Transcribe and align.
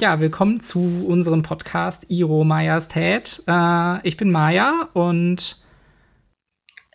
ja, 0.00 0.20
willkommen 0.20 0.60
zu 0.60 1.06
unserem 1.08 1.42
Podcast 1.42 2.06
Iro 2.10 2.44
Majestät. 2.44 3.42
Äh, 3.46 4.06
ich 4.06 4.18
bin 4.18 4.30
Maya 4.30 4.88
und. 4.92 5.56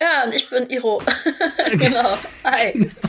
Ja, 0.00 0.24
und 0.24 0.34
ich 0.34 0.48
bin 0.48 0.70
Iro. 0.70 1.02
genau. 1.72 2.16
Hi. 2.44 2.90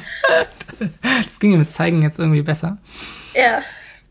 Das 1.25 1.39
ging 1.39 1.57
mit 1.57 1.73
Zeigen 1.73 2.01
jetzt 2.01 2.19
irgendwie 2.19 2.41
besser. 2.41 2.77
Ja. 3.35 3.61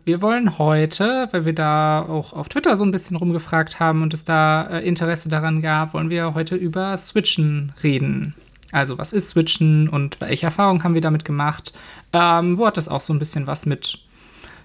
Wir 0.05 0.23
wollen 0.23 0.58
heute, 0.58 1.29
weil 1.32 1.45
wir 1.45 1.55
da 1.55 2.03
auch 2.03 2.33
auf 2.33 2.49
Twitter 2.49 2.77
so 2.77 2.85
ein 2.85 2.93
bisschen 2.93 3.17
rumgefragt 3.17 3.80
haben 3.80 4.03
und 4.03 4.14
es 4.14 4.25
da 4.25 4.69
äh, 4.69 4.86
Interesse 4.86 5.29
daran 5.29 5.61
gab, 5.61 5.93
wollen 5.93 6.08
wir 6.08 6.35
heute 6.35 6.55
über 6.55 6.96
Switchen 6.96 7.72
reden. 7.83 8.35
Also, 8.71 8.96
was 8.96 9.13
ist 9.13 9.30
Switchen 9.30 9.89
und 9.89 10.21
welche 10.21 10.46
Erfahrungen 10.46 10.83
haben 10.85 10.94
wir 10.94 11.00
damit 11.03 11.25
gemacht? 11.25 11.75
Ähm, 12.13 12.57
wo 12.57 12.67
hat 12.67 12.77
das 12.77 12.89
auch 12.89 13.00
so 13.00 13.13
ein 13.13 13.19
bisschen 13.19 13.46
was 13.46 13.67
mit 13.67 13.99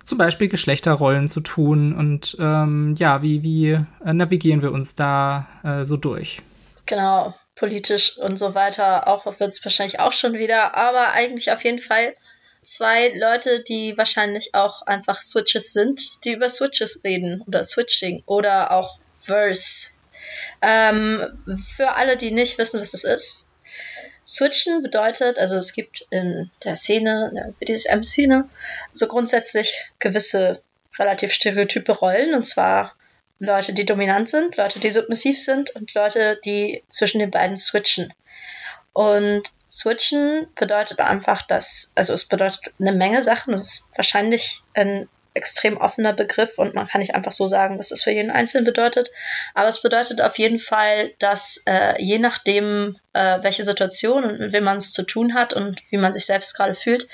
zum 0.07 0.17
Beispiel 0.17 0.47
Geschlechterrollen 0.47 1.27
zu 1.27 1.41
tun 1.41 1.95
und 1.95 2.37
ähm, 2.39 2.95
ja, 2.97 3.21
wie, 3.21 3.43
wie 3.43 3.71
äh, 4.05 4.13
navigieren 4.13 4.61
wir 4.61 4.71
uns 4.71 4.95
da 4.95 5.47
äh, 5.63 5.85
so 5.85 5.97
durch? 5.97 6.41
Genau, 6.85 7.35
politisch 7.55 8.17
und 8.17 8.37
so 8.37 8.55
weiter 8.55 9.07
auch 9.07 9.25
wird 9.25 9.53
es 9.53 9.63
wahrscheinlich 9.65 9.99
auch 9.99 10.13
schon 10.13 10.33
wieder, 10.33 10.75
aber 10.75 11.11
eigentlich 11.11 11.51
auf 11.51 11.63
jeden 11.63 11.79
Fall 11.79 12.13
zwei 12.61 13.09
Leute, 13.09 13.63
die 13.63 13.97
wahrscheinlich 13.97 14.55
auch 14.55 14.81
einfach 14.83 15.21
Switches 15.21 15.73
sind, 15.73 16.23
die 16.23 16.33
über 16.33 16.49
Switches 16.49 17.01
reden 17.03 17.43
oder 17.45 17.63
Switching 17.63 18.23
oder 18.25 18.71
auch 18.71 18.99
Verse. 19.19 19.91
Ähm, 20.61 21.43
für 21.75 21.95
alle, 21.95 22.17
die 22.17 22.31
nicht 22.31 22.57
wissen, 22.57 22.79
was 22.79 22.91
das 22.91 23.03
ist, 23.03 23.49
Switchen 24.27 24.83
bedeutet, 24.83 25.39
also 25.39 25.55
es 25.55 25.73
gibt 25.73 26.05
in 26.09 26.51
der 26.63 26.75
Szene, 26.75 27.29
in 27.29 27.35
der 27.35 27.53
BDSM-Szene, 27.59 28.49
so 28.91 29.07
grundsätzlich 29.07 29.85
gewisse 29.99 30.61
relativ 30.99 31.31
stereotype 31.31 31.91
Rollen, 31.93 32.35
und 32.35 32.45
zwar 32.45 32.93
Leute, 33.39 33.73
die 33.73 33.85
dominant 33.85 34.27
sind, 34.27 34.57
Leute, 34.57 34.79
die 34.79 34.91
submissiv 34.91 35.41
sind 35.41 35.75
und 35.75 35.93
Leute, 35.93 36.39
die 36.43 36.83
zwischen 36.89 37.19
den 37.19 37.31
beiden 37.31 37.57
switchen. 37.57 38.13
Und 38.93 39.43
switchen 39.71 40.47
bedeutet 40.55 40.99
einfach, 40.99 41.43
dass, 41.43 41.91
also 41.95 42.13
es 42.13 42.25
bedeutet 42.25 42.73
eine 42.79 42.93
Menge 42.93 43.23
Sachen, 43.23 43.53
es 43.53 43.67
ist 43.67 43.89
wahrscheinlich 43.95 44.61
ein 44.73 45.07
extrem 45.37 45.77
offener 45.77 46.13
Begriff 46.13 46.57
und 46.57 46.73
man 46.73 46.87
kann 46.87 46.99
nicht 46.99 47.15
einfach 47.15 47.31
so 47.31 47.47
sagen, 47.47 47.79
was 47.79 47.91
es 47.91 48.03
für 48.03 48.11
jeden 48.11 48.31
Einzelnen 48.31 48.65
bedeutet. 48.65 49.11
Aber 49.53 49.69
es 49.69 49.81
bedeutet 49.81 50.21
auf 50.21 50.37
jeden 50.37 50.59
Fall, 50.59 51.11
dass 51.19 51.63
äh, 51.65 52.01
je 52.01 52.19
nachdem, 52.19 52.97
äh, 53.13 53.41
welche 53.41 53.63
Situation 53.63 54.25
und 54.25 54.39
mit 54.39 54.51
wem 54.51 54.65
man 54.65 54.77
es 54.77 54.91
zu 54.91 55.03
tun 55.03 55.33
hat 55.33 55.53
und 55.53 55.81
wie 55.91 55.97
man 55.97 56.11
sich 56.11 56.25
selbst 56.25 56.55
gerade 56.55 56.75
fühlt, 56.75 57.07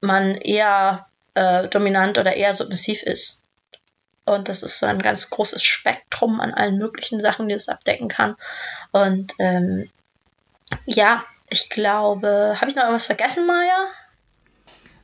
man 0.00 0.34
eher 0.34 1.06
äh, 1.34 1.68
dominant 1.68 2.18
oder 2.18 2.34
eher 2.34 2.54
submissiv 2.54 3.02
ist. 3.02 3.42
Und 4.24 4.48
das 4.48 4.62
ist 4.62 4.78
so 4.78 4.86
ein 4.86 5.02
ganz 5.02 5.30
großes 5.30 5.62
Spektrum 5.62 6.40
an 6.40 6.54
allen 6.54 6.78
möglichen 6.78 7.20
Sachen, 7.20 7.48
die 7.48 7.54
es 7.54 7.68
abdecken 7.68 8.08
kann. 8.08 8.36
Und 8.92 9.34
ähm, 9.38 9.90
ja, 10.86 11.24
ich 11.48 11.68
glaube, 11.68 12.54
habe 12.56 12.68
ich 12.68 12.76
noch 12.76 12.84
irgendwas 12.84 13.06
vergessen, 13.06 13.46
Maja? 13.46 13.86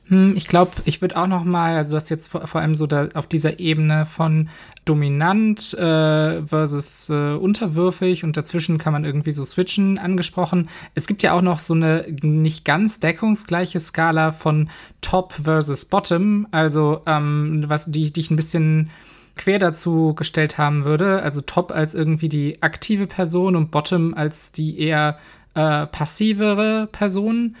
Hm, 0.09 0.37
ich 0.37 0.47
glaube, 0.47 0.71
ich 0.85 1.01
würde 1.01 1.17
auch 1.17 1.27
noch 1.27 1.43
mal, 1.43 1.75
also 1.75 1.91
du 1.91 1.95
hast 1.97 2.09
jetzt 2.09 2.27
vor, 2.27 2.47
vor 2.47 2.61
allem 2.61 2.75
so 2.75 2.87
da 2.87 3.09
auf 3.13 3.27
dieser 3.27 3.59
Ebene 3.59 4.05
von 4.05 4.49
dominant 4.85 5.73
äh, 5.73 6.45
versus 6.45 7.09
äh, 7.09 7.33
unterwürfig 7.33 8.23
und 8.23 8.37
dazwischen 8.37 8.77
kann 8.77 8.93
man 8.93 9.03
irgendwie 9.03 9.31
so 9.31 9.43
switchen 9.43 9.99
angesprochen. 9.99 10.69
Es 10.95 11.07
gibt 11.07 11.23
ja 11.23 11.33
auch 11.33 11.41
noch 11.41 11.59
so 11.59 11.73
eine 11.73 12.05
nicht 12.21 12.63
ganz 12.63 12.99
deckungsgleiche 13.01 13.79
Skala 13.79 14.31
von 14.31 14.69
Top 15.01 15.33
versus 15.33 15.85
Bottom, 15.85 16.47
also 16.51 17.01
ähm, 17.05 17.65
was 17.67 17.91
die, 17.91 18.13
die 18.13 18.27
ein 18.29 18.37
bisschen 18.37 18.89
quer 19.35 19.59
dazu 19.59 20.13
gestellt 20.15 20.57
haben 20.57 20.85
würde. 20.85 21.21
Also 21.21 21.41
Top 21.41 21.71
als 21.71 21.93
irgendwie 21.93 22.29
die 22.29 22.61
aktive 22.63 23.07
Person 23.07 23.55
und 23.55 23.71
Bottom 23.71 24.13
als 24.13 24.51
die 24.51 24.79
eher 24.79 25.17
äh, 25.53 25.85
passivere 25.87 26.87
Person 26.91 27.55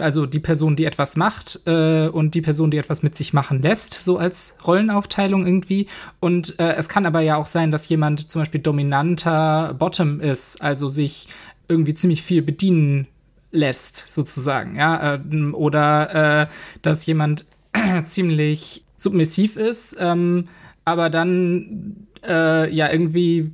also 0.00 0.26
die 0.26 0.40
Person, 0.40 0.76
die 0.76 0.84
etwas 0.84 1.16
macht 1.16 1.60
äh, 1.66 2.08
und 2.08 2.34
die 2.34 2.42
Person, 2.42 2.70
die 2.70 2.78
etwas 2.78 3.02
mit 3.02 3.16
sich 3.16 3.32
machen 3.32 3.62
lässt, 3.62 4.02
so 4.02 4.18
als 4.18 4.56
Rollenaufteilung 4.66 5.46
irgendwie. 5.46 5.86
Und 6.20 6.58
äh, 6.58 6.74
es 6.74 6.88
kann 6.88 7.06
aber 7.06 7.20
ja 7.20 7.36
auch 7.36 7.46
sein, 7.46 7.70
dass 7.70 7.88
jemand 7.88 8.30
zum 8.30 8.42
Beispiel 8.42 8.60
dominanter 8.60 9.74
Bottom 9.78 10.20
ist, 10.20 10.62
also 10.62 10.88
sich 10.88 11.28
irgendwie 11.68 11.94
ziemlich 11.94 12.22
viel 12.22 12.42
bedienen 12.42 13.06
lässt, 13.50 14.08
sozusagen, 14.08 14.76
ja. 14.76 15.14
Äh, 15.14 15.52
oder 15.52 16.42
äh, 16.42 16.46
dass 16.82 17.06
jemand 17.06 17.46
ziemlich 18.06 18.84
submissiv 18.96 19.56
ist, 19.56 19.96
ähm, 20.00 20.48
aber 20.84 21.10
dann 21.10 22.06
äh, 22.26 22.72
ja 22.72 22.90
irgendwie 22.90 23.52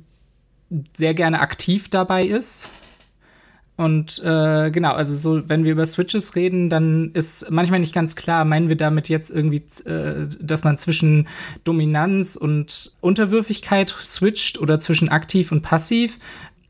sehr 0.95 1.13
gerne 1.13 1.41
aktiv 1.41 1.89
dabei 1.89 2.23
ist 2.23 2.69
und 3.81 4.21
äh, 4.23 4.69
genau, 4.69 4.91
also 4.91 5.15
so, 5.15 5.49
wenn 5.49 5.63
wir 5.63 5.71
über 5.71 5.87
Switches 5.87 6.35
reden, 6.35 6.69
dann 6.69 7.09
ist 7.15 7.49
manchmal 7.49 7.79
nicht 7.79 7.95
ganz 7.95 8.15
klar, 8.15 8.45
meinen 8.45 8.69
wir 8.69 8.75
damit 8.75 9.09
jetzt 9.09 9.31
irgendwie, 9.31 9.63
äh, 9.89 10.27
dass 10.39 10.63
man 10.63 10.77
zwischen 10.77 11.27
Dominanz 11.63 12.35
und 12.35 12.95
Unterwürfigkeit 13.01 13.89
switcht 14.03 14.59
oder 14.59 14.79
zwischen 14.79 15.09
aktiv 15.09 15.51
und 15.51 15.63
passiv. 15.63 16.19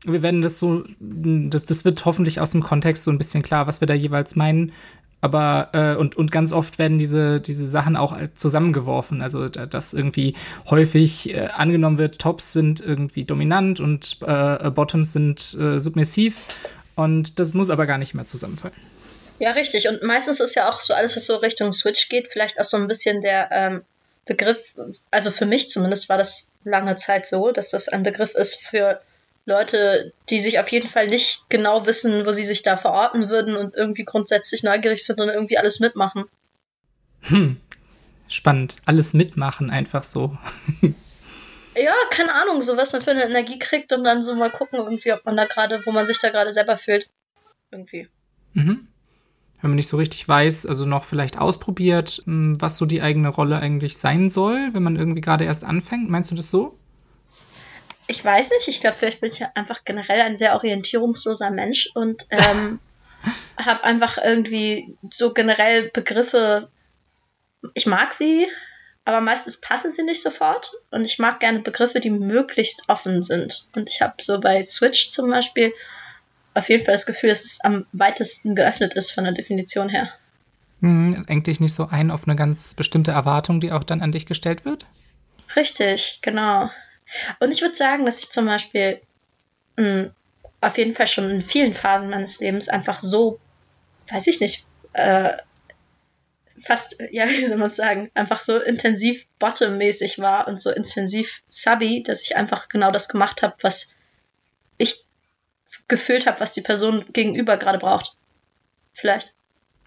Wir 0.06 0.22
werden 0.22 0.40
das 0.40 0.58
so, 0.58 0.84
das, 1.00 1.66
das 1.66 1.84
wird 1.84 2.02
hoffentlich 2.06 2.40
aus 2.40 2.52
dem 2.52 2.62
Kontext 2.62 3.04
so 3.04 3.10
ein 3.10 3.18
bisschen 3.18 3.42
klar, 3.42 3.66
was 3.66 3.82
wir 3.82 3.86
da 3.86 3.92
jeweils 3.92 4.34
meinen. 4.34 4.72
Aber 5.20 5.68
äh, 5.74 5.94
und, 5.96 6.16
und 6.16 6.32
ganz 6.32 6.54
oft 6.54 6.78
werden 6.78 6.98
diese, 6.98 7.42
diese 7.42 7.68
Sachen 7.68 7.94
auch 7.94 8.16
zusammengeworfen. 8.32 9.20
Also 9.20 9.50
dass 9.50 9.92
irgendwie 9.92 10.32
häufig 10.70 11.34
äh, 11.34 11.48
angenommen 11.48 11.98
wird, 11.98 12.18
Tops 12.18 12.54
sind 12.54 12.80
irgendwie 12.80 13.24
dominant 13.24 13.80
und 13.80 14.16
äh, 14.22 14.70
Bottoms 14.70 15.12
sind 15.12 15.54
äh, 15.60 15.78
submissiv. 15.78 16.36
Und 16.94 17.38
das 17.38 17.54
muss 17.54 17.70
aber 17.70 17.86
gar 17.86 17.98
nicht 17.98 18.14
mehr 18.14 18.26
zusammenfallen. 18.26 18.74
Ja, 19.38 19.50
richtig. 19.50 19.88
Und 19.88 20.02
meistens 20.02 20.40
ist 20.40 20.54
ja 20.54 20.68
auch 20.68 20.80
so 20.80 20.94
alles, 20.94 21.16
was 21.16 21.26
so 21.26 21.36
Richtung 21.36 21.72
Switch 21.72 22.08
geht, 22.08 22.28
vielleicht 22.28 22.60
auch 22.60 22.64
so 22.64 22.76
ein 22.76 22.86
bisschen 22.86 23.20
der 23.20 23.48
ähm, 23.50 23.82
Begriff, 24.24 24.74
also 25.10 25.30
für 25.30 25.46
mich 25.46 25.68
zumindest 25.68 26.08
war 26.08 26.18
das 26.18 26.48
lange 26.64 26.96
Zeit 26.96 27.26
so, 27.26 27.50
dass 27.50 27.70
das 27.70 27.88
ein 27.88 28.02
Begriff 28.02 28.34
ist 28.34 28.56
für 28.56 29.00
Leute, 29.44 30.12
die 30.30 30.38
sich 30.38 30.60
auf 30.60 30.68
jeden 30.68 30.88
Fall 30.88 31.08
nicht 31.08 31.48
genau 31.48 31.86
wissen, 31.86 32.24
wo 32.24 32.32
sie 32.32 32.44
sich 32.44 32.62
da 32.62 32.76
verorten 32.76 33.28
würden 33.28 33.56
und 33.56 33.74
irgendwie 33.74 34.04
grundsätzlich 34.04 34.62
neugierig 34.62 35.04
sind 35.04 35.20
und 35.20 35.28
irgendwie 35.28 35.58
alles 35.58 35.80
mitmachen. 35.80 36.26
Hm. 37.22 37.60
Spannend. 38.28 38.76
Alles 38.86 39.12
mitmachen, 39.12 39.70
einfach 39.70 40.04
so. 40.04 40.36
ja, 41.76 41.94
keine 42.10 42.34
Ahnung, 42.34 42.62
so 42.62 42.76
was 42.76 42.92
man 42.92 43.02
für 43.02 43.12
eine 43.12 43.24
Energie 43.24 43.58
kriegt 43.58 43.92
und 43.92 44.04
dann 44.04 44.22
so 44.22 44.34
mal 44.34 44.50
gucken, 44.50 44.78
irgendwie, 44.78 45.12
ob 45.12 45.24
man 45.24 45.36
da 45.36 45.46
gerade, 45.46 45.80
wo 45.84 45.92
man 45.92 46.06
sich 46.06 46.18
da 46.20 46.30
gerade 46.30 46.52
selber 46.52 46.76
fühlt. 46.76 47.08
Irgendwie. 47.70 48.08
Mhm. 48.52 48.88
Wenn 49.60 49.70
man 49.70 49.76
nicht 49.76 49.88
so 49.88 49.96
richtig 49.96 50.26
weiß, 50.26 50.66
also 50.66 50.84
noch 50.84 51.04
vielleicht 51.04 51.38
ausprobiert, 51.38 52.22
hm, 52.24 52.60
was 52.60 52.78
so 52.78 52.84
die 52.84 53.00
eigene 53.00 53.28
Rolle 53.28 53.58
eigentlich 53.58 53.96
sein 53.96 54.28
soll, 54.28 54.70
wenn 54.72 54.82
man 54.82 54.96
irgendwie 54.96 55.20
gerade 55.20 55.44
erst 55.44 55.64
anfängt. 55.64 56.10
Meinst 56.10 56.30
du 56.30 56.34
das 56.34 56.50
so? 56.50 56.76
Ich 58.08 58.24
weiß 58.24 58.50
nicht. 58.50 58.68
Ich 58.68 58.80
glaube, 58.80 58.96
vielleicht 58.98 59.20
bin 59.20 59.30
ich 59.30 59.44
einfach 59.54 59.84
generell 59.84 60.20
ein 60.20 60.36
sehr 60.36 60.54
orientierungsloser 60.54 61.50
Mensch 61.50 61.90
und 61.94 62.26
ähm, 62.30 62.80
habe 63.56 63.84
einfach 63.84 64.18
irgendwie 64.18 64.96
so 65.10 65.32
generell 65.32 65.90
Begriffe. 65.90 66.68
Ich 67.74 67.86
mag 67.86 68.12
sie, 68.12 68.48
aber 69.04 69.20
meistens 69.20 69.60
passen 69.60 69.90
sie 69.90 70.02
nicht 70.02 70.22
sofort. 70.22 70.72
Und 70.90 71.04
ich 71.04 71.18
mag 71.18 71.40
gerne 71.40 71.60
Begriffe, 71.60 72.00
die 72.00 72.10
möglichst 72.10 72.88
offen 72.88 73.22
sind. 73.22 73.66
Und 73.74 73.90
ich 73.90 74.00
habe 74.00 74.14
so 74.20 74.40
bei 74.40 74.62
Switch 74.62 75.10
zum 75.10 75.30
Beispiel 75.30 75.72
auf 76.54 76.68
jeden 76.68 76.84
Fall 76.84 76.94
das 76.94 77.06
Gefühl, 77.06 77.30
dass 77.30 77.44
es 77.44 77.60
am 77.62 77.86
weitesten 77.92 78.54
geöffnet 78.54 78.94
ist 78.94 79.10
von 79.12 79.24
der 79.24 79.32
Definition 79.32 79.88
her. 79.88 80.12
Hm, 80.80 81.24
engt 81.28 81.46
dich 81.46 81.60
nicht 81.60 81.74
so 81.74 81.88
ein 81.90 82.10
auf 82.10 82.26
eine 82.26 82.36
ganz 82.36 82.74
bestimmte 82.74 83.12
Erwartung, 83.12 83.60
die 83.60 83.72
auch 83.72 83.84
dann 83.84 84.02
an 84.02 84.12
dich 84.12 84.26
gestellt 84.26 84.64
wird? 84.64 84.86
Richtig, 85.56 86.18
genau. 86.22 86.70
Und 87.40 87.52
ich 87.52 87.62
würde 87.62 87.74
sagen, 87.74 88.04
dass 88.04 88.20
ich 88.20 88.30
zum 88.30 88.46
Beispiel 88.46 89.00
mh, 89.76 89.84
hm, 89.84 90.10
auf 90.60 90.78
jeden 90.78 90.94
Fall 90.94 91.06
schon 91.06 91.28
in 91.30 91.42
vielen 91.42 91.72
Phasen 91.72 92.10
meines 92.10 92.38
Lebens 92.40 92.68
einfach 92.68 93.00
so, 93.00 93.38
weiß 94.10 94.26
ich 94.28 94.40
nicht, 94.40 94.64
äh, 94.92 95.32
fast, 96.62 96.96
ja, 97.10 97.26
wie 97.28 97.46
soll 97.46 97.58
man 97.58 97.70
sagen, 97.70 98.10
einfach 98.14 98.40
so 98.40 98.58
intensiv 98.58 99.26
bottom-mäßig 99.38 100.18
war 100.18 100.48
und 100.48 100.60
so 100.60 100.70
intensiv 100.70 101.42
subby, 101.48 102.02
dass 102.02 102.22
ich 102.22 102.36
einfach 102.36 102.68
genau 102.68 102.90
das 102.90 103.08
gemacht 103.08 103.42
habe, 103.42 103.54
was 103.62 103.94
ich 104.78 105.04
gefühlt 105.88 106.26
habe, 106.26 106.40
was 106.40 106.54
die 106.54 106.60
Person 106.60 107.04
gegenüber 107.12 107.56
gerade 107.56 107.78
braucht. 107.78 108.16
Vielleicht. 108.94 109.34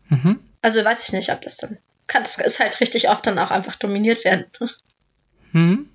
Mhm. 0.10 0.40
Also 0.62 0.84
weiß 0.84 1.08
ich 1.08 1.14
nicht, 1.14 1.32
ob 1.32 1.42
das 1.42 1.58
dann. 1.58 1.78
Kann 2.08 2.24
es 2.24 2.38
ist 2.38 2.60
halt 2.60 2.80
richtig 2.82 3.10
oft 3.10 3.26
dann 3.26 3.40
auch 3.40 3.52
einfach 3.52 3.76
dominiert 3.76 4.24
werden. 4.26 4.46
Mhm. 5.52 5.90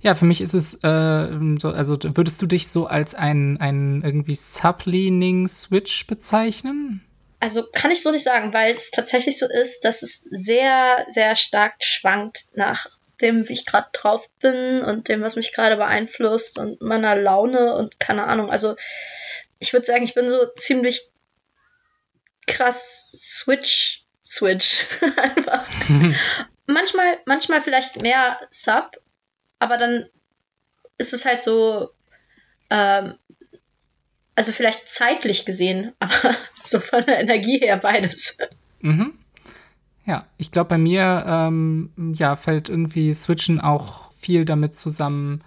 Ja, 0.00 0.14
für 0.14 0.24
mich 0.24 0.40
ist 0.40 0.54
es 0.54 0.74
äh, 0.82 1.28
so, 1.58 1.70
also 1.70 1.98
würdest 2.02 2.40
du 2.40 2.46
dich 2.46 2.68
so 2.68 2.86
als 2.86 3.14
ein, 3.14 3.58
ein 3.60 4.02
irgendwie 4.02 4.34
Subleaning 4.34 5.48
Switch 5.48 6.06
bezeichnen? 6.06 7.05
Also 7.38 7.66
kann 7.70 7.90
ich 7.90 8.02
so 8.02 8.10
nicht 8.10 8.22
sagen, 8.22 8.52
weil 8.52 8.74
es 8.74 8.90
tatsächlich 8.90 9.38
so 9.38 9.46
ist, 9.46 9.84
dass 9.84 10.02
es 10.02 10.20
sehr, 10.30 11.04
sehr 11.08 11.36
stark 11.36 11.82
schwankt 11.84 12.46
nach 12.54 12.86
dem, 13.20 13.48
wie 13.48 13.52
ich 13.52 13.66
gerade 13.66 13.88
drauf 13.92 14.28
bin 14.40 14.82
und 14.82 15.08
dem, 15.08 15.22
was 15.22 15.36
mich 15.36 15.52
gerade 15.52 15.76
beeinflusst 15.76 16.58
und 16.58 16.80
meiner 16.80 17.16
Laune 17.16 17.74
und 17.74 17.98
keine 18.00 18.24
Ahnung. 18.24 18.50
Also 18.50 18.76
ich 19.58 19.72
würde 19.72 19.86
sagen, 19.86 20.04
ich 20.04 20.14
bin 20.14 20.28
so 20.28 20.46
ziemlich 20.56 21.10
krass 22.46 23.10
Switch, 23.14 24.04
Switch 24.24 24.86
einfach. 25.16 25.66
manchmal, 26.66 27.18
manchmal 27.24 27.60
vielleicht 27.60 28.00
mehr 28.02 28.38
Sub, 28.50 29.00
aber 29.58 29.76
dann 29.76 30.08
ist 30.98 31.12
es 31.12 31.24
halt 31.24 31.42
so, 31.42 31.90
ähm, 32.70 33.18
also 34.36 34.52
vielleicht 34.52 34.88
zeitlich 34.88 35.44
gesehen, 35.44 35.92
aber 35.98 36.36
so 36.62 36.78
von 36.78 37.04
der 37.04 37.20
Energie 37.20 37.58
her 37.58 37.78
beides. 37.78 38.38
Mhm. 38.80 39.14
Ja, 40.04 40.26
ich 40.36 40.52
glaube, 40.52 40.68
bei 40.68 40.78
mir 40.78 41.24
ähm, 41.26 41.90
ja, 42.14 42.36
fällt 42.36 42.68
irgendwie 42.68 43.12
Switchen 43.12 43.60
auch 43.60 44.12
viel 44.12 44.44
damit 44.44 44.76
zusammen, 44.76 45.42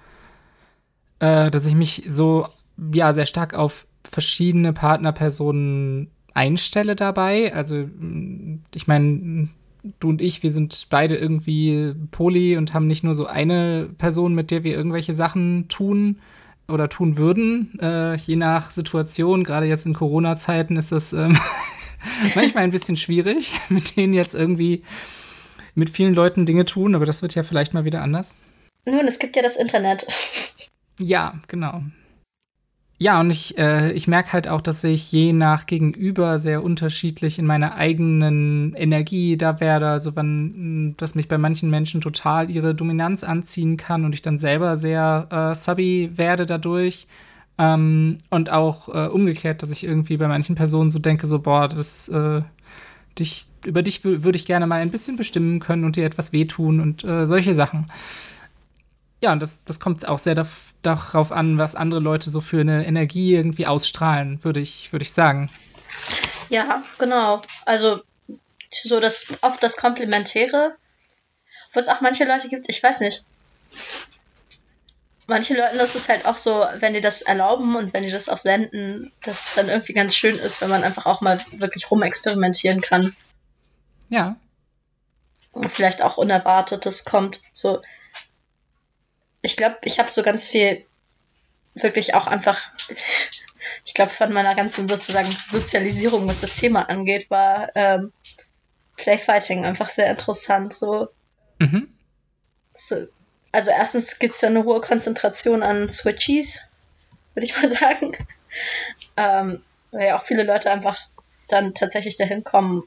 äh, 1.20 1.50
dass 1.50 1.66
ich 1.66 1.76
mich 1.76 2.04
so 2.08 2.48
ja 2.94 3.14
sehr 3.14 3.26
stark 3.26 3.54
auf 3.54 3.88
verschiedene 4.04 4.74
Partnerpersonen 4.74 6.12
einstelle 6.34 6.96
dabei. 6.98 7.54
Also 7.54 7.88
ich 8.76 8.88
meine, 8.88 9.50
du 10.00 10.10
und 10.10 10.22
ich, 10.22 10.44
wir 10.44 10.52
sind 10.52 10.88
beide 10.90 11.16
irgendwie 11.16 11.94
poly 12.12 12.58
und 12.58 12.74
haben 12.74 12.88
nicht 12.88 13.04
nur 13.04 13.16
so 13.16 13.28
eine 13.28 13.90
Person, 13.98 14.36
mit 14.36 14.52
der 14.52 14.64
wir 14.64 14.76
irgendwelche 14.76 15.14
Sachen 15.14 15.70
tun 15.70 16.20
oder 16.70 16.90
tun 16.90 17.18
würden. 17.18 17.78
Äh, 17.82 18.16
je 18.16 18.36
nach 18.36 18.72
Situation, 18.72 19.44
gerade 19.44 19.66
jetzt 19.66 19.86
in 19.86 19.94
Corona-Zeiten 19.94 20.78
ist 20.78 20.92
das 20.92 21.14
ähm, 21.14 21.38
manchmal 22.36 22.64
ein 22.64 22.72
bisschen 22.72 22.98
schwierig, 22.98 23.54
mit 23.70 23.96
denen 23.98 24.14
jetzt 24.14 24.36
irgendwie 24.36 24.84
mit 25.76 25.90
vielen 25.90 26.14
Leuten 26.14 26.46
Dinge 26.46 26.66
tun, 26.66 26.96
aber 26.96 27.06
das 27.06 27.22
wird 27.22 27.36
ja 27.36 27.44
vielleicht 27.44 27.74
mal 27.74 27.86
wieder 27.86 28.02
anders. 28.02 28.36
Nun, 28.86 29.08
es 29.08 29.20
gibt 29.20 29.36
ja 29.36 29.42
das 29.42 29.56
Internet. 29.56 30.08
Ja, 31.00 31.36
genau. 31.48 31.84
Ja, 33.02 33.22
und 33.22 33.32
ich, 33.32 33.58
äh, 33.58 33.94
ich 33.94 34.10
merke 34.10 34.34
halt 34.34 34.50
auch, 34.50 34.60
dass 34.60 34.84
ich 34.84 35.10
je 35.14 35.32
nach 35.32 35.66
Gegenüber 35.66 36.38
sehr 36.38 36.62
unterschiedlich 36.62 37.40
in 37.40 37.46
meiner 37.46 37.76
eigenen 37.76 38.74
Energie 38.76 39.38
da 39.38 39.62
werde. 39.62 39.88
Also 39.88 40.18
wenn, 40.18 40.96
dass 40.98 41.16
mich 41.16 41.30
bei 41.30 41.38
manchen 41.38 41.70
Menschen 41.70 42.02
total 42.02 42.52
ihre 42.52 42.76
Dominanz 42.76 43.24
anziehen 43.24 43.78
kann 43.78 44.04
und 44.04 44.14
ich 44.14 44.22
dann 44.22 44.38
selber 44.38 44.76
sehr 44.76 45.28
äh, 45.32 45.56
subby 45.56 46.12
werde 46.18 46.46
dadurch. 46.46 47.08
Ähm, 47.58 48.18
und 48.30 48.50
auch 48.52 48.90
äh, 48.90 49.08
umgekehrt, 49.08 49.64
dass 49.64 49.72
ich 49.72 49.86
irgendwie 49.86 50.18
bei 50.18 50.28
manchen 50.28 50.56
Personen 50.56 50.90
so 50.90 51.00
denke, 51.00 51.26
so, 51.26 51.40
boah, 51.40 51.70
das, 51.70 52.10
äh, 52.10 52.42
dich, 53.18 53.48
über 53.66 53.82
dich 53.82 54.04
würde 54.04 54.38
ich 54.38 54.46
gerne 54.46 54.68
mal 54.68 54.82
ein 54.82 54.92
bisschen 54.92 55.16
bestimmen 55.16 55.60
können 55.60 55.86
und 55.86 55.96
dir 55.96 56.06
etwas 56.06 56.34
wehtun 56.34 56.82
und 56.82 57.04
äh, 57.06 57.28
solche 57.28 57.54
Sachen 57.54 57.90
ja, 59.22 59.34
und 59.34 59.42
das, 59.42 59.64
das 59.66 59.80
kommt 59.80 60.08
auch 60.08 60.20
sehr 60.20 60.36
darauf 60.82 61.32
an, 61.32 61.58
was 61.58 61.76
andere 61.76 62.00
Leute 62.00 62.30
so 62.30 62.40
für 62.40 62.62
eine 62.62 62.86
Energie 62.86 63.36
irgendwie 63.36 63.68
ausstrahlen, 63.68 64.44
würde 64.44 64.62
ich, 64.62 64.94
würde 64.94 65.04
ich 65.04 65.12
sagen. 65.12 65.52
Ja, 66.50 66.84
genau. 66.98 67.42
Also 67.66 68.02
so 68.72 69.00
das 69.00 69.28
oft 69.42 69.62
das 69.62 69.76
Komplementäre, 69.76 70.76
wo 71.74 71.80
es 71.80 71.90
auch 71.90 72.02
manche 72.02 72.26
Leute 72.26 72.48
gibt, 72.48 72.70
ich 72.70 72.82
weiß 72.82 73.02
nicht. 73.02 73.26
Manche 75.28 75.56
Leute, 75.56 75.78
das 75.78 75.96
ist 75.96 76.10
halt 76.10 76.26
auch 76.26 76.38
so, 76.38 76.66
wenn 76.78 76.94
die 76.94 77.02
das 77.02 77.22
erlauben 77.22 77.76
und 77.76 77.94
wenn 77.94 78.04
die 78.04 78.10
das 78.12 78.30
auch 78.30 78.38
senden, 78.38 79.12
dass 79.22 79.50
es 79.50 79.54
dann 79.54 79.70
irgendwie 79.70 79.94
ganz 79.94 80.16
schön 80.16 80.36
ist, 80.36 80.62
wenn 80.62 80.70
man 80.70 80.84
einfach 80.84 81.06
auch 81.06 81.22
mal 81.22 81.44
wirklich 81.52 81.92
rumexperimentieren 81.92 82.82
kann. 82.82 83.16
Ja. 84.10 84.38
Und 85.52 85.72
vielleicht 85.72 86.02
auch 86.02 86.18
Unerwartetes 86.18 87.06
kommt. 87.06 87.42
So, 87.54 87.82
ich 89.42 89.58
glaube, 89.58 89.78
ich 89.84 90.00
habe 90.00 90.10
so 90.10 90.24
ganz 90.24 90.48
viel 90.48 90.86
wirklich 91.76 92.14
auch 92.14 92.28
einfach, 92.28 92.60
ich 93.86 93.94
glaube, 93.94 94.12
von 94.12 94.34
meiner 94.34 94.56
ganzen 94.56 94.88
sozusagen 94.88 95.36
Sozialisierung, 95.46 96.28
was 96.28 96.42
das 96.42 96.56
Thema 96.56 96.90
angeht, 96.90 97.30
war 97.30 97.70
ähm, 97.76 98.12
Playfighting 98.98 99.66
einfach 99.66 99.90
sehr 99.90 100.10
interessant. 100.10 100.74
So, 100.74 101.10
mhm. 101.60 101.94
so 102.74 103.08
also 103.52 103.72
erstens 103.72 104.20
gibt 104.20 104.36
es 104.36 104.42
ja 104.42 104.50
eine 104.50 104.64
hohe 104.64 104.82
Konzentration 104.82 105.64
an 105.64 105.92
Switchies, 105.92 106.62
würde 107.34 107.46
ich 107.46 107.56
mal 107.62 107.70
sagen. 107.70 108.16
Ähm, 109.18 109.64
weil 109.92 110.08
ja 110.08 110.20
auch 110.20 110.24
viele 110.24 110.44
Leute 110.44 110.72
einfach 110.72 111.00
dann 111.48 111.74
tatsächlich 111.74 112.18
dahin 112.18 112.44
kommen, 112.44 112.84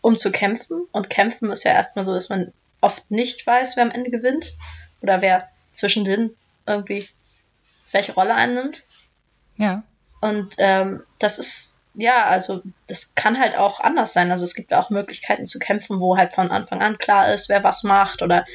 um 0.00 0.16
zu 0.16 0.30
kämpfen. 0.30 0.86
Und 0.92 1.10
kämpfen 1.10 1.50
ist 1.50 1.64
ja 1.64 1.72
erstmal 1.72 2.04
so, 2.04 2.14
dass 2.14 2.28
man 2.28 2.52
oft 2.80 3.10
nicht 3.10 3.46
weiß, 3.46 3.76
wer 3.76 3.84
am 3.84 3.90
Ende 3.90 4.10
gewinnt 4.10 4.52
oder 5.00 5.20
wer 5.20 5.48
zwischendrin 5.72 6.34
irgendwie 6.66 7.08
welche 7.90 8.14
Rolle 8.14 8.34
einnimmt. 8.34 8.84
Ja. 9.56 9.82
Und 10.20 10.54
ähm, 10.58 11.02
das 11.18 11.38
ist, 11.38 11.78
ja, 11.94 12.24
also 12.24 12.62
das 12.86 13.14
kann 13.14 13.38
halt 13.38 13.56
auch 13.56 13.80
anders 13.80 14.12
sein. 14.12 14.30
Also 14.30 14.44
es 14.44 14.54
gibt 14.54 14.72
auch 14.72 14.90
Möglichkeiten 14.90 15.44
zu 15.44 15.58
kämpfen, 15.58 16.00
wo 16.00 16.16
halt 16.16 16.32
von 16.32 16.50
Anfang 16.50 16.80
an 16.80 16.98
klar 16.98 17.32
ist, 17.32 17.48
wer 17.48 17.64
was 17.64 17.82
macht 17.82 18.22
oder 18.22 18.46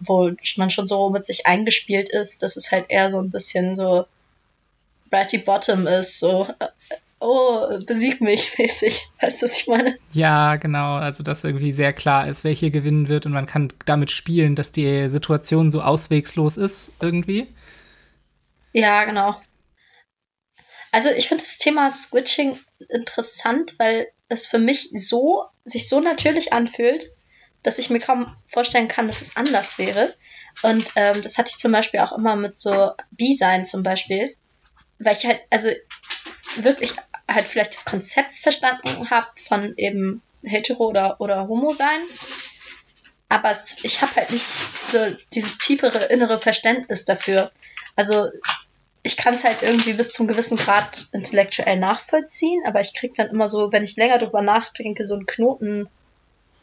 wo 0.00 0.30
man 0.56 0.70
schon 0.70 0.86
so 0.86 1.08
mit 1.10 1.24
sich 1.24 1.46
eingespielt 1.46 2.10
ist, 2.10 2.42
dass 2.42 2.56
es 2.56 2.70
halt 2.70 2.86
eher 2.90 3.10
so 3.10 3.20
ein 3.20 3.30
bisschen 3.30 3.74
so 3.74 4.06
Bratty 5.08 5.38
Bottom 5.38 5.86
ist, 5.86 6.18
so 6.18 6.46
oh, 7.20 7.78
besieg 7.86 8.20
mich 8.20 8.58
mäßig. 8.58 9.08
Weißt 9.20 9.42
du, 9.42 9.46
was 9.46 9.60
ich 9.60 9.66
meine? 9.66 9.98
Ja, 10.12 10.56
genau. 10.56 10.96
Also, 10.96 11.22
dass 11.22 11.44
irgendwie 11.44 11.72
sehr 11.72 11.92
klar 11.92 12.28
ist, 12.28 12.44
wer 12.44 12.52
hier 12.52 12.70
gewinnen 12.70 13.08
wird 13.08 13.26
und 13.26 13.32
man 13.32 13.46
kann 13.46 13.72
damit 13.86 14.10
spielen, 14.10 14.54
dass 14.54 14.72
die 14.72 15.08
Situation 15.08 15.70
so 15.70 15.82
auswegslos 15.82 16.56
ist, 16.56 16.92
irgendwie. 17.00 17.48
Ja, 18.72 19.04
genau. 19.04 19.40
Also, 20.92 21.10
ich 21.10 21.28
finde 21.28 21.44
das 21.44 21.58
Thema 21.58 21.90
Switching 21.90 22.58
interessant, 22.88 23.78
weil 23.78 24.08
es 24.28 24.46
für 24.46 24.58
mich 24.58 24.90
so, 24.92 25.44
sich 25.64 25.88
so 25.88 26.00
natürlich 26.00 26.52
anfühlt, 26.52 27.12
dass 27.62 27.78
ich 27.78 27.90
mir 27.90 27.98
kaum 27.98 28.34
vorstellen 28.46 28.88
kann, 28.88 29.06
dass 29.06 29.20
es 29.20 29.36
anders 29.36 29.78
wäre. 29.78 30.14
Und 30.62 30.86
ähm, 30.96 31.22
das 31.22 31.38
hatte 31.38 31.50
ich 31.50 31.58
zum 31.58 31.72
Beispiel 31.72 32.00
auch 32.00 32.12
immer 32.12 32.36
mit 32.36 32.58
so 32.58 32.92
B-Sein 33.10 33.64
zum 33.64 33.82
Beispiel. 33.82 34.34
Weil 34.98 35.16
ich 35.16 35.26
halt, 35.26 35.40
also 35.50 35.68
wirklich 36.64 36.94
halt 37.28 37.46
vielleicht 37.46 37.74
das 37.74 37.84
Konzept 37.84 38.34
verstanden 38.40 39.10
habe 39.10 39.28
von 39.46 39.74
eben 39.76 40.22
hetero 40.42 40.86
oder, 40.86 41.20
oder 41.20 41.48
homo 41.48 41.72
sein. 41.72 42.00
Aber 43.28 43.50
es, 43.50 43.84
ich 43.84 44.00
habe 44.00 44.16
halt 44.16 44.30
nicht 44.30 44.46
so 44.46 44.98
dieses 45.34 45.58
tiefere 45.58 46.06
innere 46.06 46.38
Verständnis 46.38 47.04
dafür. 47.04 47.50
Also 47.94 48.28
ich 49.02 49.16
kann 49.16 49.34
es 49.34 49.44
halt 49.44 49.62
irgendwie 49.62 49.92
bis 49.92 50.12
zum 50.12 50.26
gewissen 50.26 50.56
Grad 50.56 51.08
intellektuell 51.12 51.78
nachvollziehen, 51.78 52.62
aber 52.66 52.80
ich 52.80 52.94
krieg 52.94 53.14
dann 53.14 53.28
immer 53.28 53.48
so, 53.48 53.70
wenn 53.72 53.84
ich 53.84 53.96
länger 53.96 54.18
drüber 54.18 54.42
nachdenke, 54.42 55.06
so 55.06 55.14
einen 55.14 55.26
Knoten 55.26 55.88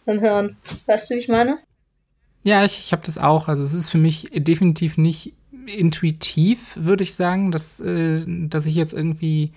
im 0.06 0.20
Hirn. 0.20 0.58
Weißt 0.86 1.10
du, 1.10 1.16
wie 1.16 1.20
ich 1.20 1.28
meine? 1.28 1.60
Ja, 2.44 2.64
ich, 2.64 2.78
ich 2.78 2.92
habe 2.92 3.02
das 3.06 3.18
auch. 3.18 3.48
Also 3.48 3.64
es 3.64 3.74
ist 3.74 3.90
für 3.90 3.98
mich 3.98 4.30
definitiv 4.32 4.98
nicht 4.98 5.34
intuitiv, 5.66 6.74
würde 6.76 7.04
ich 7.04 7.16
sagen, 7.16 7.52
dass, 7.52 7.80
äh, 7.80 8.24
dass 8.28 8.66
ich 8.66 8.76
jetzt 8.76 8.94
irgendwie 8.94 9.52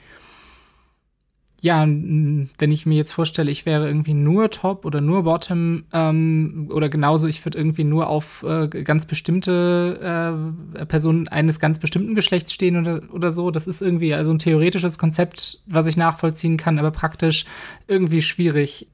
ja, 1.61 1.85
wenn 1.85 2.71
ich 2.71 2.87
mir 2.87 2.97
jetzt 2.97 3.13
vorstelle, 3.13 3.51
ich 3.51 3.67
wäre 3.67 3.89
irgendwie 3.89 4.15
nur 4.15 4.51
Top 4.51 4.85
oder 4.85 5.01
nur 5.01 5.25
Bottom 5.25 5.87
ähm, 5.93 6.71
oder 6.73 6.89
genauso, 6.89 7.27
ich 7.27 7.45
würde 7.45 7.59
irgendwie 7.59 7.83
nur 7.83 8.09
auf 8.09 8.45
äh, 8.45 8.69
ganz 8.69 9.07
bestimmte 9.07 10.79
äh, 10.79 10.87
Personen 10.87 11.27
eines 11.27 11.59
ganz 11.59 11.81
bestimmten 11.81 12.15
Geschlechts 12.15 12.53
stehen 12.53 12.79
oder, 12.79 13.03
oder 13.13 13.33
so. 13.33 13.51
Das 13.51 13.67
ist 13.67 13.83
irgendwie 13.83 14.15
also 14.15 14.33
ein 14.33 14.39
theoretisches 14.39 14.99
Konzept, 14.99 15.59
was 15.67 15.89
ich 15.89 15.97
nachvollziehen 15.97 16.59
kann, 16.59 16.79
aber 16.79 16.93
praktisch 16.93 17.45
irgendwie 17.89 18.23
schwierig. 18.23 18.87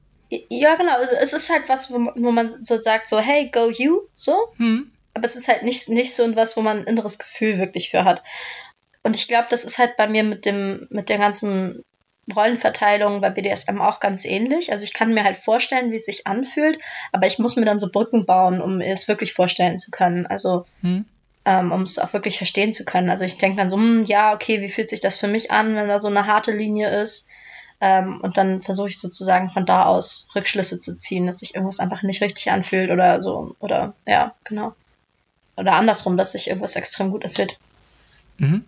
Ja, 0.49 0.75
genau. 0.75 0.95
Also 0.95 1.15
es 1.21 1.33
ist 1.33 1.51
halt 1.51 1.69
was, 1.69 1.91
wo, 1.91 2.11
wo 2.15 2.31
man 2.31 2.49
so 2.49 2.81
sagt, 2.81 3.07
so, 3.07 3.19
hey, 3.19 3.51
go 3.51 3.69
you, 3.69 4.01
so. 4.15 4.33
Hm. 4.57 4.91
Aber 5.13 5.25
es 5.25 5.35
ist 5.35 5.47
halt 5.47 5.61
nicht, 5.61 5.87
nicht 5.89 6.15
so 6.15 6.35
was, 6.35 6.57
wo 6.57 6.61
man 6.61 6.79
ein 6.79 6.83
inneres 6.85 7.19
Gefühl 7.19 7.59
wirklich 7.59 7.91
für 7.91 8.05
hat. 8.05 8.23
Und 9.03 9.15
ich 9.15 9.27
glaube, 9.27 9.47
das 9.51 9.63
ist 9.63 9.77
halt 9.77 9.97
bei 9.97 10.09
mir 10.09 10.23
mit 10.23 10.45
dem, 10.45 10.87
mit 10.89 11.09
der 11.09 11.19
ganzen 11.19 11.83
Rollenverteilung 12.33 13.21
bei 13.21 13.29
BDSM 13.29 13.81
auch 13.81 13.99
ganz 13.99 14.25
ähnlich. 14.25 14.71
Also 14.71 14.83
ich 14.83 14.93
kann 14.93 15.13
mir 15.13 15.23
halt 15.23 15.37
vorstellen, 15.37 15.91
wie 15.91 15.97
es 15.97 16.05
sich 16.05 16.25
anfühlt, 16.25 16.81
aber 17.11 17.27
ich 17.27 17.37
muss 17.37 17.55
mir 17.55 17.65
dann 17.65 17.79
so 17.79 17.89
Brücken 17.91 18.25
bauen, 18.25 18.61
um 18.61 18.81
es 18.81 19.07
wirklich 19.07 19.33
vorstellen 19.33 19.77
zu 19.77 19.91
können. 19.91 20.25
Also 20.25 20.65
hm. 20.81 21.05
ähm, 21.45 21.71
um 21.71 21.83
es 21.83 21.99
auch 21.99 22.13
wirklich 22.13 22.37
verstehen 22.37 22.73
zu 22.73 22.83
können. 22.83 23.09
Also 23.09 23.25
ich 23.25 23.37
denke 23.37 23.57
dann 23.57 23.69
so, 23.69 23.77
hm, 23.77 24.03
ja, 24.05 24.33
okay, 24.33 24.61
wie 24.61 24.69
fühlt 24.69 24.89
sich 24.89 25.01
das 25.01 25.17
für 25.17 25.27
mich 25.27 25.51
an, 25.51 25.75
wenn 25.75 25.87
da 25.87 25.99
so 25.99 26.07
eine 26.07 26.25
harte 26.25 26.51
Linie 26.51 26.89
ist? 26.89 27.29
Ähm, 27.81 28.21
und 28.21 28.37
dann 28.37 28.61
versuche 28.61 28.87
ich 28.87 28.99
sozusagen 28.99 29.51
von 29.51 29.65
da 29.65 29.85
aus 29.85 30.27
Rückschlüsse 30.35 30.79
zu 30.79 30.95
ziehen, 30.97 31.27
dass 31.27 31.39
sich 31.39 31.53
irgendwas 31.53 31.79
einfach 31.79 32.01
nicht 32.01 32.21
richtig 32.21 32.49
anfühlt 32.51 32.89
oder 32.89 33.21
so. 33.21 33.55
Oder 33.59 33.93
ja, 34.07 34.33
genau. 34.45 34.73
Oder 35.57 35.73
andersrum, 35.73 36.17
dass 36.17 36.31
sich 36.31 36.47
irgendwas 36.47 36.75
extrem 36.75 37.11
gut 37.11 37.23
erfüllt. 37.23 37.59
Mhm. 38.37 38.65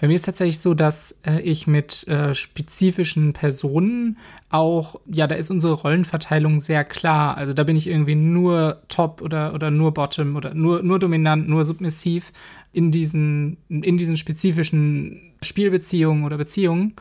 Bei 0.00 0.08
mir 0.08 0.14
ist 0.14 0.24
tatsächlich 0.24 0.60
so, 0.60 0.72
dass 0.72 1.20
äh, 1.26 1.40
ich 1.40 1.66
mit 1.66 2.08
äh, 2.08 2.32
spezifischen 2.32 3.34
Personen 3.34 4.16
auch, 4.48 4.98
ja, 5.06 5.26
da 5.26 5.34
ist 5.34 5.50
unsere 5.50 5.74
Rollenverteilung 5.74 6.58
sehr 6.58 6.84
klar. 6.84 7.36
Also 7.36 7.52
da 7.52 7.64
bin 7.64 7.76
ich 7.76 7.86
irgendwie 7.86 8.14
nur 8.14 8.80
Top 8.88 9.20
oder, 9.20 9.52
oder 9.52 9.70
nur 9.70 9.92
Bottom 9.92 10.36
oder 10.36 10.54
nur, 10.54 10.82
nur 10.82 10.98
dominant, 10.98 11.48
nur 11.48 11.66
submissiv 11.66 12.32
in 12.72 12.90
diesen, 12.90 13.58
in 13.68 13.98
diesen 13.98 14.16
spezifischen 14.16 15.34
Spielbeziehungen 15.42 16.24
oder 16.24 16.38
Beziehungen. 16.38 16.94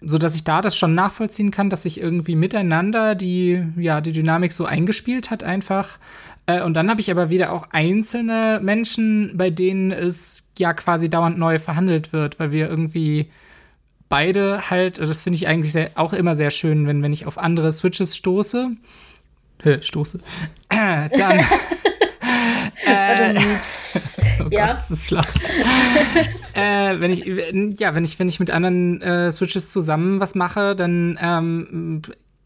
So 0.00 0.18
dass 0.18 0.34
ich 0.34 0.42
da 0.42 0.60
das 0.60 0.76
schon 0.76 0.94
nachvollziehen 0.94 1.52
kann, 1.52 1.70
dass 1.70 1.84
sich 1.84 2.00
irgendwie 2.00 2.34
miteinander 2.34 3.14
die, 3.14 3.64
ja, 3.76 4.00
die 4.00 4.12
Dynamik 4.12 4.52
so 4.52 4.64
eingespielt 4.64 5.30
hat 5.30 5.44
einfach. 5.44 5.98
Äh, 6.46 6.62
und 6.62 6.74
dann 6.74 6.90
habe 6.90 7.00
ich 7.00 7.10
aber 7.10 7.30
wieder 7.30 7.52
auch 7.52 7.68
einzelne 7.70 8.60
Menschen, 8.62 9.36
bei 9.36 9.50
denen 9.50 9.92
es 9.92 10.48
ja 10.58 10.74
quasi 10.74 11.08
dauernd 11.08 11.38
neu 11.38 11.58
verhandelt 11.58 12.12
wird, 12.12 12.38
weil 12.38 12.50
wir 12.50 12.68
irgendwie 12.68 13.30
beide 14.08 14.70
halt, 14.70 14.98
das 14.98 15.22
finde 15.22 15.36
ich 15.36 15.48
eigentlich 15.48 15.72
sehr, 15.72 15.90
auch 15.94 16.12
immer 16.12 16.34
sehr 16.34 16.50
schön, 16.50 16.86
wenn, 16.86 17.02
wenn 17.02 17.12
ich 17.12 17.26
auf 17.26 17.38
andere 17.38 17.72
Switches 17.72 18.16
stoße. 18.16 18.70
Hä, 19.62 19.78
stoße. 19.80 20.20
Äh, 20.68 21.08
dann. 21.16 21.38
äh, 22.86 23.34
oh 24.40 24.48
ja. 24.50 24.66
Gott, 24.66 24.76
das 24.76 24.90
ist 24.90 25.06
flach. 25.06 25.26
äh, 26.54 27.00
wenn 27.00 27.10
ich, 27.10 27.24
ja, 27.80 27.94
wenn 27.94 28.04
ich, 28.04 28.18
wenn 28.18 28.28
ich 28.28 28.40
mit 28.40 28.50
anderen 28.50 29.00
äh, 29.00 29.32
Switches 29.32 29.70
zusammen 29.70 30.20
was 30.20 30.34
mache, 30.34 30.76
dann 30.76 31.18
ähm, 31.20 32.02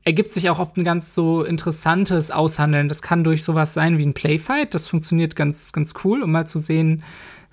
ergibt 0.08 0.32
sich 0.32 0.48
auch 0.48 0.58
oft 0.58 0.78
ein 0.78 0.84
ganz 0.84 1.14
so 1.14 1.44
interessantes 1.44 2.30
Aushandeln. 2.30 2.88
Das 2.88 3.02
kann 3.02 3.24
durch 3.24 3.44
sowas 3.44 3.74
sein 3.74 3.98
wie 3.98 4.06
ein 4.06 4.14
Playfight. 4.14 4.72
Das 4.72 4.88
funktioniert 4.88 5.36
ganz, 5.36 5.70
ganz 5.70 5.92
cool, 6.02 6.22
um 6.22 6.32
mal 6.32 6.46
zu 6.46 6.58
sehen, 6.58 7.02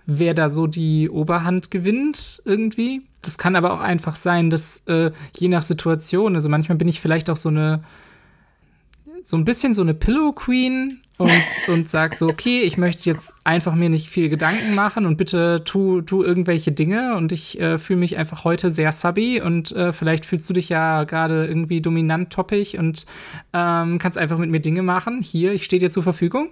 wer 0.06 0.34
da 0.34 0.48
so 0.48 0.66
die 0.66 1.10
Oberhand 1.10 1.70
gewinnt 1.70 2.42
irgendwie. 2.46 3.02
Das 3.22 3.38
kann 3.38 3.58
aber 3.58 3.74
auch 3.74 3.82
einfach 3.82 4.16
sein, 4.16 4.50
dass 4.50 4.80
äh, 4.88 5.12
je 5.36 5.50
nach 5.50 5.64
Situation, 5.64 6.34
also 6.36 6.48
manchmal 6.48 6.78
bin 6.78 6.88
ich 6.88 7.02
vielleicht 7.02 7.30
auch 7.30 7.36
so 7.36 7.50
eine, 7.50 7.84
so 9.22 9.36
ein 9.36 9.44
bisschen 9.44 9.74
so 9.74 9.82
eine 9.82 9.94
Pillow 9.94 10.32
Queen 10.32 11.02
und, 11.18 11.46
und 11.68 11.90
sag 11.90 12.14
so, 12.14 12.28
okay, 12.28 12.62
ich 12.62 12.78
möchte 12.78 13.10
jetzt 13.10 13.36
einfach 13.44 13.76
mir 13.76 13.90
nicht 13.90 14.10
viel 14.10 14.30
Gedanken 14.30 14.76
machen 14.76 15.06
und 15.06 15.18
bitte 15.18 15.64
tu, 15.64 16.02
tu 16.02 16.24
irgendwelche 16.24 16.72
Dinge 16.72 17.16
und 17.16 17.32
ich 17.32 17.60
äh, 17.60 17.78
fühle 17.78 18.00
mich 18.00 18.18
einfach 18.18 18.44
heute 18.44 18.72
sehr 18.72 18.92
subby 18.92 19.42
und 19.42 19.72
äh, 19.72 19.92
vielleicht 19.92 20.26
fühlst 20.26 20.50
du 20.50 20.54
dich 20.54 20.70
ja 20.70 21.04
gerade 21.04 21.46
irgendwie 21.46 21.82
dominant 21.82 22.32
toppig 22.32 22.78
und 22.78 23.06
ähm, 23.54 23.98
kannst 24.00 24.18
einfach 24.18 24.38
mit 24.38 24.50
mir 24.50 24.60
Dinge 24.60 24.82
machen. 24.84 25.22
Hier, 25.22 25.54
ich 25.54 25.66
stehe 25.66 25.80
dir 25.80 25.90
zur 25.90 26.04
Verfügung 26.04 26.50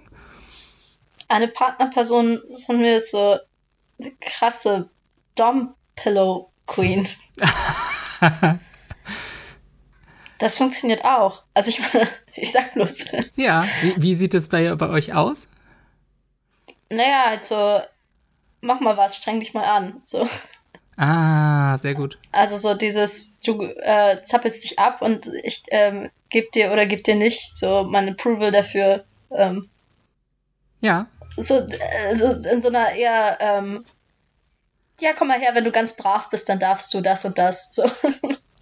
eine 1.28 1.48
Partnerperson 1.48 2.40
von 2.66 2.80
mir 2.80 2.96
ist 2.96 3.10
so 3.10 3.38
eine 4.00 4.12
krasse 4.20 4.90
Dom-Pillow 5.34 6.50
Queen. 6.66 7.08
das 10.38 10.58
funktioniert 10.58 11.04
auch. 11.04 11.42
Also 11.54 11.70
ich 11.70 11.80
meine, 11.80 12.08
ich 12.34 12.52
sag 12.52 12.74
bloß. 12.74 13.06
Ja, 13.36 13.66
wie, 13.82 13.94
wie 13.96 14.14
sieht 14.14 14.34
es 14.34 14.48
bei, 14.48 14.74
bei 14.74 14.88
euch 14.88 15.12
aus? 15.12 15.48
Naja, 16.90 17.24
also 17.26 17.80
mach 18.60 18.80
mal 18.80 18.96
was, 18.96 19.16
streng 19.16 19.40
dich 19.40 19.54
mal 19.54 19.64
an. 19.64 20.00
So. 20.04 20.28
Ah, 20.96 21.76
sehr 21.78 21.94
gut. 21.94 22.18
Also 22.30 22.56
so 22.56 22.74
dieses, 22.74 23.40
du 23.40 23.62
äh, 23.62 24.22
zappelst 24.22 24.62
dich 24.62 24.78
ab 24.78 25.02
und 25.02 25.26
ich 25.42 25.64
ähm, 25.70 26.10
geb 26.28 26.52
dir 26.52 26.72
oder 26.72 26.86
geb 26.86 27.02
dir 27.04 27.16
nicht 27.16 27.56
so 27.56 27.84
mein 27.84 28.08
Approval 28.08 28.52
dafür. 28.52 29.04
Ähm, 29.30 29.68
ja 30.80 31.08
so, 31.36 31.58
äh, 31.58 32.16
so 32.16 32.48
in 32.48 32.60
so 32.60 32.68
einer 32.68 32.92
eher, 32.92 33.38
ähm, 33.40 33.84
ja, 35.00 35.12
komm 35.12 35.28
mal 35.28 35.40
her, 35.40 35.54
wenn 35.54 35.64
du 35.64 35.72
ganz 35.72 35.96
brav 35.96 36.30
bist, 36.30 36.48
dann 36.48 36.60
darfst 36.60 36.94
du 36.94 37.00
das 37.00 37.24
und 37.24 37.38
das. 37.38 37.70
So. 37.72 37.84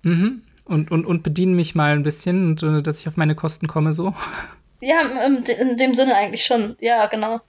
Mhm. 0.04 0.42
Und, 0.64 0.90
und, 0.90 1.06
und 1.06 1.22
bediene 1.22 1.52
mich 1.52 1.74
mal 1.74 1.92
ein 1.92 2.02
bisschen, 2.02 2.50
und, 2.50 2.62
äh, 2.62 2.82
dass 2.82 3.00
ich 3.00 3.08
auf 3.08 3.16
meine 3.16 3.34
Kosten 3.34 3.66
komme, 3.66 3.92
so. 3.92 4.14
Ja, 4.80 5.00
in, 5.00 5.76
dem 5.76 5.94
Sinne 5.94 6.14
eigentlich 6.14 6.44
schon. 6.44 6.76
Ja, 6.80 7.06
genau. 7.06 7.40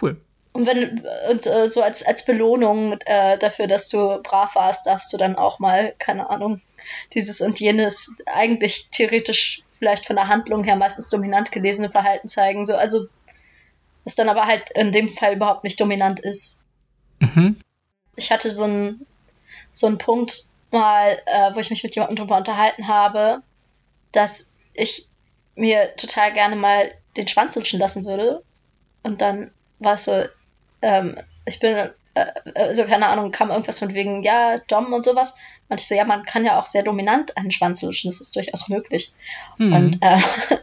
Cool. 0.00 0.20
Und 0.52 0.66
wenn 0.66 1.02
und 1.30 1.46
äh, 1.46 1.68
so 1.68 1.82
als, 1.82 2.04
als 2.04 2.24
Belohnung 2.24 2.98
äh, 3.06 3.38
dafür, 3.38 3.66
dass 3.66 3.88
du 3.88 4.20
brav 4.22 4.54
warst, 4.54 4.86
darfst 4.86 5.12
du 5.12 5.16
dann 5.16 5.36
auch 5.36 5.58
mal, 5.58 5.94
keine 5.98 6.30
Ahnung, 6.30 6.62
dieses 7.12 7.40
und 7.40 7.58
jenes 7.58 8.14
eigentlich 8.26 8.88
theoretisch 8.90 9.62
vielleicht 9.78 10.06
von 10.06 10.16
der 10.16 10.28
Handlung 10.28 10.62
her 10.64 10.76
meistens 10.76 11.08
dominant 11.08 11.50
gelesene 11.50 11.90
Verhalten 11.90 12.28
zeigen. 12.28 12.64
So, 12.64 12.76
also 12.76 13.06
das 14.04 14.14
dann 14.14 14.28
aber 14.28 14.46
halt 14.46 14.70
in 14.74 14.92
dem 14.92 15.08
Fall 15.08 15.34
überhaupt 15.34 15.64
nicht 15.64 15.80
dominant 15.80 16.20
ist. 16.20 16.60
Mhm. 17.18 17.56
Ich 18.16 18.30
hatte 18.30 18.50
so 18.50 18.64
einen 18.64 19.06
so 19.72 19.86
einen 19.86 19.98
Punkt 19.98 20.46
mal, 20.74 21.22
äh, 21.26 21.54
wo 21.54 21.60
ich 21.60 21.70
mich 21.70 21.82
mit 21.82 21.94
jemandem 21.94 22.16
drüber 22.16 22.36
unterhalten 22.36 22.88
habe, 22.88 23.42
dass 24.12 24.52
ich 24.74 25.08
mir 25.54 25.96
total 25.96 26.32
gerne 26.32 26.56
mal 26.56 26.92
den 27.16 27.28
Schwanz 27.28 27.56
lutschen 27.56 27.80
lassen 27.80 28.04
würde. 28.04 28.42
Und 29.02 29.22
dann 29.22 29.52
war 29.78 29.94
es 29.94 30.04
so, 30.04 30.24
ähm, 30.82 31.16
ich 31.46 31.60
bin, 31.60 31.74
äh, 32.14 32.26
also 32.54 32.84
keine 32.84 33.06
Ahnung, 33.06 33.30
kam 33.30 33.50
irgendwas 33.50 33.78
von 33.78 33.94
wegen, 33.94 34.22
ja, 34.22 34.58
Dom 34.58 34.92
und 34.92 35.04
sowas. 35.04 35.36
Und 35.68 35.80
ich 35.80 35.86
so, 35.86 35.94
ja, 35.94 36.04
man 36.04 36.24
kann 36.24 36.44
ja 36.44 36.58
auch 36.58 36.66
sehr 36.66 36.82
dominant 36.82 37.36
einen 37.36 37.50
Schwanz 37.50 37.82
lutschen, 37.82 38.10
das 38.10 38.20
ist 38.20 38.36
durchaus 38.36 38.68
möglich. 38.68 39.12
Mhm. 39.58 39.72
Und 39.72 39.98
äh, 40.02 40.18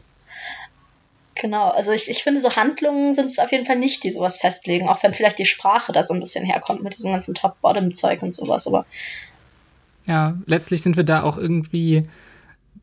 Genau, 1.41 1.69
also 1.69 1.91
ich, 1.91 2.07
ich 2.07 2.21
finde, 2.21 2.39
so 2.39 2.55
Handlungen 2.55 3.13
sind 3.13 3.25
es 3.25 3.39
auf 3.39 3.51
jeden 3.51 3.65
Fall 3.65 3.77
nicht, 3.77 4.03
die 4.03 4.11
sowas 4.11 4.37
festlegen, 4.37 4.87
auch 4.87 5.01
wenn 5.01 5.15
vielleicht 5.15 5.39
die 5.39 5.47
Sprache 5.47 5.91
da 5.91 6.03
so 6.03 6.13
ein 6.13 6.19
bisschen 6.19 6.45
herkommt 6.45 6.83
mit 6.83 6.93
diesem 6.93 7.11
ganzen 7.11 7.33
Top-Bottom-Zeug 7.33 8.21
und 8.21 8.33
sowas, 8.33 8.67
aber. 8.67 8.85
Ja, 10.07 10.37
letztlich 10.45 10.81
sind 10.81 10.97
wir 10.97 11.03
da 11.03 11.23
auch 11.23 11.37
irgendwie 11.37 12.07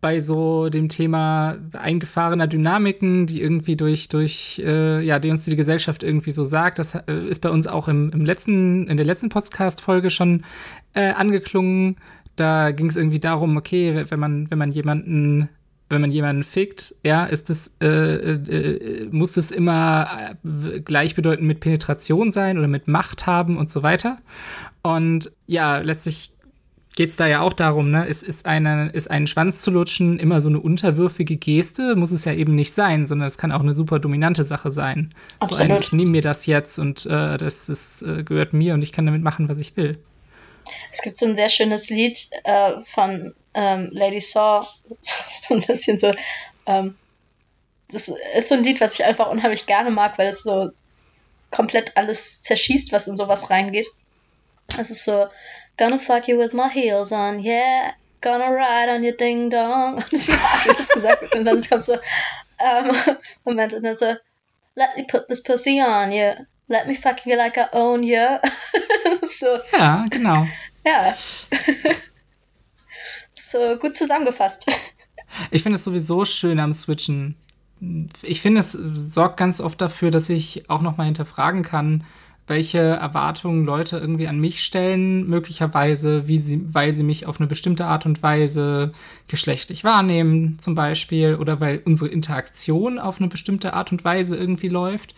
bei 0.01 0.21
so 0.21 0.69
dem 0.69 0.89
Thema 0.89 1.57
eingefahrener 1.73 2.47
Dynamiken, 2.47 3.27
die 3.27 3.41
irgendwie 3.41 3.77
durch, 3.77 4.09
durch 4.09 4.63
äh, 4.65 5.05
ja, 5.05 5.19
die 5.19 5.31
uns 5.31 5.45
die 5.45 5.57
Gesellschaft 5.57 6.05
irgendwie 6.05 6.31
so 6.31 6.45
sagt. 6.45 6.79
Das 6.79 6.95
äh, 6.95 7.29
ist 7.29 7.41
bei 7.41 7.51
uns 7.51 7.67
auch 7.67 7.89
im, 7.89 8.11
im 8.11 8.25
letzten, 8.25 8.87
in 8.87 8.97
der 8.97 9.07
letzten 9.07 9.29
Podcast-Folge 9.29 10.11
schon 10.11 10.45
äh, 10.95 11.11
angeklungen. 11.11 11.97
Da 12.37 12.71
ging 12.71 12.87
es 12.87 12.97
irgendwie 12.97 13.19
darum, 13.19 13.57
okay, 13.57 14.05
wenn 14.09 14.21
man, 14.21 14.51
wenn 14.51 14.59
man 14.59 14.71
jemanden 14.71 15.49
wenn 15.91 16.03
man 16.03 16.11
jemanden 16.11 16.43
fickt, 16.43 16.95
ja, 17.03 17.25
ist 17.25 17.49
es, 17.49 17.75
äh, 17.81 17.87
äh, 17.87 19.09
muss 19.11 19.39
es 19.39 19.51
immer 19.51 20.37
äh, 20.45 20.81
gleichbedeutend 20.81 21.47
mit 21.47 21.61
Penetration 21.61 22.31
sein 22.31 22.59
oder 22.59 22.69
mit 22.69 22.89
Macht 22.89 23.27
haben 23.27 23.57
und 23.57 23.71
so 23.71 23.83
weiter. 23.83 24.19
Und 24.83 25.33
ja, 25.47 25.79
letztlich 25.79 26.33
geht 26.99 27.11
es 27.11 27.17
da 27.17 27.29
ja 27.29 27.43
auch 27.43 27.53
darum, 27.53 27.93
ne, 27.93 28.07
ist, 28.07 28.25
ist, 28.25 28.45
eine, 28.45 28.91
ist 28.91 29.09
einen 29.09 29.29
Schwanz 29.29 29.63
zu 29.63 29.71
lutschen 29.71 30.19
immer 30.19 30.41
so 30.41 30.49
eine 30.49 30.59
unterwürfige 30.59 31.37
Geste? 31.37 31.95
Muss 31.95 32.11
es 32.11 32.25
ja 32.25 32.33
eben 32.33 32.57
nicht 32.57 32.73
sein, 32.73 33.07
sondern 33.07 33.29
es 33.29 33.39
kann 33.39 33.53
auch 33.53 33.61
eine 33.61 33.73
super 33.73 34.01
dominante 34.01 34.43
Sache 34.43 34.73
sein. 34.73 35.15
Absolut. 35.39 35.69
So 35.69 35.75
ein, 35.75 35.81
ich 35.81 35.93
nehme 35.93 36.11
mir 36.11 36.23
das 36.23 36.47
jetzt 36.47 36.77
und 36.81 37.07
äh, 37.07 37.37
das 37.37 37.69
ist, 37.69 38.03
äh, 38.03 38.25
gehört 38.25 38.53
mir 38.53 38.75
und 38.75 38.83
ich 38.83 38.91
kann 38.91 39.07
damit 39.07 39.23
machen, 39.23 39.49
was 39.49 39.59
ich 39.59 39.77
will. 39.77 39.97
Es 40.93 41.03
gibt 41.03 41.19
so 41.19 41.27
ein 41.27 41.37
sehr 41.37 41.51
schönes 41.51 41.89
Lied 41.89 42.31
äh, 42.43 42.73
von 42.85 43.33
ähm, 43.55 43.91
Lady 43.93 44.19
Saw, 44.19 44.67
so 45.01 45.55
ein 45.55 45.61
bisschen 45.61 46.01
so, 46.01 46.13
ähm, 46.67 46.97
das 47.93 48.13
ist 48.37 48.49
so 48.49 48.57
ein 48.57 48.65
Lied, 48.65 48.81
was 48.81 48.95
ich 48.95 49.05
einfach 49.05 49.31
unheimlich 49.31 49.67
gerne 49.67 49.93
mag, 49.93 50.19
weil 50.19 50.27
es 50.27 50.43
so 50.43 50.71
komplett 51.53 51.97
alles 51.97 52.43
zerschießt, 52.43 52.91
was 52.91 53.07
in 53.07 53.17
sowas 53.17 53.51
reingeht. 53.51 53.87
Es 54.77 54.91
ist 54.91 55.05
so, 55.05 55.29
gonna 55.77 55.99
fuck 55.99 56.29
you 56.29 56.39
with 56.39 56.53
my 56.53 56.69
heels 56.69 57.13
on, 57.13 57.39
yeah, 57.39 57.93
gonna 58.21 58.51
ride 58.51 58.91
on 58.91 59.03
your 59.03 59.13
ding 59.13 59.51
dong. 59.51 59.95
Und 60.13 60.13
ich 60.13 60.29
habe 60.29 60.75
das 60.77 60.89
gesagt 60.89 61.35
und 61.35 61.45
dann 61.45 61.63
kommt 61.63 61.83
so, 61.83 61.95
ähm, 61.95 62.91
Moment, 63.45 63.75
und 63.75 63.85
dann 63.85 63.97
so, 63.97 64.15
let 64.75 64.97
me 64.97 65.05
put 65.05 65.29
this 65.29 65.43
pussy 65.43 65.81
on 65.81 66.13
you, 66.13 66.33
let 66.69 66.87
me 66.87 66.95
fuck 66.95 67.25
you 67.25 67.37
like 67.37 67.57
I 67.57 67.67
own 67.73 68.03
you. 68.03 68.39
so. 69.23 69.59
Ja, 69.73 70.07
genau. 70.11 70.47
Ja. 70.85 71.17
so 73.35 73.77
gut 73.79 73.95
zusammengefasst. 73.95 74.67
Ich 75.51 75.63
finde 75.63 75.77
es 75.77 75.85
sowieso 75.85 76.25
schön 76.25 76.59
am 76.59 76.73
Switchen. 76.73 77.37
Ich 78.23 78.41
finde, 78.41 78.61
es 78.61 78.73
sorgt 78.73 79.37
ganz 79.37 79.61
oft 79.61 79.81
dafür, 79.81 80.11
dass 80.11 80.29
ich 80.29 80.69
auch 80.69 80.81
nochmal 80.81 81.07
hinterfragen 81.07 81.63
kann, 81.63 82.05
welche 82.49 82.79
Erwartungen 82.79 83.65
Leute 83.65 83.99
irgendwie 83.99 84.29
an 84.29 84.41
mich 84.41 84.63
stellen, 84.63 85.29
möglicherweise, 85.29 86.29
wie 86.29 86.39
sie, 86.39 86.63
weil 86.75 86.95
sie 86.95 87.03
mich 87.03 87.27
auf 87.27 87.41
eine 87.41 87.47
bestimmte 87.47 87.87
Art 87.87 88.07
und 88.07 88.23
Weise 88.23 88.93
geschlechtlich 89.27 89.85
wahrnehmen, 89.85 90.59
zum 90.59 90.75
Beispiel, 90.75 91.37
oder 91.37 91.61
weil 91.61 91.83
unsere 91.85 92.11
Interaktion 92.11 92.99
auf 92.99 93.21
eine 93.21 93.29
bestimmte 93.29 93.75
Art 93.75 93.93
und 93.93 94.05
Weise 94.05 94.37
irgendwie 94.37 94.69
läuft 94.69 95.15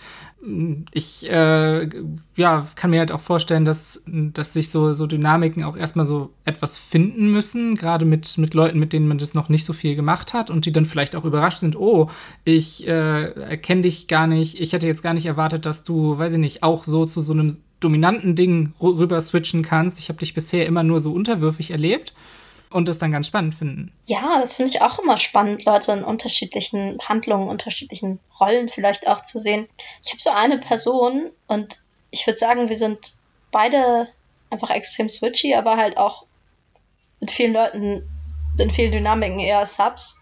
ich 0.92 1.30
äh, 1.30 1.88
ja, 2.36 2.66
kann 2.74 2.90
mir 2.90 3.00
halt 3.00 3.12
auch 3.12 3.20
vorstellen, 3.20 3.66
dass, 3.66 4.04
dass 4.06 4.54
sich 4.54 4.70
so, 4.70 4.94
so 4.94 5.06
Dynamiken 5.06 5.64
auch 5.64 5.76
erstmal 5.76 6.06
so 6.06 6.30
etwas 6.44 6.78
finden 6.78 7.30
müssen, 7.30 7.74
gerade 7.74 8.06
mit, 8.06 8.38
mit 8.38 8.54
Leuten, 8.54 8.78
mit 8.78 8.94
denen 8.94 9.06
man 9.06 9.18
das 9.18 9.34
noch 9.34 9.50
nicht 9.50 9.66
so 9.66 9.74
viel 9.74 9.96
gemacht 9.96 10.32
hat 10.32 10.48
und 10.48 10.64
die 10.64 10.72
dann 10.72 10.86
vielleicht 10.86 11.14
auch 11.14 11.24
überrascht 11.24 11.58
sind, 11.58 11.76
oh, 11.76 12.08
ich 12.44 12.86
äh, 12.88 13.32
erkenne 13.32 13.82
dich 13.82 14.08
gar 14.08 14.26
nicht, 14.26 14.60
ich 14.60 14.72
hätte 14.72 14.86
jetzt 14.86 15.02
gar 15.02 15.12
nicht 15.12 15.26
erwartet, 15.26 15.66
dass 15.66 15.84
du, 15.84 16.16
weiß 16.16 16.32
ich 16.32 16.38
nicht, 16.38 16.62
auch 16.62 16.84
so 16.84 17.04
zu 17.04 17.20
so 17.20 17.34
einem 17.34 17.58
dominanten 17.80 18.34
Ding 18.34 18.72
rüber 18.80 19.20
switchen 19.20 19.62
kannst. 19.62 19.98
Ich 19.98 20.08
habe 20.08 20.18
dich 20.18 20.34
bisher 20.34 20.66
immer 20.66 20.82
nur 20.82 21.00
so 21.00 21.12
unterwürfig 21.12 21.70
erlebt 21.70 22.14
und 22.70 22.86
das 22.86 22.98
dann 22.98 23.10
ganz 23.10 23.26
spannend 23.26 23.54
finden. 23.54 23.92
Ja, 24.04 24.40
das 24.40 24.54
finde 24.54 24.70
ich 24.70 24.80
auch 24.80 24.98
immer 24.98 25.18
spannend, 25.18 25.64
Leute 25.64 25.92
in 25.92 26.04
unterschiedlichen 26.04 26.98
Handlungen, 27.02 27.48
unterschiedlichen 27.48 28.20
Rollen 28.38 28.68
vielleicht 28.68 29.08
auch 29.08 29.22
zu 29.22 29.40
sehen. 29.40 29.68
Ich 30.04 30.10
habe 30.10 30.22
so 30.22 30.30
eine 30.30 30.58
Person 30.58 31.30
und 31.48 31.78
ich 32.10 32.26
würde 32.26 32.38
sagen, 32.38 32.68
wir 32.68 32.76
sind 32.76 33.14
beide 33.50 34.08
einfach 34.50 34.70
extrem 34.70 35.08
switchy, 35.08 35.54
aber 35.54 35.76
halt 35.76 35.96
auch 35.96 36.26
mit 37.20 37.30
vielen 37.30 37.52
Leuten, 37.52 38.08
in 38.58 38.70
vielen 38.70 38.92
Dynamiken 38.92 39.38
eher 39.38 39.66
Subs. 39.66 40.20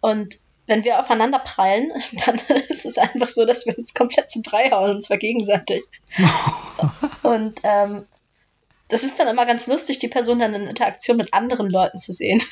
Und 0.00 0.38
wenn 0.66 0.84
wir 0.84 1.00
aufeinander 1.00 1.38
prallen, 1.38 1.92
dann 2.26 2.36
ist 2.68 2.84
es 2.84 2.98
einfach 2.98 3.28
so, 3.28 3.46
dass 3.46 3.66
wir 3.66 3.76
uns 3.76 3.94
komplett 3.94 4.28
zum 4.28 4.42
Brei 4.42 4.70
hauen, 4.70 4.90
und 4.90 5.02
zwar 5.02 5.18
gegenseitig. 5.18 5.82
und 7.22 7.60
ähm, 7.62 8.06
das 8.88 9.02
ist 9.02 9.18
dann 9.18 9.28
immer 9.28 9.46
ganz 9.46 9.66
lustig, 9.66 9.98
die 9.98 10.08
Person 10.08 10.38
dann 10.38 10.54
in 10.54 10.68
Interaktion 10.68 11.16
mit 11.16 11.32
anderen 11.34 11.68
Leuten 11.68 11.98
zu 11.98 12.12
sehen. 12.12 12.42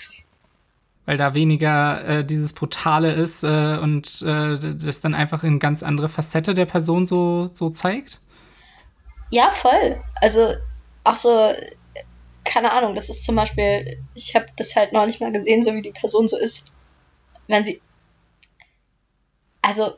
Weil 1.07 1.19
da 1.19 1.35
weniger 1.35 2.05
äh, 2.07 2.25
dieses 2.25 2.55
Brutale 2.55 3.13
ist 3.13 3.45
äh, 3.45 3.79
und 3.81 4.23
äh, 4.23 4.59
das 4.59 5.01
dann 5.01 5.15
einfach 5.15 5.45
in 5.45 5.59
ganz 5.59 5.83
andere 5.83 6.09
Facette 6.09 6.55
der 6.55 6.65
Person 6.65 7.05
so, 7.05 7.51
so 7.53 7.69
zeigt? 7.71 8.21
Ja, 9.31 9.51
voll. 9.51 10.03
Also 10.21 10.55
auch 11.05 11.17
so, 11.17 11.53
keine 12.45 12.73
Ahnung, 12.73 12.95
das 12.95 13.11
ist 13.11 13.25
zum 13.25 13.37
Beispiel, 13.37 14.03
ich 14.15 14.35
habe 14.35 14.47
das 14.57 14.77
halt 14.77 14.93
noch 14.93 15.05
nicht 15.05 15.21
mal 15.21 15.33
gesehen, 15.33 15.63
so 15.63 15.75
wie 15.75 15.83
die 15.83 15.93
Person 15.93 16.27
so 16.27 16.39
ist. 16.39 16.71
Wenn 17.49 17.65
sie. 17.65 17.83
Also, 19.61 19.97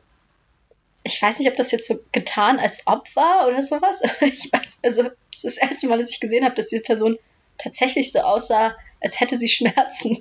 ich 1.03 1.21
weiß 1.21 1.39
nicht, 1.39 1.49
ob 1.49 1.55
das 1.55 1.71
jetzt 1.71 1.87
so 1.87 1.95
getan 2.11 2.59
als 2.59 2.83
ob 2.85 3.15
war 3.15 3.47
oder 3.47 3.63
sowas. 3.63 4.01
ich 4.21 4.51
weiß, 4.51 4.79
also, 4.83 5.03
das 5.03 5.43
ist 5.43 5.45
das 5.45 5.57
erste 5.57 5.87
Mal, 5.87 5.99
dass 5.99 6.09
ich 6.09 6.19
gesehen 6.19 6.45
habe, 6.45 6.55
dass 6.55 6.67
die 6.67 6.79
Person 6.79 7.17
tatsächlich 7.57 8.11
so 8.11 8.19
aussah, 8.19 8.75
als 9.01 9.19
hätte 9.19 9.37
sie 9.37 9.49
Schmerzen. 9.49 10.17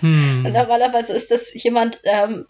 Hm. 0.00 0.44
Und 0.44 0.52
normalerweise 0.52 1.12
ist 1.12 1.30
das 1.30 1.52
jemand, 1.54 2.00
ähm, 2.04 2.46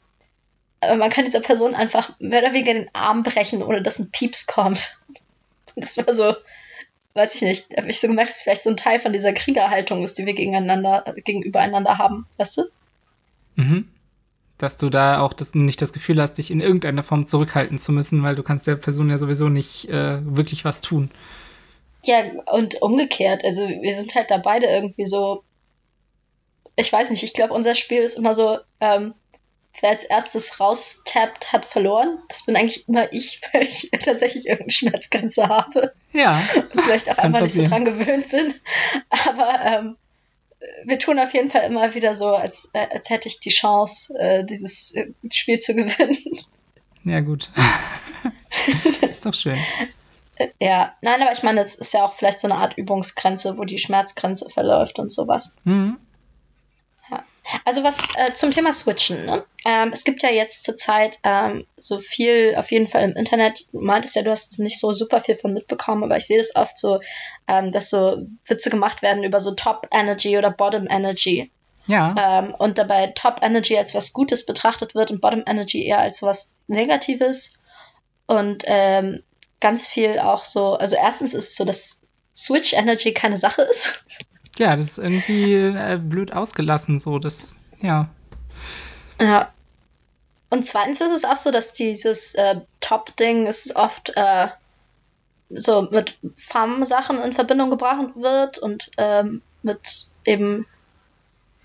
man 0.81 1.11
kann 1.11 1.25
dieser 1.25 1.41
Person 1.41 1.75
einfach 1.75 2.19
mehr 2.19 2.41
oder 2.41 2.53
weniger 2.53 2.75
den 2.75 2.91
Arm 2.95 3.23
brechen, 3.23 3.63
ohne 3.63 3.83
dass 3.83 3.99
ein 3.99 4.11
Pieps 4.11 4.47
kommt. 4.47 4.99
Und 5.75 5.85
das 5.85 5.97
war 5.97 6.13
so, 6.13 6.35
weiß 7.15 7.35
ich 7.37 7.43
nicht, 7.43 7.77
habe 7.77 7.89
ich 7.89 8.01
so 8.01 8.09
gemerkt, 8.09 8.31
dass 8.31 8.39
es 8.39 8.43
vielleicht 8.43 8.65
so 8.65 8.71
ein 8.71 8.77
Teil 8.77 9.01
von 9.01 9.13
dieser 9.13 9.33
Kriegerhaltung 9.33 10.03
ist, 10.03 10.19
die 10.19 10.27
wir 10.27 10.35
gegeneinander, 10.35 11.15
gegenübereinander 11.25 11.99
haben, 11.99 12.27
weißt 12.39 12.59
du? 12.59 12.63
Mhm. 13.57 13.89
Dass 14.63 14.77
du 14.77 14.91
da 14.91 15.21
auch 15.21 15.33
das, 15.33 15.57
nicht 15.57 15.83
das 15.83 15.93
Gefühl 15.93 16.23
hast, 16.23 16.35
dich 16.35 16.53
in 16.53 16.61
irgendeiner 16.61 17.03
Form 17.03 17.27
zurückhalten 17.27 17.81
zu 17.81 17.91
müssen, 17.91 18.23
weil 18.23 18.37
du 18.37 18.45
kannst 18.45 18.69
der 18.69 18.77
Person 18.77 19.11
ja 19.11 19.19
sowieso 19.19 19.49
nicht 19.49 19.89
äh, 19.89 20.21
wirklich 20.25 20.65
was 20.65 20.81
tun. 20.81 21.11
Ja, 22.05 22.23
und 22.47 22.81
umgekehrt. 22.81 23.45
Also 23.45 23.67
wir 23.67 23.95
sind 23.97 24.15
halt 24.15 24.31
da 24.31 24.37
beide 24.37 24.67
irgendwie 24.67 25.05
so. 25.05 25.43
Ich 26.77 26.93
weiß 26.93 27.11
nicht, 27.11 27.25
ich 27.25 27.33
glaube, 27.33 27.55
unser 27.55 27.75
Spiel 27.75 28.03
ist 28.03 28.17
immer 28.17 28.35
so, 28.35 28.59
ähm, 28.79 29.15
wer 29.81 29.91
als 29.91 30.05
erstes 30.05 30.61
raustappt, 30.61 31.53
hat 31.53 31.65
verloren. 31.65 32.21
Das 32.29 32.47
bin 32.47 32.55
eigentlich 32.55 32.89
immer 32.89 33.13
ich, 33.13 33.41
weil 33.53 33.63
ich 33.63 33.91
tatsächlich 34.05 34.47
irgendeine 34.47 34.71
Schmerzgrenze 34.71 35.49
habe. 35.49 35.93
Ja. 36.13 36.41
Und 36.73 36.83
vielleicht 36.83 37.11
auch 37.11 37.19
einfach 37.19 37.41
nicht 37.41 37.55
so 37.55 37.65
dran 37.65 37.85
gewöhnt 37.85 38.29
bin. 38.29 38.55
Aber 39.11 39.61
ähm, 39.65 39.97
wir 40.85 40.99
tun 40.99 41.19
auf 41.19 41.33
jeden 41.35 41.51
Fall 41.51 41.63
immer 41.63 41.95
wieder 41.95 42.15
so, 42.17 42.35
als, 42.35 42.71
äh, 42.73 42.87
als 42.91 43.11
hätte 43.11 43.29
ich 43.29 43.41
die 43.41 43.51
Chance, 43.51 44.19
äh, 44.19 44.45
dieses 44.45 44.95
äh, 44.95 45.09
Spiel 45.33 45.59
zu 45.59 45.75
gewinnen. 45.77 46.41
Ja, 47.05 47.21
gut. 47.21 47.51
ist 49.03 49.27
doch 49.27 49.35
schön. 49.35 49.59
Ja, 50.59 50.95
nein, 51.03 51.23
aber 51.23 51.33
ich 51.33 51.43
meine, 51.43 51.61
es 51.61 51.75
ist 51.75 51.95
ja 51.95 52.05
auch 52.05 52.15
vielleicht 52.15 52.41
so 52.41 52.49
eine 52.49 52.57
Art 52.57 52.77
Übungsgrenze, 52.77 53.59
wo 53.59 53.65
die 53.65 53.79
Schmerzgrenze 53.79 54.49
verläuft 54.49 54.99
und 54.99 55.11
sowas. 55.11 55.57
Mhm. 55.65 55.99
Also 57.65 57.83
was 57.83 57.99
äh, 58.17 58.33
zum 58.35 58.51
Thema 58.51 58.73
Switchen. 58.73 59.25
Ne? 59.27 59.45
Ähm, 59.65 59.91
es 59.93 60.05
gibt 60.05 60.23
ja 60.23 60.31
jetzt 60.31 60.65
zurzeit 60.65 61.19
ähm, 61.25 61.67
so 61.77 61.99
viel 61.99 62.55
auf 62.57 62.71
jeden 62.71 62.89
Fall 62.89 63.03
im 63.03 63.17
Internet. 63.17 63.67
Du 63.73 63.81
meintest 63.81 64.17
ja, 64.17 64.23
du 64.23 64.31
hast 64.31 64.59
nicht 64.59 64.79
so 64.79 64.93
super 64.93 65.21
viel 65.21 65.37
von 65.37 65.53
mitbekommen, 65.53 66.05
aber 66.05 66.17
ich 66.17 66.27
sehe 66.27 66.39
das 66.39 66.55
oft 66.55 66.79
so, 66.79 67.01
ähm, 67.49 67.73
dass 67.73 67.91
so 67.91 68.27
Witze 68.47 68.71
gemacht 68.71 69.03
werden 69.03 69.25
über 69.25 69.41
so 69.41 69.53
Top 69.53 69.89
Energy 69.91 70.39
oder 70.39 70.51
Bottom 70.51 70.87
Energy. 70.89 71.51
Ja. 71.87 72.15
Ähm, 72.17 72.55
und 72.55 72.79
dabei 72.79 73.09
Top 73.09 73.41
Energy 73.43 73.77
als 73.77 73.95
was 73.95 74.13
Gutes 74.13 74.47
betrachtet 74.47 74.95
wird 74.95 75.11
und 75.11 75.21
Bottom 75.21 75.43
Energy 75.47 75.85
eher 75.85 75.99
als 75.99 76.23
was 76.23 76.53
Negatives. 76.69 77.55
Und 78.27 78.63
ähm, 78.67 79.23
ganz 79.61 79.89
viel 79.89 80.19
auch 80.19 80.45
so, 80.45 80.75
also 80.75 80.97
erstens 80.97 81.35
ist 81.35 81.51
es 81.51 81.57
so, 81.57 81.65
dass 81.65 82.01
Switch 82.35 82.73
Energy 82.73 83.13
keine 83.13 83.37
Sache 83.37 83.63
ist. 83.63 84.05
Ja, 84.59 84.77
das 84.77 84.87
ist 84.87 84.99
irgendwie 84.99 85.55
äh, 85.55 85.99
blöd 86.03 86.33
ausgelassen, 86.33 86.99
so 86.99 87.19
das, 87.19 87.57
ja. 87.81 88.09
Ja. 89.21 89.53
Und 90.51 90.65
zweitens 90.65 91.01
ist 91.01 91.13
es 91.13 91.25
auch 91.25 91.37
so, 91.37 91.51
dass 91.51 91.73
dieses 91.73 92.35
äh, 92.35 92.61
Top-Ding 92.81 93.47
ist 93.47 93.75
oft 93.75 94.13
äh, 94.17 94.49
so 95.49 95.83
mit 95.91 96.19
Farm-Sachen 96.37 97.21
in 97.23 97.33
Verbindung 97.33 97.71
gebracht 97.71 98.11
wird 98.17 98.59
und 98.59 98.91
ähm, 98.99 99.41
mit 99.63 100.09
eben, 100.27 100.67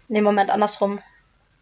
nee, 0.07 0.21
Moment, 0.21 0.49
andersrum. 0.49 0.99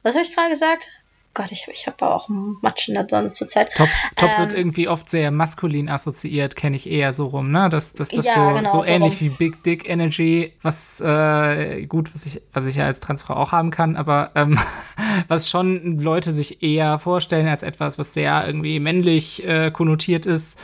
Was 0.04 0.14
habe 0.14 0.24
ich 0.24 0.36
gerade 0.36 0.50
gesagt? 0.50 0.90
Gott, 1.36 1.52
ich, 1.52 1.68
ich 1.70 1.86
habe 1.86 2.08
auch 2.08 2.30
Matsch 2.30 2.88
in 2.88 2.96
der 2.96 3.04
Birne 3.04 3.30
zurzeit. 3.30 3.76
Top, 3.76 3.90
Top 4.16 4.30
ähm, 4.32 4.40
wird 4.40 4.54
irgendwie 4.54 4.88
oft 4.88 5.10
sehr 5.10 5.32
maskulin 5.32 5.90
assoziiert, 5.90 6.56
kenne 6.56 6.78
ich 6.78 6.90
eher 6.90 7.12
so 7.12 7.26
rum, 7.26 7.52
ne? 7.52 7.68
Das, 7.70 7.94
das, 7.94 8.08
das 8.08 8.26
ja, 8.26 8.34
so, 8.34 8.54
genau, 8.56 8.72
so, 8.72 8.82
so 8.82 8.88
ähnlich 8.88 9.16
rum. 9.16 9.20
wie 9.20 9.30
Big 9.30 9.62
Dick 9.64 9.88
Energy, 9.88 10.54
was 10.62 11.02
äh, 11.02 11.86
gut, 11.88 12.14
was 12.14 12.26
ich, 12.26 12.42
was 12.54 12.66
ich 12.66 12.78
ja 12.78 12.86
als 12.86 13.02
Transfrau 13.02 13.36
auch 13.36 13.52
haben 13.52 13.70
kann, 13.70 13.98
aber 13.98 14.32
ähm, 14.36 14.58
was 15.28 15.50
schon 15.50 16.00
Leute 16.00 16.32
sich 16.32 16.64
eher 16.64 17.00
vorstellen 17.00 17.48
als 17.50 17.64
etwas, 17.64 18.00
was 18.00 18.14
sehr 18.14 18.48
irgendwie 18.48 18.80
männlich 18.80 19.46
äh, 19.46 19.72
konnotiert 19.72 20.26
ist. 20.26 20.60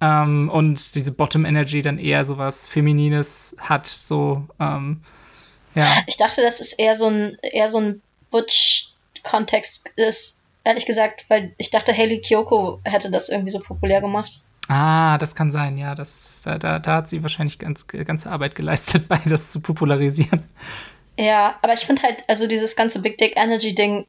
Ähm, 0.00 0.48
und 0.50 0.94
diese 0.94 1.10
Bottom 1.10 1.44
Energy 1.44 1.82
dann 1.82 1.98
eher 1.98 2.24
so 2.24 2.38
was 2.38 2.68
Feminines 2.68 3.56
hat, 3.58 3.88
so, 3.88 4.46
ähm, 4.60 5.02
ja. 5.74 5.86
Ich 6.06 6.16
dachte, 6.16 6.42
das 6.42 6.60
ist 6.60 6.78
eher 6.78 6.94
so 6.94 7.08
ein, 7.08 7.38
eher 7.42 7.68
so 7.68 7.78
ein 7.78 8.02
Butch 8.30 8.91
Kontext 9.22 9.88
ist, 9.96 10.40
ehrlich 10.64 10.86
gesagt, 10.86 11.24
weil 11.28 11.54
ich 11.58 11.70
dachte, 11.70 11.96
Haley 11.96 12.20
Kyoko 12.20 12.80
hätte 12.84 13.10
das 13.10 13.28
irgendwie 13.28 13.50
so 13.50 13.60
populär 13.60 14.00
gemacht. 14.00 14.42
Ah, 14.68 15.18
das 15.18 15.34
kann 15.34 15.50
sein, 15.50 15.76
ja. 15.76 15.94
Das, 15.94 16.42
da, 16.44 16.58
da, 16.58 16.78
da 16.78 16.96
hat 16.96 17.08
sie 17.08 17.22
wahrscheinlich 17.22 17.58
ganz, 17.58 17.86
ganze 17.86 18.30
Arbeit 18.30 18.54
geleistet, 18.54 19.08
bei 19.08 19.20
das 19.24 19.50
zu 19.50 19.60
popularisieren. 19.60 20.42
Ja, 21.18 21.58
aber 21.62 21.74
ich 21.74 21.80
finde 21.80 22.02
halt, 22.02 22.24
also 22.28 22.46
dieses 22.46 22.76
ganze 22.76 23.02
Big 23.02 23.18
Dick 23.18 23.36
Energy 23.36 23.74
Ding 23.74 24.06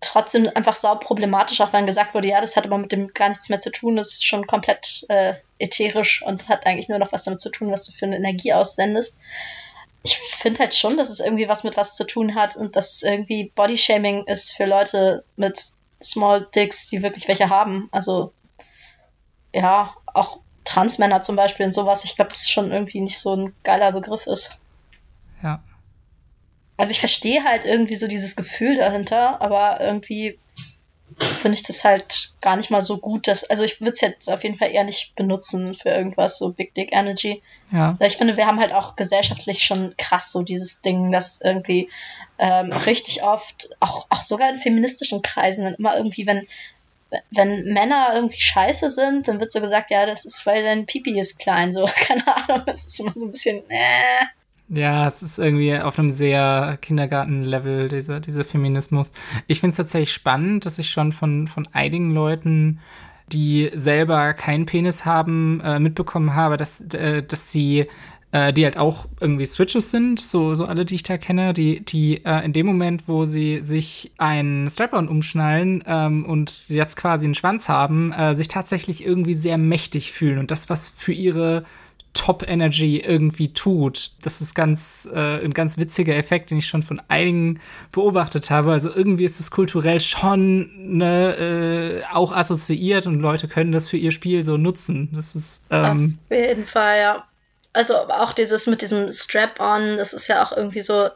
trotzdem 0.00 0.50
einfach 0.54 0.74
sau 0.74 0.94
problematisch, 0.96 1.60
auch 1.60 1.72
wenn 1.72 1.86
gesagt 1.86 2.14
wurde, 2.14 2.28
ja, 2.28 2.40
das 2.40 2.56
hat 2.56 2.66
aber 2.66 2.78
mit 2.78 2.92
dem 2.92 3.08
gar 3.14 3.28
nichts 3.28 3.48
mehr 3.48 3.60
zu 3.60 3.70
tun, 3.70 3.96
das 3.96 4.08
ist 4.14 4.26
schon 4.26 4.46
komplett 4.46 5.06
äh, 5.08 5.34
ätherisch 5.58 6.22
und 6.22 6.48
hat 6.48 6.66
eigentlich 6.66 6.88
nur 6.88 6.98
noch 6.98 7.12
was 7.12 7.24
damit 7.24 7.40
zu 7.40 7.50
tun, 7.50 7.70
was 7.70 7.86
du 7.86 7.92
für 7.92 8.06
eine 8.06 8.16
Energie 8.16 8.52
aussendest 8.52 9.20
ich 10.08 10.18
finde 10.18 10.60
halt 10.60 10.74
schon, 10.74 10.96
dass 10.96 11.10
es 11.10 11.20
irgendwie 11.20 11.48
was 11.48 11.64
mit 11.64 11.76
was 11.76 11.94
zu 11.94 12.04
tun 12.04 12.34
hat 12.34 12.56
und 12.56 12.76
dass 12.76 12.92
es 12.92 13.02
irgendwie 13.02 13.52
Bodyshaming 13.54 14.24
ist 14.24 14.52
für 14.52 14.64
Leute 14.64 15.24
mit 15.36 15.72
Small 16.02 16.46
Dicks, 16.54 16.88
die 16.88 17.02
wirklich 17.02 17.28
welche 17.28 17.48
haben. 17.48 17.88
Also, 17.92 18.32
ja, 19.52 19.94
auch 20.12 20.40
Transmänner 20.64 21.22
zum 21.22 21.36
Beispiel 21.36 21.66
und 21.66 21.72
sowas. 21.72 22.04
Ich 22.04 22.16
glaube, 22.16 22.30
das 22.30 22.42
ist 22.42 22.50
schon 22.50 22.72
irgendwie 22.72 23.00
nicht 23.00 23.18
so 23.18 23.34
ein 23.34 23.54
geiler 23.62 23.92
Begriff 23.92 24.26
ist. 24.26 24.58
Ja. 25.42 25.62
Also 26.76 26.90
ich 26.90 27.00
verstehe 27.00 27.44
halt 27.44 27.64
irgendwie 27.64 27.96
so 27.96 28.06
dieses 28.06 28.36
Gefühl 28.36 28.76
dahinter, 28.76 29.40
aber 29.40 29.80
irgendwie 29.80 30.38
finde 31.18 31.56
ich 31.56 31.62
das 31.62 31.84
halt 31.84 32.32
gar 32.40 32.56
nicht 32.56 32.70
mal 32.70 32.82
so 32.82 32.98
gut. 32.98 33.26
Dass, 33.26 33.48
also 33.48 33.64
ich 33.64 33.80
würde 33.80 33.92
es 33.92 34.00
jetzt 34.00 34.30
auf 34.30 34.42
jeden 34.42 34.58
Fall 34.58 34.70
eher 34.70 34.84
nicht 34.84 35.14
benutzen 35.16 35.74
für 35.74 35.90
irgendwas, 35.90 36.38
so 36.38 36.52
Big 36.52 36.74
Dick 36.74 36.92
Energy. 36.92 37.42
Ja. 37.72 37.96
Ich 38.00 38.16
finde, 38.16 38.36
wir 38.36 38.46
haben 38.46 38.60
halt 38.60 38.72
auch 38.72 38.96
gesellschaftlich 38.96 39.64
schon 39.64 39.94
krass 39.96 40.32
so 40.32 40.42
dieses 40.42 40.82
Ding, 40.82 41.10
dass 41.10 41.40
irgendwie 41.40 41.88
ähm, 42.38 42.72
richtig 42.72 43.22
oft, 43.22 43.70
auch, 43.80 44.06
auch 44.10 44.22
sogar 44.22 44.50
in 44.50 44.58
feministischen 44.58 45.22
Kreisen, 45.22 45.64
dann 45.64 45.74
immer 45.74 45.96
irgendwie, 45.96 46.26
wenn, 46.26 46.46
wenn 47.30 47.72
Männer 47.72 48.10
irgendwie 48.14 48.40
scheiße 48.40 48.90
sind, 48.90 49.28
dann 49.28 49.40
wird 49.40 49.52
so 49.52 49.60
gesagt, 49.60 49.90
ja, 49.90 50.06
das 50.06 50.24
ist, 50.24 50.44
weil 50.44 50.62
dein 50.62 50.86
Pipi 50.86 51.18
ist 51.18 51.38
klein, 51.38 51.72
so, 51.72 51.88
keine 51.96 52.26
Ahnung, 52.36 52.62
das 52.66 52.84
ist 52.84 53.00
immer 53.00 53.12
so 53.14 53.24
ein 53.24 53.30
bisschen, 53.30 53.62
äh, 53.70 54.26
ja, 54.68 55.06
es 55.06 55.22
ist 55.22 55.38
irgendwie 55.38 55.76
auf 55.78 55.98
einem 55.98 56.10
sehr 56.10 56.78
Kindergarten-Level, 56.80 57.88
dieser, 57.88 58.20
dieser 58.20 58.44
Feminismus. 58.44 59.12
Ich 59.46 59.60
finde 59.60 59.70
es 59.70 59.76
tatsächlich 59.76 60.12
spannend, 60.12 60.66
dass 60.66 60.78
ich 60.78 60.90
schon 60.90 61.12
von, 61.12 61.46
von 61.46 61.68
einigen 61.72 62.12
Leuten, 62.12 62.80
die 63.32 63.70
selber 63.74 64.34
keinen 64.34 64.66
Penis 64.66 65.04
haben, 65.04 65.60
äh, 65.60 65.78
mitbekommen 65.78 66.34
habe, 66.34 66.56
dass, 66.56 66.80
äh, 66.94 67.22
dass 67.22 67.50
sie 67.50 67.86
äh, 68.32 68.52
die 68.52 68.64
halt 68.64 68.76
auch 68.76 69.06
irgendwie 69.20 69.46
Switches 69.46 69.90
sind, 69.90 70.18
so, 70.18 70.54
so 70.54 70.64
alle, 70.64 70.84
die 70.84 70.96
ich 70.96 71.02
da 71.02 71.16
kenne, 71.16 71.52
die, 71.52 71.84
die 71.84 72.24
äh, 72.24 72.44
in 72.44 72.52
dem 72.52 72.66
Moment, 72.66 73.08
wo 73.08 73.24
sie 73.24 73.60
sich 73.62 74.12
einen 74.18 74.68
Strap-on 74.68 75.08
umschnallen 75.08 75.84
ähm, 75.86 76.24
und 76.24 76.68
jetzt 76.68 76.96
quasi 76.96 77.24
einen 77.26 77.34
Schwanz 77.34 77.68
haben, 77.68 78.12
äh, 78.12 78.34
sich 78.34 78.48
tatsächlich 78.48 79.06
irgendwie 79.06 79.34
sehr 79.34 79.58
mächtig 79.58 80.12
fühlen 80.12 80.38
und 80.38 80.50
das, 80.50 80.68
was 80.68 80.88
für 80.88 81.12
ihre 81.12 81.64
Top 82.16 82.48
Energy 82.48 82.98
irgendwie 82.98 83.52
tut. 83.52 84.10
Das 84.22 84.40
ist 84.40 84.54
ganz 84.54 85.08
äh, 85.12 85.44
ein 85.44 85.52
ganz 85.52 85.78
witziger 85.78 86.16
Effekt, 86.16 86.50
den 86.50 86.58
ich 86.58 86.66
schon 86.66 86.82
von 86.82 87.00
einigen 87.08 87.60
beobachtet 87.92 88.50
habe. 88.50 88.72
Also 88.72 88.90
irgendwie 88.92 89.24
ist 89.24 89.38
es 89.38 89.50
kulturell 89.50 90.00
schon 90.00 90.96
ne, 90.96 92.02
äh, 92.02 92.14
auch 92.14 92.34
assoziiert 92.34 93.06
und 93.06 93.20
Leute 93.20 93.48
können 93.48 93.70
das 93.70 93.88
für 93.88 93.98
ihr 93.98 94.10
Spiel 94.10 94.44
so 94.44 94.56
nutzen. 94.56 95.10
Das 95.12 95.34
ist 95.36 95.60
ähm, 95.70 96.18
auf 96.28 96.36
jeden 96.36 96.66
Fall 96.66 96.98
ja. 96.98 97.24
Also 97.72 97.96
auch 97.96 98.32
dieses 98.32 98.66
mit 98.66 98.80
diesem 98.80 99.12
Strap-on, 99.12 99.98
das 99.98 100.14
ist 100.14 100.28
ja 100.28 100.42
auch 100.42 100.56
irgendwie 100.56 100.80
so 100.80 101.10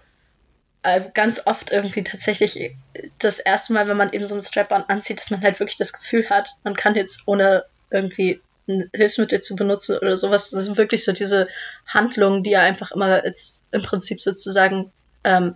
äh, 0.82 1.00
ganz 1.14 1.46
oft 1.46 1.72
irgendwie 1.72 2.04
tatsächlich 2.04 2.76
das 3.18 3.38
erste 3.38 3.72
Mal, 3.72 3.88
wenn 3.88 3.96
man 3.96 4.12
eben 4.12 4.26
so 4.26 4.34
ein 4.34 4.42
Strap-on 4.42 4.84
anzieht, 4.88 5.18
dass 5.18 5.30
man 5.30 5.40
halt 5.40 5.58
wirklich 5.58 5.78
das 5.78 5.94
Gefühl 5.94 6.28
hat, 6.28 6.50
man 6.62 6.76
kann 6.76 6.94
jetzt 6.94 7.22
ohne 7.24 7.64
irgendwie 7.90 8.40
ein 8.70 8.90
Hilfsmittel 8.94 9.40
zu 9.40 9.56
benutzen 9.56 9.98
oder 9.98 10.16
sowas. 10.16 10.50
Das 10.50 10.64
sind 10.64 10.76
wirklich 10.76 11.04
so 11.04 11.12
diese 11.12 11.48
Handlungen, 11.87 12.42
die 12.42 12.50
ja 12.50 12.61
einfach 12.61 12.92
immer 12.92 13.22
als 13.22 13.61
im 13.70 13.83
Prinzip 13.83 14.20
sozusagen 14.22 14.92
ähm, 15.24 15.54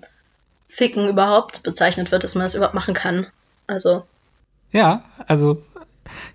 Ficken 0.68 1.08
überhaupt 1.08 1.62
bezeichnet 1.62 2.10
wird, 2.10 2.24
dass 2.24 2.34
man 2.34 2.44
das 2.44 2.54
überhaupt 2.54 2.74
machen 2.74 2.94
kann. 2.94 3.26
Also. 3.66 4.04
Ja, 4.72 5.04
also 5.26 5.62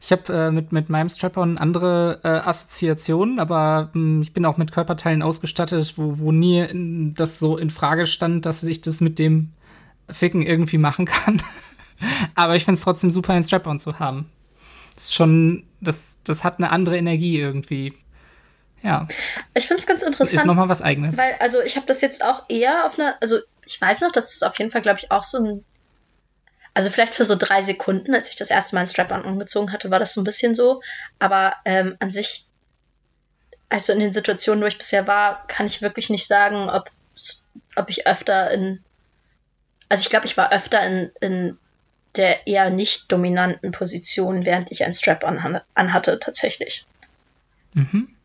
ich 0.02 0.12
habe 0.12 0.34
äh, 0.34 0.52
mit, 0.52 0.72
mit 0.72 0.90
meinem 0.90 1.10
Strap-on 1.10 1.58
andere 1.58 2.20
äh, 2.24 2.28
Assoziationen, 2.28 3.40
aber 3.40 3.90
mh, 3.94 3.94
hm, 3.94 4.22
ich 4.22 4.34
bin 4.34 4.46
auch 4.46 4.58
mit 4.58 4.72
Körperteilen 4.72 5.22
ausgestattet, 5.22 5.94
wo, 5.98 6.20
wo 6.20 6.32
nie 6.32 6.60
in, 6.62 7.14
das 7.16 7.40
so 7.40 7.58
in 7.58 7.70
Frage 7.70 8.08
stand, 8.08 8.46
dass 8.46 8.64
ich 8.64 8.82
das 8.82 9.02
mit 9.02 9.20
dem 9.20 9.52
Ficken 10.10 10.42
irgendwie 10.42 10.78
machen 10.78 11.06
kann. 11.06 11.42
aber 12.36 12.56
ich 12.56 12.66
finde 12.66 12.78
es 12.78 12.84
trotzdem 12.84 13.12
super, 13.12 13.34
ein 13.34 13.44
Strap-on 13.44 13.80
zu 13.80 14.00
haben 14.00 14.30
ist 15.00 15.16
schon, 15.16 15.66
das, 15.82 16.20
das 16.24 16.44
hat 16.44 16.58
eine 16.58 16.72
andere 16.72 16.98
Energie 16.98 17.40
irgendwie. 17.40 17.94
Ja. 18.82 19.08
Ich 19.54 19.68
finde 19.68 19.82
es 19.82 19.88
ganz 19.88 20.04
interessant. 20.04 20.34
Ist 20.34 20.46
nochmal 20.46 20.70
was 20.70 20.82
Eigenes. 20.82 21.18
Weil, 21.18 21.36
also 21.40 21.62
ich 21.62 21.76
habe 21.76 21.88
das 21.88 22.02
jetzt 22.02 22.24
auch 22.24 22.44
eher 22.50 22.86
auf 22.86 22.98
einer, 22.98 23.16
also 23.22 23.40
ich 23.66 23.80
weiß 23.80 24.02
noch, 24.02 24.12
das 24.12 24.34
ist 24.34 24.46
auf 24.46 24.58
jeden 24.60 24.72
Fall, 24.72 24.82
glaube 24.82 25.00
ich, 25.00 25.12
auch 25.12 25.24
so 25.24 25.38
ein, 25.38 25.66
also 26.74 26.90
vielleicht 26.90 27.16
für 27.16 27.26
so 27.26 27.36
drei 27.36 27.62
Sekunden, 27.62 28.14
als 28.14 28.30
ich 28.30 28.38
das 28.38 28.52
erste 28.52 28.76
Mal 28.76 28.82
ein 28.82 28.88
Strap-on 28.88 29.26
umgezogen 29.26 29.74
hatte, 29.74 29.92
war 29.92 30.00
das 30.00 30.14
so 30.14 30.22
ein 30.22 30.26
bisschen 30.26 30.56
so. 30.56 30.82
Aber 31.18 31.54
ähm, 31.66 31.96
an 32.00 32.10
sich, 32.10 32.46
also 33.70 33.94
in 33.94 34.00
den 34.00 34.14
Situationen, 34.14 34.64
wo 34.64 34.68
ich 34.68 34.78
bisher 34.78 35.08
war, 35.08 35.46
kann 35.48 35.66
ich 35.66 35.82
wirklich 35.82 36.10
nicht 36.10 36.28
sagen, 36.28 36.70
ob, 36.70 36.90
ob 37.76 37.90
ich 37.90 38.08
öfter 38.08 38.52
in, 38.52 38.84
also 39.90 40.02
ich 40.02 40.10
glaube, 40.10 40.26
ich 40.26 40.38
war 40.38 40.54
öfter 40.54 40.82
in, 40.86 41.12
in 41.20 41.58
der 42.16 42.48
eher 42.48 42.70
nicht 42.70 43.12
dominanten 43.12 43.72
Position, 43.72 44.46
während 44.46 44.72
ich 44.72 44.84
ein 44.84 44.94
Strap-on 44.94 45.62
anhatte, 45.76 46.20
tatsächlich. 46.20 46.86
Mhm. 47.74 48.16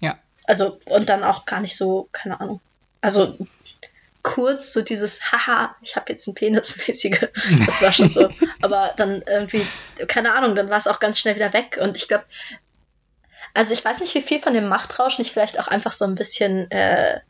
Ja. 0.00 0.18
Also, 0.46 0.80
und 0.86 1.08
dann 1.08 1.24
auch 1.24 1.44
gar 1.44 1.60
nicht 1.60 1.76
so, 1.76 2.08
keine 2.12 2.40
Ahnung. 2.40 2.60
Also, 3.00 3.36
kurz 4.22 4.72
so 4.72 4.82
dieses, 4.82 5.32
haha, 5.32 5.74
ich 5.82 5.96
habe 5.96 6.12
jetzt 6.12 6.26
ein 6.26 6.34
Penismäßige. 6.34 7.28
Das 7.66 7.82
war 7.82 7.92
schon 7.92 8.10
so. 8.10 8.28
Aber 8.62 8.94
dann 8.96 9.22
irgendwie, 9.26 9.66
keine 10.08 10.32
Ahnung, 10.34 10.54
dann 10.54 10.70
war 10.70 10.78
es 10.78 10.86
auch 10.86 11.00
ganz 11.00 11.18
schnell 11.18 11.36
wieder 11.36 11.52
weg. 11.52 11.78
Und 11.80 11.96
ich 11.96 12.08
glaube, 12.08 12.24
also 13.54 13.74
ich 13.74 13.84
weiß 13.84 14.00
nicht, 14.00 14.14
wie 14.14 14.22
viel 14.22 14.40
von 14.40 14.54
dem 14.54 14.68
Machtrausch 14.68 15.18
nicht 15.18 15.32
vielleicht 15.32 15.58
auch 15.58 15.68
einfach 15.68 15.92
so 15.92 16.04
ein 16.04 16.14
bisschen 16.14 16.70
äh, 16.70 17.20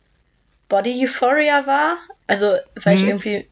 Body 0.68 1.04
Euphoria 1.04 1.66
war. 1.66 1.98
Also, 2.26 2.56
weil 2.74 2.96
mhm. 2.96 3.02
ich 3.02 3.08
irgendwie 3.08 3.48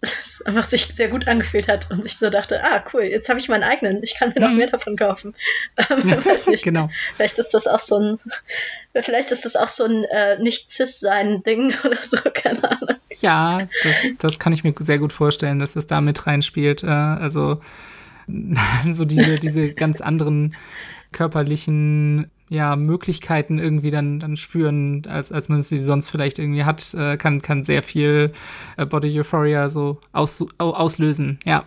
es 0.00 0.42
einfach 0.46 0.64
sich 0.64 0.86
sehr 0.86 1.08
gut 1.08 1.28
angefühlt 1.28 1.68
hat 1.68 1.90
und 1.90 2.02
sich 2.02 2.16
so 2.16 2.30
dachte, 2.30 2.62
ah, 2.62 2.82
cool, 2.92 3.02
jetzt 3.02 3.28
habe 3.28 3.38
ich 3.38 3.48
meinen 3.48 3.64
eigenen, 3.64 4.02
ich 4.02 4.16
kann 4.18 4.32
mir 4.34 4.40
noch 4.40 4.50
mhm. 4.50 4.56
mehr 4.56 4.66
davon 4.68 4.96
kaufen. 4.96 5.34
Ähm, 5.90 6.24
weiß 6.24 6.48
nicht. 6.48 6.62
genau. 6.62 6.90
Vielleicht 7.16 7.38
ist 7.38 7.54
das 7.54 7.66
auch 7.66 7.78
so 7.78 7.98
ein, 7.98 8.18
vielleicht 8.94 9.32
ist 9.32 9.44
das 9.44 9.56
auch 9.56 9.68
so 9.68 9.84
ein 9.84 10.04
äh, 10.04 10.38
Nicht-Cis-Sein-Ding 10.38 11.74
oder 11.84 11.96
so, 12.02 12.18
keine 12.32 12.62
Ahnung. 12.70 12.96
Ja, 13.20 13.68
das, 13.82 13.96
das 14.18 14.38
kann 14.38 14.52
ich 14.52 14.62
mir 14.62 14.74
sehr 14.78 14.98
gut 14.98 15.12
vorstellen, 15.12 15.58
dass 15.58 15.76
es 15.76 15.86
da 15.86 16.00
mit 16.00 16.26
reinspielt. 16.26 16.82
Äh, 16.82 16.88
also 16.88 17.60
so 18.88 19.04
diese, 19.04 19.36
diese 19.36 19.72
ganz 19.72 20.00
anderen 20.00 20.54
körperlichen 21.12 22.30
ja, 22.50 22.74
Möglichkeiten 22.74 23.60
irgendwie 23.60 23.92
dann, 23.92 24.18
dann 24.18 24.36
spüren, 24.36 25.04
als, 25.08 25.30
als 25.30 25.48
man 25.48 25.62
sie 25.62 25.80
sonst 25.80 26.08
vielleicht 26.08 26.40
irgendwie 26.40 26.64
hat, 26.64 26.92
äh, 26.94 27.16
kann, 27.16 27.40
kann 27.40 27.62
sehr 27.62 27.82
viel 27.82 28.32
äh, 28.76 28.84
Body 28.84 29.18
Euphoria 29.18 29.68
so 29.68 29.98
aus, 30.12 30.44
auslösen, 30.58 31.38
ja. 31.46 31.64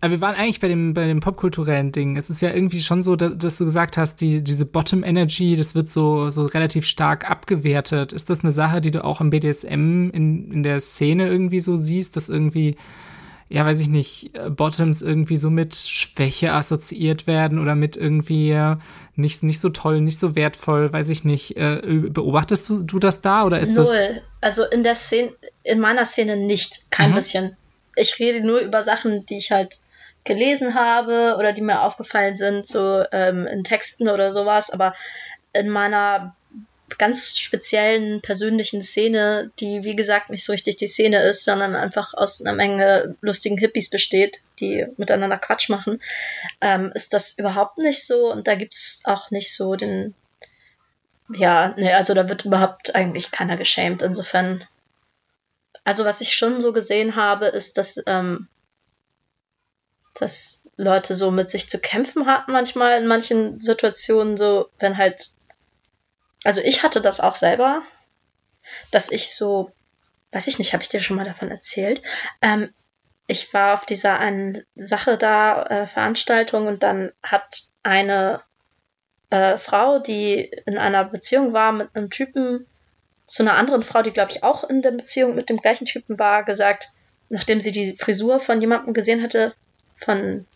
Aber 0.00 0.12
wir 0.12 0.20
waren 0.20 0.36
eigentlich 0.36 0.60
bei 0.60 0.68
dem, 0.68 0.94
bei 0.94 1.08
dem 1.08 1.18
popkulturellen 1.18 1.90
Ding. 1.90 2.16
Es 2.16 2.30
ist 2.30 2.40
ja 2.40 2.52
irgendwie 2.52 2.80
schon 2.80 3.02
so, 3.02 3.16
dass, 3.16 3.36
dass, 3.36 3.58
du 3.58 3.64
gesagt 3.64 3.96
hast, 3.96 4.20
die, 4.20 4.44
diese 4.44 4.64
Bottom 4.64 5.02
Energy, 5.02 5.56
das 5.56 5.74
wird 5.74 5.88
so, 5.88 6.30
so 6.30 6.44
relativ 6.44 6.84
stark 6.84 7.28
abgewertet. 7.28 8.12
Ist 8.12 8.30
das 8.30 8.44
eine 8.44 8.52
Sache, 8.52 8.80
die 8.80 8.92
du 8.92 9.02
auch 9.02 9.20
im 9.20 9.30
BDSM 9.30 10.10
in, 10.12 10.52
in 10.52 10.62
der 10.62 10.80
Szene 10.80 11.26
irgendwie 11.26 11.58
so 11.58 11.76
siehst, 11.76 12.14
dass 12.14 12.28
irgendwie 12.28 12.76
ja, 13.48 13.64
weiß 13.64 13.80
ich 13.80 13.88
nicht, 13.88 14.36
äh, 14.36 14.50
Bottoms 14.50 15.02
irgendwie 15.02 15.36
so 15.36 15.50
mit 15.50 15.74
Schwäche 15.74 16.52
assoziiert 16.52 17.26
werden 17.26 17.58
oder 17.58 17.74
mit 17.74 17.96
irgendwie 17.96 18.50
äh, 18.50 18.76
nicht, 19.16 19.42
nicht 19.42 19.60
so 19.60 19.70
toll, 19.70 20.00
nicht 20.00 20.18
so 20.18 20.36
wertvoll, 20.36 20.92
weiß 20.92 21.08
ich 21.08 21.24
nicht. 21.24 21.56
Äh, 21.56 21.80
beobachtest 21.82 22.68
du, 22.68 22.82
du 22.82 22.98
das 22.98 23.20
da 23.20 23.44
oder 23.44 23.58
ist 23.58 23.74
Null. 23.74 23.84
das? 23.84 23.94
Null. 23.94 24.22
Also 24.40 24.64
in 24.64 24.82
der 24.82 24.94
Szene, 24.94 25.32
in 25.62 25.80
meiner 25.80 26.04
Szene 26.04 26.36
nicht, 26.36 26.90
kein 26.90 27.10
mhm. 27.10 27.14
bisschen. 27.14 27.56
Ich 27.96 28.18
rede 28.20 28.46
nur 28.46 28.60
über 28.60 28.82
Sachen, 28.82 29.24
die 29.26 29.38
ich 29.38 29.50
halt 29.50 29.80
gelesen 30.24 30.74
habe 30.74 31.36
oder 31.38 31.52
die 31.52 31.62
mir 31.62 31.82
aufgefallen 31.82 32.34
sind, 32.34 32.66
so 32.66 33.02
ähm, 33.12 33.46
in 33.46 33.64
Texten 33.64 34.08
oder 34.08 34.32
sowas, 34.32 34.70
aber 34.70 34.94
in 35.54 35.70
meiner 35.70 36.36
ganz 36.96 37.38
speziellen 37.38 38.20
persönlichen 38.22 38.82
Szene, 38.82 39.50
die 39.60 39.84
wie 39.84 39.96
gesagt 39.96 40.30
nicht 40.30 40.44
so 40.44 40.52
richtig 40.52 40.76
die 40.76 40.86
Szene 40.86 41.22
ist, 41.22 41.44
sondern 41.44 41.74
einfach 41.74 42.14
aus 42.14 42.40
einer 42.40 42.54
Menge 42.54 43.16
lustigen 43.20 43.58
Hippies 43.58 43.90
besteht, 43.90 44.42
die 44.60 44.86
miteinander 44.96 45.36
Quatsch 45.36 45.68
machen, 45.68 46.00
ähm, 46.60 46.92
ist 46.94 47.12
das 47.12 47.38
überhaupt 47.38 47.78
nicht 47.78 48.06
so 48.06 48.32
und 48.32 48.48
da 48.48 48.54
gibt 48.54 48.74
es 48.74 49.02
auch 49.04 49.30
nicht 49.30 49.54
so 49.54 49.76
den, 49.76 50.14
ja, 51.34 51.74
ne, 51.76 51.94
also 51.96 52.14
da 52.14 52.28
wird 52.28 52.44
überhaupt 52.44 52.94
eigentlich 52.94 53.30
keiner 53.30 53.56
geschämt. 53.56 54.02
Insofern, 54.02 54.64
also 55.84 56.04
was 56.04 56.20
ich 56.20 56.34
schon 56.34 56.60
so 56.60 56.72
gesehen 56.72 57.16
habe, 57.16 57.46
ist, 57.46 57.76
dass, 57.76 58.02
ähm, 58.06 58.48
dass 60.14 60.62
Leute 60.76 61.14
so 61.14 61.30
mit 61.30 61.50
sich 61.50 61.68
zu 61.68 61.78
kämpfen 61.78 62.26
hatten 62.26 62.52
manchmal 62.52 63.00
in 63.00 63.08
manchen 63.08 63.60
Situationen, 63.60 64.36
so 64.36 64.70
wenn 64.78 64.96
halt 64.96 65.32
also 66.48 66.62
ich 66.62 66.82
hatte 66.82 67.02
das 67.02 67.20
auch 67.20 67.36
selber, 67.36 67.82
dass 68.90 69.12
ich 69.12 69.34
so, 69.34 69.70
weiß 70.32 70.46
ich 70.46 70.58
nicht, 70.58 70.72
habe 70.72 70.82
ich 70.82 70.88
dir 70.88 71.00
schon 71.00 71.18
mal 71.18 71.26
davon 71.26 71.50
erzählt? 71.50 72.00
Ähm, 72.40 72.72
ich 73.26 73.52
war 73.52 73.74
auf 73.74 73.84
dieser 73.84 74.18
einen 74.18 74.64
Sache 74.74 75.18
da, 75.18 75.64
äh, 75.64 75.86
Veranstaltung, 75.86 76.66
und 76.66 76.82
dann 76.82 77.12
hat 77.22 77.64
eine 77.82 78.40
äh, 79.28 79.58
Frau, 79.58 79.98
die 79.98 80.50
in 80.64 80.78
einer 80.78 81.04
Beziehung 81.04 81.52
war 81.52 81.72
mit 81.72 81.94
einem 81.94 82.08
Typen, 82.08 82.64
zu 83.26 83.42
einer 83.42 83.58
anderen 83.58 83.82
Frau, 83.82 84.00
die, 84.00 84.12
glaube 84.12 84.30
ich, 84.30 84.42
auch 84.42 84.64
in 84.64 84.80
der 84.80 84.92
Beziehung 84.92 85.34
mit 85.34 85.50
dem 85.50 85.58
gleichen 85.58 85.84
Typen 85.84 86.18
war, 86.18 86.44
gesagt, 86.44 86.92
nachdem 87.28 87.60
sie 87.60 87.72
die 87.72 87.94
Frisur 87.94 88.40
von 88.40 88.62
jemandem 88.62 88.94
gesehen 88.94 89.22
hatte, 89.22 89.52
von 89.98 90.46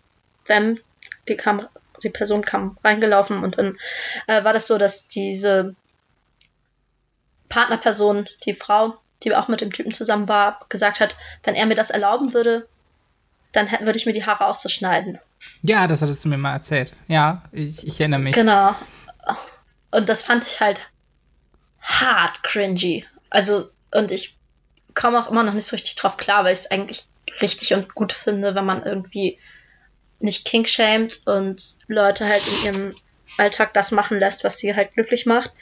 them, 0.46 0.80
die 1.28 1.36
kam 1.36 1.68
die 2.02 2.10
Person 2.10 2.44
kam 2.44 2.78
reingelaufen 2.82 3.42
und 3.42 3.58
dann 3.58 3.78
äh, 4.26 4.44
war 4.44 4.52
das 4.52 4.66
so, 4.66 4.78
dass 4.78 5.08
diese 5.08 5.74
Partnerperson, 7.52 8.26
die 8.46 8.54
Frau, 8.54 8.96
die 9.22 9.34
auch 9.34 9.48
mit 9.48 9.60
dem 9.60 9.72
Typen 9.72 9.92
zusammen 9.92 10.26
war, 10.26 10.60
gesagt 10.70 11.00
hat, 11.00 11.16
wenn 11.44 11.54
er 11.54 11.66
mir 11.66 11.74
das 11.74 11.90
erlauben 11.90 12.32
würde, 12.32 12.66
dann 13.52 13.70
würde 13.70 13.98
ich 13.98 14.06
mir 14.06 14.14
die 14.14 14.24
Haare 14.24 14.46
auch 14.46 14.54
so 14.54 14.70
schneiden. 14.70 15.20
Ja, 15.60 15.86
das 15.86 16.00
hattest 16.00 16.24
du 16.24 16.30
mir 16.30 16.38
mal 16.38 16.54
erzählt. 16.54 16.94
Ja, 17.08 17.42
ich, 17.52 17.86
ich 17.86 18.00
erinnere 18.00 18.20
mich. 18.20 18.34
Genau. 18.34 18.74
Und 19.90 20.08
das 20.08 20.22
fand 20.22 20.46
ich 20.46 20.62
halt 20.62 20.80
hart 21.82 22.42
cringy. 22.42 23.04
Also, 23.28 23.64
und 23.90 24.12
ich 24.12 24.38
komme 24.94 25.18
auch 25.18 25.30
immer 25.30 25.42
noch 25.42 25.52
nicht 25.52 25.66
so 25.66 25.76
richtig 25.76 25.94
drauf 25.96 26.16
klar, 26.16 26.44
weil 26.44 26.54
ich 26.54 26.60
es 26.60 26.70
eigentlich 26.70 27.04
richtig 27.42 27.74
und 27.74 27.94
gut 27.94 28.14
finde, 28.14 28.54
wenn 28.54 28.64
man 28.64 28.82
irgendwie 28.84 29.38
nicht 30.20 30.46
kinkshamed 30.46 31.26
und 31.26 31.76
Leute 31.86 32.26
halt 32.26 32.42
in 32.46 32.64
ihrem 32.64 32.94
Alltag 33.36 33.74
das 33.74 33.90
machen 33.90 34.18
lässt, 34.18 34.42
was 34.42 34.56
sie 34.56 34.74
halt 34.74 34.94
glücklich 34.94 35.26
macht. 35.26 35.52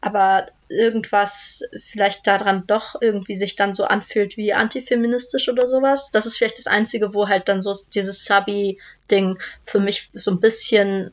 Aber 0.00 0.48
irgendwas 0.72 1.62
vielleicht 1.84 2.26
daran 2.26 2.66
doch 2.66 2.96
irgendwie 3.00 3.36
sich 3.36 3.56
dann 3.56 3.72
so 3.72 3.84
anfühlt 3.84 4.36
wie 4.36 4.52
antifeministisch 4.52 5.48
oder 5.48 5.66
sowas. 5.66 6.10
Das 6.10 6.26
ist 6.26 6.38
vielleicht 6.38 6.58
das 6.58 6.66
Einzige, 6.66 7.14
wo 7.14 7.28
halt 7.28 7.48
dann 7.48 7.60
so 7.60 7.72
dieses 7.94 8.24
Sabi-Ding 8.24 9.38
für 9.64 9.80
mich 9.80 10.10
so 10.14 10.30
ein 10.30 10.40
bisschen, 10.40 11.12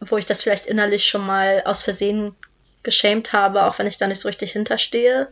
wo 0.00 0.16
ich 0.16 0.26
das 0.26 0.42
vielleicht 0.42 0.66
innerlich 0.66 1.06
schon 1.06 1.24
mal 1.24 1.62
aus 1.64 1.82
Versehen 1.82 2.34
geschämt 2.82 3.32
habe, 3.32 3.64
auch 3.64 3.78
wenn 3.78 3.86
ich 3.86 3.98
da 3.98 4.06
nicht 4.06 4.20
so 4.20 4.28
richtig 4.28 4.52
hinterstehe. 4.52 5.28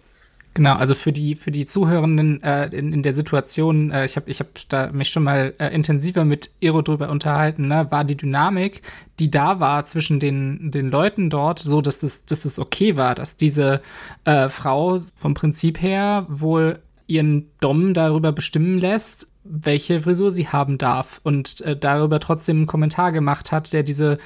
Genau, 0.56 0.74
also 0.74 0.94
für 0.94 1.12
die 1.12 1.34
für 1.34 1.50
die 1.50 1.66
Zuhörenden 1.66 2.42
äh, 2.42 2.68
in, 2.68 2.90
in 2.94 3.02
der 3.02 3.14
Situation, 3.14 3.90
äh, 3.90 4.06
ich 4.06 4.16
habe 4.16 4.30
ich 4.30 4.40
hab 4.40 4.46
da 4.70 4.90
mich 4.90 5.10
schon 5.10 5.22
mal 5.22 5.52
äh, 5.58 5.68
intensiver 5.68 6.24
mit 6.24 6.50
Ero 6.62 6.80
drüber 6.80 7.10
unterhalten, 7.10 7.68
ne, 7.68 7.88
war 7.90 8.04
die 8.04 8.16
Dynamik, 8.16 8.80
die 9.18 9.30
da 9.30 9.60
war 9.60 9.84
zwischen 9.84 10.18
den 10.18 10.70
den 10.70 10.90
Leuten 10.90 11.28
dort, 11.28 11.58
so 11.58 11.82
dass 11.82 12.02
es 12.02 12.24
dass 12.24 12.46
es 12.46 12.58
okay 12.58 12.96
war, 12.96 13.14
dass 13.14 13.36
diese 13.36 13.82
äh, 14.24 14.48
Frau 14.48 14.98
vom 15.14 15.34
Prinzip 15.34 15.82
her 15.82 16.24
wohl 16.30 16.78
ihren 17.06 17.50
Dom 17.60 17.92
darüber 17.92 18.32
bestimmen 18.32 18.78
lässt, 18.78 19.28
welche 19.44 20.00
Frisur 20.00 20.30
sie 20.30 20.48
haben 20.48 20.78
darf 20.78 21.20
und 21.22 21.60
äh, 21.60 21.76
darüber 21.76 22.18
trotzdem 22.18 22.56
einen 22.56 22.66
Kommentar 22.66 23.12
gemacht 23.12 23.52
hat, 23.52 23.74
der 23.74 23.82
diese 23.82 24.16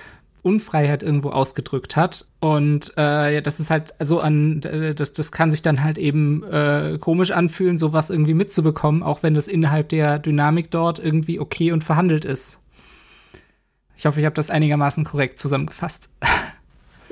Unfreiheit 0.43 1.03
irgendwo 1.03 1.31
ausgedrückt 1.31 1.97
hat. 1.97 2.27
Und 2.41 2.93
äh, 2.97 3.35
ja, 3.35 3.41
das 3.41 3.61
ist 3.61 3.71
halt 3.71 3.95
so 4.01 4.21
an, 4.21 4.61
das, 4.61 5.13
das 5.13 5.33
kann 5.33 5.51
sich 5.51 5.63
dann 5.63 5.83
halt 5.83 5.99
eben 5.99 6.43
äh, 6.51 6.99
komisch 6.99 7.31
anfühlen, 7.31 7.79
sowas 7.79 8.11
irgendwie 8.11 8.35
mitzubekommen, 8.35 9.03
auch 9.03 9.23
wenn 9.23 9.35
das 9.35 9.49
innerhalb 9.49 9.89
der 9.91 10.19
Dynamik 10.19 10.71
dort 10.71 10.99
irgendwie 10.99 11.41
okay 11.41 11.73
und 11.73 11.85
verhandelt 11.85 12.25
ist. 12.25 12.59
Ich 13.97 14.07
hoffe, 14.07 14.19
ich 14.19 14.25
habe 14.25 14.35
das 14.35 14.51
einigermaßen 14.51 15.05
korrekt 15.05 15.39
zusammengefasst. 15.39 16.09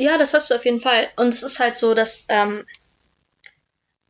Ja, 0.00 0.16
das 0.16 0.32
hast 0.32 0.48
du 0.48 0.54
auf 0.54 0.64
jeden 0.64 0.80
Fall. 0.80 1.08
Und 1.16 1.34
es 1.34 1.42
ist 1.42 1.58
halt 1.58 1.76
so, 1.76 1.92
dass, 1.92 2.24
ähm, 2.28 2.64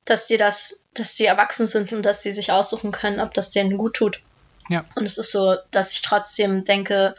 dass 0.04 0.26
die 0.26 0.36
das, 0.36 0.84
dass 0.92 1.14
die 1.14 1.24
erwachsen 1.24 1.66
sind 1.66 1.94
und 1.94 2.04
dass 2.04 2.22
sie 2.22 2.30
sich 2.30 2.52
aussuchen 2.52 2.92
können, 2.92 3.20
ob 3.20 3.32
das 3.32 3.52
denen 3.52 3.78
gut 3.78 3.94
tut. 3.94 4.20
Ja. 4.68 4.84
Und 4.96 5.04
es 5.04 5.16
ist 5.16 5.32
so, 5.32 5.56
dass 5.70 5.92
ich 5.92 6.02
trotzdem 6.02 6.64
denke, 6.64 7.14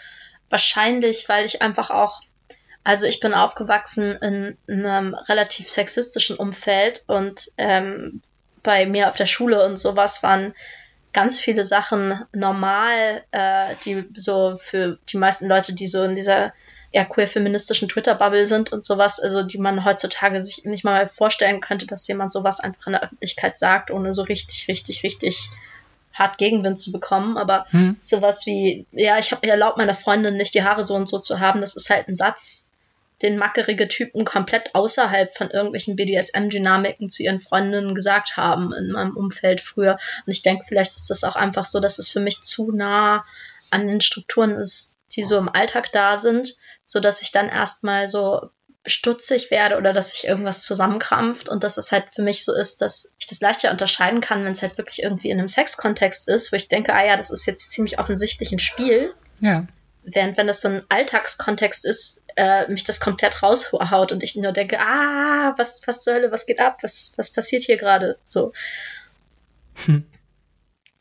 Wahrscheinlich, 0.50 1.30
weil 1.30 1.46
ich 1.46 1.62
einfach 1.62 1.90
auch, 1.90 2.22
also 2.84 3.06
ich 3.06 3.20
bin 3.20 3.34
aufgewachsen 3.34 4.16
in, 4.18 4.58
in 4.68 4.86
einem 4.86 5.14
relativ 5.14 5.70
sexistischen 5.70 6.38
Umfeld 6.38 7.04
und 7.08 7.52
ähm, 7.58 8.22
bei 8.64 8.86
mir 8.86 9.10
auf 9.10 9.16
der 9.16 9.26
Schule 9.26 9.66
und 9.66 9.78
sowas 9.78 10.24
waren 10.24 10.54
ganz 11.14 11.40
viele 11.40 11.66
Sachen 11.66 12.22
normal, 12.34 13.24
äh, 13.32 13.76
die 13.84 14.06
so 14.14 14.58
für 14.62 15.00
die 15.10 15.18
meisten 15.18 15.48
Leute, 15.48 15.74
die 15.74 15.88
so 15.88 16.04
in 16.04 16.16
dieser 16.16 16.54
eher 16.92 17.06
queer-feministischen 17.06 17.88
Twitter-Bubble 17.88 18.46
sind 18.48 18.72
und 18.72 18.84
sowas, 18.84 19.20
also 19.20 19.44
die 19.44 19.60
man 19.60 19.86
heutzutage 19.86 20.42
sich 20.42 20.66
nicht 20.66 20.84
mal 20.84 21.10
vorstellen 21.10 21.62
könnte, 21.62 21.86
dass 21.86 22.08
jemand 22.08 22.32
sowas 22.32 22.60
einfach 22.60 22.88
in 22.88 22.94
der 22.94 23.04
Öffentlichkeit 23.04 23.58
sagt, 23.58 23.92
ohne 23.92 24.14
so 24.14 24.24
richtig, 24.24 24.68
richtig, 24.68 25.04
richtig 25.04 25.50
hart 26.20 26.38
Gegenwind 26.38 26.78
zu 26.78 26.92
bekommen, 26.92 27.38
aber 27.38 27.66
hm. 27.70 27.96
sowas 28.00 28.46
wie, 28.46 28.86
ja, 28.92 29.18
ich 29.18 29.32
habe 29.32 29.48
erlaubt 29.48 29.78
meiner 29.78 29.96
Freundin 29.96 30.36
nicht 30.36 30.54
die 30.54 30.64
Haare 30.64 30.84
so 30.84 30.94
und 30.96 31.08
so 31.08 31.18
zu 31.18 31.40
haben, 31.40 31.62
das 31.62 31.76
ist 31.76 31.90
halt 31.90 32.08
ein 32.08 32.16
Satz, 32.16 32.70
den 33.22 33.38
mackerige 33.38 33.88
Typen 33.88 34.24
komplett 34.24 34.76
außerhalb 34.76 35.36
von 35.36 35.50
irgendwelchen 35.50 35.96
BDSM-Dynamiken 35.96 37.10
zu 37.10 37.24
ihren 37.24 37.42
Freundinnen 37.42 37.96
gesagt 37.96 38.38
haben 38.38 38.74
in 38.74 38.92
meinem 38.92 39.18
Umfeld 39.18 39.62
früher. 39.62 39.98
Und 40.26 40.32
ich 40.32 40.42
denke, 40.42 40.64
vielleicht 40.66 40.96
ist 40.96 41.10
das 41.10 41.24
auch 41.24 41.36
einfach 41.36 41.66
so, 41.66 41.80
dass 41.80 42.00
es 42.00 42.10
für 42.10 42.22
mich 42.22 42.42
zu 42.44 42.72
nah 42.72 43.26
an 43.72 43.88
den 43.88 44.00
Strukturen 44.02 44.52
ist, 44.52 44.96
die 45.16 45.24
so 45.24 45.38
im 45.38 45.50
Alltag 45.50 45.92
da 45.92 46.18
sind, 46.18 46.56
so 46.86 47.00
dass 47.00 47.22
ich 47.22 47.32
dann 47.32 47.50
erstmal 47.50 48.08
so 48.08 48.50
stutzig 48.86 49.52
werde 49.52 49.78
oder 49.78 49.94
dass 49.94 50.12
sich 50.12 50.26
irgendwas 50.26 50.64
zusammenkrampft 50.64 51.50
und 51.50 51.64
dass 51.64 51.78
es 51.78 51.92
halt 51.92 52.06
für 52.14 52.22
mich 52.22 52.46
so 52.46 52.54
ist, 52.54 52.82
dass 52.82 53.12
ich 53.20 53.28
das 53.28 53.42
leichter 53.42 53.72
unterscheiden 53.72 54.22
kann, 54.22 54.44
wenn 54.44 54.54
es 54.54 54.62
halt 54.62 54.78
wirklich 54.78 55.04
irgendwie 55.04 55.30
in 55.30 55.38
einem 55.38 55.48
Sexkontext 55.48 56.28
ist, 56.30 56.52
wo 56.52 56.56
ich 56.56 56.68
denke, 56.68 56.94
ah 56.94 57.06
ja, 57.06 57.18
das 57.18 57.30
ist 57.30 57.46
jetzt 57.46 57.72
ziemlich 57.72 58.00
offensichtlich 58.00 58.52
ein 58.52 58.60
Spiel. 58.60 59.14
Ja. 59.42 59.68
Während 60.04 60.38
wenn 60.38 60.48
das 60.48 60.62
so 60.62 60.70
ein 60.70 60.82
Alltagskontext 60.88 61.86
ist, 61.86 62.22
äh, 62.36 62.68
mich 62.72 62.86
das 62.86 63.02
komplett 63.02 63.44
raushaut 63.44 64.12
und 64.12 64.24
ich 64.24 64.36
nur 64.36 64.54
denke, 64.54 64.80
ah, 64.80 65.54
was, 65.58 65.82
was 65.86 66.04
zur 66.04 66.14
Hölle, 66.14 66.32
was 66.32 66.46
geht 66.46 66.60
ab, 66.60 66.78
was, 66.82 67.12
was 67.18 67.32
passiert 67.32 67.64
hier 67.64 67.78
gerade? 67.78 68.18
So. 68.24 68.54
Hm. 69.86 70.06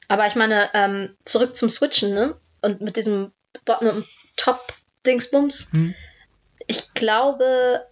Aber 0.08 0.26
ich 0.26 0.34
meine, 0.34 0.70
ähm, 0.74 1.16
zurück 1.24 1.54
zum 1.54 1.68
Switchen, 1.68 2.12
ne? 2.12 2.36
Und 2.60 2.80
mit 2.80 2.96
diesem 2.96 3.32
Bottom 3.64 3.88
und 3.88 4.06
Top-Dingsbums. 4.36 5.68
Hm 5.70 5.94
ich 6.68 6.94
glaube, 6.94 7.86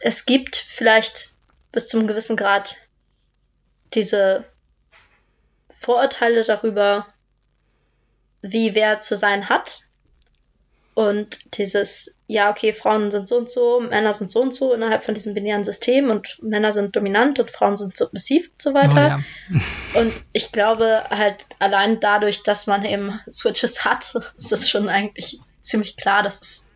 es 0.00 0.26
gibt 0.26 0.56
vielleicht 0.56 1.34
bis 1.70 1.86
zum 1.88 2.06
gewissen 2.08 2.36
Grad 2.36 2.76
diese 3.94 4.44
Vorurteile 5.68 6.42
darüber, 6.42 7.06
wie 8.42 8.74
wer 8.74 9.00
zu 9.00 9.16
sein 9.16 9.48
hat. 9.48 9.82
Und 10.94 11.56
dieses, 11.56 12.16
ja, 12.26 12.50
okay, 12.50 12.72
Frauen 12.72 13.12
sind 13.12 13.28
so 13.28 13.36
und 13.36 13.48
so, 13.48 13.78
Männer 13.78 14.12
sind 14.12 14.32
so 14.32 14.40
und 14.40 14.52
so 14.52 14.72
innerhalb 14.74 15.04
von 15.04 15.14
diesem 15.14 15.32
binären 15.32 15.62
System 15.62 16.10
und 16.10 16.42
Männer 16.42 16.72
sind 16.72 16.96
dominant 16.96 17.38
und 17.38 17.52
Frauen 17.52 17.76
sind 17.76 17.96
submissiv 17.96 18.48
und 18.48 18.60
so 18.60 18.74
weiter. 18.74 19.20
Oh, 19.50 19.54
ja. 19.54 19.60
und 20.00 20.12
ich 20.32 20.50
glaube 20.50 21.04
halt 21.10 21.46
allein 21.60 22.00
dadurch, 22.00 22.42
dass 22.42 22.66
man 22.66 22.84
eben 22.84 23.20
Switches 23.30 23.84
hat, 23.84 24.12
ist 24.36 24.52
es 24.52 24.68
schon 24.68 24.88
eigentlich 24.88 25.38
ziemlich 25.60 25.96
klar, 25.96 26.24
dass 26.24 26.40
es 26.40 26.67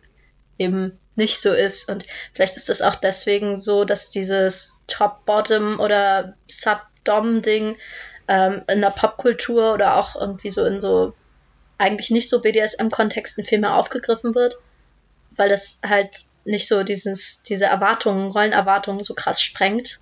eben 0.57 0.97
nicht 1.15 1.39
so 1.39 1.53
ist. 1.53 1.89
Und 1.89 2.05
vielleicht 2.33 2.55
ist 2.55 2.69
es 2.69 2.81
auch 2.81 2.95
deswegen 2.95 3.59
so, 3.59 3.85
dass 3.85 4.11
dieses 4.11 4.77
Top-Bottom 4.87 5.79
oder 5.79 6.35
Sub-Dom-Ding 6.47 7.75
ähm, 8.27 8.63
in 8.67 8.81
der 8.81 8.89
Popkultur 8.89 9.73
oder 9.73 9.97
auch 9.97 10.15
irgendwie 10.15 10.49
so 10.49 10.65
in 10.65 10.79
so 10.79 11.13
eigentlich 11.77 12.11
nicht 12.11 12.29
so 12.29 12.41
BDSM-Kontexten 12.41 13.43
viel 13.43 13.59
mehr 13.59 13.75
aufgegriffen 13.75 14.35
wird, 14.35 14.57
weil 15.35 15.49
das 15.49 15.79
halt 15.85 16.25
nicht 16.45 16.67
so 16.67 16.83
dieses, 16.83 17.43
diese 17.43 17.65
Erwartungen, 17.65 18.31
Rollenerwartungen 18.31 19.03
so 19.03 19.13
krass 19.13 19.41
sprengt. 19.41 19.99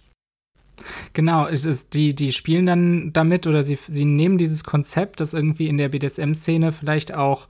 Genau, 1.14 1.48
es 1.48 1.66
ist, 1.66 1.94
die, 1.94 2.16
die 2.16 2.34
spielen 2.34 2.66
dann 2.66 3.14
damit 3.14 3.46
oder 3.46 3.64
sie, 3.64 3.78
sie 3.88 4.06
nehmen 4.06 4.38
dieses 4.38 4.64
Konzept, 4.64 5.20
das 5.20 5.34
irgendwie 5.34 5.68
in 5.68 5.78
der 5.78 5.90
BDSM-Szene 5.90 6.72
vielleicht 6.72 7.14
auch 7.14 7.48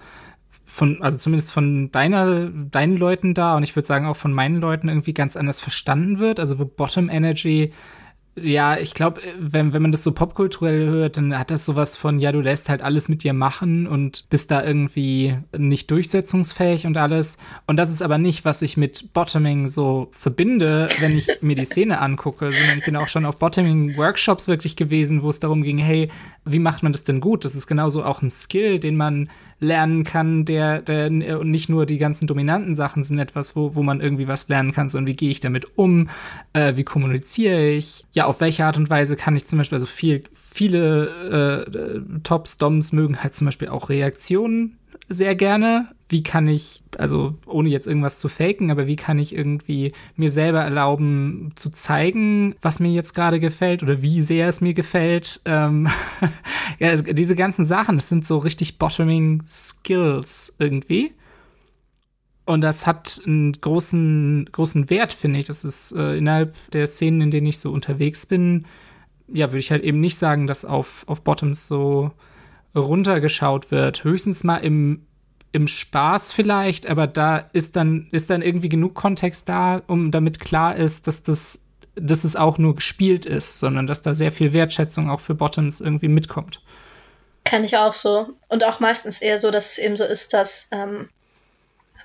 von, 0.72 1.02
also 1.02 1.18
zumindest 1.18 1.52
von 1.52 1.92
deiner, 1.92 2.50
deinen 2.50 2.98
Leuten 2.98 3.34
da 3.34 3.58
und 3.58 3.64
ich 3.64 3.76
würde 3.76 3.86
sagen 3.86 4.06
auch 4.06 4.16
von 4.16 4.34
meinen 4.34 4.58
Leuten 4.62 4.88
irgendwie 4.88 5.14
ganz 5.14 5.36
anders 5.36 5.60
verstanden 5.60 6.20
wird. 6.20 6.40
Also 6.40 6.60
wo 6.60 6.66
Bottom 6.66 7.10
Energy 7.10 7.72
ja, 8.36 8.78
ich 8.78 8.94
glaube, 8.94 9.22
wenn, 9.38 9.74
wenn 9.74 9.82
man 9.82 9.92
das 9.92 10.06
so 10.06 10.14
popkulturell 10.14 10.88
hört, 10.88 11.18
dann 11.18 11.38
hat 11.38 11.52
das 11.52 11.66
sowas 11.66 11.98
von, 11.98 12.18
ja, 12.18 12.32
du 12.32 12.40
lässt 12.40 12.70
halt 12.70 12.82
alles 12.82 13.10
mit 13.10 13.24
dir 13.24 13.34
machen 13.34 13.88
und 13.88 14.30
bist 14.30 14.52
da 14.52 14.64
irgendwie 14.64 15.38
nicht 15.58 15.92
durchsetzungsfähig 15.92 16.86
und 16.86 16.98
alles. 16.98 17.38
Und 17.68 17.76
das 17.76 17.92
ist 17.92 18.02
aber 18.02 18.18
nicht, 18.18 18.46
was 18.46 18.62
ich 18.62 18.78
mit 18.78 19.12
Bottoming 19.14 19.68
so 19.68 20.08
verbinde, 20.12 20.88
wenn 21.00 21.18
ich 21.18 21.28
mir 21.42 21.58
die 21.58 21.66
Szene 21.66 22.00
angucke, 22.00 22.54
sondern 22.54 22.78
ich 22.78 22.86
bin 22.86 22.96
auch 22.96 23.10
schon 23.10 23.26
auf 23.26 23.38
Bottoming-Workshops 23.38 24.48
wirklich 24.48 24.78
gewesen, 24.78 25.24
wo 25.24 25.30
es 25.30 25.42
darum 25.42 25.62
ging, 25.62 25.78
hey, 25.78 26.08
wie 26.46 26.60
macht 26.60 26.84
man 26.84 26.94
das 26.94 27.04
denn 27.04 27.20
gut? 27.20 27.44
Das 27.44 27.54
ist 27.54 27.68
genauso 27.68 28.06
auch 28.06 28.22
ein 28.22 28.30
Skill, 28.30 28.80
den 28.80 28.96
man 28.96 29.30
lernen 29.62 30.04
kann, 30.04 30.44
der, 30.44 30.82
der 30.82 31.40
und 31.40 31.52
nicht 31.52 31.70
nur 31.70 31.86
die 31.86 32.00
ganzen 32.00 32.28
dominanten 32.28 32.76
Sachen 32.76 33.04
sind 33.04 33.20
etwas, 33.20 33.56
wo, 33.56 33.76
wo 33.76 33.84
man 33.84 34.02
irgendwie 34.02 34.28
was 34.28 34.50
lernen 34.50 34.72
kann, 34.74 34.90
sondern 34.90 35.08
wie 35.08 35.16
gehe 35.16 35.30
ich 35.30 35.40
damit 35.40 35.78
um, 35.78 36.10
äh, 36.54 36.76
wie 36.76 36.84
kommuniziere 36.84 37.70
ich, 37.70 38.04
ja, 38.12 38.26
auf 38.26 38.42
welche 38.42 38.66
Art 38.66 38.78
und 38.78 38.90
Weise 38.90 39.16
kann 39.16 39.36
ich 39.36 39.46
zum 39.46 39.60
Beispiel, 39.60 39.76
also 39.76 39.86
viel, 39.86 40.24
viele 40.34 41.66
äh, 41.66 42.20
Tops, 42.24 42.58
Doms 42.58 42.92
mögen 42.92 43.24
halt 43.24 43.36
zum 43.36 43.46
Beispiel 43.46 43.70
auch 43.70 43.90
Reaktionen 43.90 44.78
sehr 45.08 45.36
gerne. 45.36 45.90
Wie 46.12 46.24
kann 46.24 46.50
ich, 46.50 46.84
also 46.98 47.36
ohne 47.46 47.70
jetzt 47.70 47.88
irgendwas 47.88 48.20
zu 48.20 48.28
faken, 48.28 48.70
aber 48.70 48.86
wie 48.86 48.98
kann 48.98 49.18
ich 49.18 49.34
irgendwie 49.34 49.94
mir 50.18 50.30
selber 50.30 50.60
erlauben 50.60 51.54
zu 51.56 51.70
zeigen, 51.70 52.56
was 52.62 52.82
mir 52.82 52.92
jetzt 52.92 53.14
gerade 53.14 53.40
gefällt 53.40 53.82
oder 53.82 54.02
wie 54.02 54.22
sehr 54.22 54.50
es 54.50 54.60
mir 54.60 54.74
gefällt. 54.74 55.40
Ähm 55.46 55.90
ja, 56.80 56.98
diese 56.98 57.36
ganzen 57.36 57.64
Sachen, 57.64 57.96
das 57.96 58.10
sind 58.10 58.26
so 58.26 58.40
richtig 58.40 58.78
bottoming 58.78 59.42
Skills 59.48 60.54
irgendwie. 60.60 61.14
Und 62.46 62.60
das 62.60 62.86
hat 62.86 63.22
einen 63.26 63.54
großen, 63.54 64.50
großen 64.52 64.90
Wert, 64.90 65.14
finde 65.14 65.40
ich. 65.40 65.46
Das 65.46 65.64
ist 65.64 65.94
äh, 65.94 66.18
innerhalb 66.18 66.56
der 66.72 66.88
Szenen, 66.88 67.22
in 67.22 67.32
denen 67.32 67.48
ich 67.48 67.60
so 67.60 67.72
unterwegs 67.72 68.26
bin, 68.26 68.66
ja, 69.34 69.48
würde 69.48 69.60
ich 69.60 69.72
halt 69.72 69.84
eben 69.84 70.02
nicht 70.02 70.18
sagen, 70.18 70.46
dass 70.48 70.66
auf, 70.66 71.06
auf 71.08 71.24
Bottoms 71.24 71.68
so 71.68 72.12
runtergeschaut 72.76 73.72
wird. 73.72 74.04
Höchstens 74.04 74.44
mal 74.44 74.58
im, 74.58 75.06
im 75.52 75.68
Spaß 75.68 76.32
vielleicht, 76.32 76.88
aber 76.88 77.08
da 77.08 77.50
ist 77.54 77.76
dann, 77.76 78.08
ist 78.12 78.30
dann 78.30 78.42
irgendwie 78.42 78.70
genug 78.70 78.96
Kontext 78.96 79.50
da, 79.50 79.82
um 79.88 80.12
damit 80.12 80.40
klar 80.40 80.76
ist, 80.76 81.08
dass 81.08 81.24
das, 81.24 81.66
dass 81.96 82.24
es 82.24 82.36
auch 82.36 82.58
nur 82.58 82.76
gespielt 82.76 83.26
ist, 83.26 83.60
sondern 83.60 83.86
dass 83.86 84.02
da 84.02 84.14
sehr 84.14 84.32
viel 84.32 84.54
Wertschätzung 84.54 85.10
auch 85.10 85.20
für 85.20 85.36
Bottoms 85.36 85.82
irgendwie 85.82 86.08
mitkommt. 86.08 86.62
Kann 87.44 87.64
ich 87.64 87.76
auch 87.78 87.94
so. 87.94 88.30
Und 88.48 88.64
auch 88.64 88.80
meistens 88.80 89.22
eher 89.22 89.38
so, 89.38 89.52
dass 89.52 89.72
es 89.72 89.78
eben 89.78 89.98
so 89.98 90.06
ist, 90.06 90.34
dass, 90.34 90.70
ähm, 90.72 91.10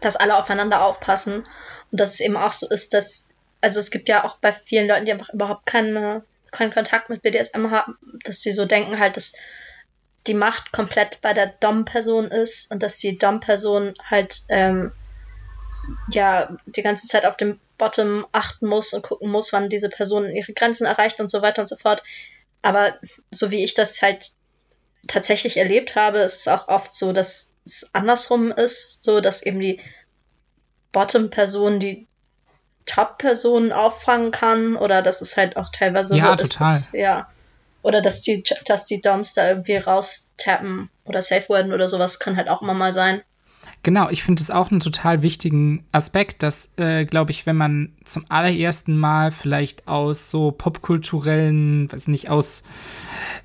dass 0.01 0.17
alle 0.17 0.37
aufeinander 0.37 0.83
aufpassen. 0.83 1.47
Und 1.93 2.01
dass 2.01 2.15
es 2.15 2.21
eben 2.21 2.37
auch 2.37 2.53
so 2.53 2.69
ist, 2.69 2.95
dass, 2.95 3.29
also 3.61 3.79
es 3.79 3.91
gibt 3.91 4.09
ja 4.09 4.25
auch 4.25 4.39
bei 4.39 4.53
vielen 4.53 4.89
Leuten, 4.89 5.05
die 5.05 5.13
einfach 5.13 5.33
überhaupt 5.33 5.67
keine, 5.67 6.25
keinen 6.51 6.73
Kontakt 6.73 7.11
mit 7.11 7.23
BDSM 7.23 7.71
haben, 7.71 7.97
dass 8.25 8.41
sie 8.41 8.53
so 8.53 8.65
denken 8.65 8.99
halt, 8.99 9.17
dass 9.17 9.35
die 10.27 10.35
Macht 10.35 10.73
komplett 10.73 11.21
bei 11.21 11.33
der 11.33 11.47
Dom-Person 11.47 12.31
ist 12.31 12.71
und 12.71 12.83
dass 12.83 12.99
die 12.99 13.19
Dom-Person 13.19 13.95
halt 14.03 14.43
ähm, 14.49 14.93
ja 16.11 16.57
die 16.67 16.83
ganze 16.83 17.07
Zeit 17.07 17.27
auf 17.27 17.37
dem 17.37 17.61
Bottom 17.79 18.27
achten 18.33 18.67
muss 18.67 18.93
und 18.93 19.03
gucken 19.03 19.31
muss, 19.31 19.53
wann 19.53 19.69
diese 19.69 19.89
Person 19.89 20.31
ihre 20.31 20.53
Grenzen 20.53 20.87
erreicht 20.87 21.21
und 21.21 21.29
so 21.29 21.43
weiter 21.43 21.63
und 21.63 21.69
so 21.69 21.77
fort. 21.77 22.03
Aber 22.63 22.95
so 23.31 23.51
wie 23.51 23.63
ich 23.63 23.75
das 23.75 24.01
halt 24.03 24.33
tatsächlich 25.07 25.57
erlebt 25.57 25.95
habe, 25.95 26.19
ist 26.19 26.41
es 26.41 26.49
auch 26.49 26.69
oft 26.69 26.95
so, 26.95 27.13
dass 27.13 27.53
es 27.65 27.89
andersrum 27.93 28.51
ist, 28.51 29.05
so 29.05 29.21
dass 29.21 29.43
eben 29.43 29.61
die 29.61 29.81
Bottom-Person 30.93 31.81
die 31.81 32.07
Top-Personen 32.87 33.73
auffangen 33.73 34.31
kann 34.31 34.77
oder 34.77 35.03
dass 35.03 35.21
es 35.21 35.37
halt 35.37 35.57
auch 35.57 35.69
teilweise 35.71 36.17
ja, 36.17 36.31
so 36.31 36.37
total. 36.37 36.77
ist. 36.77 36.95
Ja, 36.95 37.29
oder 37.87 38.03
dass 38.03 38.23
die, 38.23 38.43
dass 38.65 38.87
die 38.87 39.01
Doms 39.01 39.35
da 39.35 39.49
irgendwie 39.49 39.77
raustappen 39.77 40.91
oder 41.05 41.23
safe 41.23 41.49
werden 41.49 41.73
oder 41.73 41.89
sowas, 41.89 42.19
kann 42.19 42.37
halt 42.37 42.49
auch 42.49 42.61
immer 42.61 42.75
mal 42.75 42.93
sein. 42.93 43.23
Genau, 43.85 44.11
ich 44.11 44.25
finde 44.25 44.43
es 44.43 44.51
auch 44.51 44.73
einen 44.73 44.81
total 44.81 45.23
wichtigen 45.23 45.87
Aspekt, 45.93 46.43
dass, 46.43 46.73
äh, 46.79 47.05
glaube 47.05 47.31
ich, 47.31 47.47
wenn 47.47 47.55
man 47.55 47.93
zum 48.05 48.27
allerersten 48.29 48.99
Mal 48.99 49.31
vielleicht 49.31 49.87
aus 49.87 50.33
so 50.33 50.51
popkulturellen, 50.51 51.91
weiß 51.93 52.09
nicht, 52.09 52.29
aus 52.29 52.65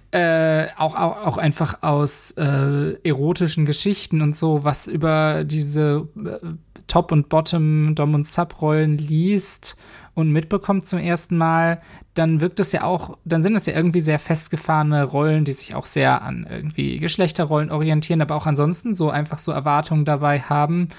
äh, 0.10 0.70
auch, 0.76 0.96
auch, 0.96 1.28
auch 1.28 1.38
einfach 1.38 1.84
aus 1.84 2.32
äh, 2.32 2.98
erotischen 3.04 3.68
Geschichten 3.68 4.24
und 4.24 4.36
so, 4.36 4.64
was 4.64 4.88
über 4.88 5.44
diese 5.44 6.08
äh, 6.18 6.48
Top- 6.88 7.12
und 7.12 7.30
Bottom, 7.30 7.94
Dom- 7.94 8.16
und 8.16 8.26
Sub-Rollen 8.26 8.98
liest 8.98 9.78
und 10.22 10.32
mitbekommt 10.32 10.86
zum 10.88 11.00
ersten 11.00 11.38
Mal, 11.38 11.82
dann 12.14 12.42
wirkt 12.42 12.60
es 12.60 12.72
ja 12.72 12.84
auch, 12.84 13.18
dann 13.26 13.42
sind 13.42 13.56
es 13.56 13.66
ja 13.66 13.76
irgendwie 13.76 14.02
sehr 14.02 14.20
festgefahrene 14.20 15.04
Rollen, 15.04 15.46
die 15.46 15.54
sich 15.54 15.76
auch 15.76 15.86
sehr 15.86 16.22
an 16.22 16.48
irgendwie 16.50 16.98
Geschlechterrollen 16.98 17.72
orientieren, 17.72 18.22
aber 18.22 18.36
auch 18.36 18.46
ansonsten 18.46 18.96
so 18.96 19.10
einfach 19.10 19.40
so 19.40 19.52
Erwartungen 19.52 20.06
dabei 20.06 20.40
haben. 20.42 20.90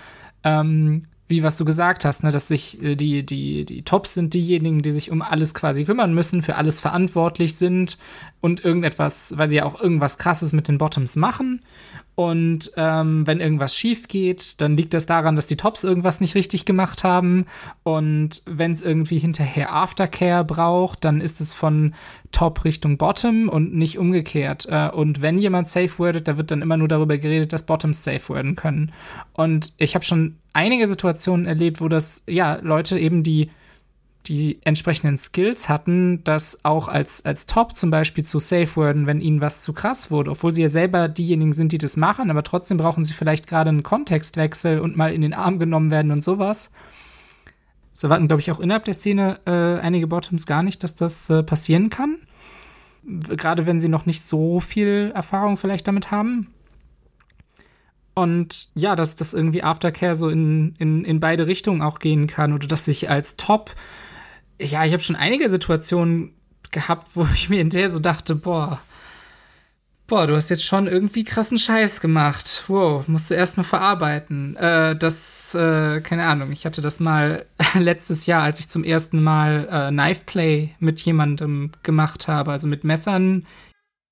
Ähm, 0.44 1.06
wie 1.32 1.42
was 1.42 1.56
du 1.56 1.64
gesagt 1.64 2.04
hast, 2.04 2.24
ne, 2.24 2.30
dass 2.30 2.48
sich 2.48 2.82
äh, 2.82 2.94
die, 2.94 3.24
die, 3.24 3.64
die 3.64 3.82
Tops 3.82 4.14
sind 4.14 4.34
diejenigen, 4.34 4.80
die 4.80 4.92
sich 4.92 5.10
um 5.10 5.22
alles 5.22 5.54
quasi 5.54 5.84
kümmern 5.84 6.12
müssen, 6.12 6.42
für 6.42 6.56
alles 6.56 6.78
verantwortlich 6.78 7.56
sind 7.56 7.98
und 8.40 8.64
irgendetwas, 8.64 9.34
weil 9.38 9.48
sie 9.48 9.56
ja 9.56 9.64
auch 9.64 9.80
irgendwas 9.80 10.18
krasses 10.18 10.52
mit 10.52 10.68
den 10.68 10.78
Bottoms 10.78 11.16
machen. 11.16 11.60
Und 12.14 12.70
ähm, 12.76 13.26
wenn 13.26 13.40
irgendwas 13.40 13.74
schief 13.74 14.06
geht, 14.06 14.60
dann 14.60 14.76
liegt 14.76 14.92
das 14.92 15.06
daran, 15.06 15.34
dass 15.34 15.46
die 15.46 15.56
Tops 15.56 15.82
irgendwas 15.82 16.20
nicht 16.20 16.34
richtig 16.34 16.66
gemacht 16.66 17.04
haben. 17.04 17.46
Und 17.84 18.42
wenn 18.46 18.72
es 18.72 18.82
irgendwie 18.82 19.18
hinterher 19.18 19.72
Aftercare 19.72 20.44
braucht, 20.44 21.04
dann 21.04 21.22
ist 21.22 21.40
es 21.40 21.54
von 21.54 21.94
Top 22.30 22.64
Richtung 22.64 22.98
Bottom 22.98 23.48
und 23.48 23.74
nicht 23.74 23.98
umgekehrt. 23.98 24.66
Äh, 24.68 24.90
und 24.90 25.22
wenn 25.22 25.38
jemand 25.38 25.68
safe 25.68 25.98
wordet, 25.98 26.28
da 26.28 26.36
wird 26.36 26.50
dann 26.50 26.62
immer 26.62 26.76
nur 26.76 26.88
darüber 26.88 27.16
geredet, 27.16 27.52
dass 27.52 27.64
Bottoms 27.64 28.04
safe 28.04 28.28
worden 28.28 28.56
können. 28.56 28.92
Und 29.32 29.72
ich 29.78 29.94
habe 29.94 30.04
schon 30.04 30.36
einige 30.52 30.86
Situationen 30.86 31.46
erlebt, 31.46 31.80
wo 31.80 31.88
das, 31.88 32.24
ja, 32.26 32.58
Leute 32.62 32.98
eben, 32.98 33.22
die 33.22 33.50
die 34.26 34.58
entsprechenden 34.64 35.18
Skills 35.18 35.68
hatten, 35.68 36.22
das 36.24 36.64
auch 36.64 36.88
als, 36.88 37.24
als 37.24 37.46
Top 37.46 37.74
zum 37.74 37.90
Beispiel 37.90 38.24
zu 38.24 38.38
safe 38.38 38.76
worden, 38.76 39.06
wenn 39.06 39.20
ihnen 39.20 39.40
was 39.40 39.62
zu 39.62 39.72
krass 39.72 40.10
wurde, 40.10 40.30
obwohl 40.30 40.52
sie 40.52 40.62
ja 40.62 40.68
selber 40.68 41.08
diejenigen 41.08 41.52
sind, 41.52 41.72
die 41.72 41.78
das 41.78 41.96
machen, 41.96 42.30
aber 42.30 42.42
trotzdem 42.42 42.76
brauchen 42.76 43.04
sie 43.04 43.14
vielleicht 43.14 43.46
gerade 43.46 43.70
einen 43.70 43.82
Kontextwechsel 43.82 44.80
und 44.80 44.96
mal 44.96 45.12
in 45.12 45.22
den 45.22 45.34
Arm 45.34 45.58
genommen 45.58 45.90
werden 45.90 46.12
und 46.12 46.22
sowas. 46.22 46.70
Das 47.94 48.04
erwarten, 48.04 48.28
glaube 48.28 48.40
ich, 48.40 48.50
auch 48.50 48.60
innerhalb 48.60 48.84
der 48.84 48.94
Szene 48.94 49.40
äh, 49.44 49.80
einige 49.80 50.06
Bottoms 50.06 50.46
gar 50.46 50.62
nicht, 50.62 50.82
dass 50.82 50.94
das 50.94 51.28
äh, 51.28 51.42
passieren 51.42 51.90
kann. 51.90 52.18
Gerade 53.04 53.66
wenn 53.66 53.80
sie 53.80 53.88
noch 53.88 54.06
nicht 54.06 54.22
so 54.22 54.60
viel 54.60 55.10
Erfahrung 55.14 55.56
vielleicht 55.56 55.88
damit 55.88 56.10
haben. 56.10 56.54
Und 58.14 58.68
ja, 58.74 58.94
dass 58.94 59.16
das 59.16 59.34
irgendwie 59.34 59.62
Aftercare 59.62 60.16
so 60.16 60.28
in, 60.28 60.74
in, 60.78 61.04
in 61.04 61.18
beide 61.18 61.46
Richtungen 61.46 61.82
auch 61.82 61.98
gehen 61.98 62.26
kann 62.26 62.52
oder 62.52 62.66
dass 62.66 62.86
ich 62.88 63.10
als 63.10 63.36
Top 63.36 63.74
ja, 64.60 64.84
ich 64.84 64.92
habe 64.92 65.02
schon 65.02 65.16
einige 65.16 65.48
Situationen 65.50 66.34
gehabt, 66.70 67.08
wo 67.14 67.26
ich 67.32 67.48
mir 67.48 67.58
hinterher 67.58 67.90
so 67.90 67.98
dachte, 67.98 68.34
boah, 68.34 68.80
boah, 70.06 70.26
du 70.26 70.36
hast 70.36 70.50
jetzt 70.50 70.64
schon 70.64 70.86
irgendwie 70.86 71.24
krassen 71.24 71.58
Scheiß 71.58 72.00
gemacht. 72.00 72.64
Wow, 72.68 73.08
musst 73.08 73.30
du 73.30 73.34
erstmal 73.34 73.64
verarbeiten. 73.64 74.56
Äh, 74.56 74.96
das, 74.96 75.54
äh, 75.54 76.00
keine 76.00 76.24
Ahnung, 76.24 76.52
ich 76.52 76.66
hatte 76.66 76.82
das 76.82 77.00
mal 77.00 77.46
letztes 77.74 78.26
Jahr, 78.26 78.42
als 78.42 78.60
ich 78.60 78.68
zum 78.68 78.84
ersten 78.84 79.22
Mal 79.22 79.68
äh, 79.70 79.90
Knife 79.90 80.24
Play 80.26 80.74
mit 80.80 81.00
jemandem 81.00 81.72
gemacht 81.82 82.28
habe, 82.28 82.52
also 82.52 82.66
mit 82.66 82.84
Messern. 82.84 83.46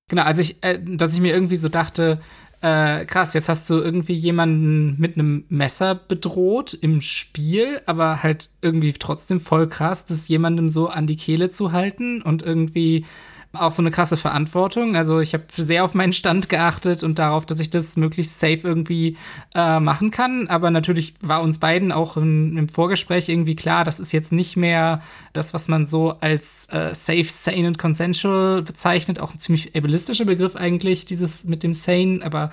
Genau, 0.09 0.23
als 0.23 0.39
ich, 0.39 0.63
äh, 0.63 0.79
dass 0.83 1.13
ich 1.13 1.21
mir 1.21 1.33
irgendwie 1.33 1.55
so 1.55 1.69
dachte, 1.69 2.19
äh, 2.61 3.05
krass, 3.05 3.33
jetzt 3.33 3.49
hast 3.49 3.69
du 3.69 3.79
irgendwie 3.79 4.13
jemanden 4.13 4.95
mit 4.99 5.15
einem 5.17 5.45
Messer 5.49 5.95
bedroht 5.95 6.77
im 6.79 7.01
Spiel, 7.01 7.81
aber 7.87 8.21
halt 8.21 8.49
irgendwie 8.61 8.93
trotzdem 8.93 9.39
voll 9.39 9.67
krass, 9.67 10.05
das 10.05 10.27
jemandem 10.27 10.69
so 10.69 10.87
an 10.87 11.07
die 11.07 11.15
Kehle 11.15 11.49
zu 11.49 11.71
halten 11.71 12.21
und 12.21 12.43
irgendwie 12.43 13.05
auch 13.53 13.71
so 13.71 13.81
eine 13.81 13.91
krasse 13.91 14.15
Verantwortung. 14.15 14.95
Also 14.95 15.19
ich 15.19 15.33
habe 15.33 15.43
sehr 15.57 15.83
auf 15.83 15.93
meinen 15.93 16.13
Stand 16.13 16.47
geachtet 16.47 17.03
und 17.03 17.19
darauf, 17.19 17.45
dass 17.45 17.59
ich 17.59 17.69
das 17.69 17.97
möglichst 17.97 18.39
safe 18.39 18.61
irgendwie 18.63 19.17
äh, 19.53 19.79
machen 19.79 20.11
kann. 20.11 20.47
Aber 20.47 20.71
natürlich 20.71 21.13
war 21.21 21.41
uns 21.41 21.59
beiden 21.59 21.91
auch 21.91 22.15
im, 22.15 22.57
im, 22.57 22.69
Vorgespräch 22.69 23.27
irgendwie 23.27 23.55
klar, 23.55 23.83
das 23.83 23.99
ist 23.99 24.13
jetzt 24.13 24.31
nicht 24.31 24.55
mehr 24.55 25.01
das, 25.33 25.53
was 25.53 25.67
man 25.67 25.85
so 25.85 26.11
als 26.21 26.67
äh, 26.71 26.95
safe, 26.95 27.25
sane 27.25 27.67
und 27.67 27.77
consensual 27.77 28.61
bezeichnet. 28.61 29.19
Auch 29.19 29.33
ein 29.33 29.39
ziemlich 29.39 29.75
ableistischer 29.75 30.25
Begriff 30.25 30.55
eigentlich, 30.55 31.05
dieses 31.05 31.43
mit 31.43 31.63
dem 31.63 31.73
sane. 31.73 32.21
Aber 32.23 32.51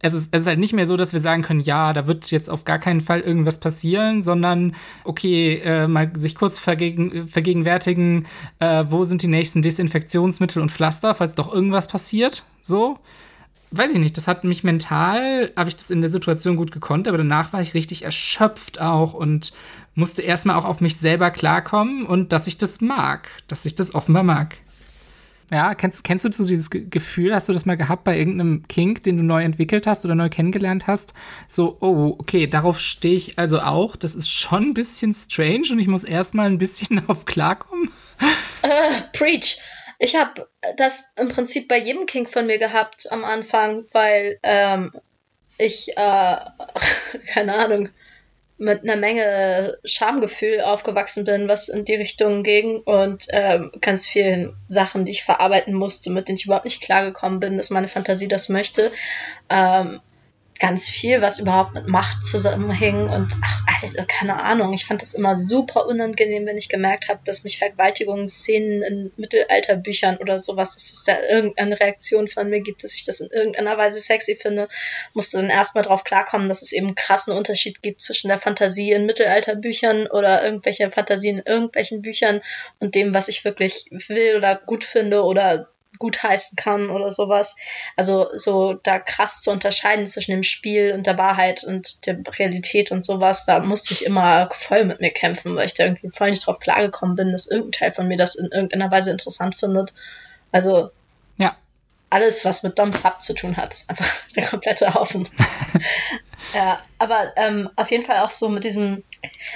es 0.00 0.14
ist, 0.14 0.28
es 0.32 0.42
ist 0.42 0.46
halt 0.46 0.60
nicht 0.60 0.72
mehr 0.72 0.86
so, 0.86 0.96
dass 0.96 1.12
wir 1.12 1.20
sagen 1.20 1.42
können, 1.42 1.60
ja, 1.60 1.92
da 1.92 2.06
wird 2.06 2.30
jetzt 2.30 2.48
auf 2.48 2.64
gar 2.64 2.78
keinen 2.78 3.00
Fall 3.00 3.20
irgendwas 3.20 3.58
passieren, 3.58 4.22
sondern 4.22 4.76
okay, 5.04 5.60
äh, 5.64 5.88
mal 5.88 6.12
sich 6.14 6.34
kurz 6.34 6.58
vergegen, 6.58 7.26
vergegenwärtigen, 7.26 8.26
äh, 8.60 8.84
wo 8.88 9.04
sind 9.04 9.22
die 9.22 9.28
nächsten 9.28 9.62
Desinfektionsmittel 9.62 10.62
und 10.62 10.70
Pflaster, 10.70 11.14
falls 11.14 11.34
doch 11.34 11.52
irgendwas 11.52 11.88
passiert. 11.88 12.44
So. 12.62 12.98
Weiß 13.70 13.92
ich 13.92 13.98
nicht, 13.98 14.16
das 14.16 14.28
hat 14.28 14.44
mich 14.44 14.64
mental, 14.64 15.52
habe 15.54 15.68
ich 15.68 15.76
das 15.76 15.90
in 15.90 16.00
der 16.00 16.08
Situation 16.08 16.56
gut 16.56 16.72
gekonnt, 16.72 17.06
aber 17.06 17.18
danach 17.18 17.52
war 17.52 17.60
ich 17.60 17.74
richtig 17.74 18.02
erschöpft 18.02 18.80
auch 18.80 19.12
und 19.12 19.52
musste 19.94 20.22
erstmal 20.22 20.56
auch 20.56 20.64
auf 20.64 20.80
mich 20.80 20.96
selber 20.96 21.30
klarkommen 21.30 22.06
und 22.06 22.32
dass 22.32 22.46
ich 22.46 22.56
das 22.56 22.80
mag, 22.80 23.28
dass 23.46 23.66
ich 23.66 23.74
das 23.74 23.94
offenbar 23.94 24.22
mag. 24.22 24.56
Ja, 25.50 25.74
kennst, 25.74 26.04
kennst 26.04 26.26
du 26.26 26.32
so 26.32 26.44
dieses 26.44 26.68
Gefühl, 26.70 27.34
hast 27.34 27.48
du 27.48 27.54
das 27.54 27.64
mal 27.64 27.76
gehabt 27.76 28.04
bei 28.04 28.18
irgendeinem 28.18 28.68
Kink, 28.68 29.02
den 29.02 29.16
du 29.16 29.22
neu 29.22 29.42
entwickelt 29.42 29.86
hast 29.86 30.04
oder 30.04 30.14
neu 30.14 30.28
kennengelernt 30.28 30.86
hast? 30.86 31.14
So, 31.46 31.78
oh, 31.80 32.16
okay, 32.18 32.46
darauf 32.46 32.78
stehe 32.78 33.14
ich 33.14 33.38
also 33.38 33.60
auch. 33.60 33.96
Das 33.96 34.14
ist 34.14 34.30
schon 34.30 34.64
ein 34.64 34.74
bisschen 34.74 35.14
strange 35.14 35.68
und 35.70 35.78
ich 35.78 35.86
muss 35.86 36.04
erstmal 36.04 36.46
ein 36.46 36.58
bisschen 36.58 37.02
auf 37.08 37.24
klarkommen. 37.24 37.90
Äh, 38.62 39.02
preach. 39.12 39.58
Ich 39.98 40.16
habe 40.16 40.48
das 40.76 41.10
im 41.16 41.28
Prinzip 41.28 41.66
bei 41.66 41.78
jedem 41.78 42.06
Kink 42.06 42.30
von 42.30 42.46
mir 42.46 42.58
gehabt 42.58 43.10
am 43.10 43.24
Anfang, 43.24 43.84
weil 43.92 44.38
ähm, 44.42 44.92
ich, 45.56 45.96
äh, 45.96 46.36
keine 47.26 47.54
Ahnung, 47.54 47.88
mit 48.58 48.82
einer 48.82 48.96
Menge 48.96 49.78
Schamgefühl 49.84 50.60
aufgewachsen 50.60 51.24
bin, 51.24 51.48
was 51.48 51.68
in 51.68 51.84
die 51.84 51.94
Richtung 51.94 52.42
ging 52.42 52.80
und 52.80 53.26
ähm, 53.30 53.70
ganz 53.80 54.08
vielen 54.08 54.56
Sachen, 54.66 55.04
die 55.04 55.12
ich 55.12 55.22
verarbeiten 55.22 55.74
musste, 55.74 56.10
mit 56.10 56.28
denen 56.28 56.38
ich 56.38 56.46
überhaupt 56.46 56.64
nicht 56.64 56.82
klargekommen 56.82 57.38
bin, 57.38 57.56
dass 57.56 57.70
meine 57.70 57.88
Fantasie 57.88 58.28
das 58.28 58.48
möchte. 58.48 58.90
Ähm, 59.48 60.00
ganz 60.58 60.88
viel, 60.88 61.20
was 61.20 61.40
überhaupt 61.40 61.74
mit 61.74 61.86
Macht 61.86 62.24
zusammenhing 62.24 63.08
und 63.08 63.32
ach, 63.44 63.62
alles, 63.66 63.96
keine 64.08 64.42
Ahnung. 64.42 64.72
Ich 64.72 64.86
fand 64.86 65.02
das 65.02 65.14
immer 65.14 65.36
super 65.36 65.86
unangenehm, 65.86 66.46
wenn 66.46 66.56
ich 66.56 66.68
gemerkt 66.68 67.08
habe, 67.08 67.20
dass 67.24 67.44
mich 67.44 67.58
Vergewaltigungsszenen 67.58 68.82
in 68.82 69.12
Mittelalterbüchern 69.16 70.18
oder 70.18 70.38
sowas, 70.38 70.74
dass 70.74 70.92
es 70.92 71.04
da 71.04 71.18
irgendeine 71.20 71.78
Reaktion 71.78 72.28
von 72.28 72.50
mir 72.50 72.60
gibt, 72.60 72.84
dass 72.84 72.94
ich 72.94 73.04
das 73.04 73.20
in 73.20 73.30
irgendeiner 73.30 73.76
Weise 73.78 74.00
sexy 74.00 74.36
finde. 74.36 74.68
Musste 75.14 75.38
dann 75.38 75.50
erstmal 75.50 75.84
drauf 75.84 76.04
klarkommen, 76.04 76.48
dass 76.48 76.62
es 76.62 76.72
eben 76.72 76.86
einen 76.86 76.94
krassen 76.94 77.34
Unterschied 77.34 77.82
gibt 77.82 78.02
zwischen 78.02 78.28
der 78.28 78.38
Fantasie 78.38 78.92
in 78.92 79.06
Mittelalterbüchern 79.06 80.06
oder 80.06 80.44
irgendwelche 80.44 80.90
Fantasien 80.90 81.38
in 81.38 81.46
irgendwelchen 81.46 82.02
Büchern 82.02 82.40
und 82.78 82.94
dem, 82.94 83.14
was 83.14 83.28
ich 83.28 83.44
wirklich 83.44 83.86
will 83.90 84.36
oder 84.36 84.56
gut 84.56 84.84
finde 84.84 85.22
oder 85.22 85.68
gutheißen 85.98 86.56
kann 86.56 86.90
oder 86.90 87.10
sowas. 87.10 87.56
Also 87.96 88.28
so 88.34 88.74
da 88.74 88.98
krass 88.98 89.42
zu 89.42 89.50
unterscheiden 89.50 90.06
zwischen 90.06 90.32
dem 90.32 90.42
Spiel 90.42 90.92
und 90.92 91.06
der 91.06 91.18
Wahrheit 91.18 91.64
und 91.64 92.06
der 92.06 92.18
Realität 92.38 92.90
und 92.90 93.04
sowas, 93.04 93.46
da 93.46 93.60
musste 93.60 93.94
ich 93.94 94.04
immer 94.04 94.48
voll 94.52 94.84
mit 94.84 95.00
mir 95.00 95.10
kämpfen, 95.10 95.56
weil 95.56 95.66
ich 95.66 95.74
da 95.74 95.84
irgendwie 95.84 96.10
voll 96.10 96.30
nicht 96.30 96.46
drauf 96.46 96.58
klargekommen 96.58 97.16
bin, 97.16 97.32
dass 97.32 97.46
irgendein 97.46 97.72
Teil 97.72 97.92
von 97.92 98.08
mir 98.08 98.16
das 98.16 98.34
in 98.34 98.46
irgendeiner 98.46 98.90
Weise 98.90 99.10
interessant 99.10 99.56
findet. 99.56 99.92
Also 100.52 100.90
ja. 101.36 101.56
alles, 102.10 102.44
was 102.44 102.62
mit 102.62 102.78
Dom 102.78 102.92
Sub 102.92 103.22
zu 103.22 103.34
tun 103.34 103.56
hat, 103.56 103.84
einfach 103.88 104.08
der 104.36 104.46
komplette 104.46 104.94
Haufen. 104.94 105.28
ja, 106.54 106.80
aber 106.98 107.32
ähm, 107.36 107.70
auf 107.76 107.90
jeden 107.90 108.04
Fall 108.04 108.18
auch 108.20 108.30
so 108.30 108.48
mit 108.48 108.64
diesem, 108.64 109.04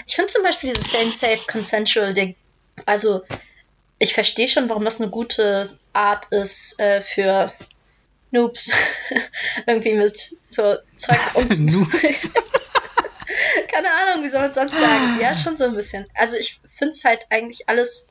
ich 0.06 0.14
finde 0.14 0.32
zum 0.32 0.42
Beispiel 0.42 0.72
dieses 0.72 0.90
Same 0.90 1.12
Safe 1.12 1.40
Consensual 1.46 2.14
Ding, 2.14 2.34
also 2.86 3.22
ich 4.02 4.14
verstehe 4.14 4.48
schon, 4.48 4.68
warum 4.68 4.84
das 4.84 5.00
eine 5.00 5.10
gute 5.10 5.64
Art 5.92 6.26
ist 6.32 6.80
äh, 6.80 7.02
für 7.02 7.52
Noobs. 8.32 8.72
Irgendwie 9.66 9.94
mit 9.94 10.36
so 10.50 10.76
Zeug 10.96 11.20
umzugehen. 11.34 11.86
Keine 13.70 13.88
Ahnung, 13.92 14.24
wie 14.24 14.28
soll 14.28 14.40
man 14.40 14.52
sonst 14.52 14.72
sagen? 14.72 15.20
Ja, 15.20 15.36
schon 15.36 15.56
so 15.56 15.64
ein 15.64 15.76
bisschen. 15.76 16.08
Also 16.14 16.36
ich 16.36 16.60
finde 16.76 16.90
es 16.90 17.04
halt 17.04 17.26
eigentlich 17.30 17.68
alles. 17.68 18.08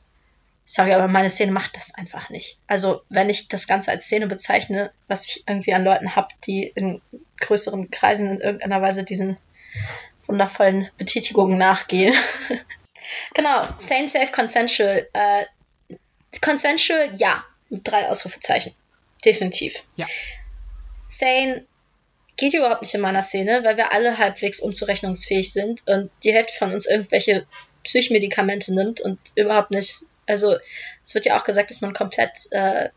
Sorry, 0.64 0.94
aber 0.94 1.08
meine 1.08 1.28
Szene 1.28 1.52
macht 1.52 1.76
das 1.76 1.94
einfach 1.94 2.30
nicht. 2.30 2.58
Also 2.66 3.02
wenn 3.10 3.28
ich 3.28 3.48
das 3.48 3.66
Ganze 3.66 3.90
als 3.90 4.04
Szene 4.04 4.26
bezeichne, 4.26 4.92
was 5.08 5.26
ich 5.26 5.44
irgendwie 5.46 5.74
an 5.74 5.84
Leuten 5.84 6.16
habe, 6.16 6.28
die 6.46 6.72
in 6.74 7.02
größeren 7.40 7.90
Kreisen 7.90 8.30
in 8.30 8.40
irgendeiner 8.40 8.80
Weise 8.80 9.04
diesen 9.04 9.36
wundervollen 10.26 10.88
Betätigungen 10.96 11.58
nachgehen. 11.58 12.14
genau, 13.34 13.62
same, 13.72 14.08
safe, 14.08 14.32
consensual. 14.32 15.06
Äh, 15.12 15.44
consensual, 16.40 17.12
ja. 17.16 17.44
Mit 17.68 17.88
drei 17.88 18.08
Ausrufezeichen. 18.08 18.74
Definitiv. 19.24 19.82
Ja. 19.96 20.06
Sane 21.06 21.64
geht 22.36 22.54
überhaupt 22.54 22.82
nicht 22.82 22.94
in 22.94 23.00
meiner 23.00 23.22
Szene, 23.22 23.62
weil 23.64 23.76
wir 23.76 23.92
alle 23.92 24.18
halbwegs 24.18 24.60
unzurechnungsfähig 24.60 25.52
sind 25.52 25.86
und 25.86 26.10
die 26.24 26.32
Hälfte 26.32 26.54
von 26.58 26.72
uns 26.72 26.86
irgendwelche 26.86 27.46
Psychmedikamente 27.84 28.74
nimmt 28.74 29.00
und 29.00 29.18
überhaupt 29.34 29.70
nicht. 29.70 30.06
Also 30.26 30.56
es 31.02 31.14
wird 31.14 31.24
ja 31.24 31.38
auch 31.38 31.44
gesagt, 31.44 31.70
dass 31.70 31.80
man 31.80 31.94
komplett 31.94 32.32
äh, 32.50 32.90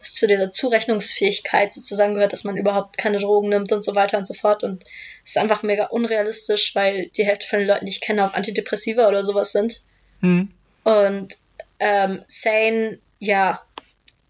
dass 0.00 0.14
zu 0.14 0.26
dieser 0.26 0.50
Zurechnungsfähigkeit 0.50 1.72
sozusagen 1.72 2.14
gehört, 2.14 2.32
dass 2.32 2.44
man 2.44 2.56
überhaupt 2.56 2.96
keine 2.96 3.18
Drogen 3.18 3.50
nimmt 3.50 3.70
und 3.70 3.84
so 3.84 3.94
weiter 3.94 4.16
und 4.16 4.26
so 4.26 4.34
fort. 4.34 4.64
Und 4.64 4.82
es 5.24 5.32
ist 5.32 5.38
einfach 5.38 5.62
mega 5.62 5.86
unrealistisch, 5.86 6.74
weil 6.74 7.08
die 7.16 7.26
Hälfte 7.26 7.46
von 7.46 7.58
den 7.58 7.68
Leuten, 7.68 7.84
die 7.84 7.92
ich 7.92 8.00
kenne, 8.00 8.26
auf 8.26 8.34
Antidepressiva 8.34 9.06
oder 9.08 9.22
sowas 9.22 9.52
sind. 9.52 9.82
Hm. 10.20 10.50
Und 10.84 11.36
ähm, 11.80 12.22
Sane, 12.26 12.98
ja, 13.18 13.60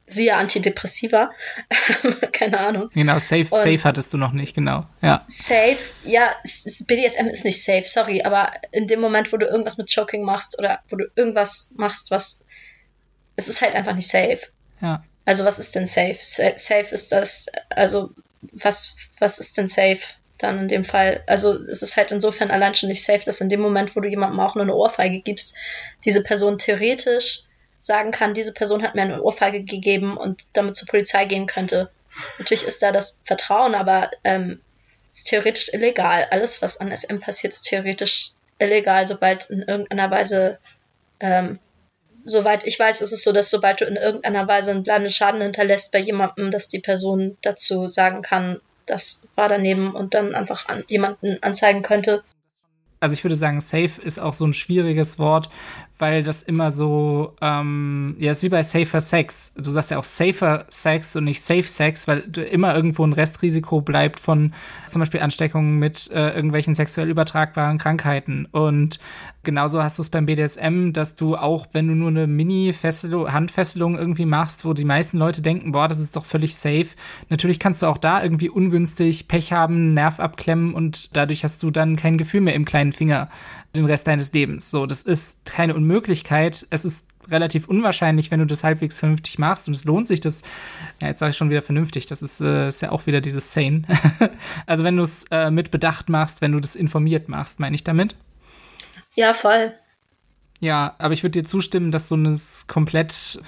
siehe 0.07 0.35
Antidepressiva. 0.35 1.31
Keine 2.33 2.59
Ahnung. 2.59 2.91
Genau, 2.93 3.19
safe, 3.19 3.47
safe 3.53 3.85
hattest 3.85 4.13
du 4.13 4.19
noch 4.19 4.33
nicht, 4.33 4.55
genau. 4.55 4.87
Ja. 5.03 5.25
Safe, 5.27 5.79
ja, 6.03 6.35
BDSM 6.87 7.27
ist 7.27 7.45
nicht 7.45 7.63
safe, 7.63 7.85
sorry, 7.87 8.23
aber 8.23 8.53
in 8.73 8.89
dem 8.89 9.01
Moment, 9.01 9.33
wo 9.33 9.37
du 9.37 9.47
irgendwas 9.47 9.79
mit 9.79 9.93
Choking 9.93 10.25
machst 10.25 10.59
oder 10.59 10.81
wo 10.89 10.97
du 10.97 11.05
irgendwas 11.15 11.73
machst, 11.77 12.11
was. 12.11 12.43
Es 13.37 13.49
ist 13.49 13.63
halt 13.63 13.75
einfach 13.75 13.95
nicht 13.95 14.09
safe. 14.09 14.41
Ja. 14.83 15.03
Also, 15.25 15.45
was 15.45 15.59
ist 15.59 15.75
denn 15.75 15.87
safe? 15.87 16.19
Safe 16.21 16.87
ist 16.91 17.13
das, 17.13 17.47
also, 17.71 18.11
was, 18.53 18.97
was 19.19 19.39
ist 19.39 19.57
denn 19.57 19.69
safe? 19.69 20.01
Dann 20.41 20.59
in 20.59 20.69
dem 20.69 20.85
Fall, 20.85 21.23
also 21.27 21.53
es 21.53 21.83
ist 21.83 21.97
halt 21.97 22.13
insofern 22.13 22.51
allein 22.51 22.75
schon 22.75 22.89
nicht 22.89 23.05
safe, 23.05 23.25
dass 23.25 23.41
in 23.41 23.51
dem 23.51 23.61
Moment, 23.61 23.95
wo 23.95 24.01
du 24.01 24.09
jemandem 24.09 24.41
auch 24.41 24.55
nur 24.55 24.65
eine 24.65 24.75
Ohrfeige 24.75 25.21
gibst, 25.21 25.55
diese 26.05 26.23
Person 26.23 26.59
theoretisch 26.59 27.43
sagen 27.77 28.11
kann, 28.11 28.35
diese 28.35 28.53
Person 28.53 28.83
hat 28.83 28.95
mir 28.95 29.03
eine 29.03 29.23
Ohrfeige 29.23 29.63
gegeben 29.63 30.17
und 30.17 30.47
damit 30.55 30.77
zur 30.77 30.89
Polizei 30.89 31.25
gehen 31.25 31.47
könnte. 31.47 31.91
Natürlich 32.39 32.65
ist 32.65 32.83
da 32.83 32.93
das 32.93 33.19
Vertrauen, 33.25 33.75
aber 33.75 34.11
ähm, 34.25 34.61
ist 35.11 35.29
theoretisch 35.29 35.73
illegal. 35.73 36.27
Alles, 36.31 36.63
was 36.63 36.79
an 36.79 36.95
SM 36.95 37.19
passiert, 37.19 37.53
ist 37.53 37.63
theoretisch 37.63 38.33
illegal, 38.59 39.07
sobald 39.07 39.51
in 39.51 39.63
irgendeiner 39.63 40.11
Weise, 40.11 40.59
ähm, 41.21 41.59
soweit 42.25 42.65
ich 42.65 42.79
weiß, 42.79 43.01
ist 43.01 43.13
es 43.13 43.23
so, 43.23 43.33
dass 43.33 43.51
sobald 43.51 43.81
du 43.81 43.87
in 43.87 43.97
irgendeiner 43.97 44.47
Weise 44.47 44.71
einen 44.71 44.85
bleibenden 44.85 45.13
Schaden 45.13 45.41
hinterlässt 45.41 45.93
bei 45.93 45.99
jemandem, 45.99 46.51
dass 46.51 46.69
die 46.69 46.79
Person 46.79 47.37
dazu 47.43 47.89
sagen 47.89 48.23
kann, 48.23 48.61
das 48.91 49.27
war 49.37 49.49
daneben 49.49 49.95
und 49.95 50.15
dann 50.15 50.35
einfach 50.35 50.69
an 50.69 50.85
jemanden 50.89 51.39
anzeigen 51.43 51.83
könnte. 51.83 52.23
Also 52.99 53.15
ich 53.15 53.25
würde 53.25 53.37
sagen, 53.37 53.61
safe 53.61 54.01
ist 54.03 54.19
auch 54.19 54.35
so 54.35 54.45
ein 54.45 54.53
schwieriges 54.53 55.19
Wort, 55.19 55.49
weil 56.01 56.23
das 56.23 56.43
immer 56.43 56.71
so, 56.71 57.37
ähm, 57.41 58.17
ja, 58.19 58.33
ist 58.33 58.43
wie 58.43 58.49
bei 58.49 58.63
Safer 58.63 59.01
Sex. 59.01 59.55
Du 59.57 59.71
sagst 59.71 59.91
ja 59.91 59.99
auch 59.99 60.05
Safer 60.05 60.67
Sex 60.71 61.17
und 61.17 61.25
nicht 61.25 61.43
Safe 61.43 61.63
Sex, 61.63 62.09
weil 62.09 62.21
immer 62.51 62.75
irgendwo 62.75 63.05
ein 63.05 63.13
Restrisiko 63.13 63.81
bleibt 63.81 64.19
von 64.19 64.53
zum 64.89 65.01
Beispiel 65.01 65.21
Ansteckungen 65.21 65.79
mit 65.79 66.11
äh, 66.11 66.31
irgendwelchen 66.35 66.75
sexuell 66.75 67.09
übertragbaren 67.09 67.79
Krankheiten. 67.79 68.47
Und 68.51 68.99
genauso 69.43 69.83
hast 69.83 69.99
du 69.99 70.03
es 70.03 70.11
beim 70.11 70.27
BDSM, 70.27 70.93
dass 70.93 71.15
du 71.15 71.37
auch, 71.37 71.69
wenn 71.73 71.89
du 71.89 71.95
nur 71.95 72.09
eine 72.09 72.27
Mini-Handfesselung 72.27 73.99
irgendwie 73.99 74.27
machst, 74.27 74.65
wo 74.65 74.73
die 74.73 74.85
meisten 74.85 75.19
Leute 75.19 75.43
denken, 75.43 75.73
boah, 75.73 75.89
das 75.89 76.01
ist 76.01 76.17
doch 76.17 76.25
völlig 76.25 76.57
safe. 76.57 76.89
Natürlich 77.29 77.59
kannst 77.59 77.83
du 77.83 77.87
auch 77.87 77.99
da 77.99 78.23
irgendwie 78.23 78.49
ungünstig 78.49 79.29
Pech 79.29 79.53
haben, 79.53 79.95
Nerv 79.95 80.21
abklemmen 80.21 80.75
und 80.75 81.17
dadurch 81.17 81.45
hast 81.45 81.63
du 81.63 81.71
dann 81.71 81.97
kein 81.97 82.19
Gefühl 82.19 82.41
mehr 82.41 82.55
im 82.55 82.65
kleinen 82.65 82.93
Finger 82.93 83.29
den 83.75 83.85
Rest 83.85 84.07
deines 84.07 84.33
Lebens. 84.33 84.71
So, 84.71 84.87
das 84.87 85.03
ist 85.03 85.45
keine 85.45 85.75
Unmöglichkeit. 85.75 86.67
Es 86.71 86.85
ist 86.85 87.09
relativ 87.29 87.69
unwahrscheinlich, 87.69 88.31
wenn 88.31 88.41
du 88.41 88.47
das 88.47 88.65
halbwegs 88.65 88.99
vernünftig 88.99 89.39
machst 89.39 89.69
und 89.69 89.75
es 89.75 89.85
lohnt 89.85 90.07
sich, 90.07 90.21
das, 90.21 90.43
ja, 91.01 91.09
jetzt 91.09 91.21
sage 91.21 91.31
ich 91.31 91.37
schon 91.37 91.51
wieder 91.51 91.63
vernünftig, 91.63 92.07
das 92.07 92.23
ist, 92.23 92.41
äh, 92.41 92.69
ist 92.69 92.83
ja 92.83 92.91
auch 92.91 93.07
wieder 93.07 93.21
dieses 93.21 93.53
Sane. 93.53 93.83
also 94.67 94.83
wenn 94.83 94.97
du 94.97 95.03
es 95.03 95.25
äh, 95.31 95.51
mit 95.51 95.71
Bedacht 95.71 96.09
machst, 96.09 96.41
wenn 96.41 96.53
du 96.53 96.61
das 96.61 96.75
informiert 96.75 97.29
machst, 97.29 97.61
meine 97.61 97.77
ich 97.77 97.85
damit? 97.85 98.17
Ja, 99.15 99.33
voll. 99.33 99.73
Ja, 100.61 100.95
aber 100.99 101.15
ich 101.15 101.23
würde 101.23 101.41
dir 101.41 101.47
zustimmen, 101.47 101.91
dass 101.91 102.09
so 102.09 102.17
ein 102.17 102.39
komplett 102.67 103.41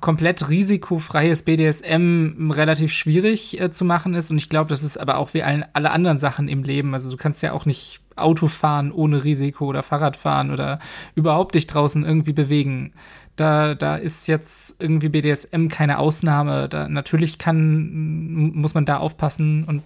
komplett 0.00 0.48
risikofreies 0.48 1.42
BDSM 1.42 2.50
relativ 2.50 2.92
schwierig 2.92 3.60
äh, 3.60 3.70
zu 3.70 3.84
machen 3.84 4.14
ist. 4.14 4.30
Und 4.30 4.38
ich 4.38 4.48
glaube, 4.48 4.68
das 4.68 4.82
ist 4.82 4.96
aber 4.96 5.18
auch 5.18 5.34
wie 5.34 5.42
alle, 5.42 5.68
alle 5.74 5.90
anderen 5.90 6.18
Sachen 6.18 6.48
im 6.48 6.62
Leben. 6.62 6.94
Also 6.94 7.10
du 7.10 7.16
kannst 7.16 7.42
ja 7.42 7.52
auch 7.52 7.66
nicht 7.66 8.00
Auto 8.16 8.46
fahren 8.46 8.92
ohne 8.92 9.24
Risiko 9.24 9.66
oder 9.66 9.82
Fahrrad 9.82 10.16
fahren 10.16 10.50
oder 10.50 10.78
überhaupt 11.14 11.54
dich 11.54 11.66
draußen 11.66 12.04
irgendwie 12.04 12.32
bewegen. 12.32 12.92
Da, 13.36 13.74
da 13.74 13.96
ist 13.96 14.28
jetzt 14.28 14.80
irgendwie 14.80 15.08
BDSM 15.08 15.68
keine 15.68 15.98
Ausnahme. 15.98 16.68
Da 16.68 16.88
natürlich 16.88 17.38
kann, 17.38 18.52
muss 18.54 18.74
man 18.74 18.84
da 18.84 18.98
aufpassen 18.98 19.64
und 19.64 19.82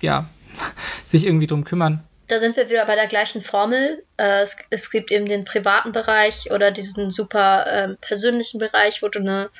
ja, 0.00 0.26
sich 1.06 1.26
irgendwie 1.26 1.46
drum 1.46 1.64
kümmern 1.64 2.02
da 2.32 2.38
sind 2.38 2.56
wir 2.56 2.70
wieder 2.70 2.86
bei 2.86 2.94
der 2.94 3.08
gleichen 3.08 3.42
Formel. 3.42 4.02
Äh, 4.16 4.40
es, 4.40 4.56
es, 4.70 4.90
gibt 4.90 5.12
eben 5.12 5.28
den 5.28 5.44
privaten 5.44 5.92
Bereich 5.92 6.50
oder 6.50 6.70
diesen 6.70 7.10
super 7.10 7.66
äh, 7.66 7.94
persönlichen 7.96 8.58
Bereich, 8.58 9.02
wo 9.02 9.08
du 9.08 9.18
eine 9.18 9.50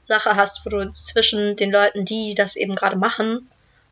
Sache 0.00 0.34
hast, 0.34 0.64
wo 0.64 0.70
du 0.70 0.90
zwischen 0.92 1.56
den 1.56 1.70
Leuten, 1.70 2.06
die 2.06 2.34
das 2.34 2.56
eben 2.56 2.74
gerade 2.74 2.96
machen, 2.96 3.50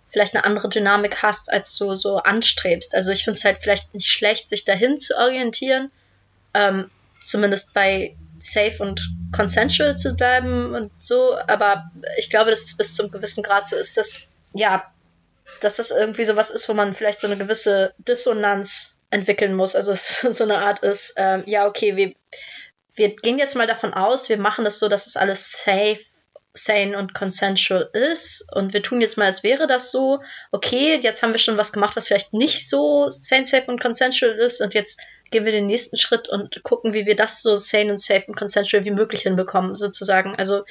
vielleicht 0.09 0.35
eine 0.35 0.45
andere 0.47 0.71
Dynamik 0.71 1.23
hast, 1.23 1.53
als 1.53 1.77
du 1.77 1.97
so 1.97 2.17
anstrebst. 2.17 2.95
Also 2.95 3.11
ich 3.11 3.25
finde 3.25 3.37
es 3.37 3.45
halt 3.45 3.59
vielleicht 3.61 3.93
nicht 3.93 4.09
schlecht, 4.09 4.49
sich 4.49 4.65
dahin 4.65 4.97
zu 4.97 5.19
orientieren, 5.19 5.91
ähm, 6.55 6.91
zumindest 7.21 7.75
bei 7.75 8.17
safe 8.39 8.83
und 8.83 9.03
consensual 9.37 9.99
zu 9.99 10.15
bleiben 10.15 10.75
und 10.75 10.91
so. 10.99 11.37
Aber 11.47 11.91
ich 12.17 12.31
glaube, 12.31 12.49
dass 12.49 12.65
es 12.65 12.75
bis 12.75 12.97
zum 12.97 13.11
gewissen 13.11 13.43
Grad 13.43 13.69
so 13.69 13.77
ist, 13.77 13.99
dass 13.99 14.23
ja 14.55 14.91
dass 15.61 15.77
das 15.77 15.91
irgendwie 15.91 16.25
sowas 16.25 16.51
ist, 16.51 16.69
wo 16.69 16.75
man 16.75 16.95
vielleicht 16.95 17.21
so 17.21 17.27
eine 17.27 17.37
gewisse 17.37 17.95
Dissonanz 17.99 18.97
entwickeln 19.11 19.55
muss. 19.55 19.77
Also 19.77 19.93
es 19.93 20.21
so 20.31 20.45
eine 20.45 20.59
Art 20.59 20.81
ist, 20.81 21.15
ähm, 21.17 21.43
ja, 21.47 21.67
okay, 21.67 21.97
wir, 21.97 22.13
wir 22.95 23.15
gehen 23.17 23.39
jetzt 23.39 23.57
mal 23.57 23.67
davon 23.67 23.95
aus, 23.95 24.29
wir 24.29 24.39
machen 24.39 24.65
das 24.65 24.79
so, 24.79 24.89
dass 24.89 25.07
es 25.07 25.17
alles 25.17 25.63
safe, 25.65 26.01
sane 26.53 26.99
und 26.99 27.15
consensual 27.15 27.89
ist. 27.93 28.47
Und 28.53 28.73
wir 28.73 28.83
tun 28.83 29.01
jetzt 29.01 29.17
mal, 29.17 29.27
als 29.27 29.43
wäre 29.43 29.67
das 29.67 29.91
so. 29.91 30.21
Okay, 30.51 30.99
jetzt 31.01 31.23
haben 31.23 31.33
wir 31.33 31.39
schon 31.39 31.57
was 31.57 31.73
gemacht, 31.73 31.97
was 31.97 32.09
vielleicht 32.09 32.33
nicht 32.33 32.69
so 32.69 33.09
sane, 33.09 33.47
safe 33.47 33.67
und 33.67 33.81
consensual 33.81 34.33
ist. 34.33 34.61
Und 34.61 34.75
jetzt 34.75 35.01
gehen 35.31 35.45
wir 35.45 35.53
den 35.53 35.67
nächsten 35.67 35.97
Schritt 35.97 36.29
und 36.29 36.63
gucken, 36.65 36.93
wie 36.93 37.07
wir 37.07 37.15
das 37.15 37.43
so 37.43 37.55
sane 37.57 37.93
und 37.93 38.01
safe 38.01 38.25
und 38.27 38.37
consensual 38.37 38.85
wie 38.85 38.91
möglich 38.91 39.23
hinbekommen, 39.23 39.77
sozusagen. 39.77 40.35
Also 40.37 40.65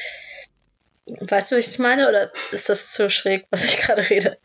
Weißt 1.20 1.52
du, 1.52 1.56
wie 1.56 1.60
ich 1.60 1.68
es 1.68 1.78
meine? 1.80 2.08
Oder 2.08 2.32
ist 2.52 2.70
das 2.70 2.92
zu 2.92 3.10
schräg, 3.10 3.46
was 3.50 3.66
ich 3.66 3.78
gerade 3.82 4.10
rede? 4.10 4.38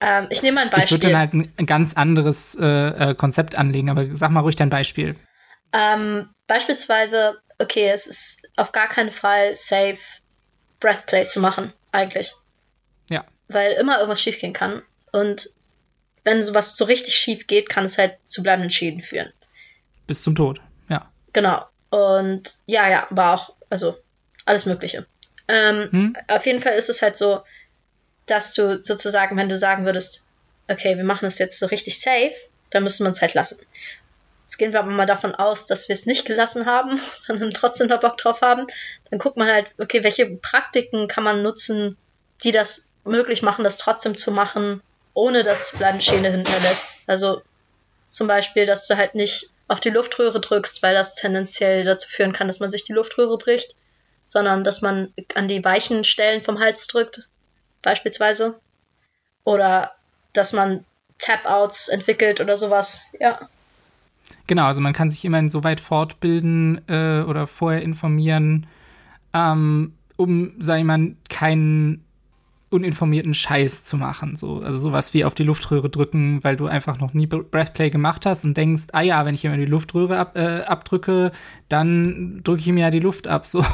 Ähm, 0.00 0.28
ich 0.30 0.42
nehme 0.42 0.56
mal 0.56 0.60
ein 0.62 0.70
Beispiel. 0.70 0.84
Ich 0.84 0.90
würde 0.92 1.10
dann 1.10 1.18
halt 1.18 1.34
ein, 1.34 1.66
ganz 1.66 1.94
anderes 1.94 2.56
äh, 2.60 3.10
äh, 3.10 3.14
Konzept 3.14 3.58
anlegen, 3.58 3.90
aber 3.90 4.14
sag 4.14 4.30
mal 4.30 4.40
ruhig 4.40 4.56
dein 4.56 4.70
Beispiel. 4.70 5.16
Ähm, 5.72 6.28
beispielsweise, 6.46 7.38
okay, 7.58 7.90
es 7.90 8.06
ist 8.06 8.42
auf 8.56 8.72
gar 8.72 8.88
keinen 8.88 9.10
Fall 9.10 9.56
safe, 9.56 9.98
Breathplay 10.80 11.26
zu 11.26 11.40
machen, 11.40 11.72
eigentlich. 11.90 12.34
Ja. 13.08 13.24
Weil 13.48 13.72
immer 13.72 13.96
irgendwas 13.96 14.22
schiefgehen 14.22 14.52
kann. 14.52 14.82
Und 15.10 15.50
wenn 16.24 16.42
sowas 16.42 16.76
so 16.76 16.84
richtig 16.84 17.16
schief 17.16 17.46
geht, 17.46 17.68
kann 17.68 17.84
es 17.84 17.98
halt 17.98 18.16
zu 18.26 18.42
bleibenden 18.42 18.70
Schäden 18.70 19.02
führen. 19.02 19.32
Bis 20.06 20.22
zum 20.22 20.34
Tod, 20.34 20.60
ja. 20.88 21.10
Genau. 21.32 21.64
Und 21.90 22.58
ja, 22.66 22.88
ja, 22.88 23.08
aber 23.10 23.34
auch, 23.34 23.54
also 23.70 23.96
alles 24.44 24.66
Mögliche. 24.66 25.06
Ähm, 25.48 25.88
hm? 25.90 26.16
Auf 26.28 26.46
jeden 26.46 26.60
Fall 26.60 26.74
ist 26.74 26.90
es 26.90 27.02
halt 27.02 27.16
so, 27.16 27.42
dass 28.26 28.52
du 28.52 28.82
sozusagen, 28.82 29.36
wenn 29.36 29.48
du 29.48 29.58
sagen 29.58 29.84
würdest, 29.86 30.22
okay, 30.70 30.96
wir 30.96 31.04
machen 31.04 31.26
es 31.26 31.38
jetzt 31.38 31.58
so 31.58 31.66
richtig 31.66 31.98
safe, 31.98 32.34
dann 32.70 32.82
müsste 32.82 33.02
man 33.02 33.12
es 33.12 33.22
halt 33.22 33.34
lassen. 33.34 33.58
Jetzt 34.42 34.58
gehen 34.58 34.72
wir 34.72 34.80
aber 34.80 34.90
mal 34.90 35.06
davon 35.06 35.34
aus, 35.34 35.66
dass 35.66 35.88
wir 35.88 35.94
es 35.94 36.06
nicht 36.06 36.26
gelassen 36.26 36.66
haben, 36.66 37.00
sondern 37.14 37.52
trotzdem 37.54 37.88
noch 37.88 38.00
Bock 38.00 38.18
drauf 38.18 38.42
haben. 38.42 38.66
Dann 39.10 39.18
guckt 39.18 39.36
man 39.36 39.48
halt, 39.48 39.72
okay, 39.78 40.04
welche 40.04 40.26
Praktiken 40.26 41.08
kann 41.08 41.24
man 41.24 41.42
nutzen, 41.42 41.96
die 42.44 42.52
das 42.52 42.88
möglich 43.04 43.42
machen, 43.42 43.64
das 43.64 43.78
trotzdem 43.78 44.16
zu 44.16 44.30
machen, 44.30 44.82
ohne 45.14 45.42
dass 45.42 45.72
bleibende 45.72 46.04
Schäne 46.04 46.30
hinterlässt. 46.30 46.96
Also 47.06 47.42
zum 48.08 48.26
Beispiel, 48.26 48.66
dass 48.66 48.86
du 48.86 48.96
halt 48.96 49.14
nicht 49.14 49.50
auf 49.66 49.80
die 49.80 49.90
Luftröhre 49.90 50.40
drückst, 50.40 50.82
weil 50.82 50.94
das 50.94 51.14
tendenziell 51.14 51.84
dazu 51.84 52.08
führen 52.08 52.32
kann, 52.32 52.46
dass 52.46 52.60
man 52.60 52.70
sich 52.70 52.84
die 52.84 52.92
Luftröhre 52.92 53.36
bricht 53.36 53.76
sondern 54.28 54.62
dass 54.62 54.82
man 54.82 55.08
an 55.34 55.48
die 55.48 55.64
weichen 55.64 56.04
Stellen 56.04 56.42
vom 56.42 56.60
Hals 56.60 56.86
drückt, 56.86 57.30
beispielsweise. 57.80 58.60
Oder 59.42 59.92
dass 60.34 60.52
man 60.52 60.84
Tap-Outs 61.16 61.88
entwickelt 61.88 62.42
oder 62.42 62.58
sowas, 62.58 63.06
ja. 63.18 63.38
Genau, 64.46 64.66
also 64.66 64.82
man 64.82 64.92
kann 64.92 65.10
sich 65.10 65.24
immerhin 65.24 65.48
so 65.48 65.64
weit 65.64 65.80
fortbilden 65.80 66.82
äh, 66.88 67.22
oder 67.22 67.46
vorher 67.46 67.80
informieren, 67.80 68.66
ähm, 69.32 69.94
um, 70.18 70.54
sag 70.58 70.78
ich 70.78 70.84
mal, 70.84 71.14
keinen 71.30 72.04
uninformierten 72.68 73.32
Scheiß 73.32 73.84
zu 73.84 73.96
machen. 73.96 74.36
So, 74.36 74.60
also 74.60 74.78
sowas 74.78 75.14
wie 75.14 75.24
auf 75.24 75.34
die 75.34 75.44
Luftröhre 75.44 75.88
drücken, 75.88 76.44
weil 76.44 76.56
du 76.56 76.66
einfach 76.66 76.98
noch 76.98 77.14
nie 77.14 77.26
Breathplay 77.26 77.88
gemacht 77.88 78.26
hast 78.26 78.44
und 78.44 78.58
denkst, 78.58 78.88
ah 78.92 79.00
ja, 79.00 79.24
wenn 79.24 79.34
ich 79.34 79.46
immer 79.46 79.56
die 79.56 79.64
Luftröhre 79.64 80.18
ab, 80.18 80.36
äh, 80.36 80.64
abdrücke, 80.64 81.32
dann 81.70 82.42
drücke 82.44 82.60
ich 82.60 82.68
ihm 82.68 82.76
ja 82.76 82.90
die 82.90 83.00
Luft 83.00 83.26
ab. 83.26 83.46
So. 83.46 83.64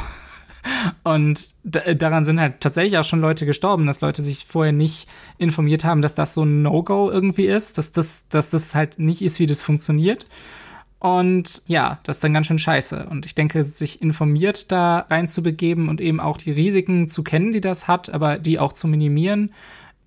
Und 1.03 1.49
daran 1.63 2.25
sind 2.25 2.39
halt 2.39 2.61
tatsächlich 2.61 2.97
auch 2.97 3.03
schon 3.03 3.21
Leute 3.21 3.45
gestorben, 3.45 3.85
dass 3.85 4.01
Leute 4.01 4.23
sich 4.23 4.45
vorher 4.45 4.73
nicht 4.73 5.07
informiert 5.37 5.83
haben, 5.83 6.01
dass 6.01 6.15
das 6.15 6.33
so 6.33 6.43
ein 6.43 6.61
No-Go 6.61 7.11
irgendwie 7.11 7.45
ist, 7.45 7.77
dass 7.77 7.91
das, 7.91 8.27
dass 8.29 8.49
das 8.49 8.75
halt 8.75 8.99
nicht 8.99 9.21
ist, 9.21 9.39
wie 9.39 9.45
das 9.45 9.61
funktioniert. 9.61 10.25
Und 10.99 11.61
ja, 11.67 11.99
das 12.03 12.17
ist 12.17 12.23
dann 12.23 12.33
ganz 12.33 12.47
schön 12.47 12.57
scheiße. 12.57 13.07
Und 13.09 13.25
ich 13.25 13.35
denke, 13.35 13.63
sich 13.63 14.01
informiert 14.01 14.71
da 14.71 15.05
reinzubegeben 15.09 15.87
und 15.87 16.01
eben 16.01 16.19
auch 16.19 16.37
die 16.37 16.51
Risiken 16.51 17.09
zu 17.09 17.23
kennen, 17.23 17.51
die 17.51 17.61
das 17.61 17.87
hat, 17.87 18.09
aber 18.09 18.39
die 18.39 18.57
auch 18.57 18.73
zu 18.73 18.87
minimieren. 18.87 19.53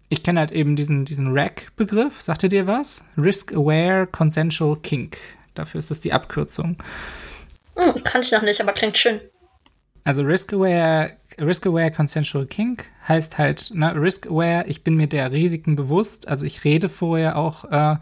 Ich 0.09 0.23
kenne 0.23 0.41
halt 0.41 0.51
eben 0.51 0.75
diesen, 0.75 1.05
diesen 1.05 1.39
RAC-Begriff. 1.39 2.21
Sagt 2.21 2.43
ihr 2.43 2.49
dir 2.49 2.67
was? 2.67 3.05
Risk 3.17 3.53
Aware 3.53 4.09
Consensual 4.11 4.77
Kink. 4.83 5.19
Dafür 5.55 5.79
ist 5.79 5.91
das 5.91 6.01
die 6.01 6.13
Abkürzung. 6.13 6.77
Hm, 7.77 8.03
kann 8.03 8.23
ich 8.23 8.33
noch 8.33 8.43
nicht, 8.43 8.61
aber 8.61 8.73
klingt 8.73 8.97
schön. 8.99 9.21
Also 10.09 10.23
Risk 10.23 10.55
Aware, 10.55 11.19
Risk 11.39 11.67
Aware 11.67 11.91
Consensual 11.91 12.47
Kink 12.47 12.87
heißt 13.07 13.37
halt, 13.37 13.73
ne, 13.75 13.95
Risk 13.95 14.27
Aware, 14.27 14.65
ich 14.67 14.83
bin 14.83 14.97
mir 14.97 15.07
der 15.07 15.33
Risiken 15.33 15.77
bewusst. 15.77 16.29
Also 16.29 16.47
ich 16.47 16.65
rede 16.65 16.89
vorher 16.89 17.37
auch 17.37 17.67
äh, 17.71 17.97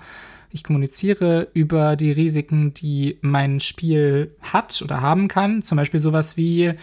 ich 0.53 0.63
kommuniziere 0.63 1.49
über 1.53 1.97
die 1.97 2.13
Risiken, 2.13 2.73
die 2.75 3.19
mein 3.23 3.59
Spiel 3.59 4.37
hat 4.41 4.81
oder 4.83 5.01
haben 5.01 5.27
kann. 5.27 5.63
Zum 5.63 5.77
Beispiel 5.77 5.99
sowas 5.99 6.37
wie, 6.37 6.75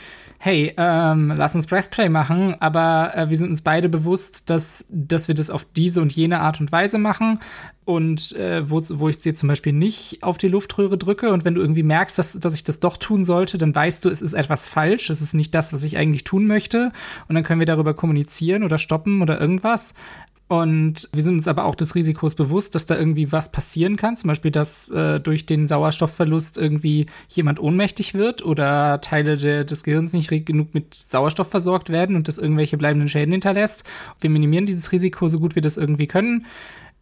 hey, 0.44 0.74
ähm, 0.76 1.32
lass 1.38 1.56
uns 1.56 1.68
Breastplay 1.68 2.10
machen, 2.10 2.58
aber 2.60 3.16
äh, 3.16 3.30
wir 3.30 3.38
sind 3.38 3.48
uns 3.48 3.62
beide 3.62 3.88
bewusst, 3.88 4.50
dass, 4.50 4.86
dass 4.90 5.30
wir 5.30 5.36
das 5.36 5.50
auf 5.50 5.66
diese 5.78 6.02
und 6.02 6.12
jene 6.12 6.42
Art 6.42 6.60
und 6.60 6.70
Weise 6.70 6.98
machen 6.98 7.40
und 7.86 8.34
äh, 8.34 8.70
wo, 8.70 8.84
wo 8.90 9.08
ich 9.08 9.20
dir 9.20 9.36
zum 9.36 9.48
Beispiel 9.48 9.72
nicht 9.72 10.22
auf 10.22 10.38
die 10.38 10.50
Luftröhre 10.50 10.98
drücke. 10.98 11.32
Und 11.32 11.46
wenn 11.46 11.56
du 11.56 11.62
irgendwie 11.62 11.84
merkst, 11.84 12.20
dass, 12.20 12.34
dass 12.34 12.56
ich 12.56 12.66
das 12.66 12.82
doch 12.82 12.98
tun 12.98 13.24
sollte, 13.24 13.58
dann 13.58 13.74
weißt 13.74 14.04
du, 14.04 14.10
es 14.10 14.22
ist 14.22 14.34
etwas 14.34 14.68
falsch, 14.68 15.10
es 15.10 15.22
ist 15.22 15.34
nicht 15.34 15.56
das, 15.56 15.72
was 15.72 15.86
ich 15.86 15.96
eigentlich 15.96 16.26
tun 16.26 16.46
möchte. 16.46 16.92
Und 17.30 17.36
dann 17.36 17.46
können 17.46 17.62
wir 17.62 17.66
darüber 17.66 17.94
kommunizieren 17.94 18.64
oder 18.64 18.78
stoppen 18.78 19.22
oder 19.22 19.40
irgendwas. 19.40 19.94
Und 20.54 21.10
wir 21.12 21.24
sind 21.24 21.38
uns 21.38 21.48
aber 21.48 21.66
auch 21.66 21.74
des 21.74 21.96
Risikos 21.96 22.36
bewusst, 22.36 22.76
dass 22.76 22.86
da 22.86 22.96
irgendwie 22.96 23.32
was 23.32 23.52
passieren 23.52 23.96
kann. 23.96 24.18
Zum 24.18 24.28
Beispiel, 24.28 24.52
dass 24.52 24.88
äh, 24.90 25.20
durch 25.20 25.48
den 25.48 25.66
Sauerstoffverlust 25.66 26.60
irgendwie 26.60 27.08
jemand 27.28 27.60
ohnmächtig 27.60 28.14
wird 28.14 28.46
oder 28.46 29.02
Teile 29.02 29.36
de 29.36 29.64
des 29.64 29.84
Gehirns 29.84 30.14
nicht 30.14 30.30
genug 30.46 30.76
mit 30.76 30.94
Sauerstoff 30.94 31.50
versorgt 31.50 31.90
werden 31.90 32.16
und 32.16 32.28
das 32.28 32.38
irgendwelche 32.38 32.78
bleibenden 32.78 33.10
Schäden 33.10 33.32
hinterlässt. 33.32 33.84
Wir 34.22 34.30
minimieren 34.30 34.68
dieses 34.68 34.92
Risiko 34.92 35.28
so 35.28 35.40
gut 35.40 35.56
wir 35.56 35.64
das 35.64 35.78
irgendwie 35.78 36.06
können 36.06 36.46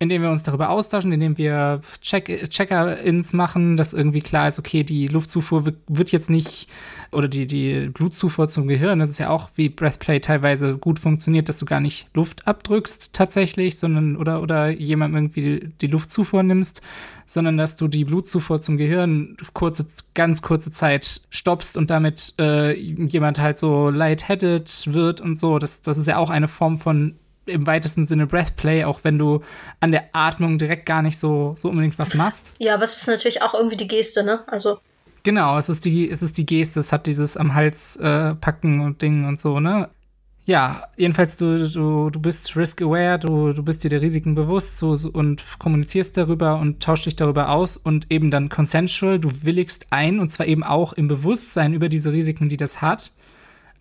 indem 0.01 0.23
wir 0.23 0.31
uns 0.31 0.41
darüber 0.41 0.69
austauschen, 0.71 1.11
indem 1.11 1.37
wir 1.37 1.81
Check 2.01 2.49
Checker-ins 2.49 3.33
machen, 3.33 3.77
dass 3.77 3.93
irgendwie 3.93 4.21
klar 4.21 4.47
ist, 4.47 4.57
okay, 4.57 4.83
die 4.83 5.05
Luftzufuhr 5.05 5.63
wird 5.87 6.11
jetzt 6.11 6.31
nicht 6.31 6.67
oder 7.11 7.27
die, 7.27 7.45
die 7.45 7.89
Blutzufuhr 7.89 8.47
zum 8.47 8.67
Gehirn, 8.67 8.97
das 8.97 9.11
ist 9.11 9.19
ja 9.19 9.29
auch 9.29 9.51
wie 9.53 9.69
Breathplay 9.69 10.19
teilweise 10.19 10.75
gut 10.75 10.97
funktioniert, 10.97 11.49
dass 11.49 11.59
du 11.59 11.67
gar 11.67 11.79
nicht 11.79 12.07
Luft 12.15 12.47
abdrückst 12.47 13.13
tatsächlich, 13.13 13.77
sondern 13.77 14.17
oder, 14.17 14.41
oder 14.41 14.69
jemandem 14.71 15.25
irgendwie 15.25 15.71
die 15.81 15.87
Luftzufuhr 15.87 16.41
nimmst, 16.41 16.81
sondern 17.27 17.57
dass 17.57 17.77
du 17.77 17.87
die 17.87 18.05
Blutzufuhr 18.05 18.59
zum 18.59 18.77
Gehirn 18.77 19.37
kurze, 19.53 19.85
ganz 20.15 20.41
kurze 20.41 20.71
Zeit 20.71 21.21
stoppst 21.29 21.77
und 21.77 21.91
damit 21.91 22.33
äh, 22.39 22.73
jemand 22.75 23.37
halt 23.37 23.59
so 23.59 23.91
lightheaded 23.91 24.93
wird 24.93 25.21
und 25.21 25.37
so. 25.37 25.59
Das, 25.59 25.83
das 25.83 25.99
ist 25.99 26.07
ja 26.07 26.17
auch 26.17 26.31
eine 26.31 26.47
Form 26.47 26.79
von 26.79 27.19
im 27.51 27.67
weitesten 27.67 28.05
Sinne 28.05 28.27
Breathplay, 28.27 28.83
auch 28.83 29.03
wenn 29.03 29.17
du 29.17 29.41
an 29.79 29.91
der 29.91 30.05
Atmung 30.13 30.57
direkt 30.57 30.85
gar 30.85 31.01
nicht 31.01 31.17
so, 31.19 31.55
so 31.57 31.69
unbedingt 31.69 31.99
was 31.99 32.13
machst. 32.13 32.51
Ja, 32.59 32.73
aber 32.73 32.83
es 32.83 32.97
ist 32.97 33.07
natürlich 33.07 33.41
auch 33.41 33.53
irgendwie 33.53 33.77
die 33.77 33.87
Geste, 33.87 34.23
ne? 34.23 34.41
Also. 34.47 34.79
Genau, 35.23 35.57
es 35.57 35.69
ist 35.69 35.85
die, 35.85 36.09
es 36.09 36.21
ist 36.21 36.37
die 36.37 36.45
Geste, 36.45 36.79
es 36.79 36.91
hat 36.91 37.05
dieses 37.05 37.37
am 37.37 37.53
Hals 37.53 37.95
äh, 37.97 38.33
packen 38.35 38.81
und 38.81 39.01
Ding 39.01 39.27
und 39.27 39.39
so, 39.39 39.59
ne? 39.59 39.89
Ja, 40.45 40.87
jedenfalls 40.97 41.37
du, 41.37 41.69
du, 41.69 42.09
du 42.09 42.19
bist 42.19 42.55
risk-aware, 42.55 43.19
du, 43.19 43.53
du 43.53 43.63
bist 43.63 43.83
dir 43.83 43.89
der 43.89 44.01
Risiken 44.01 44.33
bewusst 44.33 44.79
so, 44.79 44.95
so, 44.95 45.09
und 45.09 45.41
kommunizierst 45.59 46.17
darüber 46.17 46.57
und 46.57 46.81
tauschst 46.81 47.05
dich 47.05 47.15
darüber 47.15 47.49
aus 47.49 47.77
und 47.77 48.11
eben 48.11 48.31
dann 48.31 48.49
consensual, 48.49 49.19
du 49.19 49.29
willigst 49.43 49.87
ein 49.91 50.19
und 50.19 50.29
zwar 50.29 50.47
eben 50.47 50.63
auch 50.63 50.93
im 50.93 51.07
Bewusstsein 51.07 51.73
über 51.75 51.89
diese 51.89 52.11
Risiken, 52.11 52.49
die 52.49 52.57
das 52.57 52.81
hat. 52.81 53.11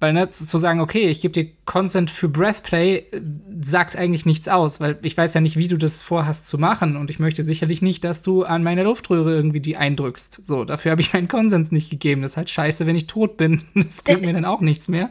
Weil 0.00 0.14
ne, 0.14 0.26
zu 0.28 0.58
sagen, 0.58 0.80
okay, 0.80 1.08
ich 1.08 1.20
gebe 1.20 1.32
dir 1.32 1.50
Consent 1.66 2.10
für 2.10 2.28
Breathplay, 2.28 3.04
äh, 3.10 3.20
sagt 3.60 3.96
eigentlich 3.96 4.24
nichts 4.24 4.48
aus, 4.48 4.80
weil 4.80 4.98
ich 5.02 5.16
weiß 5.16 5.34
ja 5.34 5.42
nicht, 5.42 5.56
wie 5.56 5.68
du 5.68 5.76
das 5.76 6.00
vorhast 6.00 6.46
zu 6.46 6.56
machen 6.56 6.96
und 6.96 7.10
ich 7.10 7.18
möchte 7.18 7.44
sicherlich 7.44 7.82
nicht, 7.82 8.02
dass 8.02 8.22
du 8.22 8.44
an 8.44 8.62
meiner 8.62 8.84
Luftröhre 8.84 9.34
irgendwie 9.34 9.60
die 9.60 9.76
eindrückst. 9.76 10.46
So, 10.46 10.64
dafür 10.64 10.92
habe 10.92 11.02
ich 11.02 11.12
meinen 11.12 11.28
Konsens 11.28 11.70
nicht 11.70 11.90
gegeben. 11.90 12.22
Das 12.22 12.32
ist 12.32 12.36
halt 12.38 12.50
scheiße, 12.50 12.86
wenn 12.86 12.96
ich 12.96 13.06
tot 13.06 13.36
bin. 13.36 13.68
Das 13.90 14.02
bringt 14.02 14.22
mir 14.22 14.32
dann 14.32 14.44
auch 14.44 14.60
nichts 14.60 14.88
mehr. 14.88 15.10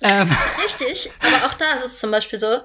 Ähm. 0.00 0.30
Richtig, 0.64 1.10
aber 1.20 1.46
auch 1.46 1.54
da 1.54 1.74
ist 1.74 1.84
es 1.84 1.98
zum 1.98 2.10
Beispiel 2.10 2.38
so, 2.38 2.60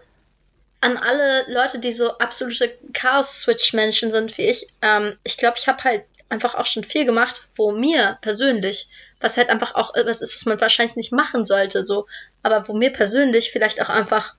an 0.82 0.98
alle 0.98 1.52
Leute, 1.52 1.80
die 1.80 1.92
so 1.92 2.18
absolute 2.20 2.78
Chaos-Switch-Menschen 2.94 4.12
sind 4.12 4.38
wie 4.38 4.44
ich, 4.44 4.68
ähm, 4.82 5.18
ich 5.24 5.38
glaube, 5.38 5.58
ich 5.58 5.68
habe 5.68 5.84
halt 5.84 6.06
einfach 6.30 6.56
auch 6.56 6.66
schon 6.66 6.84
viel 6.84 7.06
gemacht, 7.06 7.48
wo 7.56 7.72
mir 7.72 8.18
persönlich 8.22 8.90
was 9.20 9.38
halt 9.38 9.50
einfach 9.50 9.76
auch 9.76 9.96
etwas 9.96 10.22
ist, 10.22 10.34
was 10.34 10.46
man 10.46 10.62
wahrscheinlich 10.62 10.96
nicht 10.96 11.12
machen 11.12 11.46
sollte, 11.46 11.84
so. 11.84 12.08
Aber 12.44 12.68
wo 12.68 12.74
mir 12.74 12.92
persönlich 12.92 13.52
vielleicht 13.52 13.82
auch 13.82 13.90
einfach 13.90 14.36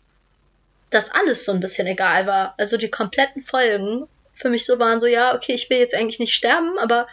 das 0.91 1.11
alles 1.11 1.45
so 1.45 1.53
ein 1.53 1.61
bisschen 1.61 1.87
egal 1.87 2.27
war. 2.27 2.55
Also 2.59 2.77
die 2.77 2.91
kompletten 2.91 3.43
Folgen 3.43 4.09
für 4.35 4.49
mich 4.49 4.65
so 4.67 4.79
waren 4.79 5.01
so, 5.01 5.07
ja, 5.07 5.35
okay, 5.35 5.53
ich 5.53 5.71
will 5.71 5.79
jetzt 5.79 5.95
eigentlich 5.95 6.19
nicht 6.19 6.35
sterben, 6.35 6.79
aber 6.79 7.07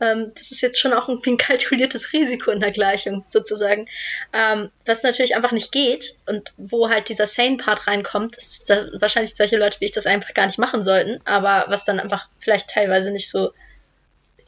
ähm, 0.00 0.32
das 0.34 0.50
ist 0.50 0.62
jetzt 0.62 0.80
schon 0.80 0.92
auch 0.92 1.08
irgendwie 1.08 1.30
ein 1.30 1.36
kalkuliertes 1.36 2.12
Risiko 2.12 2.50
in 2.50 2.60
der 2.60 2.70
Gleichung, 2.70 3.24
sozusagen. 3.28 3.86
Ähm, 4.32 4.70
was 4.86 5.02
natürlich 5.02 5.36
einfach 5.36 5.52
nicht 5.52 5.72
geht 5.72 6.16
und 6.26 6.52
wo 6.56 6.88
halt 6.88 7.08
dieser 7.08 7.26
Sane-Part 7.26 7.86
reinkommt, 7.86 8.36
ist 8.36 8.70
da 8.70 8.86
wahrscheinlich 8.98 9.34
solche 9.34 9.56
Leute 9.56 9.80
wie 9.80 9.86
ich 9.86 9.92
das 9.92 10.06
einfach 10.06 10.32
gar 10.32 10.46
nicht 10.46 10.58
machen 10.58 10.82
sollten, 10.82 11.20
aber 11.24 11.66
was 11.68 11.84
dann 11.84 12.00
einfach 12.00 12.28
vielleicht 12.38 12.70
teilweise 12.70 13.10
nicht 13.10 13.28
so, 13.28 13.52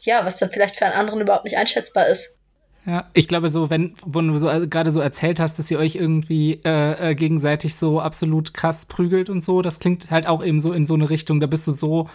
ja, 0.02 0.24
was 0.24 0.38
dann 0.38 0.50
vielleicht 0.50 0.76
für 0.76 0.86
einen 0.86 0.94
anderen 0.94 1.20
überhaupt 1.20 1.44
nicht 1.44 1.58
einschätzbar 1.58 2.08
ist. 2.08 2.38
Ja, 2.84 3.08
ich 3.14 3.28
glaube 3.28 3.48
so, 3.48 3.70
wenn, 3.70 3.94
wo 4.04 4.20
du 4.20 4.36
so, 4.38 4.48
äh, 4.48 4.66
gerade 4.66 4.90
so 4.90 5.00
erzählt 5.00 5.38
hast, 5.38 5.58
dass 5.58 5.70
ihr 5.70 5.78
euch 5.78 5.94
irgendwie 5.94 6.60
äh, 6.64 7.10
äh, 7.10 7.14
gegenseitig 7.14 7.76
so 7.76 8.00
absolut 8.00 8.54
krass 8.54 8.86
prügelt 8.86 9.30
und 9.30 9.44
so, 9.44 9.62
das 9.62 9.78
klingt 9.78 10.10
halt 10.10 10.26
auch 10.26 10.44
eben 10.44 10.58
so 10.58 10.72
in 10.72 10.84
so 10.84 10.94
eine 10.94 11.08
Richtung, 11.08 11.38
da 11.38 11.46
bist 11.46 11.66
du 11.68 11.72
so 11.72 12.08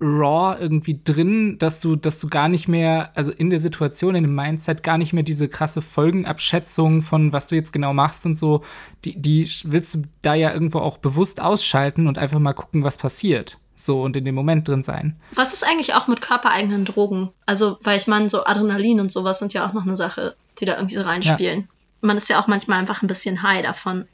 raw 0.00 0.56
irgendwie 0.58 1.00
drin, 1.02 1.56
dass 1.58 1.78
du, 1.80 1.94
dass 1.94 2.20
du 2.20 2.28
gar 2.28 2.48
nicht 2.48 2.66
mehr, 2.66 3.10
also 3.16 3.30
in 3.32 3.50
der 3.50 3.60
Situation, 3.60 4.16
in 4.16 4.24
dem 4.24 4.34
Mindset 4.34 4.82
gar 4.82 4.98
nicht 4.98 5.12
mehr 5.12 5.22
diese 5.22 5.48
krasse 5.48 5.82
Folgenabschätzung 5.82 7.00
von 7.00 7.32
was 7.32 7.46
du 7.46 7.54
jetzt 7.54 7.72
genau 7.72 7.94
machst 7.94 8.26
und 8.26 8.36
so, 8.36 8.62
die, 9.04 9.20
die 9.20 9.48
willst 9.64 9.94
du 9.94 10.02
da 10.22 10.34
ja 10.34 10.52
irgendwo 10.52 10.78
auch 10.78 10.98
bewusst 10.98 11.40
ausschalten 11.40 12.08
und 12.08 12.18
einfach 12.18 12.40
mal 12.40 12.54
gucken, 12.54 12.82
was 12.82 12.96
passiert 12.96 13.58
so 13.78 14.02
und 14.02 14.16
in 14.16 14.24
dem 14.24 14.34
Moment 14.34 14.68
drin 14.68 14.82
sein. 14.82 15.16
Was 15.34 15.52
ist 15.52 15.64
eigentlich 15.64 15.94
auch 15.94 16.08
mit 16.08 16.20
körpereigenen 16.20 16.84
Drogen? 16.84 17.30
Also, 17.46 17.78
weil 17.82 17.96
ich 17.96 18.06
meine, 18.06 18.28
so 18.28 18.44
Adrenalin 18.44 19.00
und 19.00 19.12
sowas 19.12 19.38
sind 19.38 19.54
ja 19.54 19.68
auch 19.68 19.72
noch 19.72 19.84
eine 19.86 19.96
Sache, 19.96 20.34
die 20.60 20.64
da 20.64 20.76
irgendwie 20.76 20.96
so 20.96 21.02
reinspielen. 21.02 21.60
Ja. 21.60 21.66
Man 22.00 22.16
ist 22.16 22.28
ja 22.28 22.40
auch 22.40 22.46
manchmal 22.46 22.78
einfach 22.78 23.02
ein 23.02 23.08
bisschen 23.08 23.42
high 23.42 23.62
davon. 23.62 24.06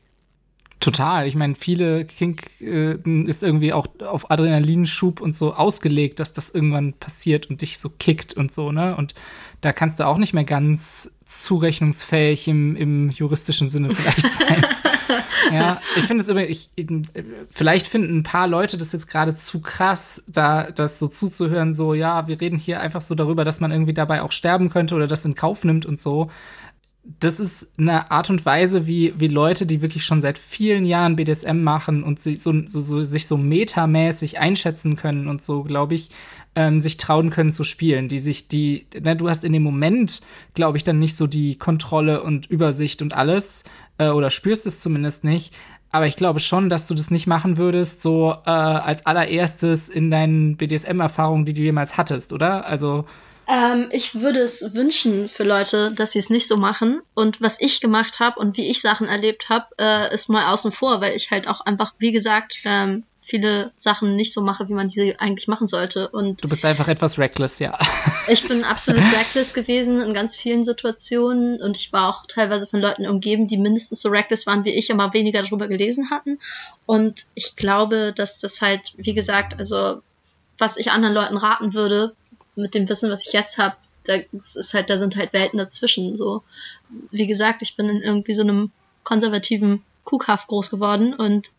Total. 0.81 1.27
Ich 1.27 1.35
meine, 1.35 1.55
viele 1.55 2.05
Kink 2.05 2.61
äh, 2.61 2.99
ist 3.27 3.43
irgendwie 3.43 3.73
auch 3.73 3.87
auf 4.01 4.31
Adrenalinschub 4.31 5.23
und 5.23 5.35
so 5.35 5.55
ausgelegt, 5.55 6.21
dass 6.21 6.35
das 6.35 6.51
irgendwann 6.51 6.93
passiert 6.93 7.47
und 7.49 7.63
dich 7.63 7.79
so 7.79 7.89
kickt 7.89 8.35
und 8.35 8.53
so, 8.53 8.71
ne? 8.71 8.95
Und 8.97 9.15
da 9.63 9.73
kannst 9.73 9.99
du 9.99 10.07
auch 10.07 10.19
nicht 10.19 10.35
mehr 10.35 10.45
ganz 10.45 11.14
zurechnungsfähig 11.25 12.49
im, 12.49 12.77
im 12.77 13.11
juristischen 13.11 13.69
Sinne 13.69 13.91
vielleicht 13.91 14.31
sein. 14.31 14.67
ja, 15.53 15.81
ich 15.97 16.05
finde 16.05 16.23
es 16.23 16.29
übrigens, 16.29 16.69
vielleicht 17.51 17.87
finden 17.87 18.19
ein 18.19 18.23
paar 18.23 18.47
Leute 18.47 18.77
das 18.77 18.93
jetzt 18.93 19.09
gerade 19.09 19.35
zu 19.35 19.61
krass, 19.61 20.23
da 20.27 20.71
das 20.71 20.99
so 20.99 21.09
zuzuhören, 21.09 21.75
so, 21.75 21.95
ja, 21.95 22.27
wir 22.27 22.41
reden 22.41 22.59
hier 22.59 22.81
einfach 22.81 23.01
so 23.01 23.15
darüber, 23.15 23.45
dass 23.45 23.61
man 23.61 23.71
irgendwie 23.71 23.95
dabei 23.95 24.23
auch 24.23 24.33
sterben 24.33 24.69
könnte 24.69 24.95
oder 24.95 25.07
das 25.07 25.25
in 25.25 25.35
Kauf 25.35 25.65
nimmt 25.65 25.87
und 25.87 26.01
so 26.01 26.31
das 27.21 27.39
ist 27.39 27.69
eine 27.79 28.11
Art 28.11 28.31
und 28.31 28.47
Weise, 28.47 28.87
wie, 28.87 29.13
wie 29.19 29.29
Leute, 29.29 29.67
die 29.67 29.83
wirklich 29.83 30.07
schon 30.07 30.23
seit 30.23 30.39
vielen 30.39 30.87
Jahren 30.87 31.17
BDSM 31.17 31.63
machen 31.63 32.03
und 32.03 32.19
sich 32.19 32.43
so, 32.43 32.55
so, 32.67 32.81
so, 32.81 33.05
sich 33.05 33.27
so 33.27 33.37
metamäßig 33.37 34.39
einschätzen 34.39 34.97
können 34.97 35.29
und 35.29 35.43
so, 35.43 35.65
glaube 35.65 35.95
ich, 35.95 36.11
ähm, 36.55 36.81
sich 36.81 36.97
trauen 36.97 37.29
können 37.29 37.53
zu 37.53 37.63
spielen. 37.63 38.09
Die 38.09 38.19
sich, 38.19 38.49
die, 38.49 38.87
ne, 38.99 39.17
du 39.17 39.29
hast 39.29 39.45
in 39.45 39.53
dem 39.53 39.63
Moment, 39.63 40.23
glaube 40.55 40.79
ich, 40.79 40.85
dann 40.85 40.99
nicht 40.99 41.15
so 41.17 41.27
die 41.27 41.59
Kontrolle 41.59 42.23
und 42.23 42.47
Übersicht 42.47 43.03
und 43.03 43.13
alles, 43.15 43.65
äh, 43.99 44.09
oder 44.09 44.31
spürst 44.31 44.67
es 44.67 44.81
zumindest 44.81 45.25
nicht. 45.25 45.55
aber 45.91 46.07
ich 46.07 46.17
glaube 46.17 46.41
schon, 46.41 46.71
dass 46.71 46.89
du 46.89 46.95
das 46.95 47.11
nicht 47.11 47.27
machen 47.27 47.57
würdest, 47.57 48.03
so 48.03 48.35
äh, 48.47 48.51
als 48.51 49.07
allererstes 49.07 49.89
in 49.89 50.11
deinen 50.11 50.57
BDSM-Erfahrungen, 50.57 51.45
die 51.45 51.55
du 51.55 51.61
jemals 51.63 51.97
hattest, 51.99 52.33
oder? 52.33 52.67
Also. 52.67 53.05
Ähm, 53.47 53.89
ich 53.93 54.21
würde 54.21 54.41
es 54.41 54.75
wünschen 54.75 55.29
für 55.29 55.45
Leute, 55.45 55.91
dass 55.93 56.13
sie 56.13 56.19
es 56.19 56.31
nicht 56.31 56.49
so 56.49 56.57
machen. 56.57 57.03
Und 57.15 57.41
was 57.41 57.61
ich 57.61 57.81
gemacht 57.81 58.21
habe 58.21 58.41
und 58.41 58.57
wie 58.57 58.69
ich 58.71 58.81
Sachen 58.81 59.07
erlebt 59.07 59.49
habe, 59.49 59.67
äh, 59.79 60.13
ist 60.15 60.29
mal 60.29 60.53
außen 60.53 60.73
vor, 60.73 61.01
weil 61.01 61.17
ich 61.17 61.31
halt 61.31 61.49
auch 61.49 61.61
einfach, 61.61 61.95
wie 61.99 62.13
gesagt, 62.13 62.61
ähm, 62.65 63.05
viele 63.25 63.73
Sachen 63.79 64.17
nicht 64.17 64.35
so 64.35 64.43
mache, 64.43 64.69
wie 64.69 64.75
man 64.75 64.91
sie 64.91 65.19
eigentlich 65.19 65.49
machen 65.49 65.67
sollte. 65.67 66.09
Und 66.09 66.45
du 66.45 66.49
bist 66.49 66.65
einfach 66.65 66.89
etwas 66.89 67.19
reckless, 67.19 67.59
ja. 67.59 67.77
ich 68.29 68.47
bin 68.47 68.65
absolut 68.65 69.03
reckless 69.03 69.55
gewesen 69.55 70.03
in 70.03 70.13
ganz 70.13 70.37
vielen 70.37 70.63
Situationen 70.63 71.63
und 71.63 71.77
ich 71.79 71.91
war 71.93 72.11
auch 72.11 72.27
teilweise 72.27 72.67
von 72.67 72.81
Leuten 72.81 73.07
umgeben, 73.07 73.47
die 73.47 73.57
mindestens 73.57 74.03
so 74.03 74.11
reckless 74.11 74.47
waren 74.47 74.67
wie 74.67 74.75
ich, 74.75 74.93
aber 74.93 75.15
weniger 75.15 75.43
darüber 75.43 75.69
gelesen 75.69 76.11
hatten. 76.11 76.39
Und 76.85 77.25
ich 77.35 77.57
glaube, 77.57 78.13
dass 78.15 78.41
das 78.41 78.61
halt, 78.61 78.93
wie 78.99 79.15
gesagt, 79.15 79.59
also 79.59 80.03
was 80.59 80.77
ich 80.77 80.93
anderen 80.93 81.15
Leuten 81.15 81.37
raten 81.39 81.73
würde, 81.73 82.15
mit 82.57 82.75
dem 82.75 82.89
Wissen, 82.89 83.11
was 83.11 83.27
ich 83.27 83.33
jetzt 83.33 83.59
habe, 83.59 83.77
da 84.05 84.15
ist 84.33 84.75
halt, 84.75 84.91
da 84.91 84.99
sind 84.99 85.17
halt 85.17 85.33
Welten 85.33 85.59
dazwischen. 85.59 86.17
So, 86.17 86.43
wie 87.11 87.27
gesagt, 87.27 87.63
ich 87.63 87.77
bin 87.77 87.89
in 87.89 88.03
irgendwie 88.03 88.35
so 88.35 88.43
einem 88.43 88.71
konservativen 89.03 89.83
Kuhkaff 90.05 90.47
groß 90.47 90.71
geworden 90.71 91.15
und 91.15 91.51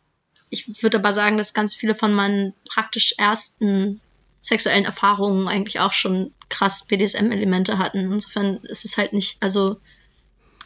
ich 0.50 0.84
würde 0.84 1.00
aber 1.00 1.12
sagen, 1.12 1.38
dass 1.38 1.54
ganz 1.54 1.76
viele 1.76 1.96
von 1.96 2.14
meinen 2.14 2.54
praktisch 2.70 3.16
ersten 3.18 4.00
sexuellen 4.40 4.86
Erfahrungen 4.86 5.48
eigentlich 5.48 5.80
auch 5.80 5.94
schon 5.94 6.34
krass 6.50 6.86
BDSM-Elemente 6.86 7.80
hatten. 7.80 8.12
Insofern 8.12 8.58
ist 8.64 8.86
es 8.86 8.98
halt 8.98 9.12
nicht, 9.12 9.38
also 9.42 9.78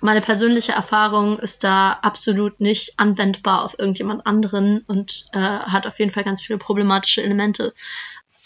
meine 0.01 0.21
persönliche 0.21 0.73
Erfahrung 0.73 1.39
ist 1.39 1.63
da 1.63 1.91
absolut 1.91 2.59
nicht 2.59 2.99
anwendbar 2.99 3.63
auf 3.63 3.77
irgendjemand 3.79 4.25
anderen 4.25 4.83
und 4.87 5.25
äh, 5.33 5.39
hat 5.39 5.87
auf 5.87 5.99
jeden 5.99 6.11
Fall 6.11 6.23
ganz 6.23 6.41
viele 6.41 6.59
problematische 6.59 7.23
Elemente. 7.23 7.73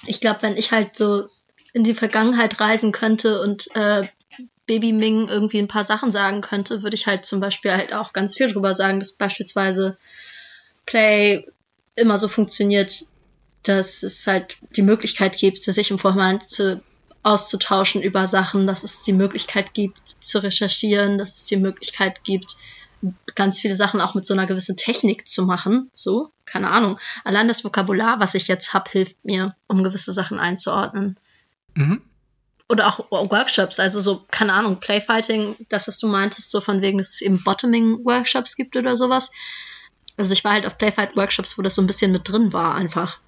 Ich 0.06 0.22
glaube, 0.22 0.42
wenn 0.44 0.58
ich 0.58 0.72
halt 0.72 0.96
so 0.96 1.30
in 1.74 1.84
die 1.84 1.94
Vergangenheit 1.94 2.60
reisen 2.60 2.92
könnte 2.92 3.42
und 3.42 3.68
äh, 3.76 4.08
Baby 4.66 4.94
Ming 4.94 5.28
irgendwie 5.28 5.60
ein 5.60 5.68
paar 5.68 5.84
Sachen 5.84 6.12
sagen 6.12 6.42
könnte, 6.42 6.84
würde 6.84 6.96
ich 6.96 7.08
halt 7.08 7.26
zum 7.26 7.40
Beispiel 7.40 7.72
halt 7.72 7.94
auch 7.94 8.14
ganz 8.14 8.38
viel 8.38 8.52
drüber 8.52 8.74
sagen, 8.74 9.00
dass 9.00 9.14
beispielsweise 9.14 9.98
Play 10.86 11.46
immer 11.96 12.18
so 12.18 12.28
funktioniert, 12.28 13.06
dass 13.64 14.04
es 14.04 14.26
halt 14.28 14.58
die 14.76 14.82
Möglichkeit 14.82 15.38
gibt, 15.38 15.62
sich 15.62 15.92
im 15.92 16.00
Vorhinein 16.00 16.40
zu, 16.42 16.82
auszutauschen 17.24 18.02
über 18.02 18.28
Sachen, 18.28 18.68
dass 18.68 18.84
es 18.84 19.04
die 19.04 19.14
Möglichkeit 19.14 19.74
gibt, 19.74 20.00
zu 20.20 20.44
recherchieren, 20.44 21.18
dass 21.18 21.34
es 21.34 21.46
die 21.46 21.58
Möglichkeit 21.58 22.24
gibt, 22.24 22.58
ganz 23.36 23.60
viele 23.60 23.76
Sachen 23.76 24.02
auch 24.02 24.16
mit 24.16 24.26
so 24.26 24.34
einer 24.34 24.46
gewissen 24.46 24.78
Technik 24.78 25.28
zu 25.28 25.44
machen. 25.44 25.90
So, 25.94 26.32
keine 26.46 26.70
Ahnung. 26.72 27.00
Allein 27.24 27.48
das 27.48 27.64
Vokabular, 27.64 28.20
was 28.20 28.36
ich 28.36 28.48
jetzt 28.48 28.74
habe, 28.74 28.90
hilft 28.90 29.24
mir, 29.26 29.56
um 29.68 29.84
gewisse 29.84 30.14
Sachen 30.14 30.40
einzuordnen. 30.40 31.18
Mhm. 31.76 32.02
Oder 32.70 32.88
auch 32.88 33.12
Workshops, 33.12 33.80
also 33.80 34.00
so, 34.00 34.26
keine 34.32 34.54
Ahnung, 34.54 34.80
Playfighting, 34.80 35.56
das, 35.70 35.88
was 35.88 36.00
du 36.00 36.08
meintest, 36.08 36.50
so 36.50 36.62
von 36.62 36.82
wegen, 36.82 36.98
dass 36.98 37.10
es 37.10 37.22
eben 37.22 37.44
Bottoming-Workshops 37.44 38.56
gibt 38.56 38.76
oder 38.76 38.98
sowas 38.98 39.32
also 40.18 40.34
ich 40.34 40.44
war 40.44 40.54
halt 40.54 40.66
auf 40.66 40.78
Playfight-Workshops, 40.78 41.58
wo 41.58 41.62
das 41.62 41.76
so 41.76 41.82
ein 41.82 41.88
bisschen 41.88 42.12
mit 42.12 42.30
drin 42.30 42.54
war 42.54 42.76
einfach. 42.76 43.20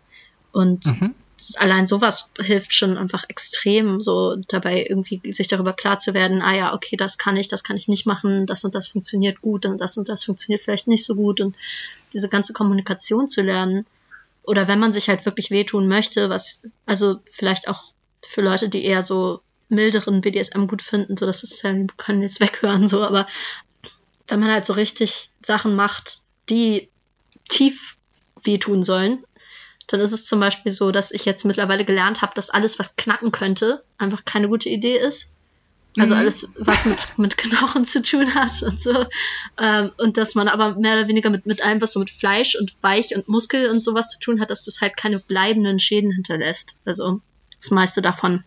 Und 0.52 0.86
mhm. 0.86 1.16
allein 1.56 1.88
sowas 1.88 2.30
hilft 2.40 2.74
schon 2.74 2.98
einfach 2.98 3.26
extrem, 3.28 4.02
so 4.02 4.36
dabei 4.48 4.86
irgendwie 4.88 5.34
sich 5.34 5.48
darüber 5.48 5.74
klar 5.74 5.98
zu 5.98 6.14
werden, 6.14 6.42
ah 6.42 6.56
ja, 6.56 6.74
okay, 6.74 6.96
das 6.96 7.18
kann 7.18 7.38
ich, 7.38 7.48
das 7.48 7.64
kann 7.64 7.78
ich 7.78 7.88
nicht 7.88 8.06
machen, 8.06 8.46
das 8.46 8.64
und 8.64 8.76
das 8.76 8.88
funktioniert 8.88 9.42
gut 9.42 9.66
und 9.66 9.82
das 9.82 9.98
und 9.98 10.08
das 10.08 10.24
funktioniert 10.24 10.62
vielleicht 10.62 10.88
nicht 10.88 11.06
so 11.06 11.16
gut 11.16 11.42
und 11.42 11.56
diese 12.14 12.30
ganze 12.30 12.54
Kommunikation 12.54 13.28
zu 13.28 13.42
lernen. 13.42 13.86
Oder 14.44 14.68
wenn 14.68 14.80
man 14.80 14.94
sich 14.94 15.10
halt 15.10 15.26
wirklich 15.26 15.50
wehtun 15.50 15.88
möchte, 15.88 16.30
was, 16.30 16.68
also 16.86 17.20
vielleicht 17.26 17.68
auch 17.68 17.95
für 18.28 18.42
Leute, 18.42 18.70
die 18.70 18.84
eher 18.84 19.02
so 19.02 19.42
milderen 19.70 20.22
BDSM 20.22 20.68
gut 20.68 20.82
finden, 20.82 21.18
so 21.18 21.26
dass 21.26 21.44
es 21.44 21.62
ja, 21.62 21.74
wir 21.74 21.88
können 21.98 22.22
jetzt 22.22 22.40
weghören, 22.40 22.88
so, 22.88 23.04
aber 23.04 23.28
wenn 24.28 24.40
man 24.40 24.52
halt 24.52 24.66
so 24.66 24.74
richtig 24.74 25.30
Sachen 25.42 25.76
macht, 25.76 26.20
die 26.50 26.90
tief 27.50 27.98
wehtun 28.44 28.84
sollen, 28.84 29.24
dann 29.88 30.00
ist 30.00 30.14
es 30.14 30.26
zum 30.26 30.40
Beispiel 30.40 30.72
so, 30.72 30.92
dass 30.92 31.12
ich 31.12 31.26
jetzt 31.26 31.46
mittlerweile 31.46 31.86
gelernt 31.86 32.22
habe, 32.22 32.34
dass 32.34 32.50
alles, 32.50 32.80
was 32.80 32.96
knacken 32.96 33.32
könnte, 33.32 33.84
einfach 33.98 34.26
keine 34.26 34.48
gute 34.48 34.70
Idee 34.70 34.98
ist. 34.98 35.32
Also 35.98 36.14
mhm. 36.14 36.22
alles, 36.22 36.50
was 36.58 36.86
mit, 36.86 37.18
mit 37.18 37.38
Knochen 37.38 37.86
zu 37.86 38.02
tun 38.02 38.34
hat 38.36 38.64
und 38.64 38.82
so. 38.82 39.06
Ähm, 39.58 39.92
und 39.98 40.18
dass 40.18 40.36
man 40.36 40.48
aber 40.48 40.76
mehr 40.76 40.96
oder 40.96 41.08
weniger 41.08 41.30
mit, 41.30 41.46
mit 41.46 41.64
allem, 41.64 41.82
was 41.82 41.94
so 41.94 42.00
mit 42.00 42.10
Fleisch 42.10 42.56
und 42.56 42.76
Weich 42.82 43.16
und 43.16 43.30
Muskel 43.30 43.70
und 43.70 43.82
sowas 43.82 44.10
zu 44.10 44.20
tun 44.20 44.42
hat, 44.42 44.50
dass 44.50 44.66
das 44.66 44.82
halt 44.82 44.98
keine 44.98 45.20
bleibenden 45.20 45.80
Schäden 45.80 46.12
hinterlässt. 46.12 46.78
Also 46.84 47.22
das 47.66 47.72
meiste 47.72 48.02
davon. 48.02 48.44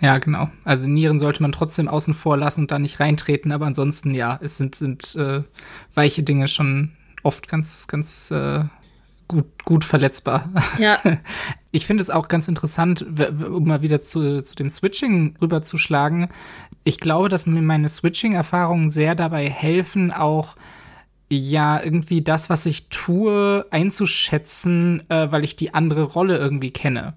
Ja, 0.00 0.18
genau. 0.18 0.50
Also 0.64 0.88
Nieren 0.88 1.18
sollte 1.18 1.42
man 1.42 1.52
trotzdem 1.52 1.88
außen 1.88 2.14
vor 2.14 2.36
lassen 2.36 2.62
und 2.62 2.70
da 2.72 2.78
nicht 2.78 2.98
reintreten, 2.98 3.52
aber 3.52 3.66
ansonsten 3.66 4.14
ja, 4.14 4.38
es 4.42 4.56
sind, 4.56 4.74
sind 4.74 5.14
äh, 5.14 5.42
weiche 5.94 6.22
Dinge 6.22 6.48
schon 6.48 6.92
oft 7.22 7.46
ganz, 7.46 7.86
ganz 7.86 8.30
äh, 8.32 8.64
gut, 9.28 9.64
gut 9.64 9.84
verletzbar. 9.84 10.48
Ja. 10.78 10.98
Ich 11.74 11.86
finde 11.86 12.02
es 12.02 12.10
auch 12.10 12.28
ganz 12.28 12.48
interessant, 12.48 13.00
um 13.00 13.64
mal 13.64 13.80
wieder 13.80 14.02
zu, 14.02 14.42
zu 14.42 14.54
dem 14.54 14.68
Switching 14.68 15.38
rüberzuschlagen. 15.40 16.28
Ich 16.84 16.98
glaube, 16.98 17.30
dass 17.30 17.46
mir 17.46 17.62
meine 17.62 17.88
Switching-Erfahrungen 17.88 18.90
sehr 18.90 19.14
dabei 19.14 19.48
helfen, 19.48 20.12
auch 20.12 20.56
ja, 21.30 21.82
irgendwie 21.82 22.20
das, 22.20 22.50
was 22.50 22.66
ich 22.66 22.90
tue, 22.90 23.64
einzuschätzen, 23.70 25.08
äh, 25.08 25.32
weil 25.32 25.44
ich 25.44 25.56
die 25.56 25.72
andere 25.72 26.02
Rolle 26.02 26.36
irgendwie 26.36 26.72
kenne. 26.72 27.14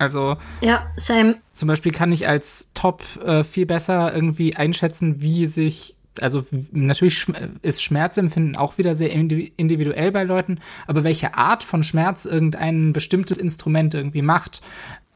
Also 0.00 0.38
ja, 0.62 0.90
same. 0.96 1.36
Zum 1.52 1.68
Beispiel 1.68 1.92
kann 1.92 2.10
ich 2.10 2.26
als 2.26 2.70
Top 2.72 3.04
äh, 3.22 3.44
viel 3.44 3.66
besser 3.66 4.14
irgendwie 4.14 4.56
einschätzen, 4.56 5.20
wie 5.20 5.46
sich 5.46 5.94
also 6.20 6.44
natürlich 6.72 7.26
ist 7.62 7.82
Schmerzempfinden 7.82 8.56
auch 8.56 8.78
wieder 8.78 8.94
sehr 8.94 9.12
individuell 9.12 10.10
bei 10.10 10.24
Leuten, 10.24 10.58
aber 10.86 11.04
welche 11.04 11.34
Art 11.34 11.62
von 11.62 11.82
Schmerz 11.82 12.24
irgendein 12.24 12.92
bestimmtes 12.92 13.36
Instrument 13.36 13.94
irgendwie 13.94 14.22
macht, 14.22 14.60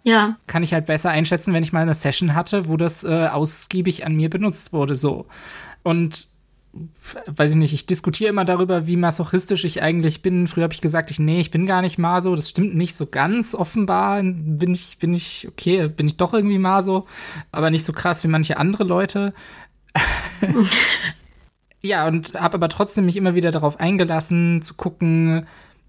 ja. 0.05 0.37
kann 0.47 0.63
ich 0.63 0.73
halt 0.73 0.87
besser 0.87 1.11
einschätzen, 1.11 1.53
wenn 1.53 1.65
ich 1.65 1.73
mal 1.73 1.81
eine 1.81 1.95
Session 1.95 2.35
hatte, 2.35 2.69
wo 2.69 2.77
das 2.77 3.05
äh, 3.05 3.27
ausgiebig 3.27 4.07
an 4.07 4.15
mir 4.15 4.31
benutzt 4.31 4.73
wurde, 4.73 4.95
so. 4.95 5.27
Und 5.83 6.29
weiß 7.27 7.53
ich 7.53 7.57
nicht, 7.57 7.73
ich 7.73 7.87
diskutiere 7.87 8.31
immer 8.31 8.45
darüber, 8.45 8.87
wie 8.87 8.97
masochistisch 8.97 9.65
ich 9.65 9.83
eigentlich 9.83 10.23
bin. 10.23 10.47
Früher 10.47 10.65
habe 10.65 10.75
ich 10.75 10.81
gesagt, 10.81 11.11
ich 11.11 11.19
nee, 11.19 11.41
ich 11.41 11.51
bin 11.51 11.67
gar 11.67 11.83
nicht 11.83 11.99
Maso. 11.99 12.35
Das 12.35 12.51
stimmt 12.51 12.75
nicht 12.75 12.95
so 12.95 13.07
ganz. 13.07 13.55
Offenbar 13.55 14.23
bin 14.23 14.73
ich 14.73 14.99
bin 14.99 15.15
ich 15.15 15.47
okay, 15.49 15.89
bin 15.89 16.07
ich 16.07 16.17
doch 16.17 16.35
irgendwie 16.35 16.59
Maso, 16.59 17.07
aber 17.53 17.71
nicht 17.71 17.85
so 17.85 17.93
krass 17.93 18.25
wie 18.25 18.29
manche 18.29 18.57
andere 18.57 18.85
Leute. 18.85 19.35
ja, 21.81 22.07
und 22.07 22.35
habe 22.35 22.55
aber 22.55 22.69
trotzdem 22.69 23.07
mich 23.07 23.17
immer 23.17 23.35
wieder 23.35 23.51
darauf 23.51 23.79
eingelassen, 23.79 24.63
zu 24.63 24.75
gucken, 24.75 25.47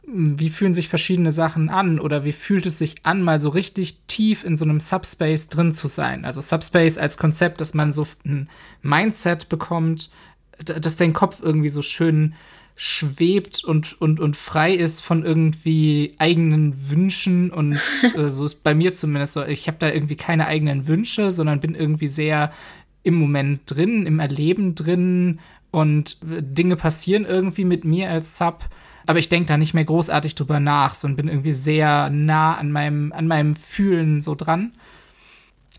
wie 0.08 0.50
fühlen 0.50 0.74
sich 0.74 0.88
verschiedene 0.88 1.32
Sachen 1.32 1.70
an 1.70 2.00
oder 2.00 2.24
wie 2.24 2.32
fühlt 2.32 2.66
es 2.66 2.78
sich 2.78 2.98
an, 3.04 3.24
mal 3.24 3.42
so 3.42 3.50
richtig 3.50 4.06
tief 4.08 4.44
in 4.44 4.56
so 4.56 4.66
einem 4.66 4.80
Subspace 4.80 5.50
drin 5.50 5.72
zu 5.72 5.88
sein. 5.88 6.26
Also 6.26 6.42
Subspace 6.42 6.98
als 6.98 7.18
Konzept, 7.18 7.60
dass 7.60 7.74
man 7.74 7.92
so 7.92 8.06
ein 8.24 8.50
Mindset 8.84 9.50
bekommt, 9.50 10.12
dass 10.64 10.96
dein 10.96 11.14
Kopf 11.14 11.42
irgendwie 11.44 11.70
so 11.70 11.82
schön 11.82 12.36
schwebt 12.78 13.64
und, 13.64 14.00
und, 14.02 14.20
und 14.20 14.36
frei 14.36 14.74
ist 14.74 15.00
von 15.00 15.24
irgendwie 15.24 16.14
eigenen 16.20 16.90
Wünschen 16.90 17.50
und 17.50 17.80
äh, 18.18 18.30
so 18.30 18.46
ist 18.46 18.64
bei 18.64 18.76
mir 18.76 18.94
zumindest 18.94 19.34
so, 19.34 19.46
ich 19.46 19.68
habe 19.68 19.78
da 19.80 19.90
irgendwie 19.90 20.18
keine 20.18 20.48
eigenen 20.48 20.88
Wünsche, 20.88 21.32
sondern 21.32 21.62
bin 21.62 21.74
irgendwie 21.74 22.08
sehr 22.08 22.52
im 23.04 23.16
Moment 23.16 23.62
drin, 23.66 24.06
im 24.06 24.20
Erleben 24.20 24.76
drin 24.76 25.40
und 25.72 26.20
Dinge 26.24 26.76
passieren 26.76 27.26
irgendwie 27.26 27.66
mit 27.66 27.86
mir 27.86 28.10
als 28.10 28.38
Sub. 28.38 28.66
Aber 29.08 29.20
ich 29.20 29.30
denke 29.30 29.46
da 29.46 29.58
nicht 29.58 29.74
mehr 29.74 29.86
großartig 29.86 30.36
drüber 30.36 30.60
nach, 30.60 30.96
sondern 30.96 31.18
bin 31.18 31.28
irgendwie 31.28 31.54
sehr 31.54 32.10
nah 32.10 32.56
an 32.56 32.72
meinem, 32.72 33.14
an 33.14 33.28
meinem 33.28 33.56
Fühlen 33.56 34.22
so 34.22 34.36
dran. 34.36 34.74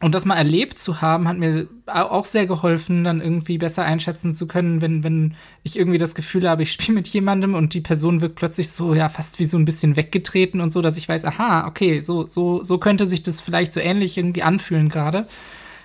Und 0.02 0.14
das 0.14 0.26
mal 0.26 0.36
erlebt 0.36 0.78
zu 0.78 1.00
haben, 1.00 1.26
hat 1.26 1.38
mir 1.38 1.68
auch 1.86 2.26
sehr 2.26 2.46
geholfen, 2.46 3.02
dann 3.02 3.22
irgendwie 3.22 3.56
besser 3.56 3.82
einschätzen 3.84 4.34
zu 4.34 4.46
können, 4.46 4.82
wenn, 4.82 5.02
wenn 5.02 5.34
ich 5.62 5.78
irgendwie 5.78 5.96
das 5.96 6.14
Gefühl 6.14 6.48
habe, 6.48 6.62
ich 6.62 6.72
spiele 6.72 6.96
mit 6.96 7.08
jemandem 7.08 7.54
und 7.54 7.72
die 7.72 7.80
Person 7.80 8.20
wirkt 8.20 8.34
plötzlich 8.34 8.70
so, 8.70 8.94
ja, 8.94 9.08
fast 9.08 9.38
wie 9.38 9.44
so 9.44 9.56
ein 9.56 9.64
bisschen 9.64 9.96
weggetreten 9.96 10.60
und 10.60 10.70
so, 10.70 10.82
dass 10.82 10.98
ich 10.98 11.08
weiß, 11.08 11.24
aha, 11.24 11.66
okay, 11.66 12.00
so, 12.00 12.26
so, 12.26 12.62
so 12.62 12.76
könnte 12.76 13.06
sich 13.06 13.22
das 13.22 13.40
vielleicht 13.40 13.72
so 13.72 13.80
ähnlich 13.80 14.18
irgendwie 14.18 14.42
anfühlen 14.42 14.90
gerade. 14.90 15.26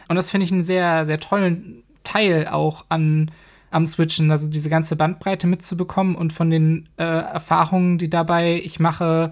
Und 0.09 0.17
das 0.17 0.29
finde 0.29 0.43
ich 0.43 0.51
einen 0.51 0.61
sehr, 0.61 1.05
sehr 1.05 1.21
tollen 1.21 1.83
Teil 2.03 2.47
auch 2.47 2.85
an 2.89 3.31
am 3.71 3.85
Switchen, 3.85 4.29
also 4.29 4.49
diese 4.49 4.69
ganze 4.69 4.97
Bandbreite 4.97 5.47
mitzubekommen 5.47 6.15
und 6.15 6.33
von 6.33 6.49
den 6.49 6.89
äh, 6.97 7.03
Erfahrungen, 7.03 7.97
die 7.97 8.09
dabei 8.09 8.59
ich 8.61 8.81
mache, 8.81 9.31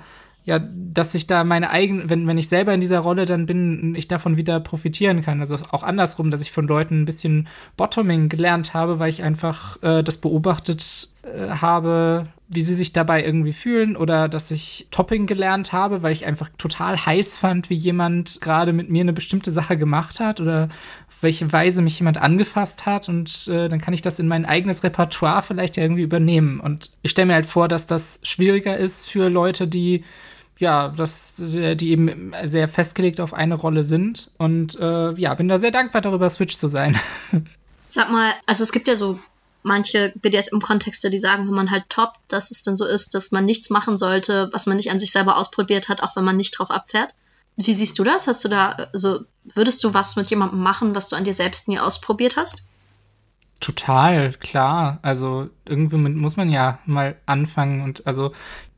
ja, 0.50 0.58
dass 0.58 1.14
ich 1.14 1.28
da 1.28 1.44
meine 1.44 1.70
eigenen, 1.70 2.10
wenn, 2.10 2.26
wenn 2.26 2.40
ich 2.40 2.50
selber 2.50 2.74
in 2.74 2.82
dieser 2.82 3.00
Rolle 3.00 3.28
dann 3.28 3.46
bin, 3.46 3.94
ich 3.94 4.08
davon 4.08 4.36
wieder 4.36 4.60
profitieren 4.60 5.22
kann. 5.22 5.40
Also 5.42 5.58
auch 5.70 5.84
andersrum, 5.84 6.32
dass 6.32 6.42
ich 6.42 6.52
von 6.52 6.68
Leuten 6.68 7.02
ein 7.02 7.06
bisschen 7.06 7.48
Bottoming 7.78 8.30
gelernt 8.30 8.74
habe, 8.74 8.98
weil 8.98 9.12
ich 9.12 9.22
einfach 9.22 9.82
äh, 9.84 10.02
das 10.02 10.18
beobachtet 10.18 11.10
äh, 11.22 11.50
habe, 11.50 12.24
wie 12.48 12.64
sie 12.64 12.74
sich 12.74 12.94
dabei 12.94 13.24
irgendwie 13.24 13.54
fühlen 13.54 13.96
oder 13.96 14.28
dass 14.28 14.50
ich 14.50 14.88
Topping 14.90 15.28
gelernt 15.28 15.72
habe, 15.72 16.02
weil 16.02 16.14
ich 16.14 16.26
einfach 16.26 16.50
total 16.58 17.06
heiß 17.06 17.38
fand, 17.38 17.70
wie 17.70 17.76
jemand 17.76 18.42
gerade 18.42 18.74
mit 18.74 18.90
mir 18.90 19.02
eine 19.02 19.14
bestimmte 19.14 19.52
Sache 19.52 19.78
gemacht 19.78 20.20
hat 20.20 20.42
oder 20.42 20.70
auf 21.10 21.22
welche 21.22 21.54
Weise 21.54 21.84
mich 21.84 22.00
jemand 22.00 22.18
angefasst 22.18 22.88
hat 22.88 23.08
und 23.08 23.48
äh, 23.50 23.70
dann 23.70 23.80
kann 23.80 23.94
ich 23.94 24.02
das 24.02 24.18
in 24.18 24.28
mein 24.28 24.46
eigenes 24.46 24.84
Repertoire 24.84 25.44
vielleicht 25.44 25.78
ja 25.78 25.84
irgendwie 25.84 26.02
übernehmen. 26.02 26.60
Und 26.60 26.90
ich 27.04 27.12
stelle 27.12 27.28
mir 27.28 27.36
halt 27.36 27.46
vor, 27.46 27.68
dass 27.68 27.86
das 27.86 28.22
schwieriger 28.24 28.76
ist 28.76 29.08
für 29.08 29.30
Leute, 29.30 29.68
die 29.68 30.04
ja, 30.60 30.90
das, 30.90 31.34
die 31.38 31.90
eben 31.90 32.34
sehr 32.44 32.68
festgelegt 32.68 33.20
auf 33.22 33.34
eine 33.34 33.56
Rolle 33.56 33.84
sind. 33.84 34.32
Und 34.38 34.78
äh, 34.80 35.14
ja, 35.14 35.34
bin 35.34 35.48
da 35.48 35.58
sehr 35.58 35.72
dankbar 35.72 36.02
darüber, 36.02 36.30
Switch 36.30 36.58
zu 36.58 36.68
sein. 36.68 37.00
Sag 37.86 38.12
mal, 38.12 38.34
also 38.46 38.64
es 38.64 38.72
gibt 38.72 38.88
ja 38.88 38.96
so 38.96 39.20
manche 39.64 40.14
BDSM-Kontexte, 40.16 41.10
die 41.10 41.20
sagen, 41.20 41.48
wenn 41.48 41.54
man 41.54 41.72
halt 41.72 41.86
top, 41.90 42.14
dass 42.28 42.52
es 42.52 42.62
dann 42.62 42.76
so 42.76 42.86
ist, 42.86 43.16
dass 43.16 43.32
man 43.32 43.46
nichts 43.46 43.70
machen 43.70 43.98
sollte, 43.98 44.50
was 44.52 44.68
man 44.68 44.78
nicht 44.78 44.92
an 44.92 45.00
sich 45.00 45.12
selber 45.12 45.38
ausprobiert 45.38 45.90
hat, 45.90 46.04
auch 46.04 46.16
wenn 46.16 46.24
man 46.24 46.38
nicht 46.38 46.52
drauf 46.52 46.72
abfährt. 46.72 47.14
Wie 47.56 47.74
siehst 47.74 48.00
du 48.00 48.04
das? 48.04 48.28
Hast 48.28 48.44
du 48.46 48.50
da, 48.50 48.90
also 48.94 49.22
würdest 49.44 49.84
du 49.84 49.94
was 49.94 50.16
mit 50.16 50.30
jemandem 50.30 50.62
machen, 50.62 50.96
was 50.96 51.10
du 51.10 51.16
an 51.16 51.24
dir 51.24 51.34
selbst 51.34 51.68
nie 51.68 51.80
ausprobiert 51.80 52.38
hast? 52.38 52.64
Total, 53.60 54.32
klar. 54.34 55.00
Also 55.02 55.50
irgendwie 55.66 55.98
muss 55.98 56.38
man 56.38 56.50
ja 56.50 56.80
mal 56.86 57.18
anfangen 57.26 57.82
und 57.82 58.08
also 58.08 58.32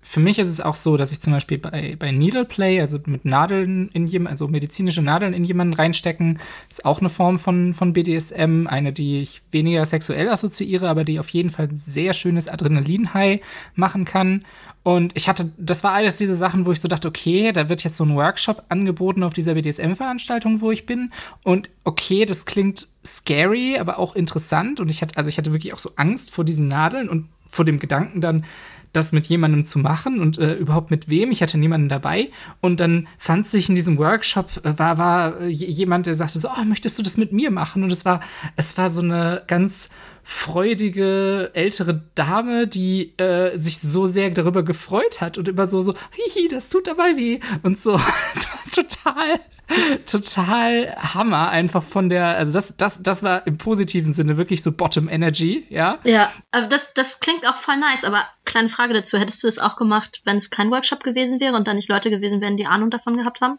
für 0.04 0.20
mich 0.20 0.40
ist 0.40 0.48
es 0.48 0.62
auch 0.62 0.74
so, 0.74 0.98
dass 0.98 1.12
ich 1.12 1.22
zum 1.22 1.32
Beispiel 1.34 1.60
bei, 1.60 1.96
bei 1.98 2.12
Needle 2.12 2.46
Play, 2.46 2.82
also 2.82 2.98
mit 3.06 3.24
Nadeln 3.24 3.90
in 3.90 4.08
jemanden, 4.08 4.32
also 4.32 4.48
medizinische 4.48 5.04
Nadeln 5.04 5.34
in 5.34 5.44
jemanden 5.44 5.76
reinstecken, 5.76 6.40
ist 6.70 6.86
auch 6.86 7.00
eine 7.00 7.10
Form 7.10 7.38
von, 7.38 7.74
von 7.74 7.94
BDSM, 7.94 8.66
eine, 8.68 8.94
die 8.94 9.22
ich 9.22 9.42
weniger 9.52 9.86
sexuell 9.86 10.30
assoziiere, 10.30 10.90
aber 10.90 11.04
die 11.04 11.20
auf 11.20 11.30
jeden 11.30 11.52
Fall 11.52 11.68
ein 11.68 11.78
sehr 11.78 12.14
schönes 12.14 12.48
Adrenalin-High 12.48 13.42
machen 13.76 14.06
kann. 14.06 14.44
Und 14.84 15.16
ich 15.16 15.30
hatte, 15.30 15.52
das 15.58 15.84
war 15.84 15.92
alles 15.92 16.16
diese 16.16 16.36
Sachen, 16.36 16.66
wo 16.66 16.72
ich 16.72 16.82
so 16.82 16.88
dachte, 16.88 17.08
okay, 17.08 17.52
da 17.52 17.70
wird 17.70 17.84
jetzt 17.84 17.98
so 17.98 18.04
ein 18.04 18.16
Workshop 18.16 18.64
angeboten 18.70 19.22
auf 19.22 19.34
dieser 19.34 19.54
BDSM-Veranstaltung, 19.54 20.62
wo 20.62 20.72
ich 20.72 20.88
bin. 20.88 21.12
Und 21.44 21.70
okay, 21.84 22.26
das 22.26 22.48
klingt 22.48 22.88
scary, 23.06 23.78
aber 23.78 24.00
auch 24.00 24.16
interessant. 24.16 24.80
Und 24.80 24.90
ich 24.90 25.04
hatte, 25.04 25.18
also 25.18 25.30
ich 25.30 25.38
hatte 25.38 25.54
wirklich 25.54 25.74
auch 25.74 25.80
so 25.80 25.92
Angst 25.98 26.32
vor 26.32 26.44
diesen 26.44 26.68
Nadeln 26.68 27.08
und 27.10 27.30
vor 27.46 27.66
dem 27.66 27.78
Gedanken 27.78 28.22
dann, 28.22 28.46
das 28.94 29.14
mit 29.14 29.28
jemandem 29.28 29.64
zu 29.66 29.80
machen 29.80 30.20
und 30.20 30.38
äh, 30.38 30.56
überhaupt 30.56 30.92
mit 30.92 31.08
wem. 31.08 31.32
Ich 31.32 31.42
hatte 31.42 31.58
niemanden 31.58 31.90
dabei. 31.90 32.30
Und 32.60 32.80
dann 32.80 33.08
fand 33.18 33.48
sich 33.48 33.70
in 33.70 33.76
diesem 33.76 33.98
Workshop, 33.98 34.66
äh, 34.66 34.78
war, 34.78 34.98
war 34.98 35.42
äh, 35.42 35.48
jemand, 35.48 36.08
der 36.08 36.16
sagte 36.16 36.40
so, 36.40 36.50
oh, 36.50 36.64
möchtest 36.66 37.00
du 37.00 37.04
das 37.04 37.18
mit 37.18 37.32
mir 37.32 37.52
machen? 37.52 37.84
Und 37.84 37.92
es 37.92 38.06
war, 38.06 38.22
es 38.56 38.78
war 38.78 38.90
so 38.90 39.02
eine 39.02 39.44
ganz 39.48 39.90
freudige 40.24 41.52
ältere 41.54 42.04
Dame, 42.16 42.68
die 42.68 43.18
äh, 43.18 43.58
sich 43.58 43.80
so 43.80 44.08
sehr 44.08 44.30
darüber 44.30 44.64
gefreut 44.64 45.22
hat 45.22 45.38
und 45.38 45.48
immer 45.48 45.68
so, 45.68 45.82
so, 45.82 45.96
hihi, 46.12 46.48
das 46.48 46.70
tut 46.70 46.88
dabei 46.88 47.16
weh. 47.16 47.40
Und 47.64 47.80
so, 47.80 48.00
total 48.74 49.40
total 50.06 50.96
Hammer 50.96 51.50
einfach 51.50 51.84
von 51.84 52.10
der, 52.10 52.38
also 52.38 52.54
das, 52.54 52.76
das, 52.78 53.02
das 53.02 53.24
war 53.24 53.46
im 53.48 53.58
positiven 53.58 54.14
Sinne 54.14 54.38
wirklich 54.38 54.64
so 54.64 54.72
Bottom 54.72 55.10
Energy, 55.10 55.66
ja. 55.70 56.00
Ja, 56.04 56.32
aber 56.52 56.68
das, 56.68 56.94
das 56.94 57.20
klingt 57.20 57.48
auch 57.48 57.56
voll 57.56 57.78
nice, 57.78 58.04
aber 58.04 58.24
kleine 58.46 58.70
Frage 58.70 58.94
dazu, 58.94 59.18
hättest 59.18 59.44
du 59.44 59.48
das 59.48 59.60
auch 59.60 59.76
gemacht, 59.76 60.22
wenn 60.26 60.38
es 60.38 60.50
kein 60.50 60.72
Workshop 60.72 61.04
gewesen 61.04 61.40
wäre 61.40 61.56
und 61.56 61.68
da 61.68 61.74
nicht 61.74 61.90
Leute 61.90 62.10
gewesen 62.10 62.42
wären, 62.42 62.58
die 62.58 62.66
Ahnung 62.66 62.90
davon 62.90 63.18
gehabt 63.18 63.42
haben? 63.42 63.58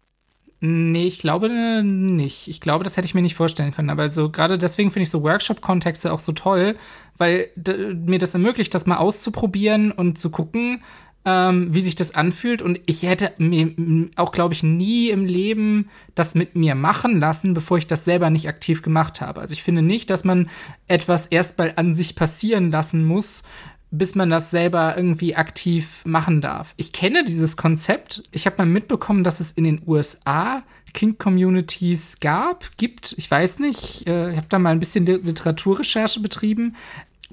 Nee, 0.65 1.09
ich 1.09 1.19
glaube 1.19 1.49
nicht. 1.83 2.47
Ich 2.47 2.61
glaube, 2.61 2.85
das 2.85 2.97
hätte 2.97 3.07
ich 3.07 3.15
mir 3.15 3.23
nicht 3.23 3.35
vorstellen 3.35 3.75
können. 3.75 3.91
Aber 3.91 4.09
so 4.09 4.31
gerade 4.31 4.59
deswegen 4.59 4.93
finde 4.93 5.03
ich 5.03 5.11
so 5.11 5.25
Workshop-Kontexte 5.25 6.13
auch 6.13 6.21
so 6.21 6.31
toll, 6.31 6.77
weil 7.19 7.51
mir 7.57 8.21
das 8.21 8.35
ermöglicht, 8.35 8.73
das 8.73 8.87
mal 8.87 8.99
auszuprobieren 8.99 9.91
und 9.91 10.21
zu 10.21 10.31
gucken, 10.31 10.85
ähm, 11.25 11.73
wie 11.73 11.81
sich 11.81 11.95
das 11.95 12.15
anfühlt. 12.15 12.63
Und 12.63 12.81
ich 12.87 13.03
hätte 13.03 13.33
mir 13.39 13.75
auch, 14.17 14.33
glaube 14.33 14.55
ich, 14.55 14.63
nie 14.63 15.11
im 15.11 15.25
Leben 15.25 15.89
das 16.15 16.35
mit 16.35 16.57
mir 16.57 16.75
machen 16.75 17.21
lassen, 17.21 17.55
bevor 17.55 17.79
ich 17.79 17.87
das 17.87 18.05
selber 18.05 18.31
nicht 18.31 18.49
aktiv 18.49 18.83
gemacht 18.83 19.21
habe. 19.21 19.41
Also 19.41 19.53
ich 19.53 19.63
finde 19.63 19.83
nicht, 19.83 20.11
dass 20.11 20.25
man 20.25 20.51
etwas 20.89 21.27
erstmal 21.27 21.75
an 21.77 21.95
sich 21.95 22.17
passieren 22.17 22.71
lassen 22.71 23.05
muss, 23.05 23.45
bis 23.91 24.15
man 24.15 24.31
das 24.31 24.51
selber 24.51 24.97
irgendwie 24.97 25.37
aktiv 25.37 26.03
machen 26.07 26.41
darf. 26.41 26.75
Ich 26.77 26.93
kenne 26.93 27.25
dieses 27.25 27.57
Konzept. 27.57 28.23
Ich 28.33 28.47
habe 28.47 28.57
mal 28.59 28.67
mitbekommen, 28.67 29.23
dass 29.23 29.39
es 29.39 29.53
in 29.53 29.65
den 29.65 29.83
USA 29.87 30.63
Kink-Communities 30.95 32.21
gab, 32.21 32.77
gibt. 32.77 33.15
Ich 33.17 33.31
weiß 33.31 33.59
nicht. 33.61 34.07
Äh, 34.07 34.33
ich 34.33 34.37
habe 34.37 34.47
da 34.49 34.59
mal 34.59 34.71
ein 34.71 34.81
bisschen 34.81 35.07
Literaturrecherche 35.07 36.21
betrieben 36.21 36.75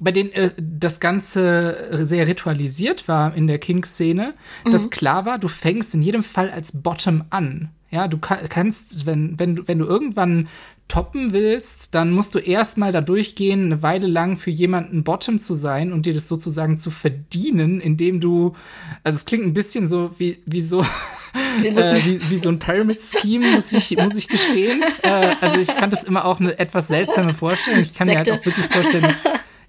bei 0.00 0.12
denen 0.12 0.32
äh, 0.32 0.50
das 0.58 1.00
Ganze 1.00 2.00
sehr 2.02 2.26
ritualisiert 2.26 3.06
war 3.08 3.34
in 3.34 3.46
der 3.46 3.58
King-Szene, 3.58 4.34
mhm. 4.64 4.70
dass 4.72 4.90
klar 4.90 5.26
war, 5.26 5.38
du 5.38 5.48
fängst 5.48 5.94
in 5.94 6.02
jedem 6.02 6.22
Fall 6.22 6.50
als 6.50 6.82
Bottom 6.82 7.24
an. 7.30 7.70
Ja, 7.90 8.06
du 8.06 8.18
kannst, 8.18 9.04
wenn, 9.04 9.38
wenn, 9.38 9.56
du, 9.56 9.66
wenn 9.66 9.80
du 9.80 9.84
irgendwann 9.84 10.48
toppen 10.86 11.32
willst, 11.32 11.94
dann 11.94 12.12
musst 12.12 12.34
du 12.34 12.38
erstmal 12.38 12.92
da 12.92 13.00
durchgehen, 13.00 13.66
eine 13.66 13.82
Weile 13.82 14.06
lang 14.06 14.36
für 14.36 14.50
jemanden 14.50 15.04
Bottom 15.04 15.40
zu 15.40 15.54
sein 15.54 15.92
und 15.92 16.04
dir 16.04 16.14
das 16.14 16.28
sozusagen 16.28 16.76
zu 16.76 16.90
verdienen, 16.90 17.80
indem 17.80 18.20
du, 18.20 18.54
also 19.02 19.16
es 19.16 19.24
klingt 19.24 19.44
ein 19.44 19.54
bisschen 19.54 19.86
so 19.86 20.10
wie, 20.18 20.42
wie 20.46 20.60
so, 20.60 20.84
wie 21.60 21.70
so, 21.70 21.82
äh, 21.82 21.96
wie, 22.04 22.30
wie 22.30 22.36
so 22.36 22.48
ein 22.48 22.58
Pyramid-Scheme, 22.58 23.52
muss 23.52 23.72
ich, 23.72 23.96
muss 23.96 24.16
ich 24.16 24.28
gestehen. 24.28 24.82
Äh, 25.02 25.36
also 25.40 25.58
ich 25.58 25.70
fand 25.70 25.92
das 25.92 26.04
immer 26.04 26.24
auch 26.24 26.40
eine 26.40 26.58
etwas 26.58 26.88
seltsame 26.88 27.30
Vorstellung. 27.30 27.82
Ich 27.82 27.94
kann 27.94 28.06
Sekte. 28.08 28.30
mir 28.30 28.32
halt 28.32 28.40
auch 28.40 28.46
wirklich 28.46 28.66
vorstellen, 28.66 29.04
dass 29.04 29.18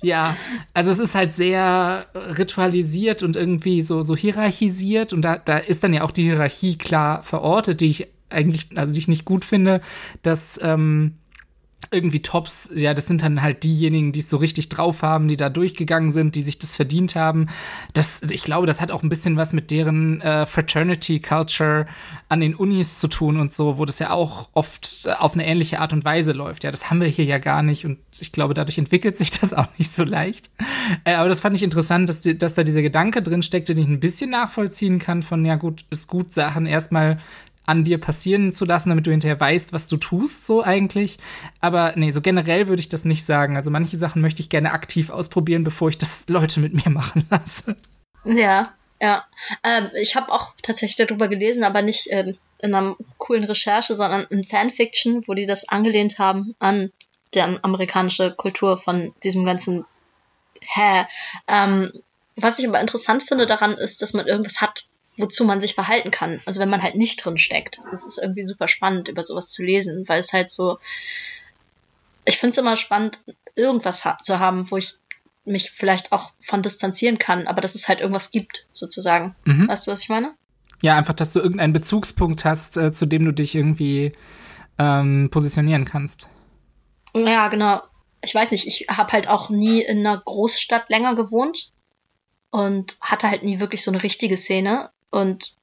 ja, 0.02 0.36
also 0.74 0.92
es 0.92 1.00
ist 1.00 1.16
halt 1.16 1.34
sehr 1.34 2.06
ritualisiert 2.14 3.24
und 3.24 3.36
irgendwie 3.36 3.82
so, 3.82 4.02
so 4.02 4.16
hierarchisiert 4.16 5.14
und 5.14 5.22
da, 5.22 5.38
da 5.38 5.58
ist 5.58 5.84
dann 5.84 5.94
ja 5.94 6.04
auch 6.04 6.12
die 6.12 6.24
Hierarchie 6.24 6.78
klar 6.78 7.24
verortet, 7.24 7.82
die 7.82 7.90
ich 7.90 8.08
eigentlich, 8.30 8.68
also 8.76 8.92
die 8.94 9.00
ich 9.00 9.08
nicht 9.08 9.26
gut 9.26 9.46
finde, 9.46 9.82
dass 10.24 10.60
ähm, 10.64 11.16
irgendwie 11.94 12.22
Tops, 12.22 12.72
ja, 12.74 12.94
das 12.94 13.08
sind 13.08 13.22
dann 13.22 13.42
halt 13.42 13.64
diejenigen, 13.64 14.14
die 14.14 14.20
es 14.20 14.30
so 14.30 14.38
richtig 14.38 14.70
drauf 14.70 15.02
haben, 15.02 15.28
die 15.28 15.36
da 15.36 15.50
durchgegangen 15.50 16.10
sind, 16.10 16.36
die 16.36 16.42
sich 16.42 16.58
das 16.58 16.78
verdient 16.78 17.16
haben. 17.16 17.48
Das, 17.94 18.22
ich 18.30 18.44
glaube, 18.44 18.66
das 18.66 18.80
hat 18.80 18.92
auch 18.92 19.04
ein 19.04 19.10
bisschen 19.10 19.36
was 19.36 19.52
mit 19.52 19.72
deren 19.72 20.22
äh, 20.22 20.46
Fraternity 20.46 21.20
Culture 21.20 21.88
an 22.30 22.40
den 22.40 22.56
Unis 22.56 23.00
zu 23.00 23.10
tun 23.10 23.38
und 23.38 23.52
so, 23.52 23.78
wo 23.78 23.84
das 23.84 24.00
ja 24.00 24.12
auch 24.12 24.48
oft 24.54 25.06
auf 25.20 25.34
eine 25.34 25.46
ähnliche 25.46 25.80
Art 25.80 25.92
und 25.92 26.06
Weise 26.06 26.32
läuft. 26.32 26.64
Ja, 26.64 26.72
das 26.72 26.90
haben 26.90 27.02
wir 27.02 27.10
hier 27.10 27.26
ja 27.26 27.40
gar 27.40 27.62
nicht 27.62 27.86
und 27.86 27.98
ich 28.20 28.32
glaube, 28.32 28.54
dadurch 28.54 28.78
entwickelt 28.78 29.18
sich 29.18 29.32
das 29.42 29.54
auch 29.54 29.68
nicht 29.78 29.92
so 29.92 30.06
leicht. 30.06 30.50
Äh, 31.04 31.16
aber 31.16 31.28
das 31.28 31.42
fand 31.42 31.58
ich 31.58 31.64
interessant, 31.64 32.08
dass, 32.08 32.22
dass 32.22 32.56
da 32.56 32.64
dieser 32.64 32.82
Gedanke 32.82 33.22
drin 33.22 33.44
steckt, 33.44 33.68
den 33.68 33.78
ich 33.78 33.88
ein 33.88 34.00
bisschen 34.00 34.30
nachvollziehen 34.30 34.98
kann 34.98 35.24
von, 35.24 35.44
ja 35.44 35.58
gut, 35.58 35.84
ist 35.90 36.08
gut, 36.08 36.32
Sachen 36.32 36.68
erstmal 36.68 37.20
an 37.72 37.86
dir 37.86 38.00
passieren 38.00 38.52
zu 38.52 38.66
lassen, 38.66 38.90
damit 38.90 39.08
du 39.08 39.12
hinterher 39.12 39.40
weißt, 39.40 39.72
was 39.72 39.88
du 39.88 39.96
tust, 39.96 40.46
so 40.46 40.62
eigentlich. 40.62 41.18
Aber 41.62 41.94
nee, 41.96 42.12
so 42.12 42.20
generell 42.22 42.68
würde 42.68 42.82
ich 42.82 42.90
das 42.90 43.06
nicht 43.06 43.24
sagen. 43.24 43.56
Also 43.56 43.72
manche 43.72 43.98
Sachen 43.98 44.22
möchte 44.22 44.42
ich 44.42 44.50
gerne 44.50 44.74
aktiv 44.74 45.10
ausprobieren, 45.10 45.64
bevor 45.64 45.88
ich 45.90 45.98
das 45.98 46.26
Leute 46.30 46.60
mit 46.60 46.74
mir 46.74 46.92
machen 46.92 47.26
lasse. 47.30 47.78
Ja, 48.26 48.74
ja. 49.00 49.26
Ähm, 49.64 49.90
ich 50.00 50.18
habe 50.18 50.32
auch 50.32 50.54
tatsächlich 50.62 51.08
darüber 51.08 51.30
gelesen, 51.30 51.64
aber 51.64 51.82
nicht 51.82 52.08
ähm, 52.12 52.38
in 52.60 52.76
einer 52.76 52.96
coolen 53.18 53.46
Recherche, 53.46 53.96
sondern 53.96 54.28
in 54.30 54.44
Fanfiction, 54.44 55.24
wo 55.28 55.34
die 55.34 55.46
das 55.46 55.68
angelehnt 55.70 56.20
haben 56.20 56.56
an 56.60 56.92
der 57.34 57.64
amerikanische 57.64 58.32
Kultur 58.32 58.78
von 58.78 59.14
diesem 59.24 59.46
ganzen 59.46 59.86
Hä. 60.62 61.06
Ähm, 61.48 61.92
was 62.36 62.60
ich 62.60 62.68
aber 62.68 62.82
interessant 62.82 63.24
finde 63.24 63.46
daran 63.46 63.74
ist, 63.74 64.02
dass 64.02 64.14
man 64.14 64.28
irgendwas 64.28 64.62
hat, 64.62 64.84
wozu 65.18 65.46
man 65.46 65.62
sich 65.62 65.76
verhalten 65.76 66.12
kann. 66.12 66.42
Also 66.46 66.60
wenn 66.60 66.70
man 66.70 66.82
halt 66.82 66.96
nicht 66.96 67.24
drin 67.24 67.38
steckt. 67.38 67.82
Das 67.92 68.06
ist 68.06 68.18
irgendwie 68.18 68.44
super 68.44 68.68
spannend, 68.68 69.10
über 69.10 69.24
sowas 69.24 69.52
zu 69.52 69.64
lesen, 69.64 70.08
weil 70.08 70.20
es 70.20 70.34
halt 70.34 70.52
so. 70.52 70.80
Ich 72.26 72.38
finde 72.38 72.52
es 72.52 72.58
immer 72.58 72.78
spannend, 72.78 73.20
irgendwas 73.56 74.06
ha 74.06 74.18
zu 74.22 74.40
haben, 74.40 74.70
wo 74.70 74.78
ich 74.78 74.94
mich 75.44 75.72
vielleicht 75.72 76.12
auch 76.12 76.32
von 76.40 76.62
distanzieren 76.62 77.18
kann, 77.18 77.48
aber 77.48 77.62
dass 77.62 77.76
es 77.76 77.88
halt 77.88 78.00
irgendwas 78.00 78.32
gibt, 78.32 78.68
sozusagen. 78.72 79.36
Mhm. 79.46 79.68
Weißt 79.68 79.88
du, 79.88 79.92
was 79.92 80.04
ich 80.04 80.10
meine? 80.10 80.36
Ja, 80.82 80.98
einfach, 80.98 81.14
dass 81.14 81.34
du 81.34 81.40
irgendeinen 81.40 81.74
Bezugspunkt 81.74 82.46
hast, 82.46 82.78
äh, 82.78 82.92
zu 82.92 83.06
dem 83.06 83.26
du 83.26 83.32
dich 83.32 83.56
irgendwie 83.56 84.14
ähm, 84.78 85.30
positionieren 85.32 85.86
kannst. 85.86 86.28
Ja, 87.16 87.48
genau. 87.50 87.82
Ich 88.24 88.34
weiß 88.36 88.52
nicht, 88.52 88.68
ich 88.68 88.88
habe 88.90 89.12
halt 89.14 89.28
auch 89.28 89.50
nie 89.50 89.82
in 89.82 90.06
einer 90.06 90.20
Großstadt 90.20 90.90
länger 90.90 91.16
gewohnt 91.16 91.72
und 92.52 92.98
hatte 93.02 93.30
halt 93.30 93.44
nie 93.44 93.60
wirklich 93.60 93.84
so 93.84 93.92
eine 93.92 94.04
richtige 94.04 94.38
Szene 94.38 94.92
und 95.12 95.54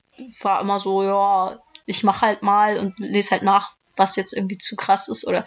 war 0.42 0.60
immer 0.60 0.78
so, 0.78 1.02
ja, 1.02 1.58
ich 1.86 2.04
mach 2.04 2.22
halt 2.22 2.42
mal 2.42 2.78
und 2.78 2.98
lese 2.98 3.32
halt 3.32 3.42
nach, 3.42 3.76
was 3.96 4.16
jetzt 4.16 4.32
irgendwie 4.32 4.58
zu 4.58 4.76
krass 4.76 5.08
ist 5.08 5.26
oder 5.26 5.46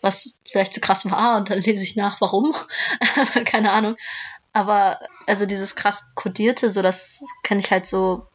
was 0.00 0.38
vielleicht 0.50 0.72
zu 0.72 0.80
krass 0.80 1.10
war 1.10 1.36
und 1.36 1.50
dann 1.50 1.60
lese 1.60 1.84
ich 1.84 1.96
nach, 1.96 2.20
warum. 2.20 2.54
Keine 3.44 3.72
Ahnung. 3.72 3.96
Aber 4.52 5.00
also 5.26 5.46
dieses 5.46 5.76
krass 5.76 6.12
kodierte, 6.14 6.70
so 6.70 6.82
das 6.82 7.22
kenne 7.42 7.60
ich 7.60 7.70
halt 7.70 7.86
so 7.86 8.26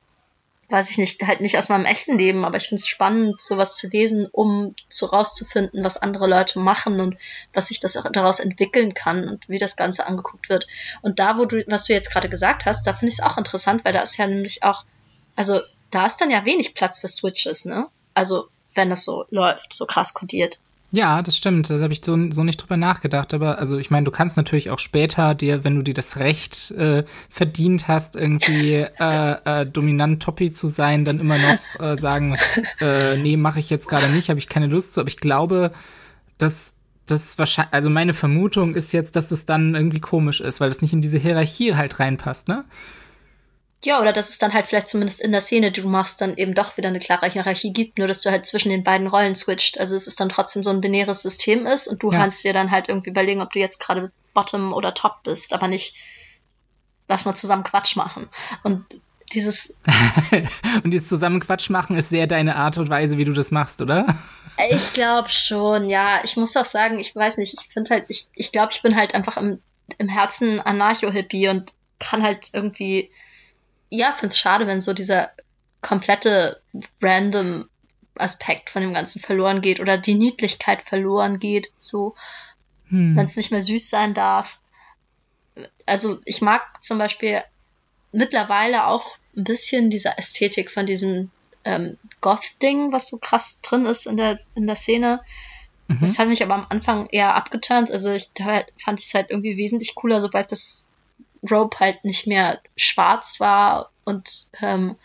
weiß 0.69 0.89
ich 0.89 0.97
nicht, 0.97 1.21
halt 1.21 1.41
nicht 1.41 1.57
aus 1.57 1.69
meinem 1.69 1.85
echten 1.85 2.17
Leben, 2.17 2.43
aber 2.43 2.57
ich 2.57 2.67
finde 2.67 2.81
es 2.81 2.87
spannend, 2.87 3.39
sowas 3.39 3.77
zu 3.77 3.87
lesen, 3.87 4.27
um 4.31 4.75
so 4.89 5.05
rauszufinden, 5.05 5.83
was 5.83 5.97
andere 5.97 6.27
Leute 6.27 6.59
machen 6.59 6.99
und 6.99 7.15
was 7.53 7.67
sich 7.67 7.79
das 7.79 8.01
daraus 8.11 8.39
entwickeln 8.39 8.93
kann 8.93 9.27
und 9.29 9.47
wie 9.47 9.59
das 9.59 9.75
Ganze 9.75 10.07
angeguckt 10.07 10.49
wird. 10.49 10.67
Und 11.01 11.19
da, 11.19 11.37
wo 11.37 11.45
du, 11.45 11.63
was 11.67 11.85
du 11.85 11.93
jetzt 11.93 12.11
gerade 12.11 12.29
gesagt 12.29 12.65
hast, 12.65 12.87
da 12.87 12.93
finde 12.93 13.13
ich 13.13 13.19
es 13.19 13.25
auch 13.25 13.37
interessant, 13.37 13.85
weil 13.85 13.93
da 13.93 14.01
ist 14.01 14.17
ja 14.17 14.25
nämlich 14.25 14.63
auch, 14.63 14.85
also 15.35 15.61
da 15.91 16.07
ist 16.07 16.17
dann 16.17 16.31
ja 16.31 16.45
wenig 16.45 16.73
Platz 16.73 16.99
für 16.99 17.07
Switches, 17.07 17.65
ne? 17.65 17.87
Also 18.13 18.47
wenn 18.73 18.89
das 18.89 19.05
so 19.05 19.25
läuft, 19.29 19.73
so 19.73 19.85
krass 19.85 20.13
kodiert. 20.13 20.59
Ja, 20.95 21.21
das 21.21 21.35
stimmt. 21.35 21.69
Das 21.69 21.81
habe 21.81 21.91
ich 21.91 21.99
so, 22.05 22.17
so 22.31 22.45
nicht 22.45 22.55
drüber 22.55 22.77
nachgedacht. 22.77 23.33
Aber 23.33 23.59
also 23.59 23.77
ich 23.77 23.91
meine, 23.91 24.05
du 24.05 24.11
kannst 24.11 24.37
natürlich 24.37 24.69
auch 24.69 24.79
später 24.79 25.35
dir, 25.35 25.65
wenn 25.65 25.75
du 25.75 25.81
dir 25.81 25.93
das 25.93 26.19
Recht 26.19 26.71
äh, 26.71 27.03
verdient 27.29 27.89
hast, 27.89 28.15
irgendwie 28.15 28.75
äh, 28.99 29.35
äh, 29.43 29.65
dominant 29.65 30.23
Toppy 30.23 30.53
zu 30.53 30.67
sein, 30.67 31.03
dann 31.03 31.19
immer 31.19 31.37
noch 31.37 31.81
äh, 31.81 31.97
sagen, 31.97 32.37
äh, 32.79 33.17
nee, 33.17 33.35
mache 33.35 33.59
ich 33.59 33.69
jetzt 33.69 33.89
gerade 33.89 34.07
nicht, 34.07 34.29
habe 34.29 34.39
ich 34.39 34.47
keine 34.47 34.67
Lust 34.67 34.93
zu. 34.93 35.01
Aber 35.01 35.09
ich 35.09 35.17
glaube, 35.17 35.73
dass 36.37 36.75
das 37.07 37.37
wahrscheinlich, 37.37 37.73
also 37.73 37.89
meine 37.89 38.13
Vermutung 38.13 38.73
ist 38.73 38.93
jetzt, 38.93 39.17
dass 39.17 39.31
es 39.31 39.45
dann 39.45 39.75
irgendwie 39.75 39.99
komisch 39.99 40.39
ist, 40.39 40.61
weil 40.61 40.69
das 40.69 40.81
nicht 40.81 40.93
in 40.93 41.01
diese 41.01 41.17
Hierarchie 41.17 41.75
halt 41.75 41.99
reinpasst, 41.99 42.47
ne? 42.47 42.63
Ja, 43.85 44.01
oder 44.01 44.13
dass 44.13 44.29
es 44.29 44.39
dann 44.39 44.51
halt 44.51 44.65
vielleicht 44.65 44.87
zumindest 44.87 45.21
in 45.21 45.31
der 45.31 45.41
Szene, 45.41 45.71
die 45.71 45.81
du 45.81 45.87
machst, 45.87 46.19
dann 46.19 46.37
eben 46.37 46.55
doch 46.55 46.75
wieder 46.75 46.89
eine 46.89 46.97
klare 46.97 47.29
Hierarchie 47.29 47.71
gibt, 47.71 47.99
nur 47.99 48.07
dass 48.07 48.19
du 48.21 48.31
halt 48.31 48.43
zwischen 48.43 48.69
den 48.69 48.83
beiden 48.83 49.05
Rollen 49.05 49.35
switcht. 49.35 49.79
Also 49.79 49.95
es 49.95 50.07
ist 50.07 50.19
dann 50.19 50.29
trotzdem 50.29 50.63
so 50.63 50.71
ein 50.71 50.81
binäres 50.81 51.21
System 51.21 51.67
ist 51.67 51.87
und 51.87 52.01
du 52.01 52.11
ja. 52.11 52.17
kannst 52.17 52.43
dir 52.43 52.51
dann 52.51 52.71
halt 52.71 52.89
irgendwie 52.89 53.11
überlegen, 53.11 53.41
ob 53.41 53.51
du 53.51 53.59
jetzt 53.59 53.79
gerade 53.79 54.11
Bottom 54.33 54.73
oder 54.73 54.95
Top 54.95 55.21
bist, 55.23 55.53
aber 55.53 55.67
nicht, 55.67 55.95
lass 57.07 57.25
mal 57.25 57.35
zusammen 57.35 57.63
Quatsch 57.63 57.95
machen. 57.95 58.27
Und 58.63 58.85
dieses. 59.33 59.79
und 60.83 60.89
dieses 60.89 61.07
zusammen 61.07 61.39
Quatsch 61.39 61.69
machen 61.69 61.95
ist 61.95 62.09
sehr 62.09 62.25
deine 62.25 62.55
Art 62.55 62.79
und 62.79 62.89
Weise, 62.89 63.19
wie 63.19 63.25
du 63.25 63.33
das 63.33 63.51
machst, 63.51 63.83
oder? 63.83 64.17
Ich 64.71 64.93
glaube 64.93 65.29
schon, 65.29 65.85
ja. 65.85 66.21
Ich 66.23 66.37
muss 66.37 66.57
auch 66.57 66.65
sagen, 66.65 66.99
ich 66.99 67.15
weiß 67.15 67.37
nicht, 67.37 67.55
ich 67.61 67.67
finde 67.71 67.91
halt, 67.91 68.05
ich, 68.07 68.25
ich 68.33 68.51
glaube, 68.51 68.71
ich 68.71 68.81
bin 68.81 68.95
halt 68.95 69.13
einfach 69.13 69.37
im, 69.37 69.61
im 69.99 70.07
Herzen 70.07 70.59
Anarcho-Hippie 70.59 71.49
und 71.49 71.73
kann 71.99 72.23
halt 72.23 72.49
irgendwie 72.53 73.11
ja, 73.89 74.11
finde 74.11 74.33
es 74.33 74.39
schade, 74.39 74.67
wenn 74.67 74.81
so 74.81 74.93
dieser 74.93 75.31
komplette 75.81 76.61
random 77.01 77.69
Aspekt 78.15 78.69
von 78.69 78.81
dem 78.81 78.93
Ganzen 78.93 79.21
verloren 79.21 79.61
geht 79.61 79.79
oder 79.79 79.97
die 79.97 80.15
Niedlichkeit 80.15 80.81
verloren 80.81 81.39
geht, 81.39 81.71
so, 81.77 82.15
hm. 82.87 83.15
wenn 83.15 83.25
es 83.25 83.35
nicht 83.37 83.51
mehr 83.51 83.61
süß 83.61 83.89
sein 83.89 84.13
darf. 84.13 84.59
Also 85.85 86.19
ich 86.25 86.41
mag 86.41 86.83
zum 86.83 86.97
Beispiel 86.97 87.43
mittlerweile 88.11 88.87
auch 88.87 89.17
ein 89.35 89.43
bisschen 89.43 89.89
diese 89.89 90.17
Ästhetik 90.17 90.71
von 90.71 90.85
diesem 90.85 91.29
ähm, 91.65 91.97
Goth-Ding, 92.21 92.91
was 92.91 93.09
so 93.09 93.17
krass 93.17 93.59
drin 93.61 93.85
ist 93.85 94.07
in 94.07 94.17
der, 94.17 94.39
in 94.55 94.65
der 94.65 94.75
Szene. 94.75 95.21
Mhm. 95.87 95.99
Das 96.01 96.17
hat 96.17 96.27
mich 96.27 96.41
aber 96.41 96.55
am 96.55 96.67
Anfang 96.69 97.07
eher 97.07 97.35
abgeturnt. 97.35 97.91
Also 97.91 98.11
ich 98.11 98.31
da 98.33 98.63
fand 98.77 98.99
es 98.99 99.13
halt 99.13 99.29
irgendwie 99.29 99.57
wesentlich 99.57 99.95
cooler, 99.95 100.21
sobald 100.21 100.51
das 100.51 100.87
Rope 101.49 101.79
halt 101.79 102.03
nicht 102.05 102.27
mehr 102.27 102.59
schwarz 102.75 103.39
war 103.39 103.91
und 104.03 104.47
ähm, 104.61 104.95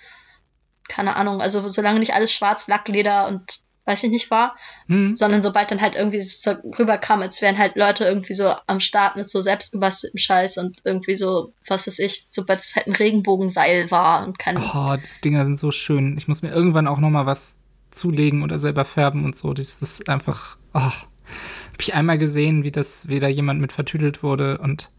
keine 0.89 1.17
Ahnung, 1.17 1.41
also 1.41 1.67
solange 1.69 2.01
nicht 2.01 2.15
alles 2.15 2.33
schwarz, 2.33 2.67
Lackleder 2.69 3.29
und 3.29 3.61
weiß 3.87 4.05
ich 4.05 4.11
nicht 4.11 4.31
war, 4.31 4.55
mhm. 4.87 5.17
sondern 5.17 5.43
sobald 5.43 5.71
dann 5.71 5.81
halt 5.81 5.95
irgendwie 5.95 6.21
so 6.21 6.53
rüberkam, 6.79 7.23
als 7.23 7.43
wären 7.43 7.59
halt 7.59 7.77
Leute 7.77 8.05
irgendwie 8.05 8.35
so 8.35 8.55
am 8.67 8.79
Start 8.79 9.17
mit 9.17 9.29
so 9.29 9.41
selbstgebasteltem 9.41 10.19
Scheiß 10.19 10.59
und 10.59 10.79
irgendwie 10.85 11.17
so, 11.17 11.53
was 11.67 11.87
weiß 11.87 11.99
ich, 12.01 12.25
sobald 12.31 12.61
es 12.61 12.77
halt 12.77 12.87
ein 12.87 12.95
Regenbogenseil 12.95 13.91
war 13.91 14.27
und 14.27 14.39
kein. 14.39 14.59
Oh, 14.59 14.97
die 14.97 15.21
Dinger 15.23 15.45
sind 15.45 15.59
so 15.59 15.71
schön. 15.71 16.17
Ich 16.19 16.29
muss 16.29 16.43
mir 16.43 16.51
irgendwann 16.51 16.87
auch 16.87 16.99
noch 16.99 17.11
mal 17.11 17.27
was 17.27 17.57
zulegen 17.91 18.43
oder 18.43 18.59
selber 18.59 18.85
färben 18.85 19.25
und 19.25 19.37
so. 19.37 19.55
Das 19.55 19.83
ist 19.83 20.09
einfach, 20.09 20.57
oh, 20.75 20.81
hab 20.81 21.81
ich 21.81 21.95
einmal 21.95 22.19
gesehen, 22.19 22.63
wie 22.63 22.71
das, 22.71 23.09
wie 23.09 23.19
da 23.19 23.29
jemand 23.29 23.61
mit 23.61 23.73
vertüdelt 23.73 24.23
wurde 24.23 24.59
und 24.59 24.91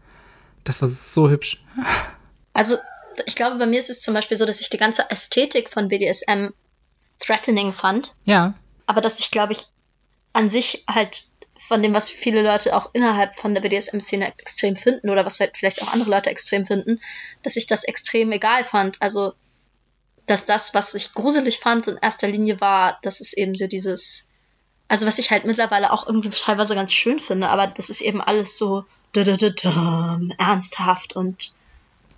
das 0.64 0.82
war 0.82 0.88
so 0.88 1.28
hübsch. 1.28 1.62
Also, 2.52 2.76
ich 3.26 3.36
glaube, 3.36 3.56
bei 3.56 3.66
mir 3.66 3.78
ist 3.78 3.90
es 3.90 4.02
zum 4.02 4.14
Beispiel 4.14 4.36
so, 4.36 4.46
dass 4.46 4.60
ich 4.60 4.70
die 4.70 4.78
ganze 4.78 5.10
Ästhetik 5.10 5.70
von 5.70 5.88
BDSM 5.88 6.48
threatening 7.18 7.72
fand. 7.72 8.12
Ja. 8.24 8.54
Aber 8.86 9.00
dass 9.00 9.20
ich, 9.20 9.30
glaube 9.30 9.52
ich, 9.52 9.66
an 10.32 10.48
sich 10.48 10.84
halt 10.88 11.24
von 11.58 11.82
dem, 11.82 11.94
was 11.94 12.10
viele 12.10 12.42
Leute 12.42 12.76
auch 12.76 12.90
innerhalb 12.92 13.36
von 13.36 13.54
der 13.54 13.60
BDSM-Szene 13.60 14.26
extrem 14.38 14.76
finden 14.76 15.10
oder 15.10 15.24
was 15.24 15.38
halt 15.38 15.56
vielleicht 15.56 15.80
auch 15.82 15.92
andere 15.92 16.10
Leute 16.10 16.30
extrem 16.30 16.66
finden, 16.66 17.00
dass 17.42 17.56
ich 17.56 17.66
das 17.66 17.84
extrem 17.84 18.32
egal 18.32 18.64
fand. 18.64 19.00
Also, 19.00 19.34
dass 20.26 20.44
das, 20.44 20.74
was 20.74 20.94
ich 20.94 21.14
gruselig 21.14 21.58
fand 21.58 21.86
in 21.86 21.96
erster 21.96 22.28
Linie 22.28 22.60
war, 22.60 22.98
dass 23.02 23.20
es 23.20 23.32
eben 23.32 23.54
so 23.54 23.66
dieses, 23.66 24.28
also 24.88 25.06
was 25.06 25.18
ich 25.18 25.30
halt 25.30 25.44
mittlerweile 25.44 25.92
auch 25.92 26.06
irgendwie 26.06 26.30
teilweise 26.30 26.74
ganz 26.74 26.92
schön 26.92 27.20
finde, 27.20 27.48
aber 27.48 27.68
das 27.68 27.90
ist 27.90 28.00
eben 28.00 28.20
alles 28.20 28.56
so 28.56 28.84
ernsthaft 30.38 31.16
und 31.16 31.52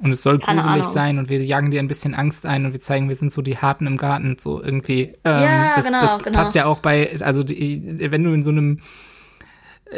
und 0.01 0.13
es 0.13 0.23
soll 0.23 0.39
gruselig 0.39 0.65
Ahnung. 0.65 0.83
sein 0.83 1.19
und 1.19 1.29
wir 1.29 1.43
jagen 1.43 1.71
dir 1.71 1.79
ein 1.79 1.89
bisschen 1.89 2.15
Angst 2.15 2.47
ein 2.47 2.67
und 2.67 2.73
wir 2.73 2.81
zeigen, 2.81 3.09
wir 3.09 3.17
sind 3.17 3.33
so 3.33 3.43
die 3.43 3.59
Harten 3.59 3.87
im 3.87 3.97
Garten, 3.97 4.37
so 4.41 4.61
irgendwie. 4.61 5.15
Ähm, 5.25 5.43
ja, 5.43 5.75
das, 5.77 5.87
genau, 5.87 6.01
das 6.01 6.19
genau. 6.19 6.37
passt 6.37 6.55
ja 6.55 6.67
auch 6.67 6.81
bei, 6.81 7.17
also 7.21 7.45
die, 7.45 8.11
wenn 8.11 8.25
du 8.25 8.33
in 8.33 8.43
so 8.43 8.51
einem 8.51 8.81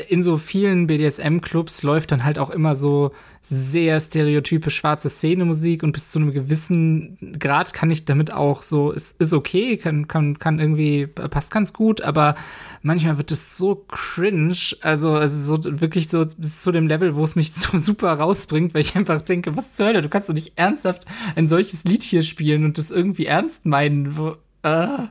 in 0.09 0.22
so 0.22 0.36
vielen 0.36 0.86
BDSM-Clubs 0.86 1.82
läuft 1.82 2.12
dann 2.12 2.24
halt 2.24 2.38
auch 2.38 2.51
immer 2.51 2.74
so 2.74 3.12
sehr 3.42 4.01
stereotype 4.01 4.70
schwarze 4.70 5.09
Szene-Musik 5.09 5.82
und 5.82 5.92
bis 5.92 6.11
zu 6.11 6.18
einem 6.18 6.32
gewissen 6.32 7.16
Grad 7.38 7.72
kann 7.72 7.90
ich 7.90 8.05
damit 8.05 8.32
auch 8.32 8.62
so, 8.62 8.90
ist, 8.90 9.20
ist 9.20 9.32
okay, 9.32 9.76
kann, 9.76 10.09
kann, 10.09 10.38
kann 10.38 10.59
irgendwie, 10.59 11.07
passt 11.07 11.53
ganz 11.53 11.72
gut, 11.72 12.03
aber 12.03 12.34
manchmal 12.82 13.18
wird 13.18 13.30
es 13.30 13.57
so 13.57 13.84
cringe, 13.88 14.57
also, 14.80 15.12
also 15.12 15.57
so 15.57 15.80
wirklich 15.80 16.09
so 16.09 16.26
bis 16.36 16.62
zu 16.62 16.72
dem 16.72 16.88
Level, 16.88 17.14
wo 17.14 17.22
es 17.22 17.36
mich 17.36 17.53
so 17.55 17.78
super 17.78 18.12
rausbringt, 18.14 18.74
weil 18.74 18.82
ich 18.82 18.97
einfach 18.97 19.22
denke, 19.22 19.57
was 19.57 19.74
zur 19.74 19.86
Hölle, 19.86 20.03
du 20.03 20.09
kannst 20.09 20.28
doch 20.28 20.34
nicht 20.34 20.53
ernsthaft 20.57 21.07
ein 21.36 21.47
solches 21.47 21.84
Lied 21.84 22.03
hier 22.03 22.22
spielen 22.22 22.64
und 22.64 22.78
das 22.78 22.90
irgendwie 22.90 23.26
ernst 23.26 23.64
meinen, 23.64 24.16
wo, 24.16 24.36
äh, 24.62 25.07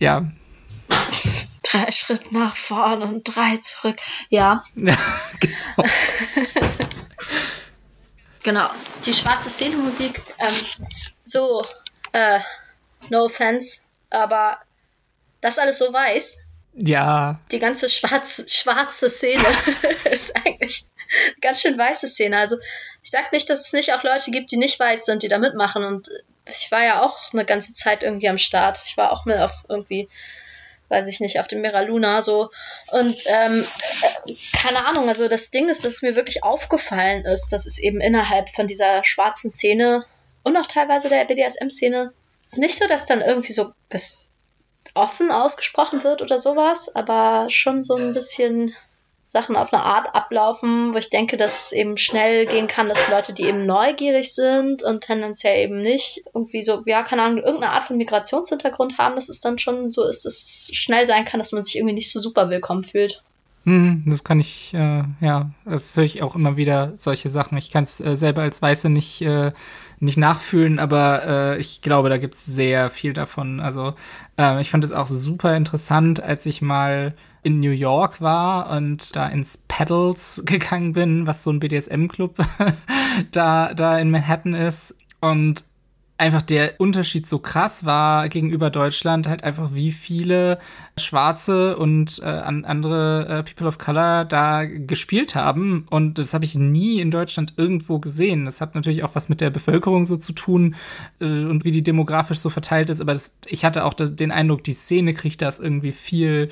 ja 0.00 0.32
drei 1.72 1.90
Schritt 1.92 2.32
nach 2.32 2.56
vorn 2.56 3.02
und 3.02 3.24
drei 3.24 3.56
zurück. 3.58 3.96
Ja. 4.28 4.64
ja 4.76 4.98
genau. 5.40 5.88
genau. 8.42 8.70
Die 9.04 9.14
schwarze 9.14 9.50
Szenemusik, 9.50 10.20
ähm, 10.38 10.54
so, 11.22 11.64
äh, 12.12 12.40
no 13.10 13.24
offense, 13.24 13.82
aber 14.10 14.58
das 15.40 15.58
alles 15.58 15.78
so 15.78 15.92
weiß. 15.92 16.42
Ja. 16.74 17.40
Die 17.50 17.58
ganze 17.58 17.90
schwarze, 17.90 18.48
schwarze 18.48 19.10
Szene 19.10 19.44
ist 20.10 20.34
eigentlich 20.36 20.86
eine 21.28 21.40
ganz 21.40 21.60
schön 21.60 21.76
weiße 21.76 22.08
Szene. 22.08 22.38
Also 22.38 22.56
ich 23.02 23.10
sag 23.10 23.32
nicht, 23.32 23.50
dass 23.50 23.66
es 23.66 23.72
nicht 23.72 23.92
auch 23.92 24.02
Leute 24.04 24.30
gibt, 24.30 24.50
die 24.52 24.56
nicht 24.56 24.80
weiß 24.80 25.04
sind, 25.04 25.22
die 25.22 25.28
da 25.28 25.38
mitmachen. 25.38 25.84
Und 25.84 26.08
ich 26.46 26.70
war 26.70 26.82
ja 26.82 27.02
auch 27.02 27.32
eine 27.32 27.44
ganze 27.44 27.74
Zeit 27.74 28.02
irgendwie 28.02 28.28
am 28.28 28.38
Start. 28.38 28.78
Ich 28.86 28.96
war 28.96 29.12
auch 29.12 29.26
mit 29.26 29.38
auf 29.38 29.52
irgendwie 29.68 30.08
weiß 30.92 31.06
ich 31.08 31.20
nicht, 31.20 31.40
auf 31.40 31.48
dem 31.48 31.62
Mira 31.62 31.80
Luna 31.80 32.22
so. 32.22 32.50
Und 32.90 33.16
ähm, 33.26 33.66
keine 34.54 34.86
Ahnung, 34.86 35.08
also 35.08 35.26
das 35.26 35.50
Ding 35.50 35.68
ist, 35.68 35.84
dass 35.84 35.94
es 35.94 36.02
mir 36.02 36.14
wirklich 36.14 36.44
aufgefallen 36.44 37.24
ist, 37.24 37.52
dass 37.52 37.66
es 37.66 37.78
eben 37.78 38.00
innerhalb 38.00 38.50
von 38.50 38.66
dieser 38.66 39.02
schwarzen 39.02 39.50
Szene 39.50 40.04
und 40.44 40.56
auch 40.56 40.66
teilweise 40.66 41.08
der 41.08 41.24
BDSM-Szene 41.24 42.12
ist 42.44 42.58
nicht 42.58 42.76
so, 42.76 42.86
dass 42.86 43.06
dann 43.06 43.20
irgendwie 43.20 43.52
so 43.52 43.72
das 43.88 44.26
offen 44.94 45.30
ausgesprochen 45.30 46.04
wird 46.04 46.22
oder 46.22 46.38
sowas, 46.38 46.94
aber 46.94 47.46
schon 47.48 47.84
so 47.84 47.94
ein 47.94 48.12
bisschen 48.12 48.74
Sachen 49.32 49.56
auf 49.56 49.72
eine 49.72 49.82
Art 49.82 50.14
ablaufen, 50.14 50.92
wo 50.92 50.98
ich 50.98 51.08
denke, 51.08 51.38
dass 51.38 51.66
es 51.66 51.72
eben 51.72 51.96
schnell 51.96 52.44
gehen 52.44 52.66
kann, 52.66 52.90
dass 52.90 53.08
Leute, 53.08 53.32
die 53.32 53.44
eben 53.44 53.64
neugierig 53.64 54.34
sind 54.34 54.82
und 54.82 55.04
tendenziell 55.04 55.64
eben 55.64 55.80
nicht 55.80 56.22
irgendwie 56.34 56.62
so, 56.62 56.82
ja, 56.84 57.02
keine 57.02 57.22
Ahnung, 57.22 57.38
irgendeine 57.42 57.72
Art 57.72 57.84
von 57.84 57.96
Migrationshintergrund 57.96 58.98
haben, 58.98 59.14
dass 59.14 59.30
es 59.30 59.40
dann 59.40 59.58
schon 59.58 59.90
so 59.90 60.04
ist, 60.04 60.26
dass 60.26 60.34
es 60.34 60.70
schnell 60.74 61.06
sein 61.06 61.24
kann, 61.24 61.40
dass 61.40 61.52
man 61.52 61.64
sich 61.64 61.76
irgendwie 61.76 61.94
nicht 61.94 62.12
so 62.12 62.20
super 62.20 62.50
willkommen 62.50 62.84
fühlt. 62.84 63.22
Hm, 63.64 64.02
das 64.06 64.22
kann 64.22 64.38
ich, 64.38 64.74
äh, 64.74 65.04
ja, 65.22 65.50
das 65.64 65.96
höre 65.96 66.04
ich 66.04 66.22
auch 66.22 66.34
immer 66.34 66.58
wieder, 66.58 66.92
solche 66.96 67.30
Sachen. 67.30 67.56
Ich 67.56 67.70
kann 67.70 67.84
es 67.84 68.02
äh, 68.02 68.16
selber 68.16 68.42
als 68.42 68.60
Weiße 68.60 68.90
nicht, 68.90 69.22
äh, 69.22 69.52
nicht 69.98 70.18
nachfühlen, 70.18 70.78
aber 70.78 71.22
äh, 71.24 71.58
ich 71.58 71.80
glaube, 71.80 72.10
da 72.10 72.18
gibt 72.18 72.34
es 72.34 72.44
sehr 72.44 72.90
viel 72.90 73.14
davon. 73.14 73.60
Also 73.60 73.94
äh, 74.38 74.60
ich 74.60 74.68
fand 74.68 74.84
es 74.84 74.92
auch 74.92 75.06
super 75.06 75.56
interessant, 75.56 76.22
als 76.22 76.44
ich 76.44 76.60
mal 76.60 77.14
in 77.42 77.60
New 77.60 77.70
York 77.70 78.20
war 78.20 78.70
und 78.70 79.14
da 79.16 79.28
ins 79.28 79.64
Pedals 79.68 80.42
gegangen 80.46 80.92
bin, 80.92 81.26
was 81.26 81.42
so 81.42 81.50
ein 81.50 81.60
BDSM-Club 81.60 82.36
da, 83.32 83.74
da 83.74 83.98
in 83.98 84.10
Manhattan 84.10 84.54
ist. 84.54 84.98
Und 85.20 85.64
einfach 86.22 86.42
der 86.42 86.80
Unterschied 86.80 87.26
so 87.26 87.40
krass 87.40 87.84
war 87.84 88.28
gegenüber 88.28 88.70
Deutschland, 88.70 89.26
halt 89.26 89.42
einfach 89.42 89.74
wie 89.74 89.90
viele 89.90 90.60
Schwarze 90.96 91.76
und 91.76 92.20
äh, 92.22 92.26
andere 92.26 93.26
äh, 93.26 93.42
People 93.42 93.66
of 93.66 93.78
Color 93.78 94.24
da 94.26 94.64
gespielt 94.64 95.34
haben. 95.34 95.86
Und 95.90 96.18
das 96.18 96.32
habe 96.32 96.44
ich 96.44 96.54
nie 96.54 97.00
in 97.00 97.10
Deutschland 97.10 97.54
irgendwo 97.56 97.98
gesehen. 97.98 98.44
Das 98.44 98.60
hat 98.60 98.76
natürlich 98.76 99.02
auch 99.02 99.16
was 99.16 99.28
mit 99.28 99.40
der 99.40 99.50
Bevölkerung 99.50 100.04
so 100.04 100.16
zu 100.16 100.32
tun 100.32 100.76
äh, 101.20 101.24
und 101.24 101.64
wie 101.64 101.72
die 101.72 101.82
demografisch 101.82 102.38
so 102.38 102.50
verteilt 102.50 102.88
ist. 102.88 103.00
Aber 103.00 103.14
das, 103.14 103.36
ich 103.46 103.64
hatte 103.64 103.84
auch 103.84 103.94
den 103.94 104.30
Eindruck, 104.30 104.62
die 104.62 104.74
Szene 104.74 105.14
kriegt 105.14 105.42
das 105.42 105.58
irgendwie 105.58 105.92
viel 105.92 106.50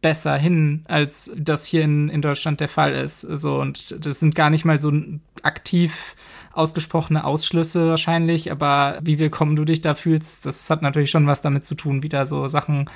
besser 0.00 0.36
hin, 0.36 0.84
als 0.86 1.30
das 1.36 1.64
hier 1.64 1.82
in, 1.82 2.08
in 2.08 2.22
Deutschland 2.22 2.60
der 2.60 2.68
Fall 2.68 2.92
ist. 2.92 3.20
So, 3.20 3.60
und 3.60 4.04
das 4.04 4.20
sind 4.20 4.34
gar 4.34 4.50
nicht 4.50 4.64
mal 4.64 4.78
so 4.78 4.92
aktiv 5.42 6.14
ausgesprochene 6.52 7.24
Ausschlüsse 7.24 7.88
wahrscheinlich, 7.88 8.50
aber 8.50 8.98
wie 9.00 9.18
willkommen 9.18 9.54
du 9.54 9.64
dich 9.64 9.80
da 9.80 9.94
fühlst, 9.94 10.44
das 10.44 10.68
hat 10.70 10.82
natürlich 10.82 11.10
schon 11.10 11.26
was 11.26 11.40
damit 11.40 11.64
zu 11.64 11.76
tun, 11.76 12.02
wie 12.02 12.08
da 12.08 12.26
so 12.26 12.48
Sachen 12.48 12.90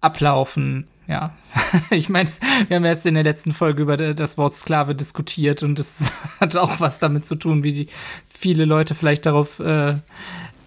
ablaufen. 0.00 0.86
Ja, 1.08 1.32
ich 1.90 2.08
meine, 2.08 2.30
wir 2.68 2.76
haben 2.76 2.84
erst 2.84 3.06
in 3.06 3.14
der 3.14 3.24
letzten 3.24 3.52
Folge 3.52 3.82
über 3.82 3.96
das 3.96 4.38
Wort 4.38 4.54
Sklave 4.54 4.94
diskutiert 4.94 5.64
und 5.64 5.78
das 5.78 6.12
hat 6.40 6.54
auch 6.54 6.78
was 6.78 7.00
damit 7.00 7.26
zu 7.26 7.34
tun, 7.34 7.64
wie 7.64 7.72
die 7.72 7.88
viele 8.28 8.64
Leute 8.64 8.94
vielleicht 8.94 9.26
darauf 9.26 9.58
äh, 9.58 9.96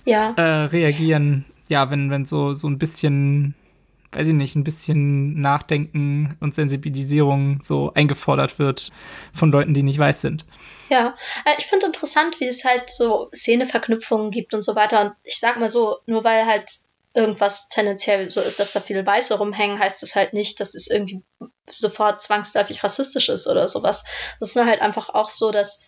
ja. 0.04 0.34
äh, 0.36 0.66
reagieren. 0.66 1.46
Ja, 1.70 1.90
wenn, 1.90 2.12
wenn 2.12 2.26
so, 2.26 2.54
so 2.54 2.68
ein 2.68 2.78
bisschen 2.78 3.56
weiß 4.16 4.28
ich 4.28 4.34
nicht, 4.34 4.56
ein 4.56 4.64
bisschen 4.64 5.40
Nachdenken 5.42 6.38
und 6.40 6.56
Sensibilisierung 6.56 7.60
so 7.62 7.92
eingefordert 7.94 8.58
wird 8.60 8.92
von 9.34 9.52
Leuten, 9.52 9.74
die 9.74 9.84
nicht 9.84 10.00
weiß 10.00 10.22
sind. 10.22 10.46
Ja, 10.90 11.16
äh, 11.46 11.56
ich 11.58 11.66
finde 11.66 11.88
interessant, 11.88 12.40
wie 12.40 12.48
es 12.48 12.64
halt 12.64 12.90
so 12.90 13.30
Szeneverknüpfungen 13.34 14.32
gibt 14.32 14.54
und 14.54 14.62
so 14.62 14.76
weiter. 14.76 15.02
Und 15.02 15.14
ich 15.24 15.40
sag 15.40 15.60
mal 15.60 15.70
so, 15.70 15.98
nur 16.06 16.24
weil 16.24 16.46
halt 16.46 16.70
irgendwas 17.14 17.70
tendenziell 17.70 18.32
so 18.32 18.42
ist, 18.42 18.60
dass 18.60 18.72
da 18.72 18.82
viele 18.82 19.06
Weiße 19.06 19.38
rumhängen, 19.38 19.80
heißt 19.80 20.02
das 20.02 20.16
halt 20.16 20.34
nicht, 20.34 20.60
dass 20.60 20.76
es 20.76 20.88
irgendwie 20.88 21.24
sofort 21.72 22.22
zwangsläufig 22.22 22.84
rassistisch 22.84 23.30
ist 23.30 23.48
oder 23.48 23.68
sowas. 23.68 24.04
Das 24.40 24.56
ist 24.56 24.66
halt 24.66 24.82
einfach 24.82 25.10
auch 25.10 25.30
so, 25.30 25.52
dass, 25.52 25.82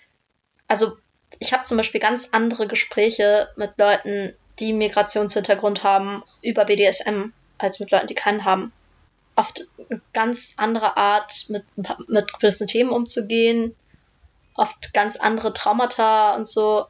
also 0.68 0.98
ich 1.40 1.54
habe 1.54 1.64
zum 1.64 1.78
Beispiel 1.78 2.00
ganz 2.00 2.30
andere 2.32 2.68
Gespräche 2.68 3.50
mit 3.58 3.78
Leuten, 3.78 4.36
die 4.60 4.74
Migrationshintergrund 4.74 5.84
haben, 5.84 6.24
über 6.42 6.66
BDSM 6.66 7.32
als 7.58 7.80
mit 7.80 7.92
Leuten, 7.92 8.08
die 8.08 8.16
keinen 8.16 8.46
haben. 8.46 8.72
Oft 9.36 9.68
eine 9.90 10.02
ganz 10.14 10.56
andere 10.58 10.98
Art, 10.98 11.46
mit, 11.50 11.64
mit 12.08 12.34
gewissen 12.40 12.68
Themen 12.68 12.90
umzugehen, 12.90 13.76
oft 14.56 14.94
ganz 14.94 15.18
andere 15.18 15.54
Traumata 15.54 16.36
und 16.36 16.50
so. 16.50 16.86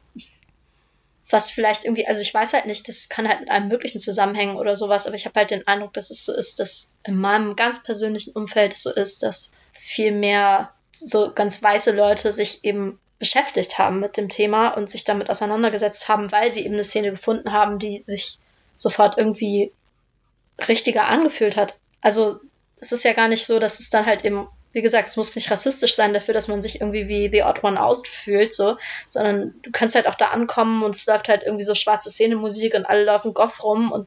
Was 1.30 1.50
vielleicht 1.50 1.84
irgendwie, 1.84 2.06
also 2.06 2.22
ich 2.22 2.32
weiß 2.32 2.54
halt 2.54 2.64
nicht, 2.64 2.88
das 2.88 3.10
kann 3.10 3.28
halt 3.28 3.40
mit 3.40 3.50
einem 3.50 3.68
möglichen 3.68 4.00
zusammenhängen 4.00 4.56
oder 4.56 4.76
sowas, 4.76 5.06
aber 5.06 5.14
ich 5.14 5.26
habe 5.26 5.38
halt 5.38 5.50
den 5.50 5.66
Eindruck, 5.66 5.92
dass 5.92 6.08
es 6.08 6.24
so 6.24 6.34
ist, 6.34 6.58
dass 6.58 6.94
in 7.04 7.20
meinem 7.20 7.54
ganz 7.54 7.82
persönlichen 7.82 8.32
Umfeld 8.32 8.72
es 8.72 8.82
so 8.82 8.92
ist, 8.92 9.22
dass 9.22 9.52
viel 9.72 10.10
mehr 10.10 10.72
so 10.90 11.32
ganz 11.34 11.62
weiße 11.62 11.94
Leute 11.94 12.32
sich 12.32 12.64
eben 12.64 12.98
beschäftigt 13.18 13.78
haben 13.78 14.00
mit 14.00 14.16
dem 14.16 14.28
Thema 14.28 14.68
und 14.68 14.88
sich 14.88 15.04
damit 15.04 15.28
auseinandergesetzt 15.28 16.08
haben, 16.08 16.30
weil 16.32 16.50
sie 16.50 16.64
eben 16.64 16.74
eine 16.74 16.84
Szene 16.84 17.10
gefunden 17.10 17.52
haben, 17.52 17.78
die 17.78 18.00
sich 18.00 18.38
sofort 18.76 19.18
irgendwie 19.18 19.72
richtiger 20.66 21.06
angefühlt 21.06 21.56
hat. 21.56 21.78
Also 22.00 22.40
es 22.80 22.92
ist 22.92 23.04
ja 23.04 23.12
gar 23.12 23.28
nicht 23.28 23.46
so, 23.46 23.58
dass 23.58 23.80
es 23.80 23.90
dann 23.90 24.06
halt 24.06 24.24
eben, 24.24 24.48
wie 24.72 24.82
gesagt, 24.82 25.08
es 25.08 25.16
muss 25.16 25.34
nicht 25.34 25.50
rassistisch 25.50 25.94
sein 25.94 26.14
dafür, 26.14 26.34
dass 26.34 26.48
man 26.48 26.62
sich 26.62 26.80
irgendwie 26.80 27.08
wie 27.08 27.28
The 27.30 27.42
Odd 27.42 27.64
One 27.64 27.80
Out 27.80 28.08
fühlt, 28.08 28.54
so, 28.54 28.76
sondern 29.08 29.54
du 29.62 29.70
kannst 29.70 29.94
halt 29.94 30.06
auch 30.06 30.14
da 30.14 30.26
ankommen 30.26 30.82
und 30.82 30.94
es 30.94 31.06
läuft 31.06 31.28
halt 31.28 31.42
irgendwie 31.42 31.64
so 31.64 31.74
schwarze 31.74 32.10
Szenemusik 32.10 32.74
und 32.74 32.86
alle 32.86 33.04
laufen 33.04 33.34
Goff 33.34 33.62
rum 33.64 33.92
und 33.92 34.06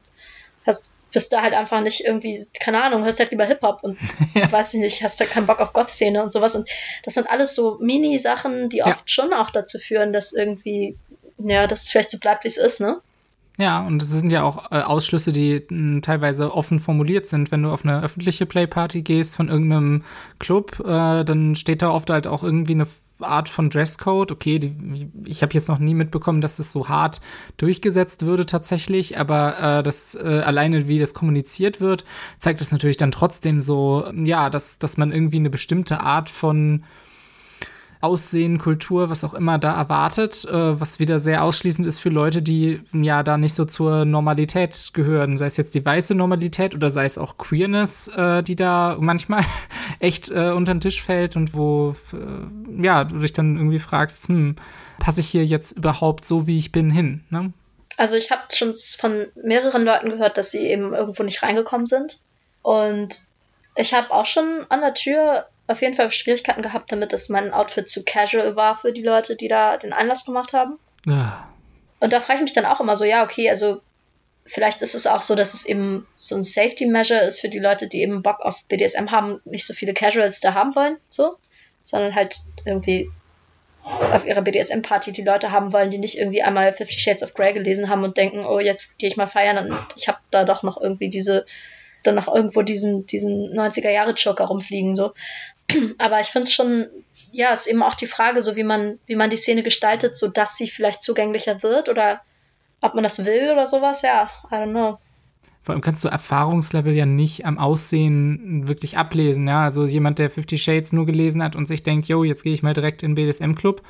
hast, 0.66 0.96
bist 1.12 1.32
da 1.32 1.42
halt 1.42 1.54
einfach 1.54 1.80
nicht 1.80 2.04
irgendwie, 2.04 2.44
keine 2.58 2.82
Ahnung, 2.82 3.04
hörst 3.04 3.18
halt 3.18 3.30
lieber 3.30 3.44
Hip-Hop 3.44 3.82
und 3.82 3.98
ja. 4.34 4.50
weiß 4.50 4.74
ich 4.74 4.80
nicht, 4.80 5.02
hast 5.02 5.20
da 5.20 5.24
keinen 5.24 5.46
Bock 5.46 5.60
auf 5.60 5.72
Goth-Szene 5.72 6.22
und 6.22 6.32
sowas. 6.32 6.54
Und 6.54 6.68
das 7.04 7.14
sind 7.14 7.28
alles 7.28 7.54
so 7.54 7.78
Mini-Sachen, 7.80 8.68
die 8.68 8.82
oft 8.82 9.08
ja. 9.08 9.12
schon 9.12 9.32
auch 9.32 9.50
dazu 9.50 9.78
führen, 9.78 10.12
dass 10.12 10.32
irgendwie, 10.32 10.96
ja, 11.38 11.66
dass 11.66 11.82
es 11.82 11.90
vielleicht 11.90 12.10
so 12.10 12.18
bleibt, 12.18 12.44
wie 12.44 12.48
es 12.48 12.56
ist, 12.56 12.80
ne? 12.80 13.00
Ja, 13.58 13.86
und 13.86 14.02
es 14.02 14.10
sind 14.10 14.32
ja 14.32 14.44
auch 14.44 14.72
äh, 14.72 14.80
Ausschlüsse, 14.80 15.30
die 15.30 15.62
mh, 15.68 16.00
teilweise 16.00 16.54
offen 16.54 16.78
formuliert 16.78 17.26
sind. 17.26 17.52
Wenn 17.52 17.62
du 17.62 17.70
auf 17.70 17.84
eine 17.84 18.02
öffentliche 18.02 18.46
Playparty 18.46 19.02
gehst 19.02 19.36
von 19.36 19.48
irgendeinem 19.48 20.04
Club, 20.38 20.80
äh, 20.80 21.24
dann 21.24 21.54
steht 21.54 21.82
da 21.82 21.90
oft 21.90 22.08
halt 22.08 22.26
auch 22.26 22.42
irgendwie 22.42 22.72
eine 22.72 22.86
Art 23.20 23.50
von 23.50 23.68
Dresscode. 23.68 24.32
Okay, 24.32 24.58
die, 24.58 25.08
ich 25.26 25.42
habe 25.42 25.52
jetzt 25.52 25.68
noch 25.68 25.78
nie 25.78 25.94
mitbekommen, 25.94 26.40
dass 26.40 26.56
das 26.56 26.72
so 26.72 26.88
hart 26.88 27.20
durchgesetzt 27.58 28.24
würde 28.24 28.46
tatsächlich, 28.46 29.18
aber 29.18 29.78
äh, 29.78 29.82
das 29.82 30.14
äh, 30.14 30.40
alleine, 30.44 30.88
wie 30.88 30.98
das 30.98 31.12
kommuniziert 31.12 31.80
wird, 31.80 32.04
zeigt 32.38 32.60
es 32.62 32.72
natürlich 32.72 32.96
dann 32.96 33.12
trotzdem 33.12 33.60
so, 33.60 34.10
ja, 34.14 34.48
dass, 34.48 34.78
dass 34.78 34.96
man 34.96 35.12
irgendwie 35.12 35.36
eine 35.36 35.50
bestimmte 35.50 36.00
Art 36.00 36.30
von 36.30 36.84
Aussehen, 38.02 38.58
Kultur, 38.58 39.10
was 39.10 39.22
auch 39.24 39.34
immer 39.34 39.58
da 39.58 39.74
erwartet, 39.74 40.44
äh, 40.44 40.80
was 40.80 40.98
wieder 40.98 41.20
sehr 41.20 41.44
ausschließend 41.44 41.86
ist 41.86 42.00
für 42.00 42.08
Leute, 42.08 42.42
die 42.42 42.80
ja 42.92 43.22
da 43.22 43.36
nicht 43.38 43.54
so 43.54 43.64
zur 43.64 44.04
Normalität 44.04 44.90
gehören, 44.92 45.36
sei 45.36 45.46
es 45.46 45.56
jetzt 45.56 45.74
die 45.74 45.84
weiße 45.84 46.14
Normalität 46.14 46.74
oder 46.74 46.90
sei 46.90 47.04
es 47.04 47.18
auch 47.18 47.38
Queerness, 47.38 48.08
äh, 48.08 48.42
die 48.42 48.56
da 48.56 48.96
manchmal 48.98 49.42
echt 50.00 50.30
äh, 50.30 50.50
unter 50.50 50.74
den 50.74 50.80
Tisch 50.80 51.02
fällt 51.02 51.36
und 51.36 51.54
wo 51.54 51.94
äh, 52.12 52.82
ja 52.82 53.04
du 53.04 53.18
dich 53.18 53.32
dann 53.32 53.56
irgendwie 53.56 53.78
fragst, 53.78 54.28
hm, 54.28 54.56
passe 54.98 55.20
ich 55.20 55.28
hier 55.28 55.44
jetzt 55.44 55.72
überhaupt 55.72 56.26
so, 56.26 56.46
wie 56.46 56.58
ich 56.58 56.72
bin, 56.72 56.90
hin? 56.90 57.24
Ne? 57.30 57.52
Also 57.96 58.16
ich 58.16 58.30
habe 58.30 58.42
schon 58.52 58.74
von 58.98 59.28
mehreren 59.36 59.84
Leuten 59.84 60.10
gehört, 60.10 60.38
dass 60.38 60.50
sie 60.50 60.66
eben 60.66 60.92
irgendwo 60.92 61.22
nicht 61.22 61.42
reingekommen 61.42 61.86
sind 61.86 62.20
und 62.62 63.20
ich 63.76 63.94
habe 63.94 64.10
auch 64.10 64.26
schon 64.26 64.66
an 64.68 64.80
der 64.80 64.94
Tür 64.94 65.46
auf 65.72 65.82
jeden 65.82 65.94
Fall 65.94 66.10
Schwierigkeiten 66.10 66.62
gehabt 66.62 66.92
damit, 66.92 67.12
dass 67.12 67.28
mein 67.28 67.52
Outfit 67.52 67.88
zu 67.88 68.04
casual 68.04 68.56
war 68.56 68.76
für 68.76 68.92
die 68.92 69.02
Leute, 69.02 69.36
die 69.36 69.48
da 69.48 69.76
den 69.76 69.92
Einlass 69.92 70.24
gemacht 70.24 70.52
haben. 70.52 70.78
Ja. 71.06 71.48
Und 72.00 72.12
da 72.12 72.20
frage 72.20 72.38
ich 72.38 72.42
mich 72.42 72.52
dann 72.52 72.66
auch 72.66 72.80
immer 72.80 72.96
so, 72.96 73.04
ja, 73.04 73.24
okay, 73.24 73.48
also 73.48 73.80
vielleicht 74.44 74.82
ist 74.82 74.94
es 74.94 75.06
auch 75.06 75.20
so, 75.20 75.34
dass 75.34 75.54
es 75.54 75.66
eben 75.66 76.06
so 76.16 76.36
ein 76.36 76.42
Safety 76.42 76.86
Measure 76.86 77.20
ist 77.20 77.40
für 77.40 77.48
die 77.48 77.58
Leute, 77.58 77.88
die 77.88 78.02
eben 78.02 78.22
Bock 78.22 78.40
auf 78.40 78.64
BDSM 78.64 79.10
haben, 79.10 79.40
nicht 79.44 79.66
so 79.66 79.74
viele 79.74 79.94
Casuals 79.94 80.40
da 80.40 80.54
haben 80.54 80.74
wollen, 80.74 80.96
so, 81.08 81.36
sondern 81.82 82.14
halt 82.14 82.40
irgendwie 82.64 83.08
auf 83.84 84.24
ihrer 84.24 84.42
BDSM-Party 84.42 85.12
die 85.12 85.22
Leute 85.22 85.50
haben 85.50 85.72
wollen, 85.72 85.90
die 85.90 85.98
nicht 85.98 86.16
irgendwie 86.16 86.42
einmal 86.42 86.72
Fifty 86.72 86.98
Shades 86.98 87.22
of 87.22 87.34
Grey 87.34 87.52
gelesen 87.52 87.88
haben 87.88 88.04
und 88.04 88.16
denken, 88.16 88.44
oh, 88.44 88.60
jetzt 88.60 88.98
gehe 88.98 89.08
ich 89.08 89.16
mal 89.16 89.26
feiern 89.26 89.58
und 89.58 89.78
ich 89.96 90.08
habe 90.08 90.18
da 90.30 90.44
doch 90.44 90.62
noch 90.62 90.80
irgendwie 90.80 91.08
diese, 91.08 91.44
dann 92.04 92.14
noch 92.14 92.32
irgendwo 92.32 92.62
diesen, 92.62 93.06
diesen 93.06 93.52
90er-Jahre-Joker 93.58 94.44
rumfliegen, 94.44 94.94
so. 94.94 95.14
Aber 95.98 96.20
ich 96.20 96.28
finde 96.28 96.44
es 96.44 96.52
schon, 96.52 96.86
ja, 97.30 97.52
ist 97.52 97.66
eben 97.66 97.82
auch 97.82 97.94
die 97.94 98.06
Frage, 98.06 98.42
so 98.42 98.56
wie 98.56 98.64
man, 98.64 98.98
wie 99.06 99.16
man 99.16 99.30
die 99.30 99.36
Szene 99.36 99.62
gestaltet, 99.62 100.16
so 100.16 100.28
dass 100.28 100.56
sie 100.56 100.68
vielleicht 100.68 101.02
zugänglicher 101.02 101.62
wird 101.62 101.88
oder 101.88 102.20
ob 102.80 102.94
man 102.94 103.04
das 103.04 103.24
will 103.24 103.50
oder 103.52 103.66
sowas, 103.66 104.02
ja, 104.02 104.30
I 104.50 104.54
don't 104.54 104.70
know. 104.70 104.98
Vor 105.62 105.74
allem 105.74 105.82
kannst 105.82 106.02
du 106.02 106.08
Erfahrungslevel 106.08 106.92
ja 106.92 107.06
nicht 107.06 107.46
am 107.46 107.56
Aussehen 107.56 108.66
wirklich 108.66 108.98
ablesen, 108.98 109.46
ja. 109.46 109.62
Also 109.62 109.86
jemand, 109.86 110.18
der 110.18 110.28
Fifty 110.28 110.58
Shades 110.58 110.92
nur 110.92 111.06
gelesen 111.06 111.42
hat 111.42 111.54
und 111.54 111.66
sich 111.66 111.84
denkt, 111.84 112.08
yo, 112.08 112.24
jetzt 112.24 112.42
gehe 112.42 112.52
ich 112.52 112.64
mal 112.64 112.74
direkt 112.74 113.04
in 113.04 113.14
BDSM-Club, 113.14 113.80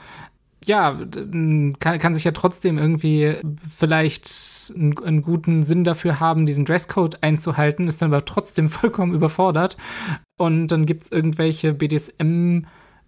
ja, 0.66 0.98
kann, 1.80 1.98
kann 1.98 2.14
sich 2.14 2.24
ja 2.24 2.32
trotzdem 2.32 2.78
irgendwie 2.78 3.36
vielleicht 3.68 4.72
einen, 4.74 4.98
einen, 4.98 5.22
guten 5.22 5.62
Sinn 5.62 5.84
dafür 5.84 6.20
haben, 6.20 6.46
diesen 6.46 6.64
Dresscode 6.64 7.22
einzuhalten, 7.22 7.88
ist 7.88 8.02
dann 8.02 8.12
aber 8.12 8.24
trotzdem 8.24 8.68
vollkommen 8.68 9.14
überfordert. 9.14 9.76
Und 10.36 10.68
dann 10.68 10.86
gibt 10.86 11.04
es 11.04 11.12
irgendwelche 11.12 11.74
BDSM, 11.74 12.64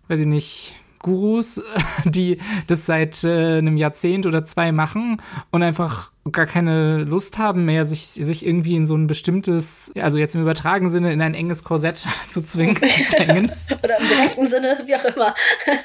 weiß 0.09 0.21
ich 0.21 0.27
nicht, 0.27 0.75
Gurus, 1.01 1.63
die 2.05 2.39
das 2.67 2.87
seit 2.87 3.25
äh, 3.25 3.59
einem 3.59 3.77
Jahrzehnt 3.77 4.27
oder 4.27 4.45
zwei 4.45 4.73
machen 4.73 5.21
und 5.51 5.63
einfach 5.63 6.14
gar 6.33 6.47
keine 6.47 6.99
Lust 7.05 7.37
haben 7.39 7.65
mehr, 7.65 7.85
sich, 7.85 8.07
sich 8.07 8.47
irgendwie 8.47 8.77
in 8.77 8.87
so 8.87 8.97
ein 8.97 9.07
bestimmtes, 9.07 9.93
also 10.01 10.19
jetzt 10.19 10.35
im 10.35 10.43
übertragenen 10.43 10.91
Sinne, 10.91 11.13
in 11.13 11.21
ein 11.21 11.35
enges 11.35 11.65
Korsett 11.65 12.07
zu 12.31 12.43
zwingen. 12.43 12.77
zwingen. 13.09 13.53
oder 13.83 13.99
im 13.99 14.09
direkten 14.09 14.49
Sinne, 14.49 14.79
wie 14.87 14.97
auch 14.97 15.05
immer. 15.05 15.35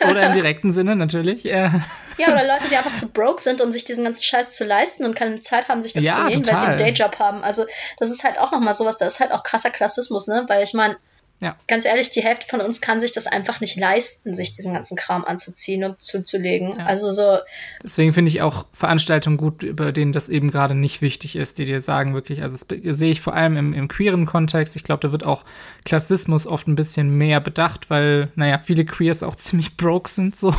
oder 0.10 0.28
im 0.28 0.34
direkten 0.36 0.72
Sinne, 0.72 0.96
natürlich. 0.96 1.44
Ja. 1.44 1.82
ja, 2.18 2.28
oder 2.28 2.48
Leute, 2.48 2.70
die 2.72 2.78
einfach 2.78 2.94
zu 2.94 3.12
broke 3.12 3.42
sind, 3.42 3.62
um 3.62 3.72
sich 3.72 3.84
diesen 3.84 4.06
ganzen 4.06 4.24
Scheiß 4.24 4.56
zu 4.56 4.64
leisten 4.64 5.06
und 5.06 5.16
keine 5.16 5.42
Zeit 5.42 5.68
haben, 5.68 5.82
sich 5.82 5.94
das 5.94 6.04
ja, 6.04 6.16
zu 6.16 6.24
nehmen, 6.26 6.44
total. 6.44 6.56
weil 6.56 6.78
sie 6.78 6.84
einen 6.86 6.96
Dayjob 6.96 7.20
haben. 7.20 7.44
Also 7.44 7.66
das 7.98 8.10
ist 8.10 8.24
halt 8.24 8.40
auch 8.40 8.52
nochmal 8.52 8.74
sowas, 8.74 8.98
das 8.98 9.16
ist 9.16 9.20
halt 9.20 9.32
auch 9.32 9.44
krasser 9.44 9.72
Klassismus, 9.72 10.28
ne? 10.28 10.46
Weil 10.48 10.64
ich 10.64 10.74
meine, 10.74 10.98
ja. 11.42 11.56
Ganz 11.68 11.86
ehrlich, 11.86 12.10
die 12.12 12.22
Hälfte 12.22 12.48
von 12.48 12.60
uns 12.60 12.82
kann 12.82 13.00
sich 13.00 13.14
das 13.14 13.26
einfach 13.26 13.62
nicht 13.62 13.78
leisten, 13.78 14.36
sich 14.36 14.56
diesen 14.56 14.74
ganzen 14.74 14.98
Kram 14.98 15.24
anzuziehen 15.24 15.86
und 15.86 16.02
zuzulegen. 16.02 16.78
Ja. 16.78 16.86
Also 16.86 17.12
so. 17.12 17.38
Deswegen 17.82 18.12
finde 18.12 18.30
ich 18.30 18.42
auch 18.42 18.66
Veranstaltungen 18.74 19.38
gut, 19.38 19.76
bei 19.78 19.94
denen 19.94 20.12
das 20.12 20.28
eben 20.28 20.52
gerade 20.52 20.76
nicht 20.76 21.02
wichtig 21.02 21.38
ist, 21.38 21.58
die 21.58 21.64
dir 21.64 21.80
sagen 21.80 22.14
wirklich, 22.14 22.42
also 22.42 22.58
das 22.58 22.68
sehe 22.98 23.12
ich 23.12 23.22
vor 23.22 23.36
allem 23.36 23.56
im, 23.56 23.74
im 23.74 23.88
queeren 23.88 24.26
Kontext. 24.26 24.76
Ich 24.76 24.84
glaube, 24.84 25.00
da 25.00 25.14
wird 25.14 25.24
auch 25.24 25.46
Klassismus 25.86 26.46
oft 26.46 26.68
ein 26.68 26.76
bisschen 26.76 27.18
mehr 27.18 27.40
bedacht, 27.40 27.90
weil, 27.90 28.28
naja, 28.36 28.58
viele 28.60 28.84
Queers 28.84 29.24
auch 29.24 29.36
ziemlich 29.38 29.78
broke 29.78 30.10
sind 30.10 30.38
so. 30.38 30.54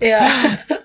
Ja. 0.00 0.28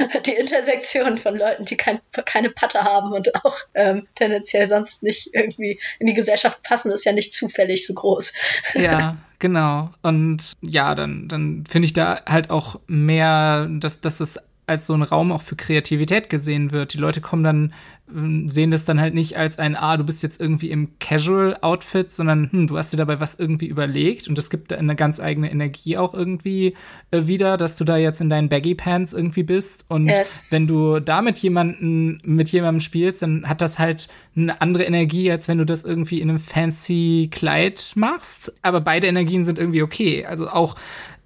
die 0.26 0.32
Intersektion 0.32 1.18
von 1.18 1.36
Leuten, 1.36 1.64
die 1.64 1.76
kein, 1.76 2.00
keine 2.24 2.50
Patte 2.50 2.82
haben 2.82 3.12
und 3.12 3.34
auch 3.44 3.56
ähm, 3.74 4.06
tendenziell 4.14 4.66
sonst 4.66 5.02
nicht 5.02 5.30
irgendwie 5.32 5.80
in 5.98 6.06
die 6.06 6.14
Gesellschaft 6.14 6.62
passen, 6.62 6.92
ist 6.92 7.04
ja 7.04 7.12
nicht 7.12 7.34
zufällig 7.34 7.86
so 7.86 7.94
groß. 7.94 8.32
Ja, 8.74 9.16
genau. 9.38 9.90
Und 10.02 10.56
ja, 10.60 10.94
dann, 10.94 11.28
dann 11.28 11.64
finde 11.68 11.86
ich 11.86 11.92
da 11.92 12.22
halt 12.26 12.50
auch 12.50 12.80
mehr, 12.86 13.68
dass, 13.70 14.00
dass 14.00 14.20
es 14.20 14.38
als 14.70 14.86
so 14.86 14.94
ein 14.94 15.02
Raum 15.02 15.32
auch 15.32 15.42
für 15.42 15.56
Kreativität 15.56 16.30
gesehen 16.30 16.70
wird. 16.70 16.94
Die 16.94 16.98
Leute 16.98 17.20
kommen 17.20 17.42
dann, 17.42 17.74
ähm, 18.14 18.48
sehen 18.48 18.70
das 18.70 18.84
dann 18.84 19.00
halt 19.00 19.14
nicht 19.14 19.36
als 19.36 19.58
ein, 19.58 19.74
ah, 19.76 19.96
du 19.96 20.04
bist 20.04 20.22
jetzt 20.22 20.40
irgendwie 20.40 20.70
im 20.70 20.96
Casual-Outfit, 21.00 22.10
sondern 22.10 22.50
hm, 22.50 22.66
du 22.68 22.78
hast 22.78 22.92
dir 22.92 22.96
dabei 22.96 23.18
was 23.18 23.34
irgendwie 23.34 23.66
überlegt 23.66 24.28
und 24.28 24.38
es 24.38 24.48
gibt 24.48 24.72
eine 24.72 24.94
ganz 24.94 25.18
eigene 25.18 25.50
Energie 25.50 25.98
auch 25.98 26.14
irgendwie 26.14 26.76
äh, 27.10 27.26
wieder, 27.26 27.56
dass 27.56 27.76
du 27.76 27.84
da 27.84 27.96
jetzt 27.96 28.20
in 28.20 28.30
deinen 28.30 28.48
Baggy 28.48 28.76
Pants 28.76 29.12
irgendwie 29.12 29.42
bist. 29.42 29.86
Und 29.88 30.06
yes. 30.06 30.52
wenn 30.52 30.66
du 30.66 31.00
da 31.00 31.20
mit 31.20 31.38
jemanden, 31.38 32.20
mit 32.24 32.48
jemandem 32.50 32.80
spielst, 32.80 33.22
dann 33.22 33.48
hat 33.48 33.60
das 33.60 33.78
halt 33.80 34.08
eine 34.36 34.60
andere 34.60 34.84
Energie, 34.84 35.30
als 35.30 35.48
wenn 35.48 35.58
du 35.58 35.66
das 35.66 35.82
irgendwie 35.82 36.20
in 36.20 36.30
einem 36.30 36.38
fancy 36.38 37.28
Kleid 37.32 37.92
machst. 37.96 38.54
Aber 38.62 38.80
beide 38.80 39.08
Energien 39.08 39.44
sind 39.44 39.58
irgendwie 39.58 39.82
okay. 39.82 40.24
Also 40.24 40.48
auch 40.48 40.76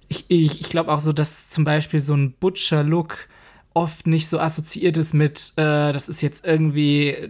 ich, 0.07 0.25
ich, 0.27 0.61
ich 0.61 0.69
glaube 0.69 0.91
auch 0.91 0.99
so, 0.99 1.13
dass 1.13 1.49
zum 1.49 1.63
Beispiel 1.63 1.99
so 1.99 2.15
ein 2.15 2.33
Butcher-Look 2.33 3.27
oft 3.75 4.07
nicht 4.07 4.27
so 4.27 4.39
assoziiert 4.39 4.97
ist 4.97 5.13
mit, 5.13 5.53
äh, 5.57 5.93
das 5.93 6.09
ist 6.09 6.21
jetzt 6.21 6.45
irgendwie, 6.45 7.29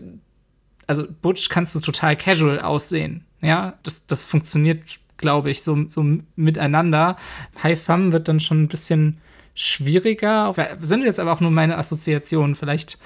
also 0.88 1.06
Butch 1.22 1.50
kannst 1.50 1.76
du 1.76 1.82
total 1.82 2.16
casual 2.16 2.62
aussehen, 2.62 3.26
ja, 3.42 3.78
das, 3.84 4.06
das 4.06 4.24
funktioniert, 4.24 4.80
glaube 5.18 5.50
ich, 5.50 5.64
so, 5.64 5.90
so 5.90 6.06
miteinander. 6.36 7.18
High 7.62 7.82
Femme 7.82 8.12
wird 8.12 8.28
dann 8.28 8.40
schon 8.40 8.64
ein 8.64 8.68
bisschen 8.68 9.20
schwieriger, 9.56 10.54
sind 10.80 11.04
jetzt 11.04 11.20
aber 11.20 11.34
auch 11.34 11.40
nur 11.42 11.52
meine 11.52 11.78
Assoziationen, 11.78 12.56
vielleicht 12.56 12.98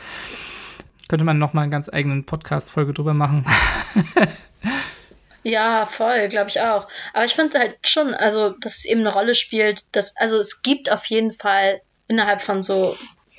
könnte 1.08 1.26
man 1.26 1.40
noch 1.40 1.54
mal 1.54 1.64
einen 1.64 1.72
ganz 1.72 1.90
eigenen 1.90 2.26
Podcast-Folge 2.26 2.94
drüber 2.94 3.16
machen. 3.16 3.46
Ja, 5.44 5.86
voll, 5.86 6.28
glaube 6.28 6.50
ich 6.50 6.60
auch. 6.60 6.88
Aber 7.14 7.24
ich 7.24 7.34
finde 7.34 7.60
halt 7.60 7.78
schon, 7.88 8.14
also, 8.14 8.50
dass 8.50 8.80
es 8.80 8.86
eben 8.86 9.00
eine 9.00 9.14
Rolle 9.14 9.36
spielt, 9.36 9.86
dass, 9.96 10.16
also 10.18 10.38
es 10.38 10.62
gibt 10.62 10.92
auf 10.92 11.06
jeden 11.06 11.32
Fall 11.32 11.82
innerhalb 12.10 12.42
von 12.42 12.62
so 12.62 12.98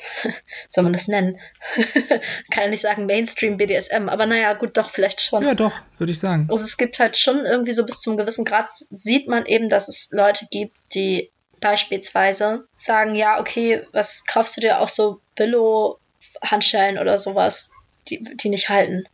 soll 0.69 0.85
man 0.85 0.93
das 0.93 1.09
nennen? 1.09 1.39
Kann 2.51 2.65
ja 2.65 2.69
nicht 2.69 2.81
sagen 2.81 3.07
Mainstream 3.07 3.57
BDSM, 3.57 4.09
aber 4.09 4.27
naja, 4.27 4.53
gut, 4.55 4.77
doch, 4.77 4.91
vielleicht 4.91 5.21
schon. 5.21 5.45
Ja, 5.45 5.55
doch, 5.55 5.73
würde 5.99 6.13
ich 6.13 6.19
sagen. 6.19 6.47
Also 6.51 6.65
es 6.65 6.77
gibt 6.77 6.99
halt 6.99 7.17
schon 7.17 7.45
irgendwie 7.45 7.73
so 7.73 7.85
bis 7.85 8.01
zum 8.01 8.17
gewissen 8.17 8.45
Grad 8.45 8.71
sieht 8.71 9.29
man 9.29 9.47
eben, 9.47 9.69
dass 9.69 9.89
es 9.89 10.11
Leute 10.13 10.47
gibt, 10.51 10.77
die 10.95 11.31
beispielsweise 11.61 12.67
sagen, 12.75 13.15
ja, 13.15 13.39
okay, 13.41 13.87
was 13.93 14.25
kaufst 14.25 14.57
du 14.57 14.61
dir 14.61 14.81
auch 14.81 14.89
so 14.89 15.21
Billo-Handschellen 15.37 16.99
oder 16.99 17.19
sowas, 17.19 17.71
die, 18.09 18.23
die 18.23 18.49
nicht 18.49 18.69
halten. 18.69 19.05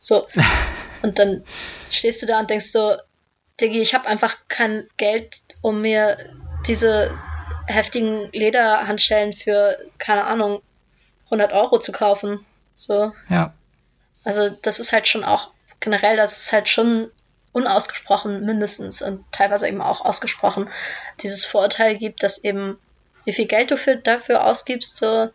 So. 0.00 0.26
Und 1.02 1.18
dann 1.18 1.44
stehst 1.90 2.22
du 2.22 2.26
da 2.26 2.40
und 2.40 2.48
denkst 2.48 2.70
so, 2.70 2.96
Diggi, 3.60 3.82
ich 3.82 3.94
habe 3.94 4.08
einfach 4.08 4.38
kein 4.48 4.88
Geld, 4.96 5.42
um 5.60 5.82
mir 5.82 6.16
diese 6.66 7.10
heftigen 7.66 8.30
Lederhandschellen 8.32 9.32
für, 9.32 9.78
keine 9.98 10.24
Ahnung, 10.24 10.62
100 11.26 11.52
Euro 11.52 11.78
zu 11.78 11.92
kaufen. 11.92 12.44
So. 12.74 13.12
Ja. 13.28 13.52
Also 14.24 14.50
das 14.62 14.80
ist 14.80 14.92
halt 14.92 15.08
schon 15.08 15.24
auch 15.24 15.50
generell, 15.80 16.16
das 16.16 16.38
ist 16.38 16.52
halt 16.52 16.68
schon 16.68 17.10
unausgesprochen 17.52 18.44
mindestens 18.44 19.00
und 19.00 19.24
teilweise 19.30 19.68
eben 19.68 19.80
auch 19.80 20.04
ausgesprochen 20.04 20.68
dieses 21.22 21.46
Vorurteil 21.46 21.96
gibt, 21.96 22.22
dass 22.22 22.42
eben 22.42 22.78
wie 23.24 23.32
viel 23.32 23.46
Geld 23.46 23.70
du 23.70 23.76
für, 23.76 23.96
dafür 23.96 24.44
ausgibst, 24.44 24.96
so 24.96 25.30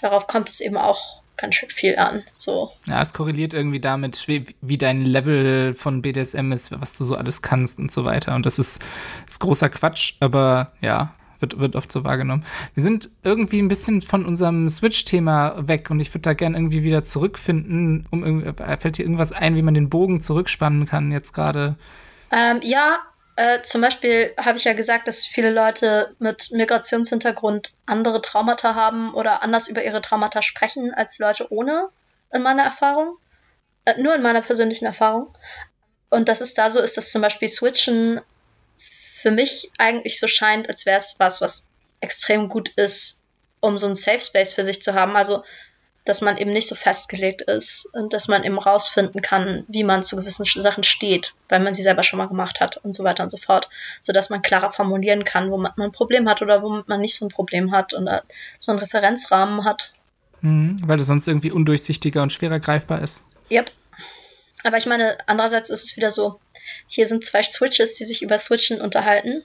darauf 0.00 0.26
kommt 0.26 0.48
es 0.48 0.60
eben 0.60 0.76
auch 0.76 1.20
ganz 1.36 1.54
schön 1.54 1.70
viel 1.70 1.96
an. 1.96 2.24
So. 2.36 2.72
Ja, 2.86 3.00
es 3.00 3.12
korreliert 3.12 3.54
irgendwie 3.54 3.80
damit, 3.80 4.26
wie, 4.26 4.46
wie, 4.60 4.78
dein 4.78 5.02
Level 5.02 5.74
von 5.74 6.02
BDSM 6.02 6.52
ist, 6.52 6.78
was 6.80 6.96
du 6.96 7.04
so 7.04 7.16
alles 7.16 7.42
kannst 7.42 7.78
und 7.78 7.92
so 7.92 8.04
weiter. 8.04 8.34
Und 8.34 8.44
das 8.44 8.58
ist, 8.58 8.84
ist 9.26 9.38
großer 9.38 9.68
Quatsch, 9.68 10.14
aber 10.20 10.72
ja, 10.80 11.14
wird, 11.40 11.58
wird 11.58 11.76
oft 11.76 11.90
so 11.90 12.04
wahrgenommen. 12.04 12.44
Wir 12.74 12.82
sind 12.82 13.10
irgendwie 13.22 13.60
ein 13.60 13.68
bisschen 13.68 14.02
von 14.02 14.24
unserem 14.24 14.68
Switch-Thema 14.68 15.68
weg 15.68 15.90
und 15.90 16.00
ich 16.00 16.12
würde 16.12 16.22
da 16.22 16.32
gerne 16.34 16.56
irgendwie 16.56 16.82
wieder 16.82 17.04
zurückfinden. 17.04 18.06
Um, 18.10 18.54
fällt 18.56 18.98
dir 18.98 19.02
irgendwas 19.02 19.32
ein, 19.32 19.56
wie 19.56 19.62
man 19.62 19.74
den 19.74 19.88
Bogen 19.88 20.20
zurückspannen 20.20 20.86
kann 20.86 21.12
jetzt 21.12 21.32
gerade? 21.32 21.76
Ähm, 22.30 22.60
ja, 22.62 22.98
äh, 23.36 23.62
zum 23.62 23.80
Beispiel 23.80 24.34
habe 24.36 24.58
ich 24.58 24.64
ja 24.64 24.72
gesagt, 24.72 25.06
dass 25.06 25.24
viele 25.24 25.52
Leute 25.52 26.14
mit 26.18 26.50
Migrationshintergrund 26.50 27.72
andere 27.86 28.20
Traumata 28.20 28.74
haben 28.74 29.14
oder 29.14 29.42
anders 29.42 29.68
über 29.68 29.84
ihre 29.84 30.02
Traumata 30.02 30.42
sprechen 30.42 30.92
als 30.92 31.18
Leute 31.18 31.52
ohne, 31.52 31.88
in 32.32 32.42
meiner 32.42 32.64
Erfahrung. 32.64 33.16
Äh, 33.84 34.00
nur 34.00 34.14
in 34.14 34.22
meiner 34.22 34.42
persönlichen 34.42 34.86
Erfahrung. 34.86 35.28
Und 36.10 36.28
dass 36.28 36.40
es 36.40 36.54
da 36.54 36.70
so 36.70 36.80
ist, 36.80 36.96
dass 36.96 37.12
zum 37.12 37.22
Beispiel 37.22 37.48
Switchen 37.48 38.20
für 39.20 39.30
mich 39.30 39.70
eigentlich 39.78 40.20
so 40.20 40.28
scheint, 40.28 40.68
als 40.68 40.86
wäre 40.86 40.98
es 40.98 41.16
was, 41.18 41.40
was 41.40 41.66
extrem 42.00 42.48
gut 42.48 42.68
ist, 42.70 43.20
um 43.60 43.76
so 43.76 43.86
einen 43.86 43.96
Safe 43.96 44.20
Space 44.20 44.54
für 44.54 44.62
sich 44.62 44.82
zu 44.82 44.94
haben. 44.94 45.16
Also, 45.16 45.42
dass 46.04 46.22
man 46.22 46.38
eben 46.38 46.52
nicht 46.52 46.68
so 46.68 46.74
festgelegt 46.74 47.42
ist 47.42 47.86
und 47.92 48.12
dass 48.12 48.28
man 48.28 48.44
eben 48.44 48.58
rausfinden 48.58 49.20
kann, 49.20 49.64
wie 49.68 49.84
man 49.84 50.04
zu 50.04 50.16
gewissen 50.16 50.46
Sachen 50.46 50.84
steht, 50.84 51.34
weil 51.48 51.60
man 51.60 51.74
sie 51.74 51.82
selber 51.82 52.02
schon 52.02 52.18
mal 52.18 52.28
gemacht 52.28 52.60
hat 52.60 52.78
und 52.78 52.94
so 52.94 53.04
weiter 53.04 53.24
und 53.24 53.30
so 53.30 53.36
fort, 53.36 53.68
sodass 54.00 54.30
man 54.30 54.40
klarer 54.40 54.70
formulieren 54.70 55.24
kann, 55.24 55.50
womit 55.50 55.76
man 55.76 55.88
ein 55.88 55.92
Problem 55.92 56.28
hat 56.28 56.40
oder 56.40 56.62
womit 56.62 56.88
man 56.88 57.00
nicht 57.00 57.16
so 57.16 57.26
ein 57.26 57.30
Problem 57.30 57.72
hat 57.72 57.92
und 57.92 58.06
dass 58.06 58.66
man 58.66 58.76
einen 58.76 58.84
Referenzrahmen 58.84 59.64
hat. 59.64 59.92
Mhm, 60.40 60.78
weil 60.86 61.00
es 61.00 61.08
sonst 61.08 61.26
irgendwie 61.26 61.50
undurchsichtiger 61.50 62.22
und 62.22 62.32
schwerer 62.32 62.60
greifbar 62.60 63.02
ist. 63.02 63.24
Yep. 63.50 63.72
Aber 64.64 64.76
ich 64.76 64.86
meine, 64.86 65.18
andererseits 65.26 65.70
ist 65.70 65.84
es 65.84 65.96
wieder 65.96 66.10
so, 66.10 66.40
hier 66.86 67.06
sind 67.06 67.24
zwei 67.24 67.42
Switches, 67.42 67.94
die 67.94 68.04
sich 68.04 68.22
über 68.22 68.38
Switchen 68.38 68.80
unterhalten. 68.80 69.44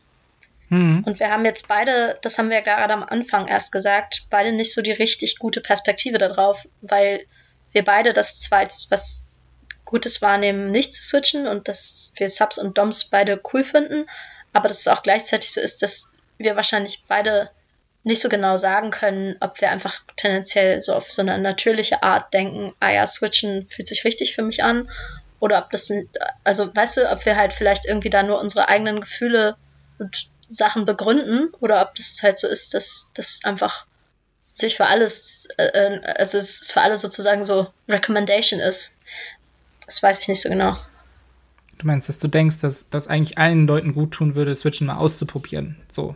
Mhm. 0.69 1.03
Und 1.05 1.19
wir 1.19 1.29
haben 1.29 1.45
jetzt 1.45 1.67
beide, 1.67 2.17
das 2.21 2.37
haben 2.37 2.49
wir 2.49 2.57
ja 2.57 2.63
gerade 2.63 2.93
am 2.93 3.03
Anfang 3.03 3.47
erst 3.47 3.71
gesagt, 3.71 4.25
beide 4.29 4.51
nicht 4.51 4.73
so 4.73 4.81
die 4.81 4.91
richtig 4.91 5.37
gute 5.39 5.61
Perspektive 5.61 6.17
darauf, 6.17 6.67
weil 6.81 7.25
wir 7.71 7.83
beide 7.83 8.13
das 8.13 8.39
zweit 8.39 8.73
was 8.89 9.39
Gutes 9.85 10.21
wahrnehmen, 10.21 10.71
nicht 10.71 10.93
zu 10.93 11.03
switchen 11.03 11.47
und 11.47 11.67
dass 11.67 12.13
wir 12.15 12.27
Subs 12.27 12.57
und 12.57 12.77
Doms 12.77 13.05
beide 13.05 13.39
cool 13.53 13.63
finden, 13.63 14.09
aber 14.51 14.67
dass 14.67 14.79
es 14.79 14.87
auch 14.87 15.03
gleichzeitig 15.03 15.53
so 15.53 15.61
ist, 15.61 15.83
dass 15.83 16.11
wir 16.37 16.55
wahrscheinlich 16.55 17.03
beide 17.07 17.51
nicht 18.03 18.21
so 18.21 18.29
genau 18.29 18.57
sagen 18.57 18.91
können, 18.91 19.35
ob 19.39 19.59
wir 19.61 19.71
einfach 19.71 20.01
tendenziell 20.17 20.79
so 20.79 20.93
auf 20.93 21.09
so 21.11 21.21
eine 21.21 21.37
natürliche 21.39 22.03
Art 22.03 22.33
denken, 22.33 22.73
ah 22.79 22.91
ja, 22.91 23.07
switchen 23.07 23.65
fühlt 23.65 23.87
sich 23.87 24.03
richtig 24.03 24.35
für 24.35 24.43
mich 24.43 24.63
an 24.63 24.89
oder 25.39 25.59
ob 25.59 25.71
das, 25.71 25.91
also 26.43 26.73
weißt 26.73 26.97
du, 26.97 27.11
ob 27.11 27.25
wir 27.25 27.35
halt 27.35 27.53
vielleicht 27.53 27.85
irgendwie 27.85 28.09
da 28.09 28.23
nur 28.23 28.39
unsere 28.39 28.67
eigenen 28.67 29.01
Gefühle 29.01 29.55
und 29.99 30.29
Sachen 30.49 30.85
begründen 30.85 31.53
oder 31.59 31.81
ob 31.81 31.95
das 31.95 32.19
halt 32.23 32.37
so 32.37 32.47
ist, 32.47 32.73
dass 32.73 33.09
das 33.13 33.41
einfach 33.43 33.85
sich 34.41 34.77
für 34.77 34.85
alles, 34.85 35.47
äh, 35.57 35.63
äh, 35.63 36.01
also 36.17 36.37
es 36.37 36.71
für 36.71 36.81
alle 36.81 36.97
sozusagen 36.97 37.43
so 37.43 37.67
Recommendation 37.89 38.59
ist. 38.59 38.97
Das 39.85 40.03
weiß 40.03 40.21
ich 40.21 40.27
nicht 40.27 40.41
so 40.41 40.49
genau. 40.49 40.77
Du 41.77 41.87
meinst, 41.87 42.07
dass 42.07 42.19
du 42.19 42.27
denkst, 42.27 42.61
dass 42.61 42.89
das 42.89 43.07
eigentlich 43.07 43.37
allen 43.37 43.65
Leuten 43.65 43.93
gut 43.93 44.11
tun 44.11 44.35
würde, 44.35 44.53
Switchen 44.53 44.87
mal 44.87 44.97
auszuprobieren, 44.97 45.77
so. 45.89 46.15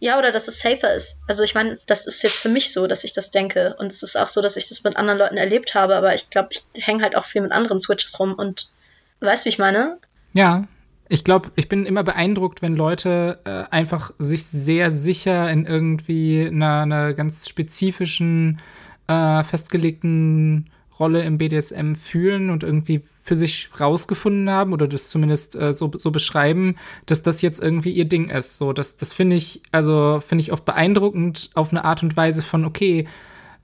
Ja, 0.00 0.18
oder 0.18 0.32
dass 0.32 0.48
es 0.48 0.60
safer 0.60 0.94
ist. 0.94 1.22
Also 1.28 1.44
ich 1.44 1.54
meine, 1.54 1.78
das 1.86 2.06
ist 2.06 2.22
jetzt 2.22 2.38
für 2.38 2.48
mich 2.48 2.72
so, 2.72 2.86
dass 2.86 3.04
ich 3.04 3.12
das 3.12 3.30
denke. 3.30 3.76
Und 3.78 3.92
es 3.92 4.02
ist 4.02 4.16
auch 4.16 4.28
so, 4.28 4.40
dass 4.40 4.56
ich 4.56 4.68
das 4.68 4.82
mit 4.82 4.96
anderen 4.96 5.18
Leuten 5.18 5.36
erlebt 5.36 5.74
habe, 5.74 5.94
aber 5.94 6.14
ich 6.14 6.30
glaube, 6.30 6.48
ich 6.52 6.86
hänge 6.86 7.02
halt 7.02 7.16
auch 7.16 7.26
viel 7.26 7.42
mit 7.42 7.52
anderen 7.52 7.78
Switches 7.78 8.18
rum 8.18 8.34
und 8.34 8.70
weißt 9.20 9.44
du, 9.44 9.46
wie 9.46 9.50
ich 9.50 9.58
meine? 9.58 9.98
Ja, 10.32 10.66
ich 11.10 11.22
glaube, 11.22 11.50
ich 11.54 11.68
bin 11.68 11.84
immer 11.84 12.02
beeindruckt, 12.02 12.62
wenn 12.62 12.76
Leute 12.76 13.40
äh, 13.44 13.64
einfach 13.70 14.12
sich 14.18 14.46
sehr 14.46 14.90
sicher 14.90 15.50
in 15.50 15.66
irgendwie 15.66 16.46
einer, 16.46 16.82
einer 16.82 17.12
ganz 17.12 17.46
spezifischen, 17.46 18.60
äh, 19.06 19.44
festgelegten 19.44 20.70
Rolle 21.00 21.22
im 21.22 21.38
BDSM 21.38 21.94
fühlen 21.94 22.50
und 22.50 22.62
irgendwie 22.62 23.02
für 23.22 23.34
sich 23.34 23.70
rausgefunden 23.80 24.50
haben 24.50 24.72
oder 24.72 24.86
das 24.86 25.08
zumindest 25.08 25.56
äh, 25.56 25.72
so, 25.72 25.90
so 25.96 26.10
beschreiben, 26.10 26.76
dass 27.06 27.22
das 27.22 27.42
jetzt 27.42 27.62
irgendwie 27.62 27.90
ihr 27.90 28.04
Ding 28.04 28.28
ist. 28.28 28.58
So, 28.58 28.72
das, 28.72 28.96
das 28.96 29.12
finde 29.12 29.36
ich, 29.36 29.62
also 29.72 30.20
finde 30.20 30.42
ich 30.42 30.52
oft 30.52 30.64
beeindruckend 30.64 31.50
auf 31.54 31.70
eine 31.70 31.84
Art 31.84 32.02
und 32.02 32.16
Weise 32.16 32.42
von, 32.42 32.64
okay, 32.64 33.06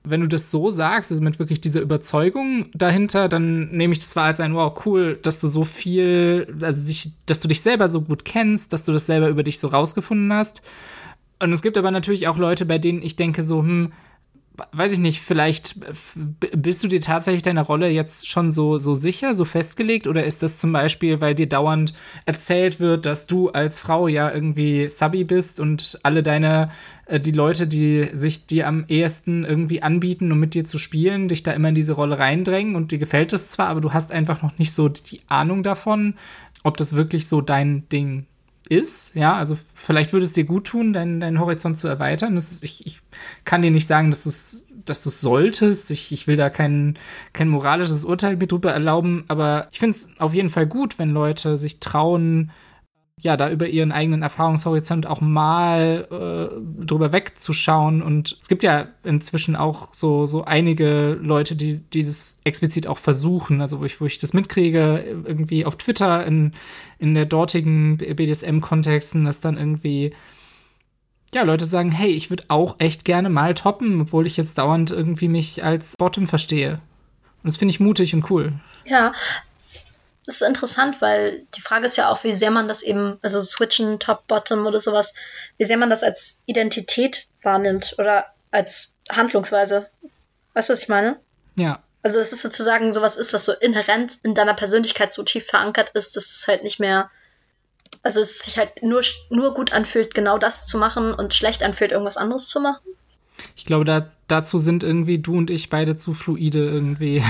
wenn 0.03 0.21
du 0.21 0.27
das 0.27 0.51
so 0.51 0.69
sagst, 0.69 1.11
also 1.11 1.21
mit 1.21 1.39
wirklich 1.39 1.61
dieser 1.61 1.81
Überzeugung 1.81 2.69
dahinter, 2.73 3.29
dann 3.29 3.71
nehme 3.71 3.93
ich 3.93 3.99
das 3.99 4.09
zwar 4.09 4.25
als 4.25 4.39
ein 4.39 4.55
Wow, 4.55 4.85
cool, 4.85 5.19
dass 5.21 5.41
du 5.41 5.47
so 5.47 5.65
viel, 5.65 6.55
also 6.61 6.81
sich, 6.81 7.11
dass 7.25 7.41
du 7.41 7.47
dich 7.47 7.61
selber 7.61 7.89
so 7.89 8.01
gut 8.01 8.25
kennst, 8.25 8.73
dass 8.73 8.83
du 8.85 8.91
das 8.91 9.05
selber 9.05 9.29
über 9.29 9.43
dich 9.43 9.59
so 9.59 9.67
rausgefunden 9.67 10.33
hast. 10.33 10.61
Und 11.39 11.51
es 11.51 11.61
gibt 11.61 11.77
aber 11.77 11.91
natürlich 11.91 12.27
auch 12.27 12.37
Leute, 12.37 12.65
bei 12.65 12.77
denen 12.79 13.01
ich 13.01 13.15
denke 13.15 13.43
so, 13.43 13.61
hm, 13.61 13.91
weiß 14.71 14.93
ich 14.93 14.99
nicht, 14.99 15.21
vielleicht 15.21 15.75
bist 16.55 16.83
du 16.83 16.87
dir 16.87 17.01
tatsächlich 17.01 17.43
deiner 17.43 17.63
Rolle 17.63 17.89
jetzt 17.89 18.27
schon 18.27 18.51
so, 18.51 18.79
so 18.79 18.95
sicher, 18.95 19.33
so 19.33 19.45
festgelegt? 19.45 20.07
Oder 20.07 20.25
ist 20.25 20.43
das 20.43 20.59
zum 20.59 20.71
Beispiel, 20.71 21.21
weil 21.21 21.35
dir 21.35 21.47
dauernd 21.47 21.93
erzählt 22.25 22.79
wird, 22.79 23.05
dass 23.05 23.27
du 23.27 23.49
als 23.49 23.79
Frau 23.79 24.07
ja 24.07 24.31
irgendwie 24.31 24.89
Subby 24.89 25.23
bist 25.23 25.59
und 25.59 25.99
alle 26.03 26.23
deine, 26.23 26.71
äh, 27.05 27.19
die 27.19 27.31
Leute, 27.31 27.67
die 27.67 28.09
sich 28.13 28.47
dir 28.47 28.67
am 28.67 28.85
ehesten 28.87 29.45
irgendwie 29.45 29.83
anbieten, 29.83 30.31
um 30.31 30.39
mit 30.39 30.53
dir 30.53 30.65
zu 30.65 30.79
spielen, 30.79 31.27
dich 31.27 31.43
da 31.43 31.51
immer 31.51 31.69
in 31.69 31.75
diese 31.75 31.93
Rolle 31.93 32.17
reindrängen 32.19 32.75
und 32.75 32.91
dir 32.91 32.97
gefällt 32.97 33.33
es 33.33 33.51
zwar, 33.51 33.67
aber 33.67 33.81
du 33.81 33.93
hast 33.93 34.11
einfach 34.11 34.41
noch 34.41 34.57
nicht 34.57 34.73
so 34.73 34.89
die 34.89 35.21
Ahnung 35.27 35.63
davon, 35.63 36.15
ob 36.63 36.77
das 36.77 36.95
wirklich 36.95 37.27
so 37.27 37.41
dein 37.41 37.87
Ding 37.89 38.25
ist. 38.69 39.15
Ja, 39.15 39.35
also 39.35 39.57
vielleicht 39.73 40.13
würde 40.13 40.25
es 40.25 40.33
dir 40.33 40.45
gut 40.45 40.67
tun, 40.67 40.93
deinen, 40.93 41.19
deinen 41.19 41.39
Horizont 41.39 41.77
zu 41.77 41.87
erweitern. 41.87 42.37
Ist, 42.37 42.63
ich, 42.63 42.85
ich 42.85 43.01
kann 43.45 43.61
dir 43.61 43.71
nicht 43.71 43.87
sagen, 43.87 44.11
dass 44.11 44.23
du 44.23 44.29
es 44.29 44.67
dass 44.89 45.03
du 45.03 45.09
solltest. 45.09 45.91
Ich, 45.91 46.11
ich 46.11 46.27
will 46.27 46.37
da 46.37 46.49
kein, 46.49 46.97
kein 47.33 47.49
moralisches 47.49 48.05
Urteil 48.05 48.37
mir 48.37 48.47
drüber 48.47 48.71
erlauben, 48.71 49.25
aber 49.27 49.67
ich 49.71 49.79
finde 49.79 49.91
es 49.91 50.09
auf 50.19 50.33
jeden 50.33 50.49
Fall 50.49 50.67
gut, 50.67 50.99
wenn 50.99 51.09
Leute 51.09 51.57
sich 51.57 51.79
trauen, 51.79 52.51
ja, 53.19 53.35
da 53.35 53.49
über 53.49 53.67
ihren 53.67 53.91
eigenen 53.91 54.21
Erfahrungshorizont 54.21 55.07
auch 55.07 55.21
mal 55.21 56.07
äh, 56.11 56.85
drüber 56.85 57.11
wegzuschauen. 57.11 58.03
Und 58.03 58.37
es 58.41 58.47
gibt 58.47 58.61
ja 58.61 58.89
inzwischen 59.03 59.55
auch 59.55 59.93
so, 59.93 60.27
so 60.27 60.45
einige 60.45 61.17
Leute, 61.19 61.55
die 61.55 61.81
dieses 61.81 62.39
explizit 62.43 62.85
auch 62.85 62.99
versuchen. 62.99 63.59
Also, 63.59 63.79
wo 63.79 63.85
ich, 63.85 63.99
wo 63.99 64.05
ich 64.05 64.19
das 64.19 64.33
mitkriege, 64.33 65.23
irgendwie 65.25 65.65
auf 65.65 65.77
Twitter 65.77 66.25
in, 66.27 66.53
in 66.99 67.15
der 67.15 67.25
dortigen 67.25 67.97
BDSM-Kontexten, 67.97 69.25
dass 69.25 69.41
dann 69.41 69.57
irgendwie 69.57 70.13
ja, 71.33 71.41
Leute 71.41 71.65
sagen, 71.65 71.91
hey, 71.91 72.11
ich 72.11 72.29
würde 72.29 72.45
auch 72.49 72.75
echt 72.77 73.03
gerne 73.03 73.29
mal 73.29 73.55
toppen, 73.55 73.99
obwohl 74.01 74.27
ich 74.27 74.37
jetzt 74.37 74.59
dauernd 74.59 74.91
irgendwie 74.91 75.27
mich 75.27 75.63
als 75.63 75.95
Bottom 75.97 76.27
verstehe. 76.27 76.73
Und 76.73 77.45
das 77.45 77.57
finde 77.57 77.71
ich 77.71 77.79
mutig 77.79 78.13
und 78.13 78.29
cool. 78.29 78.53
Ja, 78.85 79.11
das 80.27 80.41
ist 80.41 80.47
interessant, 80.47 81.01
weil 81.01 81.47
die 81.55 81.61
Frage 81.61 81.85
ist 81.85 81.95
ja 81.95 82.09
auch, 82.09 82.25
wie 82.25 82.33
sehr 82.33 82.51
man 82.51 82.67
das 82.67 82.83
eben, 82.83 83.17
also 83.21 83.41
switchen, 83.41 83.97
top, 83.97 84.27
bottom 84.27 84.65
oder 84.67 84.81
sowas, 84.81 85.15
wie 85.57 85.63
sehr 85.63 85.77
man 85.77 85.89
das 85.89 86.03
als 86.03 86.43
Identität 86.45 87.27
wahrnimmt 87.41 87.95
oder 87.97 88.25
als 88.51 88.93
Handlungsweise. 89.09 89.89
Weißt 90.53 90.67
du, 90.67 90.73
was 90.73 90.81
ich 90.81 90.89
meine? 90.89 91.17
Ja. 91.55 91.81
Also, 92.03 92.19
es 92.19 92.33
ist 92.33 92.41
sozusagen 92.41 92.91
sowas 92.91 93.15
ist, 93.15 93.33
was 93.33 93.45
so 93.45 93.53
inhärent 93.53 94.17
in 94.23 94.35
deiner 94.35 94.53
Persönlichkeit 94.53 95.13
so 95.13 95.23
tief 95.23 95.45
verankert 95.45 95.91
ist, 95.91 96.17
dass 96.17 96.25
es 96.25 96.45
halt 96.45 96.61
nicht 96.61 96.79
mehr, 96.79 97.09
also 98.03 98.19
es 98.19 98.39
sich 98.39 98.57
halt 98.57 98.83
nur, 98.83 99.01
nur 99.29 99.53
gut 99.53 99.71
anfühlt, 99.71 100.13
genau 100.13 100.37
das 100.37 100.67
zu 100.67 100.77
machen 100.77 101.13
und 101.13 101.33
schlecht 101.33 101.63
anfühlt, 101.63 101.93
irgendwas 101.93 102.17
anderes 102.17 102.49
zu 102.49 102.59
machen. 102.59 102.83
Ich 103.55 103.63
glaube, 103.63 103.85
da, 103.85 104.11
dazu 104.27 104.57
sind 104.57 104.83
irgendwie 104.83 105.19
du 105.19 105.37
und 105.37 105.49
ich 105.49 105.69
beide 105.69 105.95
zu 105.95 106.13
fluide 106.13 106.65
irgendwie. 106.65 107.23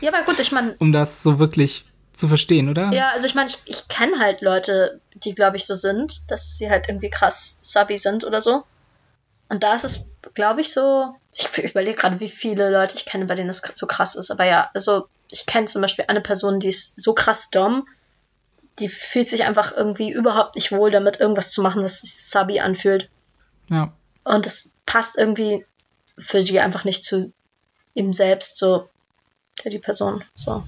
Ja, 0.00 0.12
aber 0.12 0.24
gut, 0.24 0.40
ich 0.40 0.50
meine. 0.50 0.74
um 0.78 0.90
das 0.90 1.22
so 1.22 1.38
wirklich 1.38 1.84
zu 2.20 2.28
verstehen, 2.28 2.68
oder? 2.68 2.90
Ja, 2.92 3.10
also 3.10 3.26
ich 3.26 3.34
meine, 3.34 3.50
ich, 3.50 3.58
ich 3.64 3.88
kenne 3.88 4.18
halt 4.18 4.40
Leute, 4.42 5.00
die, 5.14 5.34
glaube 5.34 5.56
ich, 5.56 5.66
so 5.66 5.74
sind, 5.74 6.30
dass 6.30 6.56
sie 6.56 6.70
halt 6.70 6.88
irgendwie 6.88 7.10
krass 7.10 7.58
subby 7.60 7.98
sind 7.98 8.24
oder 8.24 8.40
so. 8.40 8.64
Und 9.48 9.62
da 9.62 9.74
ist 9.74 9.84
es, 9.84 10.06
glaube 10.34 10.60
ich, 10.60 10.72
so. 10.72 11.14
Ich, 11.32 11.58
überlege 11.58 11.96
gerade, 11.96 12.20
wie 12.20 12.28
viele 12.28 12.70
Leute 12.70 12.94
ich 12.96 13.04
kenne, 13.04 13.26
bei 13.26 13.34
denen 13.34 13.48
das 13.48 13.62
so 13.74 13.86
krass 13.86 14.14
ist. 14.14 14.30
Aber 14.30 14.44
ja, 14.44 14.70
also 14.74 15.08
ich 15.28 15.46
kenne 15.46 15.66
zum 15.66 15.82
Beispiel 15.82 16.04
eine 16.08 16.20
Person, 16.20 16.60
die 16.60 16.68
ist 16.68 17.00
so 17.00 17.14
krass 17.14 17.50
dumm, 17.50 17.86
die 18.78 18.88
fühlt 18.88 19.28
sich 19.28 19.44
einfach 19.44 19.76
irgendwie 19.76 20.10
überhaupt 20.10 20.54
nicht 20.54 20.72
wohl 20.72 20.90
damit, 20.90 21.20
irgendwas 21.20 21.50
zu 21.50 21.62
machen, 21.62 21.82
was 21.82 22.00
sich 22.00 22.24
subby 22.24 22.60
anfühlt. 22.60 23.08
Ja. 23.68 23.92
Und 24.24 24.46
das 24.46 24.72
passt 24.86 25.18
irgendwie 25.18 25.64
für 26.18 26.40
die 26.40 26.60
einfach 26.60 26.84
nicht 26.84 27.04
zu 27.04 27.32
ihm 27.94 28.12
selbst, 28.12 28.58
so, 28.58 28.88
der 29.64 29.70
die 29.70 29.78
Person, 29.78 30.24
so. 30.34 30.62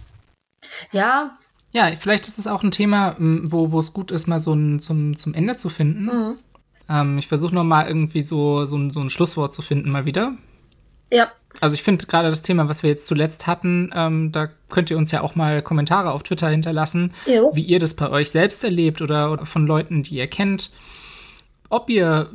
Ja. 0.93 1.39
Ja, 1.73 1.91
vielleicht 1.99 2.29
ist 2.29 2.39
es 2.39 2.47
auch 2.47 2.63
ein 2.63 2.71
Thema, 2.71 3.17
wo, 3.19 3.73
wo 3.73 3.81
es 3.81 3.93
gut 3.93 4.11
ist, 4.11 4.27
mal 4.27 4.39
so 4.39 4.53
ein, 4.53 4.79
zum, 4.79 5.17
zum 5.17 5.35
Ende 5.35 5.57
zu 5.57 5.71
finden. 5.71 6.05
Mhm. 6.05 6.35
Ähm, 6.89 7.19
ich 7.19 7.29
versuche 7.29 7.55
noch 7.55 7.65
mal 7.65 7.89
irgendwie 7.89 8.21
so, 8.21 8.67
so, 8.67 8.77
ein, 8.77 8.91
so 8.91 9.01
ein 9.01 9.11
Schlusswort 9.11 9.55
zu 9.55 9.63
finden, 9.63 9.91
mal 9.91 10.05
wieder. 10.05 10.35
Ja. 11.11 11.33
Also 11.61 11.75
ich 11.75 11.83
finde 11.83 12.07
gerade 12.07 12.31
das 12.31 12.43
Thema, 12.43 12.69
was 12.69 12.83
wir 12.83 12.91
jetzt 12.91 13.07
zuletzt 13.07 13.47
hatten, 13.47 13.91
ähm, 13.95 14.33
da 14.33 14.49
könnt 14.71 14.91
ihr 14.91 14.97
uns 14.97 15.11
ja 15.11 15.23
auch 15.23 15.35
mal 15.35 15.63
Kommentare 15.63 16.13
auf 16.13 16.23
Twitter 16.23 16.49
hinterlassen, 16.49 17.13
jo. 17.27 17.51
wie 17.55 17.63
ihr 17.63 17.79
das 17.79 17.95
bei 17.95 18.09
euch 18.09 18.31
selbst 18.31 18.65
erlebt 18.65 19.03
oder, 19.03 19.33
oder 19.33 19.45
von 19.45 19.67
Leuten, 19.67 20.03
die 20.03 20.17
ihr 20.17 20.27
kennt 20.27 20.71
ob 21.73 21.89
ihr 21.89 22.29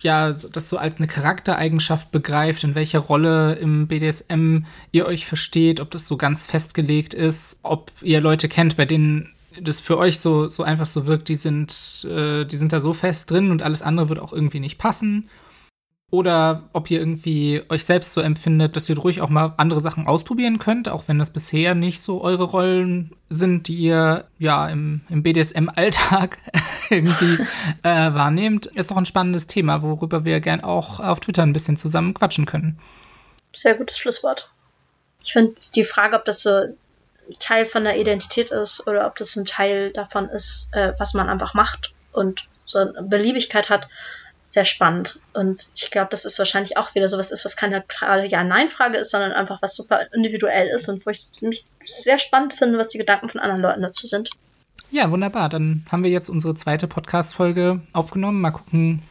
ja 0.00 0.32
das 0.32 0.68
so 0.68 0.76
als 0.76 0.96
eine 0.96 1.06
Charaktereigenschaft 1.06 2.10
begreift, 2.10 2.64
in 2.64 2.74
welcher 2.74 2.98
Rolle 2.98 3.54
im 3.54 3.86
BDSM 3.86 4.64
ihr 4.90 5.06
euch 5.06 5.26
versteht, 5.26 5.78
ob 5.80 5.92
das 5.92 6.08
so 6.08 6.16
ganz 6.16 6.48
festgelegt 6.48 7.14
ist, 7.14 7.60
ob 7.62 7.92
ihr 8.02 8.20
Leute 8.20 8.48
kennt, 8.48 8.76
bei 8.76 8.86
denen 8.86 9.32
das 9.60 9.78
für 9.78 9.96
euch 9.96 10.18
so, 10.18 10.48
so 10.48 10.64
einfach 10.64 10.86
so 10.86 11.06
wirkt, 11.06 11.28
die 11.28 11.36
sind, 11.36 12.04
äh, 12.10 12.44
die 12.44 12.56
sind 12.56 12.72
da 12.72 12.80
so 12.80 12.92
fest 12.92 13.30
drin 13.30 13.52
und 13.52 13.62
alles 13.62 13.82
andere 13.82 14.08
wird 14.08 14.18
auch 14.18 14.32
irgendwie 14.32 14.60
nicht 14.60 14.78
passen. 14.78 15.28
Oder 16.10 16.64
ob 16.72 16.90
ihr 16.90 16.98
irgendwie 16.98 17.62
euch 17.68 17.84
selbst 17.84 18.12
so 18.12 18.20
empfindet, 18.20 18.74
dass 18.74 18.88
ihr 18.88 18.98
ruhig 18.98 19.20
auch 19.20 19.28
mal 19.28 19.54
andere 19.58 19.80
Sachen 19.80 20.08
ausprobieren 20.08 20.58
könnt, 20.58 20.88
auch 20.88 21.06
wenn 21.06 21.20
das 21.20 21.32
bisher 21.32 21.76
nicht 21.76 22.00
so 22.00 22.20
eure 22.20 22.42
Rollen 22.42 23.12
sind, 23.28 23.68
die 23.68 23.76
ihr 23.76 24.24
ja 24.38 24.68
im, 24.68 25.02
im 25.08 25.22
BDSM-Alltag 25.22 26.38
irgendwie 26.90 27.38
äh, 27.84 28.12
wahrnehmt, 28.12 28.66
ist 28.66 28.90
doch 28.90 28.96
ein 28.96 29.06
spannendes 29.06 29.46
Thema, 29.46 29.82
worüber 29.82 30.24
wir 30.24 30.40
gern 30.40 30.62
auch 30.62 30.98
auf 30.98 31.20
Twitter 31.20 31.42
ein 31.42 31.52
bisschen 31.52 31.76
zusammen 31.76 32.12
quatschen 32.12 32.44
können. 32.44 32.78
Sehr 33.54 33.74
gutes 33.74 33.98
Schlusswort. 33.98 34.50
Ich 35.22 35.32
finde 35.32 35.54
die 35.76 35.84
Frage, 35.84 36.16
ob 36.16 36.24
das 36.24 36.42
so 36.42 36.64
Teil 37.38 37.66
von 37.66 37.84
der 37.84 37.98
Identität 37.98 38.50
ist 38.50 38.86
oder 38.88 39.06
ob 39.06 39.16
das 39.16 39.36
ein 39.36 39.44
Teil 39.44 39.92
davon 39.92 40.28
ist, 40.28 40.70
äh, 40.72 40.92
was 40.98 41.14
man 41.14 41.28
einfach 41.28 41.54
macht 41.54 41.92
und 42.12 42.48
so 42.64 42.78
eine 42.78 43.02
Beliebigkeit 43.02 43.70
hat, 43.70 43.88
sehr 44.50 44.64
spannend. 44.64 45.20
Und 45.32 45.68
ich 45.76 45.90
glaube, 45.90 46.08
das 46.10 46.24
ist 46.24 46.38
wahrscheinlich 46.38 46.76
auch 46.76 46.94
wieder 46.94 47.08
sowas 47.08 47.30
ist, 47.30 47.44
was 47.44 47.56
keine 47.56 47.82
klare 47.82 48.26
Ja-Nein-Frage 48.26 48.98
ist, 48.98 49.12
sondern 49.12 49.32
einfach 49.32 49.62
was 49.62 49.76
super 49.76 50.12
individuell 50.12 50.66
ist 50.68 50.88
und 50.88 51.06
wo 51.06 51.10
ich 51.10 51.30
mich 51.40 51.64
sehr 51.80 52.18
spannend 52.18 52.52
finde, 52.52 52.76
was 52.76 52.88
die 52.88 52.98
Gedanken 52.98 53.28
von 53.28 53.40
anderen 53.40 53.62
Leuten 53.62 53.82
dazu 53.82 54.06
sind. 54.06 54.30
Ja, 54.90 55.10
wunderbar. 55.12 55.48
Dann 55.48 55.86
haben 55.90 56.02
wir 56.02 56.10
jetzt 56.10 56.28
unsere 56.28 56.54
zweite 56.56 56.88
Podcast-Folge 56.88 57.80
aufgenommen. 57.92 58.40
Mal 58.40 58.50
gucken. 58.50 59.02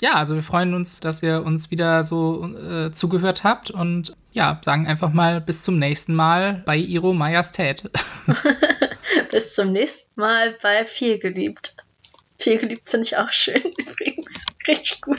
Ja, 0.00 0.14
also 0.14 0.36
wir 0.36 0.44
freuen 0.44 0.74
uns, 0.74 1.00
dass 1.00 1.24
ihr 1.24 1.42
uns 1.44 1.72
wieder 1.72 2.04
so 2.04 2.48
äh, 2.54 2.92
zugehört 2.92 3.42
habt 3.42 3.72
und 3.72 4.14
ja, 4.30 4.60
sagen 4.64 4.86
einfach 4.86 5.12
mal 5.12 5.40
bis 5.40 5.64
zum 5.64 5.80
nächsten 5.80 6.14
Mal 6.14 6.62
bei 6.64 6.76
Iro 6.76 7.12
Majestät. 7.14 7.82
bis 9.32 9.56
zum 9.56 9.72
nächsten 9.72 10.20
Mal 10.20 10.56
bei 10.62 10.84
Viel 10.84 11.18
geliebt. 11.18 11.74
Viel 12.40 12.58
geliebt 12.58 12.88
finde 12.88 13.04
ich 13.04 13.16
auch 13.16 13.32
schön 13.32 13.60
übrigens. 13.76 14.46
Richtig 14.66 15.00
gut. 15.00 15.18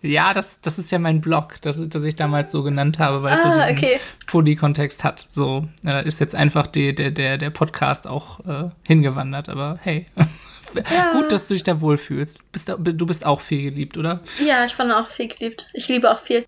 Ja, 0.00 0.32
das, 0.32 0.60
das 0.60 0.78
ist 0.78 0.92
ja 0.92 0.98
mein 0.98 1.20
Blog, 1.20 1.60
das, 1.62 1.88
das 1.88 2.04
ich 2.04 2.14
damals 2.14 2.52
so 2.52 2.62
genannt 2.62 2.98
habe, 2.98 3.22
weil 3.22 3.36
es 3.36 3.44
ah, 3.44 3.54
so 3.54 3.60
diesen 3.60 3.76
okay. 3.76 4.00
Poly-Kontext 4.26 5.02
hat. 5.02 5.26
So 5.30 5.68
äh, 5.84 6.06
ist 6.06 6.20
jetzt 6.20 6.36
einfach 6.36 6.68
die, 6.68 6.94
der, 6.94 7.10
der, 7.10 7.36
der 7.36 7.50
Podcast 7.50 8.06
auch 8.06 8.40
äh, 8.46 8.70
hingewandert, 8.86 9.48
aber 9.48 9.78
hey. 9.82 10.06
Ja. 10.88 11.14
Gut, 11.14 11.32
dass 11.32 11.48
du 11.48 11.54
dich 11.54 11.64
da 11.64 11.80
wohlfühlst. 11.80 12.38
Du 12.38 12.44
bist, 12.52 12.72
du 12.78 13.06
bist 13.06 13.26
auch 13.26 13.40
viel 13.40 13.62
geliebt, 13.62 13.96
oder? 13.96 14.20
Ja, 14.38 14.64
ich 14.64 14.72
fand 14.72 14.92
auch 14.92 15.08
viel 15.08 15.26
geliebt. 15.26 15.68
Ich 15.72 15.88
liebe 15.88 16.08
auch 16.08 16.20
viel. 16.20 16.44